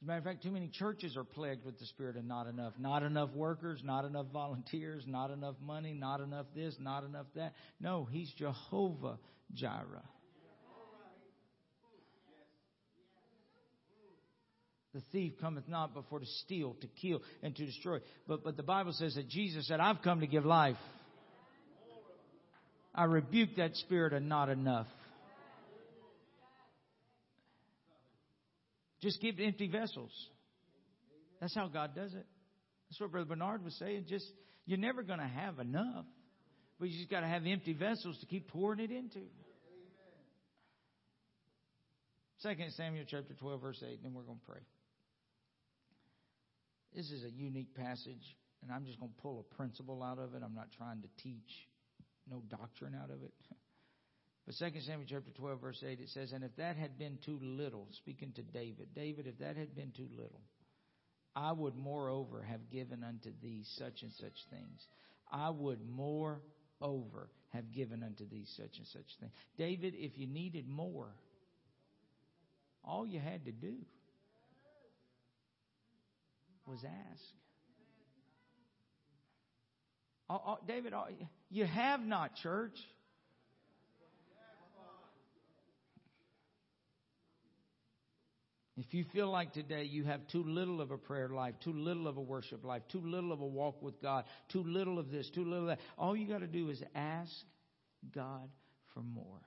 As 0.00 0.04
a 0.04 0.06
matter 0.06 0.18
of 0.18 0.24
fact, 0.24 0.42
too 0.42 0.50
many 0.50 0.68
churches 0.68 1.16
are 1.16 1.22
plagued 1.22 1.64
with 1.64 1.78
the 1.78 1.86
spirit 1.86 2.16
of 2.16 2.24
not 2.24 2.48
enough. 2.48 2.72
Not 2.76 3.04
enough 3.04 3.30
workers, 3.34 3.80
not 3.84 4.04
enough 4.04 4.26
volunteers, 4.32 5.04
not 5.06 5.30
enough 5.30 5.54
money, 5.64 5.92
not 5.92 6.20
enough 6.20 6.46
this, 6.56 6.74
not 6.80 7.04
enough 7.04 7.26
that. 7.36 7.52
No, 7.78 8.08
he's 8.10 8.32
Jehovah 8.36 9.18
Jireh. 9.54 10.02
The 14.94 15.00
thief 15.10 15.32
cometh 15.40 15.68
not 15.68 15.94
but 15.94 16.04
for 16.10 16.20
to 16.20 16.26
steal, 16.26 16.76
to 16.80 16.86
kill, 16.86 17.22
and 17.42 17.56
to 17.56 17.64
destroy. 17.64 17.98
But, 18.28 18.44
but 18.44 18.56
the 18.56 18.62
Bible 18.62 18.92
says 18.92 19.14
that 19.14 19.28
Jesus 19.28 19.66
said, 19.66 19.80
I've 19.80 20.02
come 20.02 20.20
to 20.20 20.26
give 20.26 20.44
life. 20.44 20.76
I 22.94 23.04
rebuke 23.04 23.56
that 23.56 23.74
spirit 23.76 24.12
of 24.12 24.22
not 24.22 24.50
enough. 24.50 24.86
Just 29.00 29.20
give 29.20 29.36
empty 29.40 29.66
vessels. 29.66 30.12
That's 31.40 31.54
how 31.54 31.68
God 31.68 31.94
does 31.94 32.12
it. 32.12 32.26
That's 32.88 33.00
what 33.00 33.10
Brother 33.10 33.26
Bernard 33.26 33.64
was 33.64 33.74
saying. 33.78 34.04
Just 34.08 34.26
you're 34.66 34.78
never 34.78 35.02
going 35.02 35.18
to 35.18 35.26
have 35.26 35.58
enough, 35.58 36.04
but 36.78 36.88
you 36.88 36.98
just 36.98 37.10
got 37.10 37.20
to 37.20 37.26
have 37.26 37.46
empty 37.46 37.72
vessels 37.72 38.18
to 38.20 38.26
keep 38.26 38.48
pouring 38.48 38.78
it 38.78 38.90
into. 38.90 39.20
Second 42.38 42.72
Samuel 42.76 43.04
chapter 43.08 43.34
12 43.34 43.60
verse 43.60 43.82
8, 43.82 43.88
and 43.88 43.98
then 44.04 44.14
we're 44.14 44.22
going 44.22 44.38
to 44.38 44.46
pray. 44.46 44.60
This 46.94 47.10
is 47.10 47.24
a 47.24 47.30
unique 47.30 47.74
passage, 47.74 48.36
and 48.62 48.70
I'm 48.70 48.84
just 48.84 49.00
going 49.00 49.12
to 49.12 49.22
pull 49.22 49.40
a 49.40 49.54
principle 49.54 50.02
out 50.02 50.18
of 50.18 50.34
it. 50.34 50.42
I'm 50.44 50.54
not 50.54 50.68
trying 50.76 51.00
to 51.02 51.08
teach 51.22 51.68
no 52.30 52.42
doctrine 52.48 52.94
out 52.94 53.10
of 53.10 53.22
it. 53.22 53.32
But 54.44 54.56
2 54.58 54.80
Samuel 54.80 55.06
chapter 55.08 55.30
12, 55.30 55.60
verse 55.60 55.84
8, 55.86 56.00
it 56.00 56.08
says, 56.08 56.32
And 56.32 56.42
if 56.42 56.56
that 56.56 56.74
had 56.76 56.98
been 56.98 57.16
too 57.24 57.38
little, 57.40 57.86
speaking 57.92 58.32
to 58.32 58.42
David, 58.42 58.88
David, 58.92 59.28
if 59.28 59.38
that 59.38 59.56
had 59.56 59.72
been 59.76 59.92
too 59.92 60.08
little, 60.10 60.40
I 61.36 61.52
would 61.52 61.76
moreover 61.76 62.42
have 62.42 62.68
given 62.68 63.04
unto 63.04 63.30
thee 63.40 63.62
such 63.76 64.02
and 64.02 64.12
such 64.12 64.34
things. 64.50 64.84
I 65.30 65.50
would 65.50 65.78
moreover 65.88 67.30
have 67.50 67.70
given 67.72 68.02
unto 68.02 68.28
thee 68.28 68.44
such 68.56 68.78
and 68.78 68.86
such 68.88 69.06
things. 69.20 69.32
David, 69.56 69.94
if 69.96 70.18
you 70.18 70.26
needed 70.26 70.68
more, 70.68 71.14
all 72.84 73.06
you 73.06 73.20
had 73.20 73.44
to 73.44 73.52
do 73.52 73.76
was 76.72 76.84
ask. 76.84 77.22
Oh, 80.30 80.40
oh, 80.46 80.58
David, 80.66 80.94
oh, 80.94 81.04
you 81.50 81.66
have 81.66 82.00
not, 82.00 82.34
church. 82.36 82.78
If 88.78 88.94
you 88.94 89.04
feel 89.12 89.30
like 89.30 89.52
today 89.52 89.84
you 89.84 90.04
have 90.04 90.26
too 90.28 90.42
little 90.42 90.80
of 90.80 90.90
a 90.90 90.96
prayer 90.96 91.28
life, 91.28 91.54
too 91.62 91.74
little 91.74 92.08
of 92.08 92.16
a 92.16 92.22
worship 92.22 92.64
life, 92.64 92.80
too 92.88 93.02
little 93.04 93.30
of 93.30 93.42
a 93.42 93.46
walk 93.46 93.82
with 93.82 94.00
God, 94.00 94.24
too 94.48 94.64
little 94.64 94.98
of 94.98 95.10
this, 95.10 95.28
too 95.28 95.44
little 95.44 95.68
of 95.68 95.76
that, 95.76 95.80
all 95.98 96.16
you 96.16 96.26
got 96.26 96.40
to 96.40 96.46
do 96.46 96.70
is 96.70 96.82
ask 96.94 97.30
God 98.14 98.48
for 98.94 99.00
more. 99.00 99.42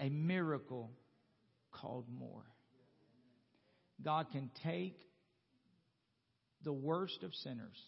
A 0.00 0.08
miracle 0.08 0.90
called 1.70 2.06
more. 2.08 2.44
God 4.02 4.30
can 4.32 4.50
take 4.64 4.98
the 6.66 6.72
worst 6.72 7.22
of 7.22 7.34
sinners 7.34 7.78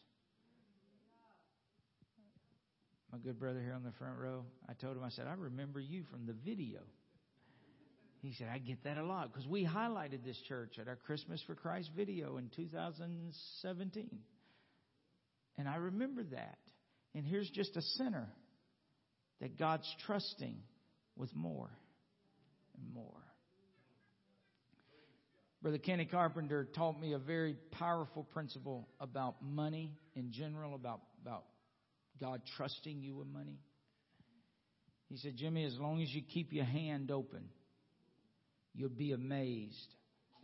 my 3.13 3.19
good 3.19 3.39
brother 3.39 3.61
here 3.61 3.73
on 3.73 3.85
the 3.85 3.93
front 3.93 4.19
row, 4.19 4.45
I 4.69 4.75
told 4.75 4.97
him, 4.97 5.03
I 5.03 5.09
said, 5.09 5.27
I 5.27 5.33
remember 5.33 5.81
you 5.81 6.05
from 6.11 6.27
the 6.27 6.35
video. 6.35 6.81
He 8.21 8.35
said, 8.37 8.49
I 8.53 8.59
get 8.59 8.85
that 8.85 8.99
a 8.99 9.05
lot 9.05 9.33
because 9.33 9.47
we 9.47 9.65
highlighted 9.65 10.25
this 10.25 10.39
church 10.49 10.79
at 10.81 10.89
our 10.89 10.97
Christmas 10.97 11.43
for 11.47 11.55
Christ 11.55 11.91
video 11.97 12.37
in 12.37 12.51
2017. 12.55 14.19
And 15.57 15.69
I 15.69 15.77
remember 15.77 16.25
that. 16.25 16.59
And 17.15 17.25
here's 17.25 17.49
just 17.51 17.77
a 17.77 17.83
sinner 17.83 18.29
that 19.41 19.59
God's 19.59 19.89
trusting 20.05 20.57
with 21.17 21.35
more 21.35 21.71
and 22.77 22.93
more. 22.93 23.23
Brother 25.61 25.79
Kenny 25.79 26.05
Carpenter 26.05 26.69
taught 26.75 27.01
me 27.01 27.15
a 27.15 27.19
very 27.19 27.57
powerful 27.73 28.23
principle 28.23 28.89
about 29.01 29.37
money 29.43 29.93
in 30.15 30.31
general, 30.31 30.75
about, 30.75 31.01
about 31.23 31.45
God 32.21 32.43
trusting 32.57 33.03
you 33.03 33.17
with 33.17 33.27
money. 33.27 33.59
He 35.09 35.17
said, 35.17 35.37
Jimmy, 35.37 35.65
as 35.65 35.77
long 35.79 36.01
as 36.01 36.11
you 36.15 36.23
keep 36.23 36.53
your 36.53 36.65
hand 36.65 37.11
open, 37.11 37.49
you'll 38.75 38.89
be 38.91 39.13
amazed 39.13 39.95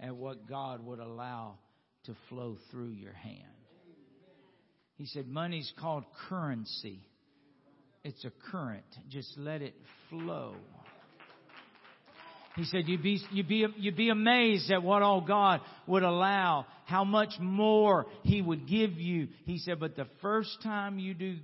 at 0.00 0.16
what 0.16 0.48
God 0.48 0.84
would 0.84 0.98
allow 0.98 1.58
to 2.04 2.16
flow 2.28 2.56
through 2.70 2.90
your 2.90 3.12
hand. 3.12 3.38
He 4.96 5.06
said, 5.06 5.28
money's 5.28 5.72
called 5.78 6.04
currency. 6.28 7.00
It's 8.02 8.24
a 8.24 8.32
current. 8.50 8.84
Just 9.08 9.36
let 9.36 9.62
it 9.62 9.74
flow. 10.10 10.56
He 12.56 12.64
said, 12.64 12.86
you'd 12.86 13.02
be, 13.02 13.20
you'd 13.32 13.48
be, 13.48 13.66
you'd 13.76 13.96
be 13.96 14.10
amazed 14.10 14.70
at 14.70 14.82
what 14.82 15.02
all 15.02 15.20
God 15.20 15.60
would 15.88 16.04
allow, 16.04 16.66
how 16.84 17.02
much 17.02 17.32
more 17.40 18.06
He 18.22 18.40
would 18.40 18.68
give 18.68 18.92
you. 18.92 19.28
He 19.44 19.58
said, 19.58 19.80
but 19.80 19.96
the 19.96 20.06
first 20.22 20.62
time 20.62 21.00
you 21.00 21.14
do 21.14 21.36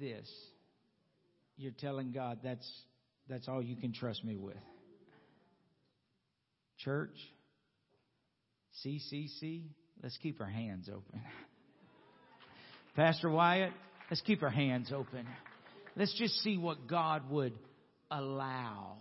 this, 0.00 0.26
you're 1.58 1.72
telling 1.72 2.12
God 2.12 2.38
that's, 2.42 2.66
that's 3.28 3.46
all 3.46 3.62
you 3.62 3.76
can 3.76 3.92
trust 3.92 4.24
me 4.24 4.36
with. 4.36 4.56
Church, 6.78 7.16
CCC, 8.86 9.64
let's 10.02 10.16
keep 10.22 10.40
our 10.40 10.48
hands 10.48 10.88
open. 10.88 11.20
Pastor 12.96 13.28
Wyatt, 13.28 13.72
let's 14.10 14.22
keep 14.22 14.42
our 14.42 14.48
hands 14.48 14.92
open. 14.94 15.26
Let's 15.94 16.16
just 16.18 16.36
see 16.36 16.56
what 16.56 16.86
God 16.86 17.28
would 17.30 17.52
allow 18.10 18.96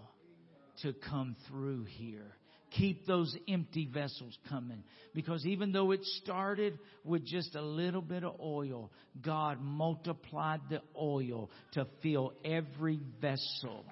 to 0.84 0.94
come 0.94 1.36
through 1.48 1.86
here. 1.86 2.36
Keep 2.72 3.06
those 3.06 3.36
empty 3.48 3.90
vessels 3.92 4.38
coming. 4.50 4.84
Because 5.14 5.46
even 5.46 5.72
though 5.72 5.92
it 5.92 6.04
started 6.22 6.78
with 7.06 7.26
just 7.26 7.56
a 7.56 7.62
little 7.62 8.02
bit 8.02 8.24
of 8.24 8.40
oil, 8.42 8.92
God 9.22 9.62
multiplied 9.62 10.62
the 10.70 10.82
oil 11.00 11.50
to 11.74 11.88
fill 12.04 12.34
every 12.44 13.00
vessel. 13.22 13.86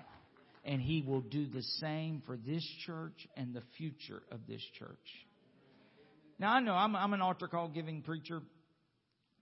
And 0.66 0.82
He 0.82 1.02
will 1.02 1.22
do 1.22 1.48
the 1.48 1.62
same 1.80 2.22
for 2.26 2.38
this 2.38 2.66
church 2.86 3.28
and 3.38 3.54
the 3.54 3.64
future 3.78 4.22
of 4.32 4.42
this 4.48 4.62
church. 4.78 4.98
Now 6.38 6.54
I 6.54 6.60
know 6.60 6.74
I'm, 6.74 6.96
I'm 6.96 7.14
an 7.14 7.22
altar 7.22 7.48
call 7.48 7.70
giving 7.70 8.02
preacher, 8.02 8.42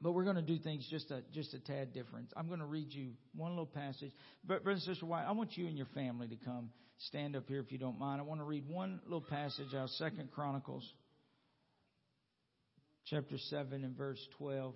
but 0.04 0.12
we're 0.12 0.26
going 0.26 0.36
to 0.36 0.42
do 0.42 0.60
things 0.60 0.86
just 0.92 1.10
a 1.12 1.22
just 1.34 1.54
a 1.54 1.60
tad 1.60 1.94
different. 1.94 2.28
I'm 2.36 2.48
going 2.48 2.60
to 2.60 2.66
read 2.66 2.92
you 2.92 3.12
one 3.34 3.52
little 3.52 3.66
passage. 3.66 4.12
But 4.46 4.64
brother 4.64 4.76
and 4.76 4.82
sister 4.82 5.06
White, 5.06 5.24
I 5.26 5.32
want 5.32 5.58
you 5.58 5.66
and 5.66 5.78
your 5.78 5.88
family 5.96 6.28
to 6.28 6.36
come 6.36 6.72
stand 7.08 7.38
up 7.38 7.46
here 7.48 7.62
if 7.62 7.72
you 7.72 7.78
don't 7.78 7.98
mind. 7.98 8.20
I 8.20 8.26
want 8.26 8.42
to 8.42 8.46
read 8.46 8.68
one 8.68 9.00
little 9.06 9.22
passage 9.22 9.74
out 9.74 9.86
of 9.86 9.90
Second 9.92 10.32
Chronicles, 10.32 10.88
chapter 13.06 13.38
seven 13.50 13.86
and 13.86 13.96
verse 13.96 14.20
twelve. 14.38 14.76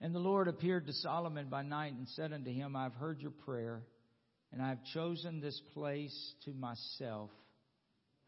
And 0.00 0.14
the 0.14 0.18
Lord 0.18 0.48
appeared 0.48 0.86
to 0.86 0.92
Solomon 0.94 1.48
by 1.48 1.62
night 1.62 1.92
and 1.92 2.08
said 2.08 2.32
unto 2.32 2.50
him, 2.50 2.74
I 2.74 2.84
have 2.84 2.94
heard 2.94 3.20
your 3.20 3.30
prayer, 3.30 3.82
and 4.52 4.60
I 4.60 4.70
have 4.70 4.82
chosen 4.94 5.40
this 5.40 5.60
place 5.74 6.34
to 6.46 6.52
myself 6.52 7.30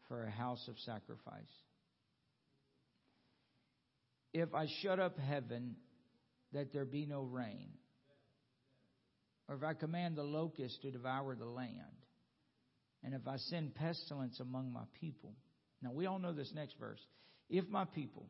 for 0.07 0.23
a 0.23 0.31
house 0.31 0.65
of 0.69 0.75
sacrifice. 0.85 1.64
If 4.37 4.53
I 4.53 4.67
shut 4.81 4.99
up 4.99 5.17
heaven 5.17 5.77
that 6.51 6.73
there 6.73 6.83
be 6.83 7.05
no 7.05 7.21
rain, 7.21 7.69
or 9.47 9.55
if 9.55 9.63
I 9.63 9.73
command 9.73 10.17
the 10.17 10.23
locust 10.23 10.81
to 10.81 10.91
devour 10.91 11.35
the 11.35 11.45
land, 11.45 11.79
and 13.01 13.13
if 13.13 13.25
I 13.29 13.37
send 13.37 13.75
pestilence 13.75 14.41
among 14.41 14.73
my 14.73 14.83
people. 14.99 15.35
Now 15.81 15.93
we 15.93 16.05
all 16.05 16.19
know 16.19 16.33
this 16.33 16.51
next 16.53 16.77
verse. 16.77 16.99
If 17.49 17.69
my 17.69 17.85
people, 17.85 18.25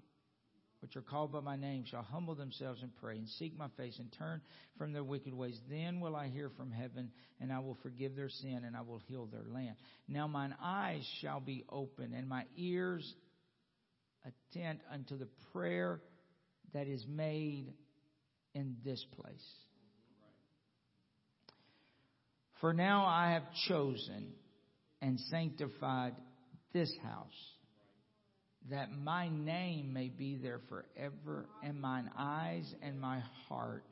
which 0.81 0.95
are 0.95 1.01
called 1.01 1.31
by 1.31 1.39
my 1.39 1.55
name, 1.55 1.85
shall 1.89 2.03
humble 2.03 2.35
themselves 2.35 2.83
and 2.83 2.95
pray 2.97 3.17
and 3.17 3.27
seek 3.27 3.57
my 3.57 3.69
face 3.75 3.97
and 3.97 4.11
turn 4.11 4.41
from 4.77 4.93
their 4.93 5.03
wicked 5.03 5.33
ways, 5.33 5.59
then 5.71 6.01
will 6.01 6.15
I 6.15 6.27
hear 6.27 6.51
from 6.51 6.69
heaven 6.69 7.09
and 7.41 7.51
I 7.51 7.57
will 7.57 7.79
forgive 7.81 8.15
their 8.15 8.29
sin 8.29 8.61
and 8.63 8.77
I 8.77 8.81
will 8.81 9.01
heal 9.07 9.25
their 9.25 9.45
land. 9.51 9.75
Now 10.07 10.27
mine 10.27 10.53
eyes 10.61 11.03
shall 11.19 11.39
be 11.39 11.63
open 11.67 12.13
and 12.13 12.29
my 12.29 12.45
ears 12.55 13.11
attent 14.25 14.79
unto 14.91 15.17
the 15.17 15.27
prayer 15.53 16.01
that 16.73 16.87
is 16.87 17.05
made 17.07 17.73
in 18.53 18.75
this 18.83 19.05
place. 19.19 19.45
For 22.61 22.73
now 22.73 23.05
I 23.05 23.31
have 23.31 23.43
chosen 23.67 24.33
and 25.01 25.19
sanctified 25.29 26.15
this 26.73 26.91
house, 27.03 27.27
that 28.69 28.91
my 28.91 29.29
name 29.29 29.93
may 29.93 30.09
be 30.09 30.35
there 30.35 30.61
forever, 30.69 31.47
and 31.63 31.79
mine 31.79 32.09
eyes 32.17 32.73
and 32.81 32.99
my 32.99 33.21
heart 33.47 33.85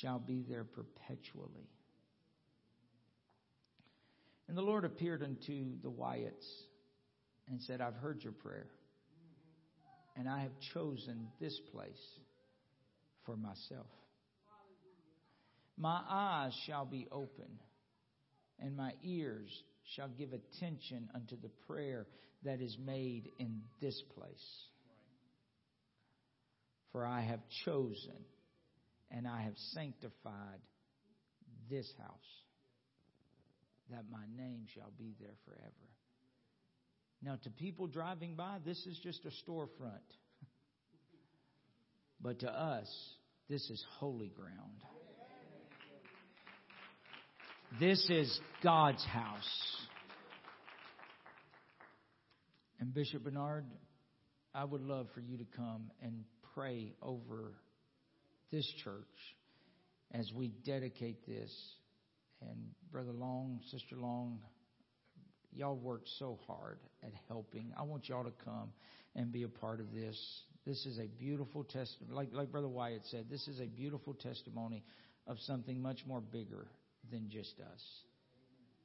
shall 0.00 0.18
be 0.18 0.44
there 0.48 0.64
perpetually. 0.64 1.68
And 4.48 4.56
the 4.56 4.62
Lord 4.62 4.84
appeared 4.84 5.22
unto 5.22 5.80
the 5.82 5.90
Wyatts 5.90 6.46
and 7.48 7.60
said, 7.62 7.80
I've 7.80 7.94
heard 7.94 8.22
your 8.22 8.32
prayer, 8.32 8.68
and 10.16 10.28
I 10.28 10.40
have 10.40 10.52
chosen 10.74 11.28
this 11.40 11.58
place 11.72 12.18
for 13.24 13.36
myself. 13.36 13.86
My 15.76 16.00
eyes 16.08 16.54
shall 16.66 16.86
be 16.86 17.06
open, 17.12 17.58
and 18.58 18.76
my 18.76 18.92
ears 19.02 19.50
shall 19.94 20.08
give 20.08 20.32
attention 20.32 21.08
unto 21.14 21.36
the 21.36 21.50
prayer 21.66 22.06
that 22.44 22.60
is 22.60 22.76
made 22.82 23.30
in 23.38 23.60
this 23.80 24.02
place. 24.14 24.64
For 26.92 27.04
I 27.04 27.20
have 27.20 27.40
chosen 27.64 28.24
and 29.10 29.28
I 29.28 29.42
have 29.42 29.56
sanctified 29.74 30.60
this 31.70 31.92
house, 31.98 32.42
that 33.90 34.04
my 34.10 34.24
name 34.36 34.66
shall 34.74 34.92
be 34.98 35.14
there 35.20 35.36
forever. 35.44 35.95
Now, 37.22 37.38
to 37.44 37.50
people 37.50 37.86
driving 37.86 38.34
by, 38.34 38.58
this 38.64 38.78
is 38.86 38.98
just 39.02 39.24
a 39.24 39.50
storefront. 39.50 39.70
But 42.18 42.40
to 42.40 42.50
us, 42.50 42.88
this 43.48 43.68
is 43.68 43.84
holy 43.98 44.28
ground. 44.30 44.82
This 47.78 48.08
is 48.08 48.40
God's 48.62 49.04
house. 49.04 49.76
And 52.80 52.94
Bishop 52.94 53.22
Bernard, 53.24 53.66
I 54.54 54.64
would 54.64 54.80
love 54.80 55.08
for 55.14 55.20
you 55.20 55.36
to 55.36 55.44
come 55.56 55.90
and 56.02 56.24
pray 56.54 56.94
over 57.02 57.52
this 58.50 58.66
church 58.82 59.04
as 60.12 60.32
we 60.34 60.48
dedicate 60.48 61.26
this. 61.26 61.52
And 62.40 62.70
Brother 62.90 63.12
Long, 63.12 63.60
Sister 63.70 63.96
Long, 63.96 64.38
y'all 65.56 65.76
worked 65.76 66.08
so 66.18 66.38
hard 66.46 66.78
at 67.02 67.12
helping. 67.28 67.72
I 67.76 67.82
want 67.82 68.08
y'all 68.08 68.24
to 68.24 68.32
come 68.44 68.70
and 69.14 69.32
be 69.32 69.42
a 69.42 69.48
part 69.48 69.80
of 69.80 69.92
this. 69.92 70.18
This 70.66 70.84
is 70.86 70.98
a 70.98 71.06
beautiful 71.06 71.64
testimony. 71.64 72.14
Like, 72.14 72.28
like 72.32 72.52
Brother 72.52 72.68
Wyatt 72.68 73.02
said, 73.10 73.26
this 73.30 73.46
is 73.48 73.60
a 73.60 73.66
beautiful 73.66 74.14
testimony 74.14 74.84
of 75.26 75.38
something 75.40 75.80
much 75.80 76.04
more 76.06 76.20
bigger 76.20 76.66
than 77.10 77.28
just 77.30 77.54
us. 77.60 77.82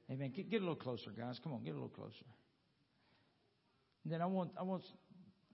Amen. 0.09 0.31
Get, 0.35 0.49
get 0.49 0.57
a 0.57 0.59
little 0.59 0.75
closer, 0.75 1.11
guys. 1.11 1.39
Come 1.43 1.53
on, 1.53 1.63
get 1.63 1.71
a 1.71 1.73
little 1.73 1.89
closer. 1.89 2.25
And 4.03 4.11
then 4.11 4.21
I 4.21 4.25
want 4.25 4.51
I 4.59 4.63
want 4.63 4.83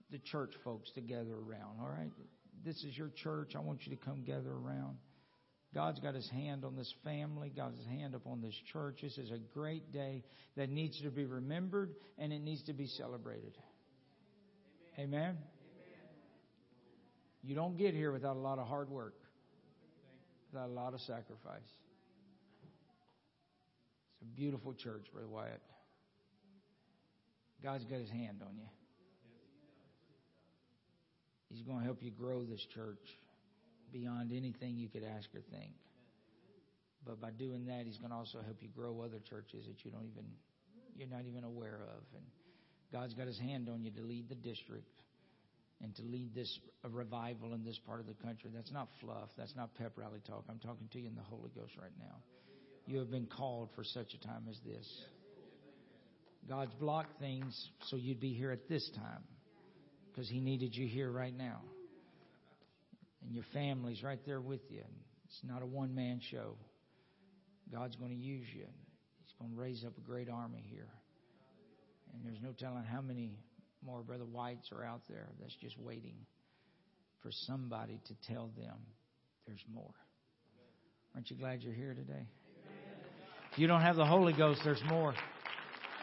the 0.10 0.20
church 0.20 0.52
folks 0.64 0.90
to 0.96 1.02
gather 1.02 1.34
around. 1.34 1.80
All 1.82 1.90
right, 1.90 2.12
this 2.64 2.78
is 2.84 2.98
your 2.98 3.10
church. 3.10 3.54
I 3.56 3.60
want 3.60 3.86
you 3.86 3.96
to 3.96 4.02
come 4.02 4.24
gather 4.24 4.52
around. 4.52 4.98
God's 5.78 6.00
got 6.00 6.16
His 6.16 6.28
hand 6.32 6.66
on 6.66 6.76
this 6.76 6.92
family. 7.04 7.52
God's 7.56 7.86
hand 7.86 8.16
upon 8.16 8.42
this 8.42 8.56
church. 8.74 8.98
This 9.04 9.16
is 9.20 9.30
a 9.30 9.38
great 9.54 9.94
day 9.94 10.24
that 10.56 10.72
needs 10.72 11.00
to 11.04 11.12
be 11.12 11.24
remembered 11.24 11.94
and 12.18 12.34
it 12.34 12.40
needs 12.40 12.64
to 12.64 12.74
be 12.74 12.88
celebrated. 12.88 13.56
Amen. 14.98 15.20
Amen. 15.20 15.38
You 17.44 17.54
don't 17.54 17.78
get 17.78 17.94
here 17.94 18.12
without 18.12 18.36
a 18.38 18.40
lot 18.40 18.58
of 18.58 18.68
hard 18.68 18.90
work, 18.90 19.14
without 20.52 20.70
a 20.70 20.74
lot 20.74 20.96
of 20.96 21.00
sacrifice. 21.02 21.70
It's 24.16 24.24
a 24.24 24.36
beautiful 24.36 24.74
church, 24.74 25.06
Brother 25.14 25.28
Wyatt. 25.28 25.62
God's 27.62 27.86
got 27.86 28.00
his 28.00 28.10
hand 28.10 28.42
on 28.42 28.58
you. 28.58 28.68
He's 31.54 31.62
going 31.62 31.78
to 31.78 31.86
help 31.86 32.02
you 32.02 32.10
grow 32.10 32.44
this 32.46 32.66
church. 32.74 32.98
Beyond 33.92 34.32
anything 34.32 34.78
you 34.78 34.90
could 34.90 35.04
ask 35.04 35.28
or 35.36 35.42
think. 35.52 35.74
But 37.06 37.22
by 37.22 37.32
doing 37.32 37.66
that, 37.68 37.86
He's 37.86 37.98
going 37.98 38.12
to 38.12 38.18
also 38.18 38.40
help 38.44 38.58
you 38.62 38.70
grow 38.70 39.02
other 39.02 39.20
churches 39.20 39.66
that 39.68 39.84
you 39.86 39.92
don't 39.92 40.06
even 40.06 40.26
you're 40.98 41.08
not 41.08 41.26
even 41.28 41.44
aware 41.44 41.80
of. 41.96 42.04
And 42.16 42.26
God's 42.92 43.14
got 43.14 43.28
His 43.28 43.40
hand 43.40 43.70
on 43.70 43.84
you 43.84 43.92
to 43.92 44.02
lead 44.02 44.30
the 44.30 44.36
district 44.36 45.02
and 45.82 45.96
to 45.96 46.02
lead 46.02 46.34
this 46.34 46.60
revival 46.90 47.54
in 47.54 47.64
this 47.64 47.80
part 47.86 48.00
of 48.00 48.08
the 48.08 48.16
country. 48.16 48.50
That's 48.54 48.72
not 48.72 48.90
fluff. 49.00 49.30
That's 49.38 49.56
not 49.56 49.76
pep 49.76 49.94
rally 49.96 50.20
talk. 50.28 50.44
I'm 50.50 50.60
talking 50.60 50.88
to 50.92 51.00
you 51.00 51.08
in 51.08 51.16
the 51.16 51.22
Holy 51.22 51.52
Ghost 51.56 51.74
right 51.80 51.92
now. 52.00 52.16
You 52.88 53.00
have 53.00 53.12
been 53.12 53.28
called 53.28 53.70
for 53.76 53.84
such 53.84 54.14
a 54.14 54.28
time 54.28 54.46
as 54.50 54.58
this. 54.66 54.88
God's 56.50 56.74
blocked 56.76 57.20
things 57.20 57.70
so 57.88 57.96
you'd 57.96 58.22
be 58.22 58.34
here 58.34 58.52
at 58.52 58.68
this 58.68 58.90
time 58.96 59.24
because 60.12 60.30
He 60.30 60.40
needed 60.40 60.76
you 60.76 60.88
here 60.88 61.12
right 61.12 61.36
now. 61.36 61.62
And 63.24 63.34
your 63.34 63.46
family's 63.54 64.04
right 64.04 64.20
there 64.26 64.42
with 64.42 64.62
you. 64.70 64.84
It's 65.26 65.40
not 65.44 65.62
a 65.62 65.66
one 65.66 65.94
man 65.96 66.22
show. 66.32 66.56
God's 67.72 67.96
going 67.96 68.12
to 68.12 68.18
use 68.18 68.48
you. 68.54 68.66
He's 68.66 69.34
going 69.40 69.52
to 69.52 69.58
raise 69.60 69.84
up 69.86 69.98
a 69.98 70.02
great 70.02 70.30
army 70.30 70.64
here. 70.70 70.90
And 72.14 72.24
there's 72.26 72.42
no 72.42 72.54
telling 72.58 72.84
how 72.84 73.02
many 73.02 73.38
more 73.86 74.02
Brother 74.02 74.26
Whites 74.26 74.72
are 74.72 74.84
out 74.84 75.02
there 75.10 75.28
that's 75.40 75.56
just 75.62 75.78
waiting 75.78 76.16
for 77.22 77.30
somebody 77.32 78.00
to 78.06 78.34
tell 78.34 78.50
them 78.58 78.78
there's 79.46 79.64
more. 79.74 79.94
Aren't 81.14 81.30
you 81.30 81.38
glad 81.38 81.62
you're 81.62 81.74
here 81.74 81.94
today? 81.94 82.28
If 83.52 83.60
you 83.60 83.68
don't 83.68 83.82
have 83.82 83.96
the 83.96 84.06
Holy 84.06 84.34
Ghost, 84.34 84.62
there's 84.64 84.82
more. 84.88 85.14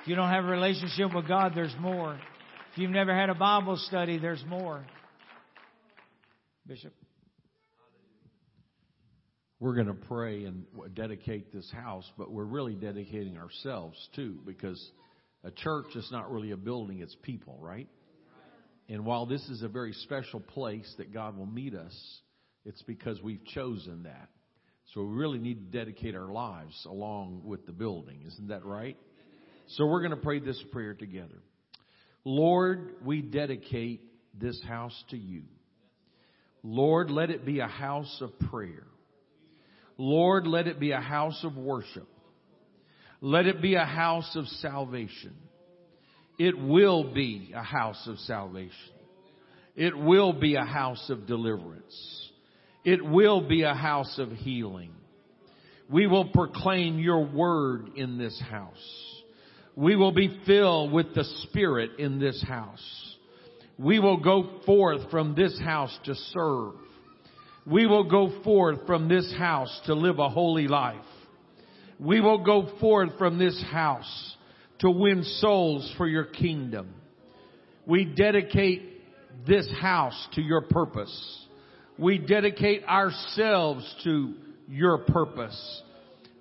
If 0.02 0.08
you 0.08 0.16
don't 0.16 0.28
have 0.28 0.44
a 0.44 0.48
relationship 0.48 1.14
with 1.14 1.28
God, 1.28 1.52
there's 1.54 1.74
more. 1.80 2.14
If 2.72 2.78
you've 2.78 2.90
never 2.90 3.14
had 3.14 3.30
a 3.30 3.34
Bible 3.34 3.76
study, 3.76 4.18
there's 4.18 4.44
more. 4.46 4.84
Bishop. 6.66 6.92
We're 9.60 9.74
going 9.74 9.86
to 9.86 9.94
pray 9.94 10.44
and 10.44 10.64
dedicate 10.94 11.52
this 11.52 11.70
house, 11.70 12.10
but 12.18 12.30
we're 12.30 12.44
really 12.44 12.74
dedicating 12.74 13.38
ourselves 13.38 13.96
too, 14.14 14.38
because 14.44 14.90
a 15.44 15.50
church 15.50 15.94
is 15.94 16.08
not 16.10 16.30
really 16.30 16.50
a 16.50 16.56
building, 16.56 17.00
it's 17.00 17.16
people, 17.22 17.56
right? 17.60 17.88
And 18.88 19.04
while 19.06 19.26
this 19.26 19.42
is 19.48 19.62
a 19.62 19.68
very 19.68 19.92
special 19.92 20.40
place 20.40 20.92
that 20.98 21.14
God 21.14 21.38
will 21.38 21.46
meet 21.46 21.74
us, 21.74 21.94
it's 22.66 22.82
because 22.82 23.22
we've 23.22 23.44
chosen 23.46 24.02
that. 24.02 24.28
So 24.92 25.02
we 25.02 25.14
really 25.14 25.38
need 25.38 25.72
to 25.72 25.78
dedicate 25.78 26.14
our 26.14 26.30
lives 26.30 26.86
along 26.86 27.42
with 27.44 27.64
the 27.64 27.72
building. 27.72 28.24
Isn't 28.26 28.48
that 28.48 28.64
right? 28.64 28.98
So 29.68 29.86
we're 29.86 30.00
going 30.00 30.10
to 30.10 30.16
pray 30.18 30.40
this 30.40 30.62
prayer 30.72 30.92
together. 30.92 31.42
Lord, 32.24 32.96
we 33.02 33.22
dedicate 33.22 34.02
this 34.38 34.62
house 34.64 35.04
to 35.10 35.16
you. 35.16 35.44
Lord, 36.62 37.10
let 37.10 37.30
it 37.30 37.46
be 37.46 37.60
a 37.60 37.66
house 37.66 38.18
of 38.20 38.38
prayer. 38.50 38.84
Lord, 39.96 40.46
let 40.46 40.66
it 40.66 40.80
be 40.80 40.90
a 40.90 41.00
house 41.00 41.40
of 41.44 41.56
worship. 41.56 42.08
Let 43.20 43.46
it 43.46 43.62
be 43.62 43.74
a 43.74 43.84
house 43.84 44.36
of 44.36 44.46
salvation. 44.46 45.34
It 46.38 46.58
will 46.58 47.14
be 47.14 47.52
a 47.54 47.62
house 47.62 48.06
of 48.06 48.18
salvation. 48.20 48.72
It 49.76 49.96
will 49.96 50.32
be 50.32 50.56
a 50.56 50.64
house 50.64 51.10
of 51.10 51.26
deliverance. 51.26 52.30
It 52.84 53.04
will 53.04 53.40
be 53.40 53.62
a 53.62 53.74
house 53.74 54.18
of 54.18 54.30
healing. 54.30 54.92
We 55.88 56.06
will 56.06 56.26
proclaim 56.26 56.98
your 56.98 57.24
word 57.24 57.90
in 57.96 58.18
this 58.18 58.40
house. 58.50 59.22
We 59.76 59.96
will 59.96 60.12
be 60.12 60.40
filled 60.46 60.92
with 60.92 61.14
the 61.14 61.24
Spirit 61.44 61.98
in 61.98 62.18
this 62.18 62.42
house. 62.46 63.16
We 63.78 63.98
will 63.98 64.18
go 64.18 64.60
forth 64.64 65.10
from 65.10 65.34
this 65.34 65.58
house 65.60 65.96
to 66.04 66.14
serve. 66.14 66.74
We 67.66 67.86
will 67.86 68.04
go 68.04 68.42
forth 68.42 68.86
from 68.86 69.08
this 69.08 69.32
house 69.38 69.80
to 69.86 69.94
live 69.94 70.18
a 70.18 70.28
holy 70.28 70.68
life. 70.68 70.96
We 71.98 72.20
will 72.20 72.44
go 72.44 72.68
forth 72.80 73.16
from 73.16 73.38
this 73.38 73.62
house 73.70 74.36
to 74.80 74.90
win 74.90 75.22
souls 75.24 75.90
for 75.96 76.06
your 76.06 76.24
kingdom. 76.24 76.94
We 77.86 78.04
dedicate 78.04 78.82
this 79.46 79.68
house 79.80 80.28
to 80.34 80.42
your 80.42 80.62
purpose. 80.62 81.46
We 81.98 82.18
dedicate 82.18 82.84
ourselves 82.84 83.94
to 84.04 84.34
your 84.68 84.98
purpose. 84.98 85.82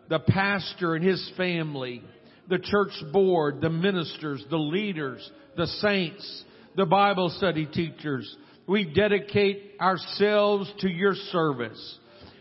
The 0.10 0.20
pastor 0.20 0.96
and 0.96 1.06
his 1.06 1.32
family, 1.38 2.04
the 2.50 2.60
church 2.60 2.94
board, 3.12 3.62
the 3.62 3.70
ministers, 3.70 4.44
the 4.50 4.58
leaders, 4.58 5.30
the 5.56 5.68
saints, 5.68 6.44
the 6.76 6.86
Bible 6.86 7.30
study 7.30 7.66
teachers. 7.66 8.36
We 8.68 8.86
dedicate 8.86 9.76
ourselves 9.80 10.72
to 10.80 10.90
your 10.90 11.16
service. 11.16 12.00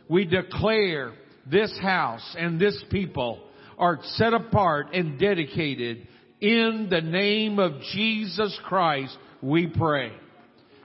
We 0.09 0.25
declare 0.25 1.13
this 1.51 1.77
house 1.81 2.37
and 2.39 2.61
this 2.61 2.83
people 2.91 3.41
are 3.79 3.99
set 4.03 4.33
apart 4.33 4.89
and 4.93 5.19
dedicated 5.19 6.07
in 6.43 6.89
the 6.91 7.01
name 7.01 7.61
of 7.61 7.81
Jesus 7.93 8.59
Christ, 8.65 9.17
we 9.41 9.69
pray. 9.69 10.13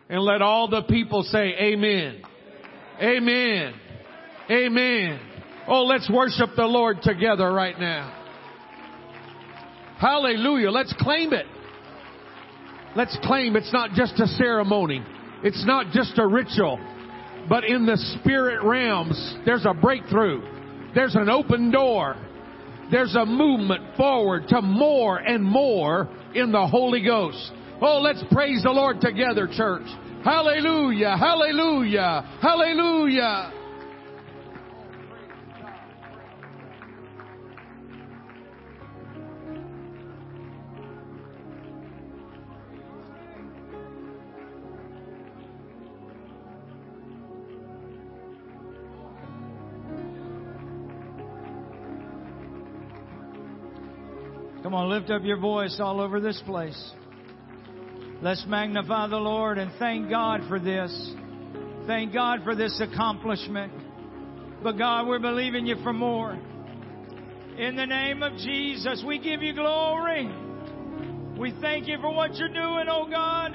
And 0.07 0.21
let 0.21 0.41
all 0.43 0.67
the 0.67 0.83
people 0.83 1.23
say 1.23 1.53
amen. 1.59 2.21
Amen. 3.01 3.73
Amen. 4.49 5.19
Oh, 5.67 5.83
let's 5.83 6.09
worship 6.09 6.51
the 6.55 6.65
Lord 6.65 7.01
together 7.01 7.51
right 7.51 7.77
now. 7.77 8.13
Hallelujah. 9.99 10.69
Let's 10.69 10.93
claim 10.99 11.33
it. 11.33 11.47
Let's 12.95 13.17
claim 13.23 13.55
it's 13.55 13.73
not 13.73 13.91
just 13.91 14.19
a 14.19 14.27
ceremony. 14.27 15.03
It's 15.43 15.65
not 15.65 15.91
just 15.91 16.17
a 16.17 16.27
ritual. 16.27 16.79
But 17.49 17.63
in 17.63 17.85
the 17.85 17.97
spirit 18.19 18.63
realms, 18.63 19.35
there's 19.45 19.65
a 19.65 19.73
breakthrough. 19.73 20.41
There's 20.93 21.15
an 21.15 21.29
open 21.29 21.71
door. 21.71 22.15
There's 22.91 23.15
a 23.15 23.25
movement 23.25 23.95
forward 23.95 24.47
to 24.49 24.61
more 24.61 25.17
and 25.17 25.43
more 25.43 26.09
in 26.33 26.51
the 26.51 26.67
Holy 26.67 27.03
Ghost. 27.03 27.51
Oh, 27.81 27.99
let's 27.99 28.23
praise 28.31 28.63
the 28.63 28.71
Lord 28.71 29.01
together, 29.01 29.47
church. 29.51 29.85
Hallelujah, 30.23 31.15
hallelujah, 31.17 32.39
hallelujah. 32.41 33.53
Come 54.67 54.75
on, 54.75 54.89
lift 54.89 55.09
up 55.09 55.23
your 55.23 55.37
voice 55.37 55.79
all 55.79 56.01
over 56.01 56.19
this 56.19 56.43
place. 56.45 56.91
Let's 58.21 58.43
magnify 58.49 59.07
the 59.07 59.15
Lord 59.15 59.57
and 59.57 59.71
thank 59.79 60.09
God 60.09 60.41
for 60.49 60.59
this. 60.59 60.91
Thank 61.85 62.11
God 62.11 62.41
for 62.43 62.53
this 62.53 62.77
accomplishment. 62.81 63.71
But 64.61 64.77
God, 64.77 65.07
we're 65.07 65.19
believing 65.19 65.65
you 65.65 65.77
for 65.83 65.93
more. 65.93 66.33
In 67.57 67.77
the 67.77 67.85
name 67.85 68.21
of 68.21 68.35
Jesus, 68.39 69.05
we 69.07 69.19
give 69.19 69.41
you 69.41 69.53
glory. 69.53 70.29
We 71.39 71.53
thank 71.61 71.87
you 71.87 71.99
for 72.01 72.13
what 72.13 72.35
you're 72.35 72.49
doing, 72.49 72.87
oh 72.89 73.07
God. 73.09 73.53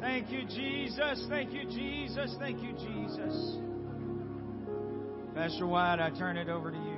Thank 0.00 0.30
you, 0.30 0.46
Jesus. 0.46 1.26
Thank 1.28 1.52
you, 1.52 1.66
Jesus. 1.66 2.34
Thank 2.38 2.62
you, 2.62 2.72
Jesus. 2.72 3.73
Pastor 5.34 5.66
White, 5.66 5.98
I 5.98 6.16
turn 6.16 6.36
it 6.36 6.48
over 6.48 6.70
to 6.70 6.76
you. 6.76 6.96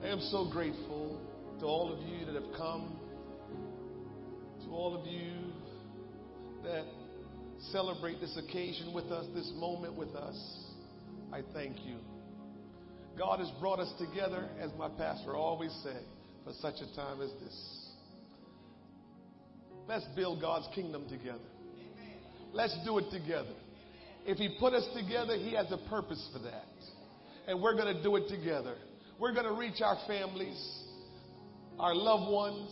I 0.00 0.06
am 0.06 0.20
so 0.30 0.48
grateful 0.48 1.20
to 1.58 1.66
all 1.66 1.92
of 1.92 1.98
you 2.06 2.24
that 2.26 2.36
have 2.36 2.52
come, 2.56 2.96
to 4.64 4.70
all 4.70 4.96
of 4.96 5.04
you 5.08 5.32
that 6.62 6.84
celebrate 7.72 8.20
this 8.20 8.38
occasion 8.38 8.94
with 8.94 9.06
us, 9.06 9.26
this 9.34 9.50
moment 9.56 9.96
with 9.96 10.14
us. 10.14 10.36
I 11.32 11.40
thank 11.52 11.84
you. 11.84 11.96
God 13.18 13.40
has 13.40 13.50
brought 13.58 13.80
us 13.80 13.92
together, 13.98 14.48
as 14.60 14.70
my 14.78 14.88
pastor 14.88 15.34
always 15.34 15.76
said, 15.82 16.04
for 16.44 16.52
such 16.60 16.76
a 16.76 16.94
time 16.94 17.20
as 17.20 17.30
this. 17.42 17.83
Let's 19.88 20.04
build 20.16 20.40
God's 20.40 20.68
kingdom 20.74 21.08
together. 21.08 21.38
Let's 22.52 22.76
do 22.84 22.98
it 22.98 23.10
together. 23.10 23.54
If 24.26 24.38
He 24.38 24.56
put 24.58 24.72
us 24.72 24.86
together, 24.94 25.36
He 25.36 25.54
has 25.54 25.70
a 25.70 25.78
purpose 25.88 26.28
for 26.32 26.38
that. 26.40 26.64
And 27.46 27.60
we're 27.60 27.74
going 27.74 27.94
to 27.94 28.02
do 28.02 28.16
it 28.16 28.28
together. 28.28 28.76
We're 29.18 29.34
going 29.34 29.46
to 29.46 29.52
reach 29.52 29.82
our 29.82 29.98
families, 30.06 30.82
our 31.78 31.94
loved 31.94 32.32
ones, 32.32 32.70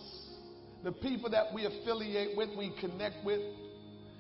the 0.83 0.93
people 0.93 1.31
that 1.31 1.53
we 1.55 1.67
affiliate 1.67 2.37
with, 2.37 2.49
we 2.57 2.75
connect 2.81 3.25
with. 3.25 3.41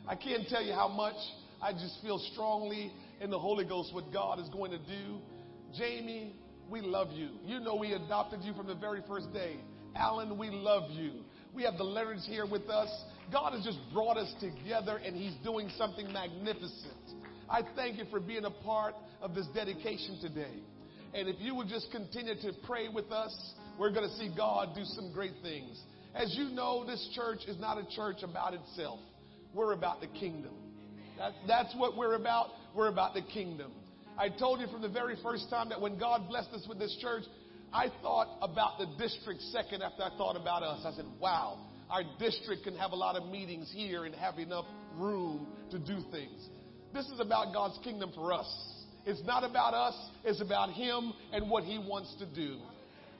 I 0.06 0.14
can't 0.14 0.47
tell 0.48 0.62
you 0.62 0.73
how 0.73 0.89
much 0.89 1.16
I 1.62 1.73
just 1.73 1.98
feel 2.02 2.19
strongly 2.32 2.93
in 3.20 3.31
the 3.31 3.39
Holy 3.39 3.64
Ghost 3.64 3.94
what 3.94 4.12
God 4.12 4.39
is 4.39 4.48
going 4.51 4.73
to 4.73 4.78
do 4.78 5.20
Jamie, 5.77 6.35
we 6.69 6.81
love 6.81 7.12
you. 7.12 7.31
You 7.44 7.60
know 7.60 7.77
we 7.77 7.93
adopted 7.93 8.43
you 8.43 8.52
from 8.55 8.66
the 8.66 8.74
very 8.74 9.01
first 9.09 9.32
day. 9.32 9.56
Alan, 9.97 10.36
we 10.36 10.51
love 10.51 10.90
you. 10.90 11.12
We 11.54 11.64
have 11.64 11.76
the 11.76 11.84
Leonards 11.84 12.26
here 12.26 12.46
with 12.46 12.68
us. 12.68 12.88
God 13.30 13.52
has 13.52 13.64
just 13.64 13.78
brought 13.92 14.16
us 14.16 14.32
together 14.40 15.00
and 15.04 15.14
He's 15.14 15.34
doing 15.44 15.70
something 15.76 16.10
magnificent. 16.12 16.94
I 17.48 17.62
thank 17.76 17.98
you 17.98 18.04
for 18.10 18.20
being 18.20 18.44
a 18.44 18.50
part 18.50 18.94
of 19.20 19.34
this 19.34 19.46
dedication 19.54 20.18
today. 20.20 20.62
And 21.14 21.28
if 21.28 21.36
you 21.38 21.54
would 21.54 21.68
just 21.68 21.90
continue 21.92 22.34
to 22.40 22.52
pray 22.66 22.88
with 22.88 23.12
us, 23.12 23.34
we're 23.78 23.92
going 23.92 24.08
to 24.08 24.16
see 24.16 24.32
God 24.34 24.70
do 24.74 24.82
some 24.84 25.12
great 25.12 25.34
things. 25.42 25.78
As 26.14 26.34
you 26.36 26.48
know, 26.48 26.86
this 26.86 27.06
church 27.14 27.40
is 27.46 27.58
not 27.58 27.76
a 27.76 27.86
church 27.94 28.22
about 28.22 28.54
itself. 28.54 29.00
We're 29.52 29.72
about 29.72 30.00
the 30.00 30.06
kingdom. 30.06 30.54
That, 31.18 31.32
that's 31.46 31.74
what 31.76 31.96
we're 31.96 32.14
about. 32.14 32.48
We're 32.74 32.88
about 32.88 33.12
the 33.12 33.22
kingdom. 33.22 33.72
I 34.18 34.28
told 34.28 34.60
you 34.60 34.66
from 34.68 34.82
the 34.82 34.88
very 34.88 35.16
first 35.22 35.48
time 35.50 35.68
that 35.68 35.80
when 35.80 35.98
God 35.98 36.28
blessed 36.28 36.50
us 36.52 36.66
with 36.68 36.78
this 36.78 36.96
church, 37.00 37.24
I 37.72 37.90
thought 38.02 38.28
about 38.42 38.78
the 38.78 38.86
district 38.98 39.40
second 39.42 39.82
after 39.82 40.02
I 40.02 40.10
thought 40.16 40.36
about 40.36 40.62
us. 40.62 40.82
I 40.84 40.92
said, 40.92 41.06
wow, 41.18 41.58
our 41.90 42.02
district 42.18 42.64
can 42.64 42.76
have 42.76 42.92
a 42.92 42.96
lot 42.96 43.16
of 43.16 43.30
meetings 43.30 43.70
here 43.74 44.04
and 44.04 44.14
have 44.14 44.38
enough 44.38 44.66
room 44.96 45.46
to 45.70 45.78
do 45.78 45.98
things. 46.10 46.48
This 46.92 47.06
is 47.06 47.20
about 47.20 47.54
God's 47.54 47.78
kingdom 47.82 48.12
for 48.14 48.32
us. 48.32 48.46
It's 49.04 49.22
not 49.24 49.42
about 49.42 49.74
us, 49.74 49.94
it's 50.24 50.40
about 50.40 50.70
Him 50.70 51.12
and 51.32 51.50
what 51.50 51.64
He 51.64 51.78
wants 51.78 52.14
to 52.18 52.26
do. 52.26 52.58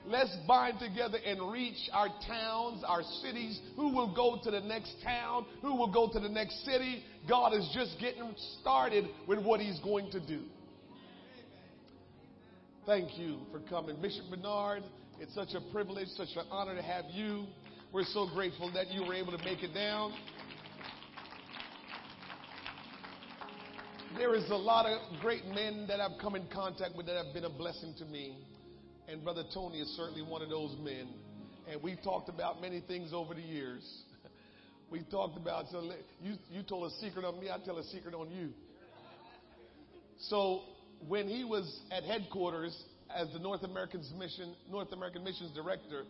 Let's 0.05 0.35
bind 0.47 0.79
together 0.79 1.17
and 1.25 1.51
reach 1.51 1.89
our 1.93 2.09
towns, 2.27 2.83
our 2.85 3.03
cities. 3.21 3.59
Who 3.75 3.93
will 3.93 4.13
go 4.13 4.39
to 4.43 4.51
the 4.51 4.59
next 4.59 4.93
town? 5.03 5.45
Who 5.61 5.75
will 5.75 5.91
go 5.91 6.09
to 6.11 6.19
the 6.19 6.29
next 6.29 6.63
city? 6.65 7.03
God 7.27 7.53
is 7.53 7.69
just 7.73 7.99
getting 7.99 8.33
started 8.59 9.05
with 9.27 9.39
what 9.39 9.61
He's 9.61 9.79
going 9.79 10.11
to 10.11 10.19
do. 10.19 10.41
Thank 12.85 13.17
you 13.17 13.37
for 13.49 13.61
coming. 13.61 13.95
Bishop 14.01 14.25
Bernard, 14.29 14.83
it's 15.17 15.33
such 15.33 15.53
a 15.53 15.61
privilege, 15.71 16.09
such 16.17 16.35
an 16.35 16.43
honor 16.51 16.75
to 16.75 16.81
have 16.81 17.05
you. 17.13 17.45
We're 17.93 18.03
so 18.03 18.27
grateful 18.33 18.73
that 18.73 18.91
you 18.91 19.05
were 19.05 19.13
able 19.13 19.31
to 19.31 19.37
make 19.45 19.63
it 19.63 19.73
down. 19.73 20.11
There 24.17 24.35
is 24.35 24.49
a 24.49 24.55
lot 24.55 24.85
of 24.85 24.99
great 25.21 25.45
men 25.45 25.85
that 25.87 26.01
I've 26.01 26.19
come 26.19 26.35
in 26.35 26.45
contact 26.53 26.93
with 26.97 27.05
that 27.05 27.15
have 27.15 27.33
been 27.33 27.45
a 27.45 27.49
blessing 27.49 27.95
to 27.99 28.05
me. 28.05 28.37
And 29.07 29.23
Brother 29.23 29.43
Tony 29.53 29.79
is 29.79 29.87
certainly 29.95 30.21
one 30.21 30.41
of 30.41 30.49
those 30.49 30.75
men. 30.83 31.07
And 31.71 31.81
we've 31.81 32.01
talked 32.03 32.27
about 32.27 32.59
many 32.59 32.81
things 32.81 33.13
over 33.13 33.33
the 33.33 33.41
years. 33.41 33.81
we 34.91 35.03
talked 35.03 35.37
about, 35.37 35.67
so 35.71 35.89
you, 36.21 36.33
you 36.51 36.63
told 36.63 36.91
a 36.91 36.95
secret 36.95 37.23
on 37.23 37.39
me, 37.39 37.49
I 37.49 37.63
tell 37.63 37.77
a 37.77 37.83
secret 37.85 38.13
on 38.13 38.29
you. 38.29 38.49
So 40.19 40.63
when 41.07 41.27
he 41.27 41.43
was 41.43 41.79
at 41.91 42.03
headquarters 42.03 42.75
as 43.15 43.27
the 43.33 43.39
North 43.39 43.63
American 43.63 44.01
Mission, 44.17 44.55
North 44.71 44.91
American 44.91 45.23
Missions 45.23 45.51
Director, 45.53 46.03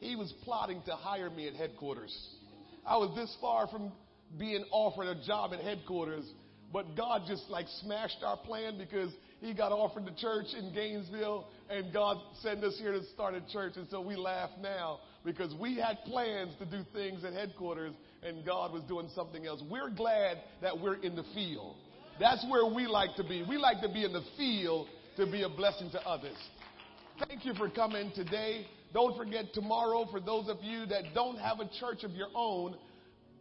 he 0.00 0.16
was 0.16 0.32
plotting 0.44 0.82
to 0.86 0.92
hire 0.92 1.30
me 1.30 1.48
at 1.48 1.54
headquarters. 1.54 2.14
I 2.86 2.96
was 2.96 3.14
this 3.16 3.34
far 3.40 3.66
from 3.66 3.92
being 4.38 4.64
offered 4.70 5.06
a 5.06 5.26
job 5.26 5.52
at 5.52 5.60
headquarters, 5.60 6.24
but 6.72 6.96
God 6.96 7.22
just 7.26 7.48
like 7.48 7.66
smashed 7.80 8.18
our 8.24 8.36
plan 8.36 8.76
because 8.78 9.10
he 9.40 9.54
got 9.54 9.72
offered 9.72 10.06
the 10.06 10.14
church 10.18 10.46
in 10.58 10.72
Gainesville 10.74 11.46
and 11.70 11.92
God 11.92 12.18
sent 12.40 12.64
us 12.64 12.76
here 12.78 12.92
to 12.92 13.04
start 13.14 13.34
a 13.34 13.42
church. 13.52 13.74
And 13.76 13.86
so 13.90 14.00
we 14.00 14.16
laugh 14.16 14.50
now 14.60 15.00
because 15.24 15.54
we 15.54 15.76
had 15.76 15.98
plans 16.06 16.52
to 16.58 16.64
do 16.64 16.84
things 16.92 17.24
at 17.24 17.32
headquarters 17.32 17.94
and 18.22 18.44
God 18.44 18.72
was 18.72 18.82
doing 18.84 19.08
something 19.14 19.46
else. 19.46 19.62
We're 19.70 19.90
glad 19.90 20.38
that 20.62 20.80
we're 20.80 20.96
in 20.96 21.14
the 21.14 21.24
field. 21.34 21.76
That's 22.20 22.44
where 22.48 22.72
we 22.72 22.86
like 22.86 23.16
to 23.16 23.24
be. 23.24 23.44
We 23.48 23.58
like 23.58 23.80
to 23.82 23.88
be 23.88 24.04
in 24.04 24.12
the 24.12 24.22
field 24.36 24.88
to 25.16 25.26
be 25.26 25.42
a 25.42 25.48
blessing 25.48 25.90
to 25.92 26.00
others. 26.06 26.36
Thank 27.28 27.44
you 27.44 27.54
for 27.54 27.68
coming 27.68 28.12
today. 28.14 28.66
Don't 28.92 29.16
forget 29.16 29.46
tomorrow 29.52 30.06
for 30.10 30.20
those 30.20 30.48
of 30.48 30.58
you 30.62 30.86
that 30.86 31.02
don't 31.14 31.36
have 31.38 31.58
a 31.58 31.68
church 31.80 32.04
of 32.04 32.12
your 32.12 32.28
own, 32.34 32.76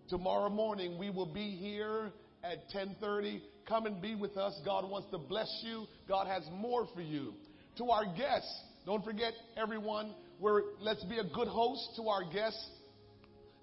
tomorrow 0.10 0.50
morning 0.50 0.98
we 0.98 1.12
will 1.12 1.32
be 1.32 1.52
here 1.52 2.12
at 2.44 2.70
10:30. 2.72 3.42
Come 3.68 3.86
and 3.86 4.02
be 4.02 4.16
with 4.16 4.38
us. 4.38 4.60
God 4.66 4.90
wants 4.90 5.10
to 5.12 5.18
bless 5.18 5.50
you. 5.64 5.86
God 6.08 6.28
has 6.28 6.44
more 6.52 6.88
for 6.94 7.02
you. 7.02 7.36
To 7.78 7.92
our 7.92 8.06
guests, 8.06 8.64
don't 8.86 9.04
forget 9.06 9.34
everyone, 9.56 10.14
we're, 10.40 10.62
let's 10.82 11.04
be 11.06 11.20
a 11.20 11.24
good 11.24 11.48
host 11.48 11.96
to 11.96 12.10
our 12.10 12.24
guests. 12.32 12.70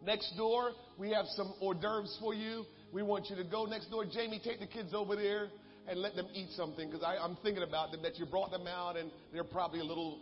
Next 0.03 0.35
door, 0.37 0.73
we 0.97 1.11
have 1.11 1.27
some 1.37 1.53
hors 1.61 1.75
d'oeuvres 1.75 2.17
for 2.21 2.33
you. 2.33 2.65
We 2.93 3.03
want 3.03 3.31
you 3.31 3.37
to 3.37 3.45
go 3.45 3.67
next 3.67 3.91
door. 3.91 4.05
Jamie, 4.05 4.41
take 4.43 4.61
the 4.61 4.67
kids 4.67 4.95
over 4.95 5.15
there 5.17 5.49
and 5.89 6.01
let 6.01 6.17
them 6.17 6.27
eat 6.35 6.49
something 6.57 6.91
because 6.91 7.05
I'm 7.05 7.37
thinking 7.43 7.63
about 7.63 7.93
them 7.93 8.03
that 8.03 8.19
you 8.19 8.27
brought 8.27 8.51
them 8.51 8.67
out 8.67 8.97
and 8.97 9.11
they're 9.33 9.45
probably 9.45 9.81
a 9.81 9.85
little. 9.85 10.19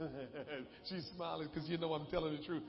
She's 0.88 1.06
smiling 1.14 1.48
because 1.52 1.68
you 1.68 1.76
know 1.76 1.92
I'm 1.92 2.06
telling 2.10 2.36
the 2.36 2.42
truth 2.42 2.62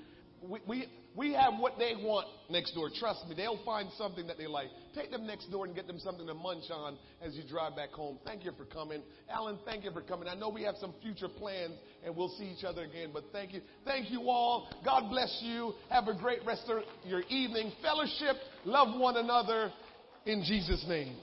we, 0.50 0.60
we, 0.68 0.88
we 1.16 1.34
have 1.34 1.54
what 1.60 1.78
they 1.78 1.94
want 1.98 2.28
next 2.50 2.74
door. 2.74 2.90
Trust 3.00 3.28
me, 3.28 3.36
they'll 3.36 3.64
find 3.64 3.90
something 3.98 4.28
that 4.28 4.38
they 4.38 4.48
like. 4.48 4.68
Take 4.94 5.12
them 5.12 5.26
next 5.26 5.50
door 5.50 5.66
and 5.66 5.74
get 5.74 5.88
them 5.88 6.00
something 6.00 6.28
to 6.28 6.34
munch 6.34 6.66
on 6.72 6.98
as 7.22 7.36
you 7.36 7.44
drive 7.48 7.76
back 7.76 7.92
home. 7.92 8.20
Thank 8.26 8.44
you 8.44 8.52
for 8.58 8.66
coming. 8.66 9.02
Alan, 9.30 9.58
thank 9.66 9.84
you 9.84 9.92
for 9.92 10.02
coming. 10.02 10.28
I 10.28 10.36
know 10.36 10.50
we 10.50 10.64
have 10.64 10.76
some 10.80 10.94
future 11.02 11.30
plans 11.30 11.74
and 12.04 12.16
we'll 12.16 12.36
see 12.38 12.46
each 12.46 12.64
other 12.64 12.84
again, 12.84 13.12
but 13.14 13.24
thank 13.32 13.54
you. 13.54 13.62
Thank 13.86 14.12
you 14.12 14.30
all. 14.30 14.70
God 14.84 15.10
bless 15.10 15.40
you. 15.44 15.74
Have 15.90 16.08
a 16.08 16.14
great 16.14 16.46
rest 16.46 16.64
of 16.68 16.84
your 17.06 17.22
evening. 17.30 17.72
Fellowship. 17.82 18.36
Love 18.66 19.00
one 19.00 19.18
another 19.18 19.72
in 20.26 20.44
Jesus' 20.44 20.84
name. 20.88 21.16